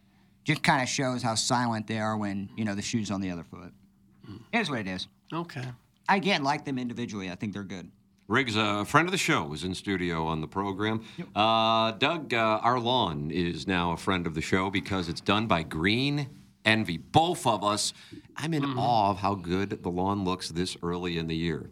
just 0.45 0.62
kind 0.62 0.83
of 0.83 0.89
shows 0.89 1.22
how 1.22 1.35
silent 1.35 1.87
they 1.87 1.99
are 1.99 2.16
when 2.16 2.51
you 2.57 2.64
know 2.64 2.74
the 2.74 2.83
shoe's 2.83 3.11
on 3.11 3.20
the 3.20 3.31
other 3.31 3.45
foot. 3.45 3.72
Hmm. 4.24 4.37
It 4.53 4.59
is 4.59 4.70
what 4.70 4.81
it 4.81 4.89
is. 4.89 5.09
Okay. 5.33 5.64
I 6.09 6.16
again 6.16 6.43
like 6.45 6.64
them 6.64 6.79
individually. 6.79 7.31
I 7.31 7.35
think 7.35 7.53
they're 7.53 7.64
good. 7.64 7.91
Riggs, 8.29 8.57
a 8.57 8.85
friend 8.85 9.07
of 9.07 9.12
the 9.12 9.18
show, 9.18 9.45
was 9.45 9.62
in 9.62 9.74
studio 9.74 10.27
on 10.27 10.41
the 10.41 10.49
program. 10.49 11.03
Uh, 11.35 11.93
Doug, 11.93 12.35
uh, 12.35 12.59
our 12.61 12.81
lawn 12.81 13.31
is 13.31 13.68
now 13.68 13.93
a 13.93 13.97
friend 13.97 14.27
of 14.27 14.35
the 14.35 14.41
show 14.41 14.68
because 14.68 15.09
it's 15.09 15.20
done 15.20 15.47
by 15.47 15.62
Green 15.62 16.29
Envy. 16.64 16.97
Both 16.99 17.47
of 17.47 17.62
us. 17.62 17.93
I'm 18.37 18.53
in 18.53 18.62
Mm-hmm. 18.64 18.79
awe 18.81 19.11
of 19.11 19.18
how 19.18 19.37
good 19.37 19.81
the 19.85 19.89
lawn 19.91 20.24
looks 20.24 20.49
this 20.49 20.77
early 20.83 21.18
in 21.18 21.29
the 21.29 21.37
year. 21.37 21.70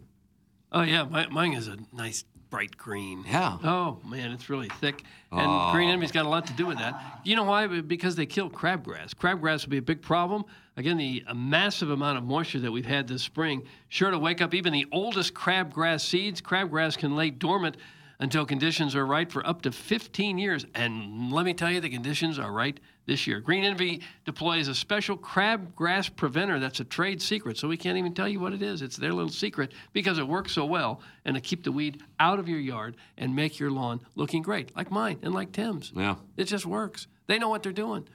Oh 0.71 0.81
yeah, 0.83 1.03
my, 1.03 1.27
mine 1.27 1.53
is 1.53 1.67
a 1.67 1.77
nice 1.91 2.23
bright 2.55 2.77
green. 2.77 3.21
Yeah. 3.27 3.57
Oh 3.65 3.99
man, 4.05 4.31
it's 4.31 4.49
really 4.49 4.69
thick, 4.79 5.03
and 5.33 5.41
Oh. 5.41 5.71
Green 5.73 5.89
Envy's 5.89 6.13
got 6.13 6.25
a 6.25 6.29
lot 6.29 6.47
to 6.47 6.53
do 6.53 6.65
with 6.65 6.77
that. 6.77 7.19
You 7.25 7.35
know 7.35 7.43
why? 7.43 7.67
Because 7.67 8.15
they 8.15 8.25
kill 8.25 8.49
crabgrass. 8.49 9.13
Crabgrass 9.13 9.63
would 9.63 9.71
be 9.71 9.77
a 9.77 9.81
big 9.81 10.01
problem. 10.01 10.45
Again, 10.77 10.95
the 10.95 11.21
a 11.27 11.35
massive 11.35 11.89
amount 11.89 12.17
of 12.17 12.23
moisture 12.23 12.59
that 12.59 12.71
we've 12.71 12.85
had 12.85 13.09
this 13.09 13.23
spring, 13.23 13.63
sure 13.89 14.09
to 14.09 14.17
wake 14.17 14.41
up 14.41 14.53
even 14.53 14.71
the 14.71 14.85
oldest 14.93 15.33
crabgrass 15.33 15.99
seeds. 15.99 16.41
Crabgrass 16.41 16.97
can 16.97 17.17
lay 17.17 17.29
dormant 17.29 17.75
until 18.19 18.45
conditions 18.45 18.95
are 18.95 19.05
right 19.05 19.29
for 19.29 19.45
up 19.45 19.61
to 19.63 19.71
15 19.73 20.37
years. 20.37 20.65
And 20.73 21.33
let 21.33 21.43
me 21.43 21.53
tell 21.53 21.69
you, 21.69 21.81
the 21.81 21.89
conditions 21.89 22.39
are 22.39 22.53
right 22.53 22.79
this 23.05 23.27
year. 23.27 23.39
Green 23.39 23.63
Envy 23.63 24.01
deploys 24.25 24.67
a 24.67 24.75
special 24.75 25.17
crabgrass 25.17 26.13
preventer 26.15 26.59
that's 26.59 26.79
a 26.79 26.83
trade 26.83 27.21
secret, 27.21 27.57
so 27.57 27.67
we 27.67 27.77
can't 27.77 27.97
even 27.97 28.13
tell 28.13 28.27
you 28.27 28.39
what 28.39 28.53
it 28.53 28.61
is. 28.61 28.81
It's 28.81 28.97
their 28.97 29.13
little 29.13 29.31
secret 29.31 29.71
because 29.93 30.17
it 30.17 30.27
works 30.27 30.51
so 30.51 30.65
well 30.65 31.01
and 31.25 31.35
to 31.35 31.41
keep 31.41 31.63
the 31.63 31.71
weed 31.71 32.01
out 32.19 32.39
of 32.39 32.47
your 32.47 32.59
yard 32.59 32.97
and 33.17 33.35
make 33.35 33.59
your 33.59 33.71
lawn 33.71 34.01
looking 34.15 34.41
great, 34.41 34.75
like 34.75 34.91
mine 34.91 35.19
and 35.21 35.33
like 35.33 35.51
Tim's. 35.51 35.91
Yeah. 35.95 36.15
It 36.37 36.45
just 36.45 36.65
works. 36.65 37.07
They 37.27 37.39
know 37.39 37.49
what 37.49 37.63
they're 37.63 37.71
doing. 37.71 38.07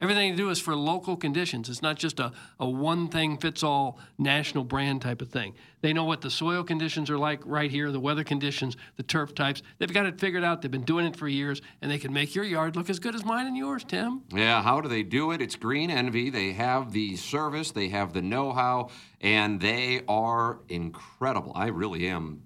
Everything 0.00 0.32
they 0.32 0.36
do 0.36 0.50
is 0.50 0.60
for 0.60 0.76
local 0.76 1.16
conditions. 1.16 1.70
It's 1.70 1.80
not 1.80 1.96
just 1.96 2.20
a, 2.20 2.30
a 2.60 2.68
one 2.68 3.08
thing 3.08 3.38
fits 3.38 3.62
all 3.62 3.98
national 4.18 4.64
brand 4.64 5.00
type 5.00 5.22
of 5.22 5.30
thing. 5.30 5.54
They 5.80 5.94
know 5.94 6.04
what 6.04 6.20
the 6.20 6.30
soil 6.30 6.64
conditions 6.64 7.08
are 7.08 7.16
like 7.16 7.40
right 7.46 7.70
here, 7.70 7.90
the 7.90 8.00
weather 8.00 8.24
conditions, 8.24 8.76
the 8.96 9.02
turf 9.02 9.34
types. 9.34 9.62
They've 9.78 9.92
got 9.92 10.04
it 10.04 10.20
figured 10.20 10.44
out. 10.44 10.60
They've 10.60 10.70
been 10.70 10.82
doing 10.82 11.06
it 11.06 11.16
for 11.16 11.28
years, 11.28 11.62
and 11.80 11.90
they 11.90 11.98
can 11.98 12.12
make 12.12 12.34
your 12.34 12.44
yard 12.44 12.76
look 12.76 12.90
as 12.90 12.98
good 12.98 13.14
as 13.14 13.24
mine 13.24 13.46
and 13.46 13.56
yours, 13.56 13.84
Tim. 13.84 14.22
Yeah, 14.34 14.62
how 14.62 14.82
do 14.82 14.88
they 14.88 15.02
do 15.02 15.30
it? 15.30 15.40
It's 15.40 15.56
Green 15.56 15.90
Envy. 15.90 16.28
They 16.28 16.52
have 16.52 16.92
the 16.92 17.16
service, 17.16 17.70
they 17.70 17.88
have 17.88 18.12
the 18.12 18.22
know 18.22 18.52
how, 18.52 18.90
and 19.22 19.60
they 19.60 20.02
are 20.08 20.58
incredible. 20.68 21.52
I 21.54 21.68
really 21.68 22.06
am 22.08 22.42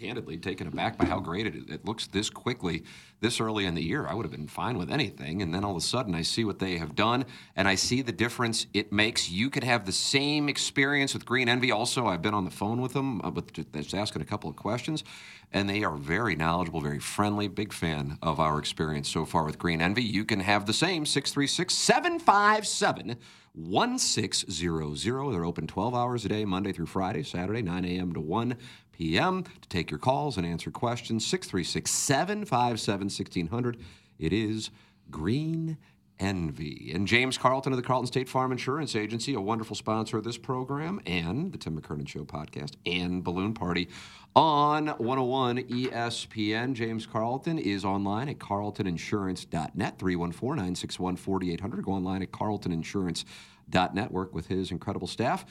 candidly 0.00 0.38
taken 0.38 0.66
aback 0.66 0.96
by 0.96 1.04
how 1.04 1.20
great 1.20 1.46
it, 1.46 1.54
it 1.68 1.84
looks 1.84 2.06
this 2.06 2.30
quickly, 2.30 2.84
this 3.20 3.40
early 3.40 3.66
in 3.66 3.74
the 3.74 3.82
year. 3.82 4.06
I 4.06 4.14
would 4.14 4.24
have 4.24 4.32
been 4.32 4.48
fine 4.48 4.78
with 4.78 4.90
anything. 4.90 5.42
And 5.42 5.54
then 5.54 5.64
all 5.64 5.72
of 5.72 5.76
a 5.76 5.80
sudden, 5.80 6.14
I 6.14 6.22
see 6.22 6.44
what 6.44 6.58
they 6.58 6.78
have 6.78 6.94
done 6.94 7.24
and 7.56 7.68
I 7.68 7.74
see 7.74 8.02
the 8.02 8.12
difference 8.12 8.66
it 8.72 8.92
makes. 8.92 9.30
You 9.30 9.50
could 9.50 9.64
have 9.64 9.86
the 9.86 9.92
same 9.92 10.48
experience 10.48 11.14
with 11.14 11.26
Green 11.26 11.48
Envy. 11.48 11.70
Also, 11.70 12.06
I've 12.06 12.22
been 12.22 12.34
on 12.34 12.44
the 12.44 12.50
phone 12.50 12.80
with 12.80 12.92
them, 12.92 13.20
uh, 13.22 13.30
just 13.52 13.94
asking 13.94 14.22
a 14.22 14.24
couple 14.24 14.48
of 14.48 14.56
questions, 14.56 15.04
and 15.52 15.68
they 15.68 15.84
are 15.84 15.96
very 15.96 16.36
knowledgeable, 16.36 16.80
very 16.80 16.98
friendly. 16.98 17.48
Big 17.48 17.72
fan 17.72 18.18
of 18.22 18.40
our 18.40 18.58
experience 18.58 19.08
so 19.08 19.24
far 19.24 19.44
with 19.44 19.58
Green 19.58 19.80
Envy. 19.80 20.02
You 20.02 20.24
can 20.24 20.40
have 20.40 20.66
the 20.66 20.72
same 20.72 21.04
636 21.04 21.74
757 21.74 23.16
1600. 23.54 25.32
They're 25.32 25.44
open 25.44 25.66
12 25.66 25.94
hours 25.94 26.24
a 26.24 26.28
day, 26.28 26.44
Monday 26.44 26.72
through 26.72 26.86
Friday, 26.86 27.22
Saturday, 27.22 27.62
9 27.62 27.84
a.m. 27.84 28.12
to 28.14 28.20
1 28.20 28.56
p.m. 28.92 29.42
to 29.42 29.68
take 29.68 29.90
your 29.90 29.98
calls 29.98 30.36
and 30.36 30.46
answer 30.46 30.70
questions. 30.70 31.26
636 31.26 31.90
757 31.90 33.04
1600. 33.06 33.78
It 34.18 34.32
is 34.32 34.70
Green 35.10 35.78
Envy. 36.20 36.92
And 36.94 37.08
James 37.08 37.38
Carlton 37.38 37.72
of 37.72 37.78
the 37.78 37.82
Carlton 37.82 38.06
State 38.06 38.28
Farm 38.28 38.52
Insurance 38.52 38.94
Agency, 38.94 39.34
a 39.34 39.40
wonderful 39.40 39.74
sponsor 39.74 40.18
of 40.18 40.24
this 40.24 40.36
program 40.36 41.00
and 41.06 41.50
the 41.50 41.58
Tim 41.58 41.80
McKernan 41.80 42.06
Show 42.06 42.24
podcast 42.24 42.74
and 42.86 43.24
Balloon 43.24 43.54
Party 43.54 43.88
on 44.36 44.88
101 44.88 45.58
ESPN. 45.64 46.74
James 46.74 47.06
Carlton 47.06 47.58
is 47.58 47.84
online 47.84 48.28
at 48.28 48.38
carltoninsurance.net, 48.38 49.98
314 49.98 50.56
961 50.56 51.16
4800. 51.16 51.84
Go 51.84 51.92
online 51.92 52.22
at 52.22 52.30
carltoninsurance.net, 52.30 54.12
work 54.12 54.34
with 54.34 54.46
his 54.46 54.70
incredible 54.70 55.08
staff 55.08 55.46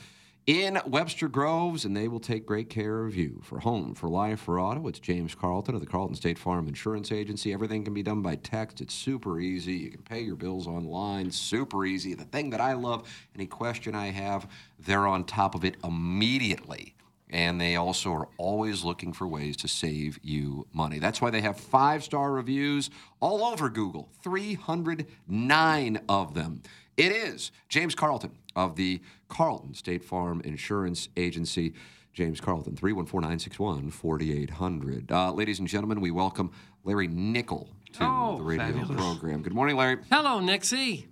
in 0.50 0.80
Webster 0.88 1.28
Groves, 1.28 1.86
and 1.86 1.96
they 1.96 2.08
will 2.08 2.20
take 2.20 2.44
great 2.44 2.72
care 2.72 3.06
of 3.06 3.16
you. 3.16 3.40
For 3.44 3.60
home, 3.60 3.94
for 3.94 4.10
life, 4.10 4.40
for 4.40 4.60
auto, 4.60 4.88
it's 4.88 4.98
James 4.98 5.36
Carlton 5.36 5.76
of 5.76 5.80
the 5.80 5.86
Carlton 5.86 6.16
State 6.16 6.40
Farm 6.40 6.68
Insurance 6.68 7.12
Agency. 7.12 7.54
Everything 7.54 7.84
can 7.84 7.94
be 7.94 8.02
done 8.02 8.24
by 8.24 8.36
text. 8.38 8.82
It's 8.82 8.96
super 8.96 9.40
easy. 9.40 9.74
You 9.74 9.92
can 9.92 10.02
pay 10.02 10.22
your 10.22 10.36
bills 10.36 10.66
online, 10.66 11.30
super 11.30 11.86
easy. 11.86 12.16
The 12.16 12.24
thing 12.24 12.50
that 12.50 12.62
I 12.62 12.74
love, 12.74 13.08
any 13.36 13.46
question 13.46 13.94
I 13.94 14.08
have, 14.08 14.50
they're 14.80 15.06
on 15.06 15.26
top 15.26 15.54
of 15.54 15.64
it 15.64 15.76
immediately. 15.84 16.96
And 17.30 17.62
they 17.62 17.76
also 17.76 18.12
are 18.12 18.30
always 18.40 18.84
looking 18.84 19.14
for 19.14 19.28
ways 19.28 19.56
to 19.58 19.68
save 19.68 20.18
you 20.24 20.66
money. 20.74 20.98
That's 20.98 21.22
why 21.22 21.30
they 21.30 21.42
have 21.42 21.60
five 21.60 22.04
star 22.04 22.32
reviews 22.32 22.90
all 23.20 23.44
over 23.44 23.70
Google, 23.70 24.10
309 24.24 26.02
of 26.10 26.34
them. 26.34 26.64
It 27.00 27.14
is 27.14 27.52
James 27.70 27.96
Carlton 27.96 28.32
of 28.58 28.76
the 28.76 29.02
Carlton 29.30 29.74
State 29.74 30.04
Farm 30.04 30.42
Insurance 30.44 31.08
Agency. 31.16 31.74
James 32.12 32.42
Carlton, 32.42 32.76
314 32.76 33.22
961 33.22 33.92
4800. 33.92 35.10
Uh, 35.10 35.32
Ladies 35.32 35.60
and 35.60 35.68
gentlemen, 35.70 36.02
we 36.02 36.12
welcome 36.12 36.52
Larry 36.84 37.08
Nickel 37.08 37.70
to 37.94 38.00
Oh, 38.04 38.36
the 38.40 38.44
radio 38.44 38.66
fabulous. 38.66 38.90
program. 38.98 39.42
Good 39.44 39.54
morning, 39.54 39.78
Larry. 39.78 40.00
Hello, 40.12 40.42
Nixie. 40.42 41.08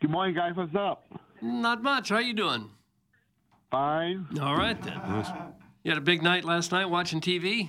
Good 0.00 0.08
morning, 0.10 0.34
guys. 0.34 0.56
What's 0.56 0.74
up? 0.74 1.04
Not 1.42 1.82
much. 1.82 2.08
How 2.08 2.18
you 2.18 2.32
doing? 2.32 2.70
Fine. 3.70 4.26
All 4.40 4.56
right 4.56 4.80
then. 4.82 4.98
You 5.84 5.90
had 5.90 5.98
a 5.98 6.00
big 6.00 6.22
night 6.22 6.44
last 6.44 6.72
night 6.72 6.86
watching 6.88 7.20
TV. 7.20 7.68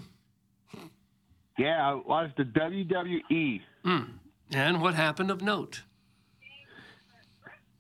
Yeah, 1.58 1.86
I 1.92 1.96
watched 1.96 2.38
the 2.38 2.46
WWE. 2.46 3.62
Mm. 3.84 4.10
And 4.54 4.82
what 4.82 4.94
happened 4.94 5.32
of 5.32 5.42
note? 5.42 5.82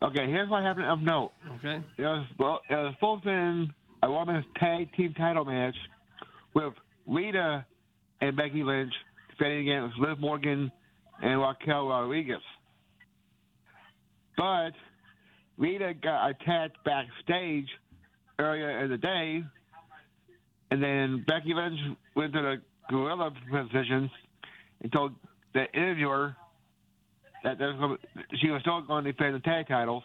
Okay, 0.01 0.27
here's 0.27 0.49
what 0.49 0.63
happened 0.63 0.85
of 0.85 0.99
note. 0.99 1.31
Okay. 1.57 1.83
It 1.97 2.01
was, 2.03 2.27
well, 2.37 2.59
it 2.69 2.75
was 2.75 3.21
to 3.23 3.65
be 3.67 3.73
a 4.03 4.11
women's 4.11 4.45
tag 4.59 4.93
team 4.95 5.13
title 5.15 5.43
match 5.43 5.75
with 6.53 6.73
Lita 7.07 7.65
and 8.21 8.37
Becky 8.37 8.63
Lynch 8.63 8.93
defending 9.31 9.69
against 9.69 9.97
Liv 9.97 10.19
Morgan 10.19 10.71
and 11.21 11.41
Raquel 11.41 11.87
Rodriguez. 11.87 12.41
But 14.37 14.71
Lita 15.57 15.93
got 16.01 16.29
attacked 16.29 16.77
backstage 16.85 17.67
earlier 18.37 18.83
in 18.83 18.91
the 18.91 18.97
day, 18.97 19.43
and 20.69 20.83
then 20.83 21.23
Becky 21.27 21.55
Lynch 21.55 21.79
went 22.15 22.33
to 22.33 22.41
the 22.41 22.61
gorilla 22.89 23.31
position 23.51 24.11
and 24.81 24.91
told 24.91 25.13
the 25.55 25.65
interviewer 25.73 26.35
that 27.47 27.57
there's 27.57 27.79
gonna, 27.79 27.97
she 28.41 28.49
was 28.49 28.61
still 28.61 28.81
going 28.81 29.05
to 29.05 29.11
defend 29.13 29.35
the 29.35 29.39
tag 29.39 29.67
titles. 29.67 30.03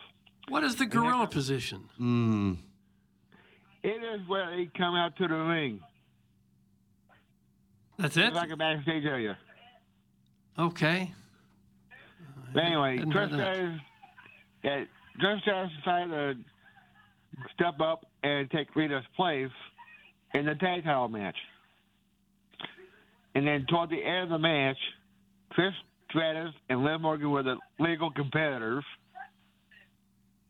What 0.49 0.63
is 0.63 0.77
the 0.77 0.87
gorilla 0.87 1.27
position? 1.27 1.89
Mm. 2.01 2.59
It 3.83 3.89
is 3.89 4.29
where 4.29 4.49
they 4.51 4.71
come 4.77 4.95
out 4.95 5.17
to 5.17 5.27
the 5.27 5.35
ring. 5.35 5.81
That's 7.99 8.17
it? 8.17 8.27
It's 8.27 8.37
like 8.37 8.51
a 8.51 8.57
backstage 8.57 9.05
area. 9.05 9.37
Okay. 10.57 11.13
But 12.55 12.65
anyway, 12.65 12.99
Didn't 12.99 13.11
know 13.11 13.17
Trish 13.17 13.31
that. 13.31 13.57
Stratus, 15.09 15.41
yeah, 15.49 15.67
decided 15.85 16.11
to 16.11 16.35
step 17.55 17.81
up 17.81 18.07
and 18.23 18.49
take 18.51 18.75
Lita's 18.77 19.05
place 19.17 19.51
in 20.35 20.47
the 20.47 20.55
tag 20.55 20.85
title 20.85 21.09
match. 21.09 21.37
And 23.35 23.47
then 23.47 23.67
toward 23.69 23.91
the 23.91 24.03
end 24.03 24.25
of 24.25 24.29
the 24.29 24.39
match, 24.39 24.77
Trish 25.57 25.73
Stratus 26.13 26.53
and 26.69 26.85
Liv 26.85 27.01
Morgan 27.01 27.31
were 27.31 27.43
the 27.43 27.57
legal 27.79 28.11
competitors. 28.11 28.85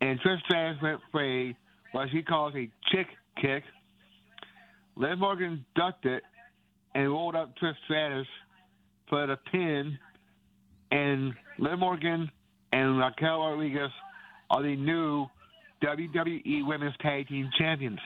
And 0.00 0.20
Trish 0.20 0.40
Stratus 0.46 0.82
went 0.82 1.00
for 1.10 1.22
a, 1.22 1.56
what 1.92 2.08
she 2.12 2.22
calls 2.22 2.54
a 2.56 2.68
chick 2.90 3.06
kick. 3.40 3.62
Liv 4.96 5.18
Morgan 5.18 5.64
ducked 5.76 6.04
it 6.04 6.22
and 6.94 7.08
rolled 7.08 7.36
up 7.36 7.54
Trish 7.62 7.74
Stratus 7.84 8.26
for 9.08 9.26
the 9.26 9.36
pin. 9.50 9.98
And 10.90 11.32
Liv 11.58 11.78
Morgan 11.78 12.30
and 12.72 12.98
Raquel 12.98 13.38
Rodriguez 13.38 13.90
are 14.50 14.62
the 14.62 14.76
new 14.76 15.26
WWE 15.82 16.66
Women's 16.66 16.94
Tag 17.00 17.28
Team 17.28 17.48
Champions. 17.58 18.00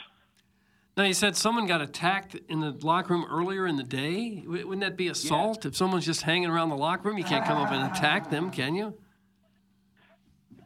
Now 0.97 1.05
you 1.05 1.13
said 1.13 1.37
someone 1.37 1.67
got 1.67 1.83
attacked 1.83 2.37
in 2.49 2.61
the 2.61 2.71
locker 2.71 3.13
room 3.13 3.27
earlier 3.31 3.67
in 3.67 3.77
the 3.77 3.83
day. 3.83 4.43
Wouldn't 4.47 4.81
that 4.81 4.97
be 4.97 5.09
assault? 5.09 5.67
If 5.67 5.77
someone's 5.77 6.07
just 6.07 6.23
hanging 6.23 6.49
around 6.49 6.71
the 6.71 6.77
locker 6.77 7.09
room, 7.09 7.19
you 7.19 7.25
can't 7.25 7.45
come 7.45 7.59
up 7.61 7.71
and 7.71 7.93
attack 7.93 8.31
them, 8.31 8.51
can 8.51 8.75
you? 8.75 8.95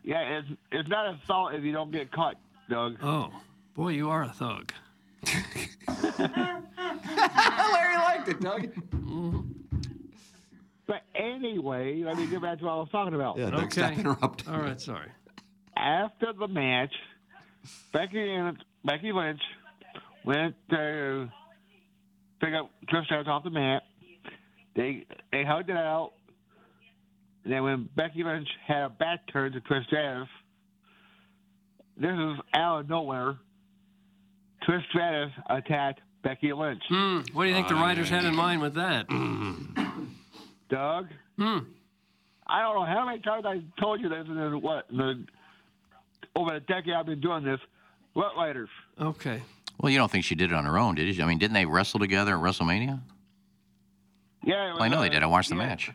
Yeah, 0.05 0.39
it's 0.39 0.49
it's 0.71 0.89
not 0.89 1.15
assault 1.15 1.55
if 1.55 1.65
you 1.65 1.73
don't 1.73 1.91
get 1.91 2.13
caught, 2.13 2.37
Doug. 2.69 2.99
Oh, 3.03 3.31
boy, 3.75 3.89
you 3.89 4.09
are 4.09 4.23
a 4.23 4.29
thug. 4.29 4.73
Larry 6.19 7.97
liked 7.97 8.29
it, 8.29 8.41
Doug. 8.41 8.63
Mm-hmm. 8.63 9.41
But 10.87 11.03
anyway, 11.15 12.03
let 12.05 12.17
me 12.17 12.27
get 12.29 12.41
back 12.41 12.59
to 12.61 12.65
what 12.65 12.73
I 12.73 12.77
was 12.77 12.89
talking 12.91 13.15
about. 13.15 13.37
Yeah, 13.37 13.51
Doug, 13.51 13.73
stop 13.73 13.93
interrupting. 13.99 14.55
All 14.55 14.61
right, 14.61 14.81
sorry. 14.81 15.09
After 15.77 16.33
the 16.33 16.49
match, 16.49 16.95
Becky 17.93 18.33
and 18.33 18.57
Becky 18.85 19.13
Lynch 19.13 19.41
went 20.25 20.55
to 20.71 21.29
pick 22.41 22.55
up 22.55 22.71
Trish 22.93 23.05
Stratus 23.05 23.29
off 23.29 23.45
the 23.45 23.51
mat. 23.51 23.83
They 24.77 25.07
they 25.33 25.45
hugged 25.45 25.71
it 25.71 25.77
out. 25.77 26.13
And 27.45 27.53
then 27.53 27.63
when 27.63 27.89
Becky 27.97 28.23
Lynch 28.23 28.49
had 28.67 28.83
a 28.83 28.89
back 28.91 29.21
turn 29.33 29.53
to 29.53 29.61
Trish 29.61 29.87
Stratus, 29.87 30.29
this 31.97 32.13
is 32.13 32.37
out 32.55 32.81
of 32.81 32.89
nowhere. 32.89 33.37
Trish 34.69 34.87
Stratus 34.91 35.33
attacked 35.49 36.01
Becky 36.23 36.53
Lynch. 36.53 36.83
Hmm. 36.89 37.21
What 37.33 37.45
do 37.45 37.49
you 37.49 37.55
think 37.55 37.69
the 37.69 37.75
writers 37.75 38.11
had 38.11 38.25
in 38.25 38.35
mind 38.35 38.61
with 38.61 38.75
that? 38.75 39.09
Doug? 40.69 41.09
Hmm. 41.39 41.59
I 42.47 42.63
don't 42.63 42.75
know 42.75 42.85
how 42.85 43.07
many 43.07 43.21
times 43.21 43.45
I 43.47 43.63
told 43.81 44.01
you 44.01 44.09
this 44.09 44.27
in 44.27 44.35
the, 44.35 44.59
what 44.59 44.89
the, 44.89 45.25
over 46.35 46.55
the 46.55 46.61
decade 46.61 46.95
I've 46.95 47.07
been 47.07 47.21
doing 47.21 47.45
this. 47.45 47.61
What 48.13 48.37
writers? 48.37 48.69
Okay. 49.01 49.41
Well, 49.81 49.91
you 49.91 49.99
don't 49.99 50.11
think 50.11 50.25
she 50.25 50.35
did 50.35 50.53
it 50.53 50.55
on 50.55 50.67
her 50.67 50.79
own, 50.79 50.95
did 50.95 51.15
you? 51.15 51.25
I 51.25 51.27
mean, 51.27 51.39
didn't 51.39 51.55
they 51.55 51.65
wrestle 51.65 52.01
together 52.01 52.35
at 52.35 52.43
WrestleMania? 52.43 53.01
Yeah, 54.45 54.71
it 54.71 54.75
Well, 54.75 54.83
I 54.83 54.89
know 54.89 54.99
was, 54.99 55.07
they 55.07 55.15
did. 55.15 55.23
I 55.23 55.27
watched 55.27 55.49
the 55.49 55.57
yeah. 55.57 55.67
match. 55.67 55.91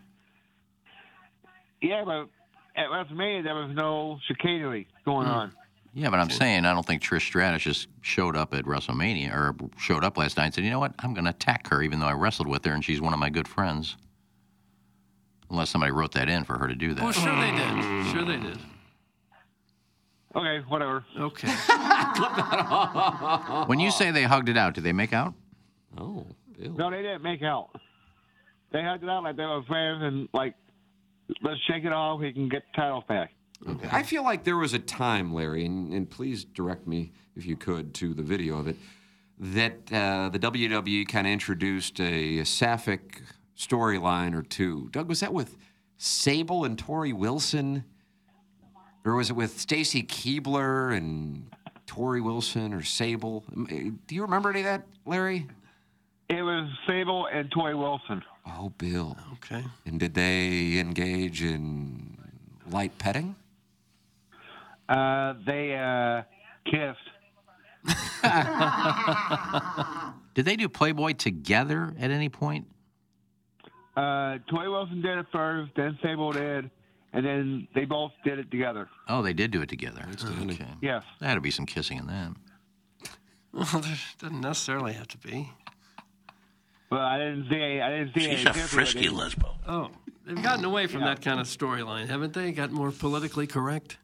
Yeah, 1.81 2.03
but 2.03 2.27
at 2.75 2.89
WrestleMania 2.89 3.43
there 3.43 3.55
was 3.55 3.75
no 3.75 4.19
chicanery 4.27 4.87
going 5.05 5.27
hmm. 5.27 5.33
on. 5.33 5.51
Yeah, 5.93 6.09
but 6.09 6.19
I'm 6.19 6.29
saying 6.29 6.65
I 6.65 6.73
don't 6.73 6.85
think 6.85 7.01
Trish 7.01 7.21
Stratus 7.21 7.61
just 7.61 7.87
showed 8.01 8.35
up 8.35 8.53
at 8.53 8.65
WrestleMania 8.65 9.33
or 9.33 9.55
showed 9.77 10.03
up 10.03 10.17
last 10.17 10.35
night 10.35 10.45
and 10.45 10.53
said, 10.53 10.63
you 10.65 10.69
know 10.69 10.79
what, 10.79 10.93
I'm 10.99 11.13
going 11.13 11.23
to 11.23 11.29
attack 11.29 11.67
her 11.69 11.81
even 11.81 11.99
though 11.99 12.07
I 12.07 12.13
wrestled 12.13 12.49
with 12.49 12.65
her 12.65 12.73
and 12.73 12.83
she's 12.83 12.99
one 12.99 13.13
of 13.13 13.19
my 13.19 13.29
good 13.29 13.47
friends. 13.47 13.95
Unless 15.49 15.69
somebody 15.69 15.93
wrote 15.93 16.11
that 16.13 16.27
in 16.27 16.43
for 16.43 16.57
her 16.57 16.67
to 16.67 16.75
do 16.75 16.93
that. 16.95 17.03
Well, 17.03 17.13
sure 17.13 17.35
they 17.39 17.51
did. 17.51 18.11
Sure 18.11 18.25
they 18.25 18.37
did. 18.37 18.57
Okay, 20.35 20.63
whatever. 20.67 21.05
Okay. 21.17 21.47
when 23.67 23.79
you 23.79 23.89
say 23.89 24.11
they 24.11 24.23
hugged 24.23 24.49
it 24.49 24.57
out, 24.57 24.73
did 24.73 24.83
they 24.83 24.91
make 24.91 25.13
out? 25.13 25.33
Oh, 25.97 26.25
No, 26.59 26.91
they 26.91 27.01
didn't 27.01 27.23
make 27.23 27.41
out. 27.41 27.69
They 28.71 28.83
hugged 28.83 29.03
it 29.03 29.09
out 29.09 29.23
like 29.23 29.37
they 29.37 29.45
were 29.45 29.63
friends 29.63 30.03
and 30.03 30.27
like, 30.33 30.55
let's 31.41 31.59
shake 31.69 31.85
it 31.85 31.93
off. 31.93 32.19
We 32.19 32.33
can 32.33 32.49
get 32.49 32.63
the 32.73 32.81
title 32.81 33.03
back. 33.07 33.31
Okay. 33.67 33.87
I 33.91 34.03
feel 34.03 34.23
like 34.23 34.43
there 34.43 34.57
was 34.57 34.73
a 34.73 34.79
time, 34.79 35.33
Larry, 35.33 35.65
and, 35.65 35.93
and 35.93 36.09
please 36.09 36.43
direct 36.43 36.85
me 36.85 37.13
if 37.35 37.45
you 37.45 37.55
could 37.55 37.93
to 37.95 38.13
the 38.13 38.21
video 38.21 38.57
of 38.57 38.67
it, 38.67 38.75
that 39.39 39.91
uh, 39.91 40.29
the 40.29 40.39
WWE 40.39 41.07
kind 41.07 41.27
of 41.27 41.31
introduced 41.31 41.99
a, 41.99 42.43
sapphic 42.43 43.21
storyline 43.57 44.35
or 44.35 44.41
two. 44.41 44.89
Doug, 44.91 45.07
was 45.07 45.21
that 45.21 45.33
with 45.33 45.57
Sable 45.97 46.65
and 46.65 46.77
Torrie 46.77 47.13
Wilson? 47.13 47.85
Or 49.05 49.15
was 49.15 49.29
it 49.29 49.33
with 49.33 49.59
Stacy 49.59 50.01
Keibler 50.01 50.97
and 50.97 51.51
Torrie 51.85 52.23
Wilson 52.23 52.73
or 52.73 52.81
Sable? 52.81 53.43
Um, 53.55 53.99
Do 54.07 54.15
you 54.15 54.23
remember 54.23 54.49
any 54.49 54.61
of 54.61 54.65
that, 54.65 54.87
Larry? 55.05 55.45
It 56.27 56.41
was 56.41 56.67
Sable 56.87 57.27
and 57.31 57.51
Torrie 57.51 57.77
Wilson. 57.77 58.23
Oh, 58.47 58.69
Bill. 58.77 59.15
Okay. 59.33 59.63
And 59.85 59.99
did 59.99 60.15
they 60.15 60.79
engage 60.79 61.43
in 61.43 62.17
light 62.71 62.97
petting? 62.97 63.35
Uh, 64.89 65.35
they 65.45 65.75
uh, 65.75 66.23
kissed. 66.65 66.97
Did 70.33 70.45
they 70.45 70.55
do 70.55 70.67
Playboy 70.67 71.13
together 71.13 71.93
at 71.99 72.09
any 72.11 72.29
point? 72.29 72.65
Uh, 73.95 74.39
Torrie 74.51 74.69
Wilson 74.69 75.01
did 75.01 75.17
it 75.19 75.25
first, 75.31 75.71
then 75.75 75.97
Sable 76.03 76.31
did, 76.31 76.69
and 77.15 77.25
then 77.25 77.67
they 77.73 77.85
both 77.85 78.11
did 78.25 78.39
it 78.39 78.51
together. 78.51 78.89
Oh, 79.07 79.21
they 79.21 79.33
did 79.33 79.49
do 79.51 79.61
it 79.61 79.69
together. 79.69 80.01
Mm-hmm. 80.01 80.49
Okay. 80.51 80.67
Yes. 80.81 81.03
There 81.19 81.29
had 81.29 81.35
to 81.35 81.41
be 81.41 81.49
some 81.49 81.65
kissing 81.65 81.97
in 81.97 82.07
that. 82.07 82.33
Well, 83.53 83.81
there 83.81 83.97
doesn't 84.19 84.41
necessarily 84.41 84.91
have 84.93 85.07
to 85.07 85.17
be. 85.17 85.49
Well, 86.91 86.99
I 86.99 87.17
didn't 87.17 87.47
see. 87.49 87.79
I 87.79 87.89
didn't 87.89 88.13
see. 88.13 88.19
She's 88.19 88.45
any 88.45 88.59
a 88.59 88.63
frisky 88.63 89.07
but 89.07 89.31
lesbo. 89.31 89.55
Oh, 89.65 89.89
they've 90.27 90.43
gotten 90.43 90.65
away 90.65 90.87
from 90.87 91.01
that 91.01 91.21
kind 91.21 91.39
of 91.39 91.47
storyline, 91.47 92.07
haven't 92.07 92.33
they? 92.33 92.51
Got 92.51 92.71
more 92.71 92.91
politically 92.91 93.47
correct. 93.47 93.97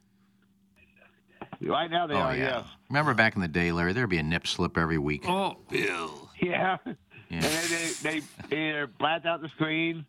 Right 1.59 1.91
now 1.91 2.07
they 2.07 2.13
oh, 2.13 2.19
are. 2.19 2.35
yeah. 2.35 2.59
Yes. 2.59 2.65
Remember 2.89 3.13
back 3.13 3.35
in 3.35 3.41
the 3.41 3.47
day, 3.49 3.73
Larry, 3.73 3.91
there'd 3.91 4.09
be 4.09 4.17
a 4.17 4.23
nip 4.23 4.47
slip 4.47 4.77
every 4.77 4.97
week. 4.97 5.25
Oh, 5.27 5.57
Bill. 5.69 6.29
Yeah. 6.41 6.77
Yeah. 6.85 6.95
And 7.29 7.43
then 7.43 7.91
they, 8.03 8.19
they 8.49 8.55
either 8.55 8.87
blacked 8.87 9.25
out 9.25 9.41
the 9.41 9.49
screen 9.49 10.05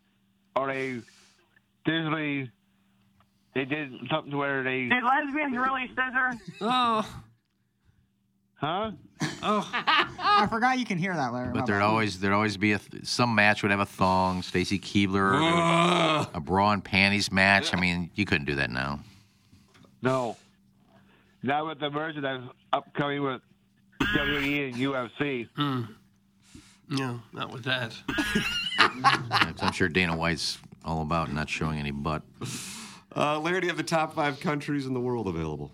or 0.55 0.67
they 0.67 1.01
digitally 1.85 2.49
they 3.53 3.65
did 3.65 3.91
something 4.09 4.31
to 4.31 4.37
where 4.37 4.63
they 4.63 4.87
Did 4.87 5.03
lesbians 5.03 5.55
really 5.55 5.87
scissor? 5.89 6.39
Oh. 6.61 7.23
Huh? 8.55 8.91
Oh. 9.43 9.69
I 9.73 10.47
forgot 10.49 10.79
you 10.79 10.85
can 10.85 10.97
hear 10.97 11.13
that, 11.13 11.33
Larry. 11.33 11.51
But 11.53 11.65
there'd 11.65 11.81
always 11.81 12.19
there'd 12.19 12.33
always 12.33 12.57
be 12.57 12.71
a 12.71 12.79
th- 12.79 13.05
some 13.05 13.35
match 13.35 13.61
would 13.61 13.71
have 13.71 13.81
a 13.81 13.85
thong. 13.85 14.41
Stacy 14.41 14.79
Keibler, 14.79 15.31
there 15.31 16.17
was 16.19 16.27
a 16.33 16.39
bra 16.39 16.71
and 16.71 16.83
panties 16.83 17.31
match. 17.31 17.73
I 17.73 17.79
mean, 17.79 18.09
you 18.15 18.25
couldn't 18.25 18.45
do 18.45 18.55
that 18.55 18.71
now. 18.71 19.01
No. 20.01 20.37
Not 21.43 21.67
with 21.67 21.79
the 21.79 21.89
merger 21.89 22.21
that's 22.21 22.43
upcoming 22.71 23.21
with 23.21 23.41
WWE 24.01 24.67
and 24.69 24.75
UFC. 24.75 25.47
Hmm. 25.55 25.81
No, 26.89 27.21
not 27.33 27.51
with 27.51 27.63
that. 27.65 27.93
I'm 29.61 29.71
sure 29.73 29.89
Dana 29.89 30.15
White's 30.15 30.57
all 30.85 31.01
about 31.01 31.33
not 31.33 31.49
showing 31.49 31.79
any 31.79 31.91
butt. 31.91 32.23
Uh, 33.15 33.39
Larry, 33.39 33.61
do 33.61 33.67
you 33.67 33.71
have 33.71 33.77
the 33.77 33.83
top 33.83 34.15
five 34.15 34.39
countries 34.39 34.85
in 34.85 34.93
the 34.93 34.99
world 34.99 35.27
available? 35.27 35.71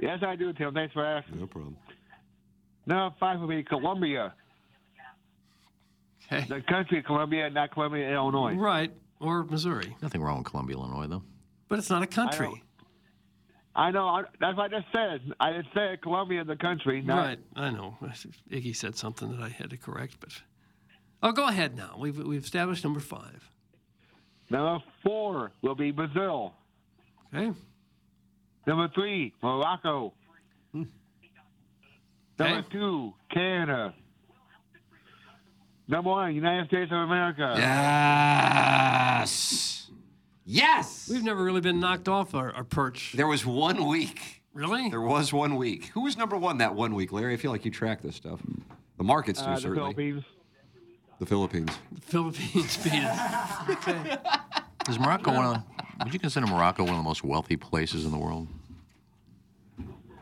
Yes, 0.00 0.22
I 0.22 0.36
do, 0.36 0.52
Tim. 0.52 0.72
Thanks 0.74 0.92
for 0.94 1.04
asking. 1.04 1.40
No 1.40 1.46
problem. 1.46 1.76
No, 2.86 3.14
five 3.18 3.40
would 3.40 3.48
be 3.48 3.62
Colombia. 3.62 4.34
Okay. 6.32 6.44
The 6.48 6.60
country 6.62 7.02
Colombia, 7.02 7.48
not 7.50 7.72
Columbia, 7.72 8.12
Illinois. 8.12 8.54
Right. 8.54 8.92
Or 9.20 9.44
Missouri. 9.44 9.96
Nothing 10.02 10.22
wrong 10.22 10.38
with 10.38 10.46
Columbia, 10.48 10.76
Illinois, 10.76 11.06
though. 11.06 11.22
But 11.68 11.78
it's 11.78 11.90
not 11.90 12.02
a 12.02 12.06
country. 12.06 12.62
I 13.74 13.90
know. 13.90 14.06
I, 14.08 14.22
that's 14.40 14.56
what 14.56 14.72
I 14.72 14.80
just 14.80 14.92
said. 14.92 15.20
I 15.38 15.52
just 15.52 15.68
said 15.74 16.00
Colombia, 16.02 16.44
the 16.44 16.56
country. 16.56 17.02
Not, 17.02 17.16
Right. 17.26 17.38
I 17.54 17.70
know. 17.70 17.96
Iggy 18.50 18.74
said 18.74 18.96
something 18.96 19.30
that 19.36 19.42
I 19.42 19.48
had 19.50 19.70
to 19.70 19.76
correct, 19.76 20.16
but. 20.20 20.30
Oh, 21.22 21.32
go 21.32 21.46
ahead 21.46 21.76
now. 21.76 21.96
We've, 21.98 22.18
we've 22.18 22.42
established 22.44 22.84
number 22.84 23.00
five. 23.00 23.50
Number 24.50 24.82
four 25.02 25.52
will 25.62 25.74
be 25.74 25.90
Brazil. 25.90 26.54
Okay. 27.34 27.52
Number 28.66 28.88
three, 28.94 29.32
Morocco. 29.42 30.12
Number 32.38 32.64
two, 32.70 33.12
Canada. 33.32 33.94
Number 35.88 36.10
one, 36.10 36.34
United 36.34 36.66
States 36.68 36.90
of 36.92 36.98
America. 36.98 37.54
Yes. 39.16 39.90
Yes. 40.44 41.08
We've 41.10 41.22
never 41.24 41.42
really 41.44 41.60
been 41.60 41.80
knocked 41.80 42.08
off 42.08 42.34
our, 42.34 42.52
our 42.52 42.64
perch. 42.64 43.12
There 43.16 43.26
was 43.26 43.46
one 43.46 43.86
week. 43.86 44.42
Really? 44.52 44.88
There 44.90 45.00
was 45.00 45.32
one 45.32 45.56
week. 45.56 45.86
Who 45.94 46.02
was 46.02 46.16
number 46.16 46.36
one 46.36 46.58
that 46.58 46.74
one 46.74 46.94
week, 46.94 47.12
Larry? 47.12 47.34
I 47.34 47.36
feel 47.36 47.50
like 47.52 47.64
you 47.64 47.70
track 47.70 48.02
this 48.02 48.16
stuff. 48.16 48.40
The 48.98 49.04
markets 49.04 49.40
do, 49.40 49.46
Uh, 49.46 49.54
the 49.54 49.60
certainly. 49.60 49.94
Philippines. 49.94 50.24
The 51.18 51.26
Philippines. 51.26 51.70
The 51.92 52.00
Philippines 52.00 52.76
beat 52.84 52.92
us. 53.02 53.68
Okay. 53.70 54.16
Is 54.88 54.98
Morocco 54.98 55.32
one 55.32 55.44
of 55.46 55.54
the, 55.54 56.04
would 56.04 56.12
you 56.12 56.20
consider 56.20 56.46
Morocco 56.46 56.84
one 56.84 56.92
of 56.92 56.98
the 56.98 57.02
most 57.02 57.24
wealthy 57.24 57.56
places 57.56 58.04
in 58.04 58.10
the 58.10 58.18
world? 58.18 58.48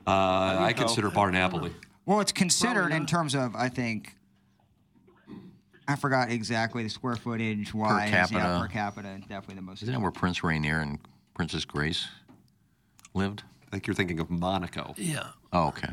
Uh, 0.07 0.11
I 0.11 0.73
so. 0.77 0.85
consider 0.85 1.11
Bar 1.11 1.31
Napoli. 1.33 1.73
Well, 2.07 2.21
it's 2.21 2.33
considered 2.33 2.93
in 2.93 3.07
terms 3.07 3.35
of 3.35 3.57
I 3.57 3.69
think. 3.69 4.15
I 5.87 5.97
forgot 5.97 6.31
exactly 6.31 6.83
the 6.83 6.89
square 6.89 7.17
footage 7.17 7.75
wise. 7.75 8.09
capita. 8.09 8.39
Yeah, 8.39 8.59
per 8.59 8.69
capita, 8.69 9.21
definitely 9.29 9.57
the 9.57 9.63
most. 9.63 9.83
Isn't 9.83 9.93
that 9.93 10.01
where 10.01 10.11
Prince 10.11 10.43
Rainier 10.43 10.81
and 10.81 10.99
Princess 11.35 11.67
Grace 11.67 12.09
lived? 13.13 13.43
I 13.69 13.71
think 13.71 13.87
you're 13.87 13.95
thinking 13.95 14.19
of 14.19 14.31
Monaco. 14.31 14.95
Yeah. 14.97 15.29
Oh, 15.53 15.69
okay. 15.69 15.89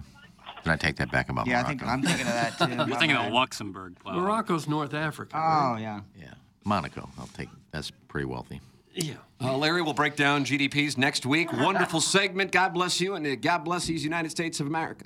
Then 0.63 0.73
I 0.73 0.77
take 0.77 0.95
that 0.97 1.11
back 1.11 1.29
about 1.29 1.47
Yeah, 1.47 1.59
I 1.59 1.63
Morocco. 1.63 1.69
think 1.79 1.87
I'm 1.91 2.01
thinking 2.03 2.27
of 2.27 2.33
that 2.33 2.57
too. 2.57 2.67
You're 2.75 2.85
My 2.87 2.97
thinking 2.99 3.17
of. 3.17 3.31
Luxembourg. 3.33 3.97
Plow. 3.99 4.13
Morocco's 4.19 4.67
North 4.67 4.93
Africa. 4.93 5.35
Oh 5.35 5.39
right? 5.73 5.79
yeah. 5.81 6.01
Yeah, 6.19 6.33
Monaco. 6.63 7.09
I'll 7.19 7.27
take. 7.27 7.49
That's 7.71 7.91
pretty 8.07 8.25
wealthy. 8.25 8.61
Yeah. 8.93 9.13
Uh, 9.41 9.57
Larry 9.57 9.81
will 9.81 9.93
break 9.93 10.15
down 10.17 10.43
GDPs 10.43 10.97
next 10.97 11.25
week. 11.25 11.51
Wonderful 11.53 12.01
segment. 12.01 12.51
God 12.51 12.73
bless 12.73 12.99
you, 12.99 13.15
and 13.15 13.25
uh, 13.25 13.35
God 13.35 13.59
bless 13.59 13.85
these 13.85 14.03
United 14.03 14.29
States 14.31 14.59
of 14.59 14.67
America. 14.67 15.05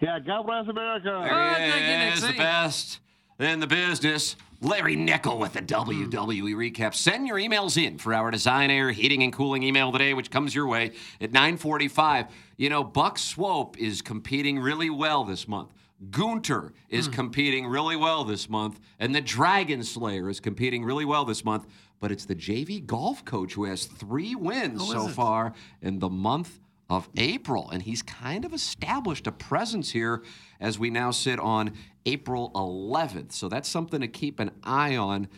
Yeah, 0.00 0.18
God 0.18 0.46
bless 0.46 0.66
America. 0.68 1.20
There 1.22 2.08
he 2.08 2.14
is, 2.14 2.22
the 2.22 2.32
best 2.32 3.00
in 3.38 3.60
the 3.60 3.66
business. 3.66 4.36
Larry 4.60 4.96
Nickel 4.96 5.38
with 5.38 5.52
the 5.52 5.60
WWE 5.60 6.54
recap. 6.54 6.94
Send 6.94 7.26
your 7.26 7.36
emails 7.36 7.76
in 7.82 7.98
for 7.98 8.14
our 8.14 8.30
Design 8.30 8.70
Air 8.70 8.90
Heating 8.92 9.22
and 9.22 9.30
Cooling 9.32 9.62
email 9.62 9.92
today, 9.92 10.14
which 10.14 10.30
comes 10.30 10.54
your 10.54 10.66
way 10.66 10.92
at 11.20 11.32
945. 11.32 12.26
You 12.56 12.70
know, 12.70 12.84
Buck 12.84 13.18
Swope 13.18 13.78
is 13.78 14.02
competing 14.02 14.58
really 14.58 14.90
well 14.90 15.24
this 15.24 15.48
month. 15.48 15.72
Gunter 16.10 16.72
is 16.88 17.08
competing 17.08 17.66
really 17.66 17.96
well 17.96 18.24
this 18.24 18.48
month, 18.48 18.80
and 18.98 19.14
the 19.14 19.20
Dragon 19.20 19.82
Slayer 19.82 20.28
is 20.28 20.40
competing 20.40 20.84
really 20.84 21.04
well 21.04 21.24
this 21.24 21.44
month. 21.44 21.66
But 22.00 22.12
it's 22.12 22.26
the 22.26 22.34
JV 22.34 22.84
golf 22.84 23.24
coach 23.24 23.54
who 23.54 23.64
has 23.64 23.86
three 23.86 24.34
wins 24.34 24.82
Oh, 24.82 24.92
so 24.92 25.08
far 25.08 25.54
in 25.80 26.00
the 26.00 26.10
month 26.10 26.58
of 26.90 27.08
April. 27.16 27.70
And 27.70 27.82
he's 27.82 28.02
kind 28.02 28.44
of 28.44 28.52
established 28.52 29.26
a 29.26 29.32
presence 29.32 29.90
here 29.90 30.22
as 30.60 30.78
we 30.78 30.90
now 30.90 31.10
sit 31.10 31.38
on 31.38 31.72
April 32.04 32.50
11th. 32.54 33.32
So 33.32 33.48
that's 33.48 33.68
something 33.68 34.00
to 34.00 34.08
keep 34.08 34.38
an 34.38 34.50
eye 34.62 34.96
on 34.96 35.28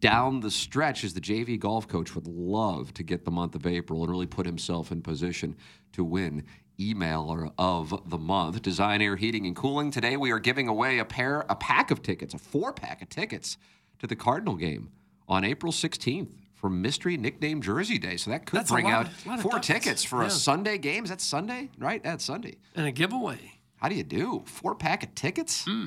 down 0.00 0.40
the 0.40 0.50
stretch 0.50 1.04
as 1.04 1.12
the 1.12 1.20
JV 1.20 1.58
golf 1.58 1.86
coach 1.86 2.14
would 2.14 2.26
love 2.26 2.94
to 2.94 3.02
get 3.02 3.24
the 3.24 3.30
month 3.30 3.54
of 3.54 3.66
April 3.66 4.02
and 4.02 4.10
really 4.10 4.26
put 4.26 4.46
himself 4.46 4.90
in 4.90 5.02
position 5.02 5.56
to 5.92 6.04
win 6.04 6.44
emailer 6.78 7.52
of 7.58 8.08
the 8.10 8.18
month. 8.18 8.60
Design 8.62 9.02
Air 9.02 9.16
Heating 9.16 9.46
and 9.46 9.54
Cooling. 9.54 9.90
Today 9.90 10.16
we 10.16 10.30
are 10.32 10.38
giving 10.38 10.68
away 10.68 10.98
a 10.98 11.04
pair, 11.04 11.44
a 11.48 11.54
pack 11.54 11.90
of 11.90 12.02
tickets, 12.02 12.34
a 12.34 12.38
four 12.38 12.72
pack 12.72 13.02
of 13.02 13.08
tickets 13.08 13.56
to 13.98 14.06
the 14.06 14.16
Cardinal 14.16 14.56
game 14.56 14.90
on 15.28 15.44
April 15.44 15.72
16th 15.72 16.32
for 16.54 16.70
Mystery 16.70 17.16
Nickname 17.16 17.60
Jersey 17.60 17.98
Day. 17.98 18.16
So 18.16 18.30
that 18.30 18.46
could 18.46 18.60
That's 18.60 18.70
bring 18.70 18.84
lot 18.86 18.94
out 18.94 19.06
of- 19.06 19.26
lot 19.26 19.36
of 19.38 19.42
four 19.42 19.58
tickets 19.60 20.02
for 20.02 20.22
Yeah. 20.22 20.28
a 20.28 20.30
Sunday 20.30 20.78
game. 20.78 21.04
Is 21.04 21.10
that 21.10 21.20
Sunday? 21.20 21.70
Right? 21.78 22.02
That's 22.02 22.24
Sunday. 22.24 22.56
And 22.74 22.86
a 22.86 22.92
giveaway. 22.92 23.60
How 23.76 23.88
do 23.88 23.94
you 23.94 24.04
do? 24.04 24.42
Four 24.46 24.74
pack 24.74 25.02
of 25.02 25.14
tickets? 25.14 25.64
Hmm. 25.64 25.86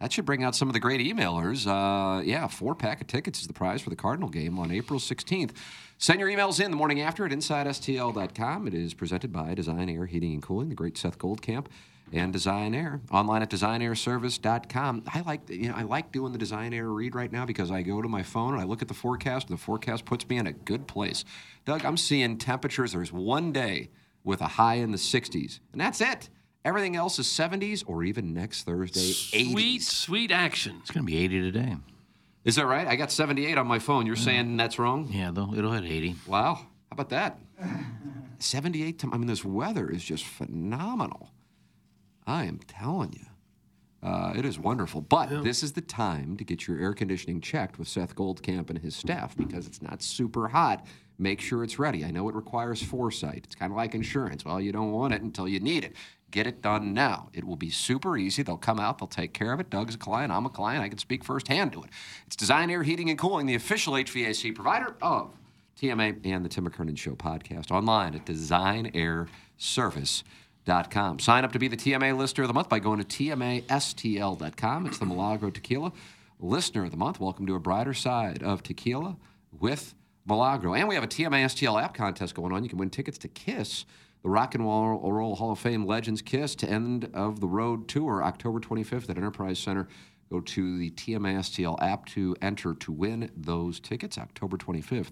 That 0.00 0.12
should 0.12 0.26
bring 0.26 0.44
out 0.44 0.54
some 0.54 0.68
of 0.68 0.74
the 0.74 0.80
great 0.80 1.00
emailers. 1.00 1.66
Uh, 1.66 2.20
yeah, 2.22 2.46
four 2.48 2.74
pack 2.74 3.00
of 3.00 3.06
tickets 3.06 3.40
is 3.40 3.46
the 3.46 3.52
prize 3.54 3.80
for 3.80 3.88
the 3.90 3.96
Cardinal 3.96 4.28
game 4.28 4.58
on 4.58 4.70
April 4.70 5.00
16th. 5.00 5.52
Send 5.98 6.20
your 6.20 6.28
emails 6.28 6.62
in 6.62 6.70
the 6.70 6.76
morning 6.76 7.00
after 7.00 7.24
at 7.24 7.32
InsideSTL.com. 7.32 8.66
It 8.66 8.74
is 8.74 8.94
presented 8.94 9.32
by 9.32 9.54
Design 9.54 9.88
Air 9.88 10.06
Heating 10.06 10.32
and 10.34 10.42
Cooling, 10.42 10.68
the 10.68 10.74
great 10.74 10.98
Seth 10.98 11.18
Goldcamp, 11.18 11.66
and 12.12 12.32
Design 12.32 12.74
Air. 12.74 13.00
Online 13.10 13.42
at 13.42 13.50
DesignAirService.com. 13.50 15.04
I 15.06 15.20
like 15.20 15.48
you 15.48 15.68
know 15.68 15.74
I 15.76 15.82
like 15.82 16.12
doing 16.12 16.32
the 16.32 16.38
Design 16.38 16.74
Air 16.74 16.88
read 16.88 17.14
right 17.14 17.32
now 17.32 17.46
because 17.46 17.70
I 17.70 17.82
go 17.82 18.02
to 18.02 18.08
my 18.08 18.22
phone 18.22 18.54
and 18.54 18.60
I 18.60 18.64
look 18.64 18.82
at 18.82 18.88
the 18.88 18.94
forecast. 18.94 19.48
And 19.48 19.56
the 19.56 19.62
forecast 19.62 20.04
puts 20.04 20.28
me 20.28 20.36
in 20.36 20.46
a 20.46 20.52
good 20.52 20.86
place. 20.86 21.24
Doug, 21.64 21.84
I'm 21.84 21.96
seeing 21.96 22.38
temperatures. 22.38 22.92
There's 22.92 23.12
one 23.12 23.52
day 23.52 23.90
with 24.24 24.40
a 24.40 24.48
high 24.48 24.76
in 24.76 24.90
the 24.90 24.98
60s, 24.98 25.60
and 25.72 25.80
that's 25.80 26.00
it. 26.00 26.28
Everything 26.64 26.96
else 26.96 27.18
is 27.18 27.26
70s 27.26 27.84
or 27.86 28.02
even 28.04 28.32
next 28.32 28.62
Thursday, 28.64 29.10
80s. 29.10 29.52
Sweet, 29.52 29.82
sweet 29.82 30.30
action. 30.30 30.78
It's 30.80 30.90
going 30.90 31.06
to 31.06 31.12
be 31.12 31.18
80 31.18 31.40
today. 31.42 31.76
Is 32.44 32.56
that 32.56 32.66
right? 32.66 32.86
I 32.86 32.96
got 32.96 33.10
78 33.10 33.56
on 33.56 33.66
my 33.66 33.78
phone. 33.78 34.06
You're 34.06 34.16
saying 34.16 34.56
that's 34.56 34.78
wrong? 34.78 35.08
Yeah, 35.10 35.30
though 35.32 35.54
it'll 35.56 35.72
hit 35.72 35.84
80. 35.84 36.16
Wow. 36.26 36.54
How 36.54 36.66
about 36.90 37.08
that? 37.08 37.38
78. 38.38 38.98
To, 39.00 39.10
I 39.12 39.16
mean, 39.16 39.26
this 39.26 39.44
weather 39.44 39.90
is 39.90 40.04
just 40.04 40.24
phenomenal. 40.24 41.30
I 42.26 42.44
am 42.44 42.58
telling 42.66 43.12
you. 43.14 43.26
Uh, 44.02 44.34
it 44.36 44.44
is 44.44 44.58
wonderful. 44.58 45.00
But 45.00 45.42
this 45.42 45.62
is 45.62 45.72
the 45.72 45.80
time 45.80 46.36
to 46.36 46.44
get 46.44 46.66
your 46.68 46.78
air 46.78 46.92
conditioning 46.92 47.40
checked 47.40 47.78
with 47.78 47.88
Seth 47.88 48.14
Goldcamp 48.14 48.68
and 48.68 48.78
his 48.78 48.94
staff 48.94 49.34
because 49.34 49.66
it's 49.66 49.80
not 49.80 50.02
super 50.02 50.48
hot. 50.48 50.86
Make 51.18 51.40
sure 51.40 51.64
it's 51.64 51.78
ready. 51.78 52.04
I 52.04 52.10
know 52.10 52.28
it 52.28 52.34
requires 52.34 52.82
foresight. 52.82 53.44
It's 53.44 53.54
kind 53.54 53.72
of 53.72 53.76
like 53.76 53.94
insurance. 53.94 54.44
Well, 54.44 54.60
you 54.60 54.72
don't 54.72 54.92
want 54.92 55.14
it 55.14 55.22
until 55.22 55.48
you 55.48 55.58
need 55.60 55.84
it. 55.84 55.94
Get 56.34 56.46
it 56.48 56.62
done 56.62 56.92
now. 56.92 57.28
It 57.32 57.44
will 57.44 57.54
be 57.54 57.70
super 57.70 58.16
easy. 58.16 58.42
They'll 58.42 58.56
come 58.56 58.80
out, 58.80 58.98
they'll 58.98 59.06
take 59.06 59.32
care 59.32 59.52
of 59.52 59.60
it. 59.60 59.70
Doug's 59.70 59.94
a 59.94 59.98
client, 59.98 60.32
I'm 60.32 60.46
a 60.46 60.50
client. 60.50 60.82
I 60.82 60.88
can 60.88 60.98
speak 60.98 61.22
firsthand 61.22 61.72
to 61.74 61.84
it. 61.84 61.90
It's 62.26 62.34
Design 62.34 62.70
Air 62.70 62.82
Heating 62.82 63.08
and 63.08 63.16
Cooling, 63.16 63.46
the 63.46 63.54
official 63.54 63.92
HVAC 63.92 64.52
provider 64.52 64.96
of 65.00 65.36
TMA 65.80 66.26
and 66.26 66.44
the 66.44 66.48
Tim 66.48 66.68
McKernan 66.68 66.98
Show 66.98 67.14
podcast 67.14 67.70
online 67.70 68.16
at 68.16 68.26
designairservice.com. 68.26 71.18
Sign 71.20 71.44
up 71.44 71.52
to 71.52 71.58
be 71.60 71.68
the 71.68 71.76
TMA 71.76 72.18
Listener 72.18 72.42
of 72.42 72.48
the 72.48 72.54
Month 72.54 72.68
by 72.68 72.80
going 72.80 73.00
to 73.00 73.06
TMASTL.com. 73.06 74.86
It's 74.86 74.98
the 74.98 75.06
Milagro 75.06 75.50
Tequila 75.50 75.92
Listener 76.40 76.86
of 76.86 76.90
the 76.90 76.96
Month. 76.96 77.20
Welcome 77.20 77.46
to 77.46 77.54
a 77.54 77.60
brighter 77.60 77.94
side 77.94 78.42
of 78.42 78.64
tequila 78.64 79.16
with 79.52 79.94
Milagro. 80.26 80.74
And 80.74 80.88
we 80.88 80.96
have 80.96 81.04
a 81.04 81.06
TMA 81.06 81.44
STL 81.44 81.80
app 81.80 81.94
contest 81.94 82.34
going 82.34 82.52
on. 82.52 82.64
You 82.64 82.70
can 82.70 82.78
win 82.78 82.90
tickets 82.90 83.18
to 83.18 83.28
Kiss, 83.28 83.84
the 84.24 84.30
Rock 84.30 84.54
and 84.54 84.64
Roll 84.64 85.36
Hall 85.36 85.52
of 85.52 85.58
Fame 85.58 85.84
Legends 85.84 86.22
Kiss 86.22 86.54
to 86.56 86.68
End 86.68 87.10
of 87.12 87.40
the 87.40 87.46
Road 87.46 87.86
Tour, 87.88 88.24
October 88.24 88.58
25th 88.58 89.10
at 89.10 89.18
Enterprise 89.18 89.58
Center. 89.58 89.86
Go 90.32 90.40
to 90.40 90.78
the 90.78 90.90
TMA 90.92 91.36
STL 91.40 91.80
app 91.82 92.06
to 92.06 92.34
enter 92.40 92.72
to 92.72 92.90
win 92.90 93.30
those 93.36 93.78
tickets, 93.78 94.16
October 94.16 94.56
25th 94.56 95.10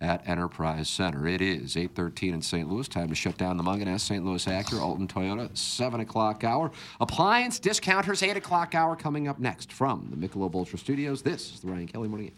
at 0.00 0.26
Enterprise 0.26 0.88
Center. 0.88 1.26
It 1.26 1.42
is 1.42 1.76
8:13 1.76 2.32
in 2.32 2.40
St. 2.40 2.66
Louis. 2.66 2.88
Time 2.88 3.10
to 3.10 3.14
shut 3.14 3.36
down 3.36 3.58
the 3.58 3.62
Mungenast 3.62 4.00
St. 4.00 4.24
Louis 4.24 4.44
Acura, 4.46 4.80
Alton 4.80 5.06
Toyota, 5.06 5.54
7 5.54 6.00
o'clock 6.00 6.42
hour. 6.42 6.72
Appliance 6.98 7.58
discounters, 7.58 8.22
8 8.22 8.38
o'clock 8.38 8.74
hour 8.74 8.96
coming 8.96 9.28
up 9.28 9.38
next 9.38 9.70
from 9.70 10.08
the 10.10 10.16
Michelob 10.16 10.54
Ultra 10.54 10.78
Studios. 10.78 11.20
This 11.20 11.52
is 11.52 11.60
the 11.60 11.68
Ryan 11.68 11.88
Kelly 11.88 12.08
Morning. 12.08 12.32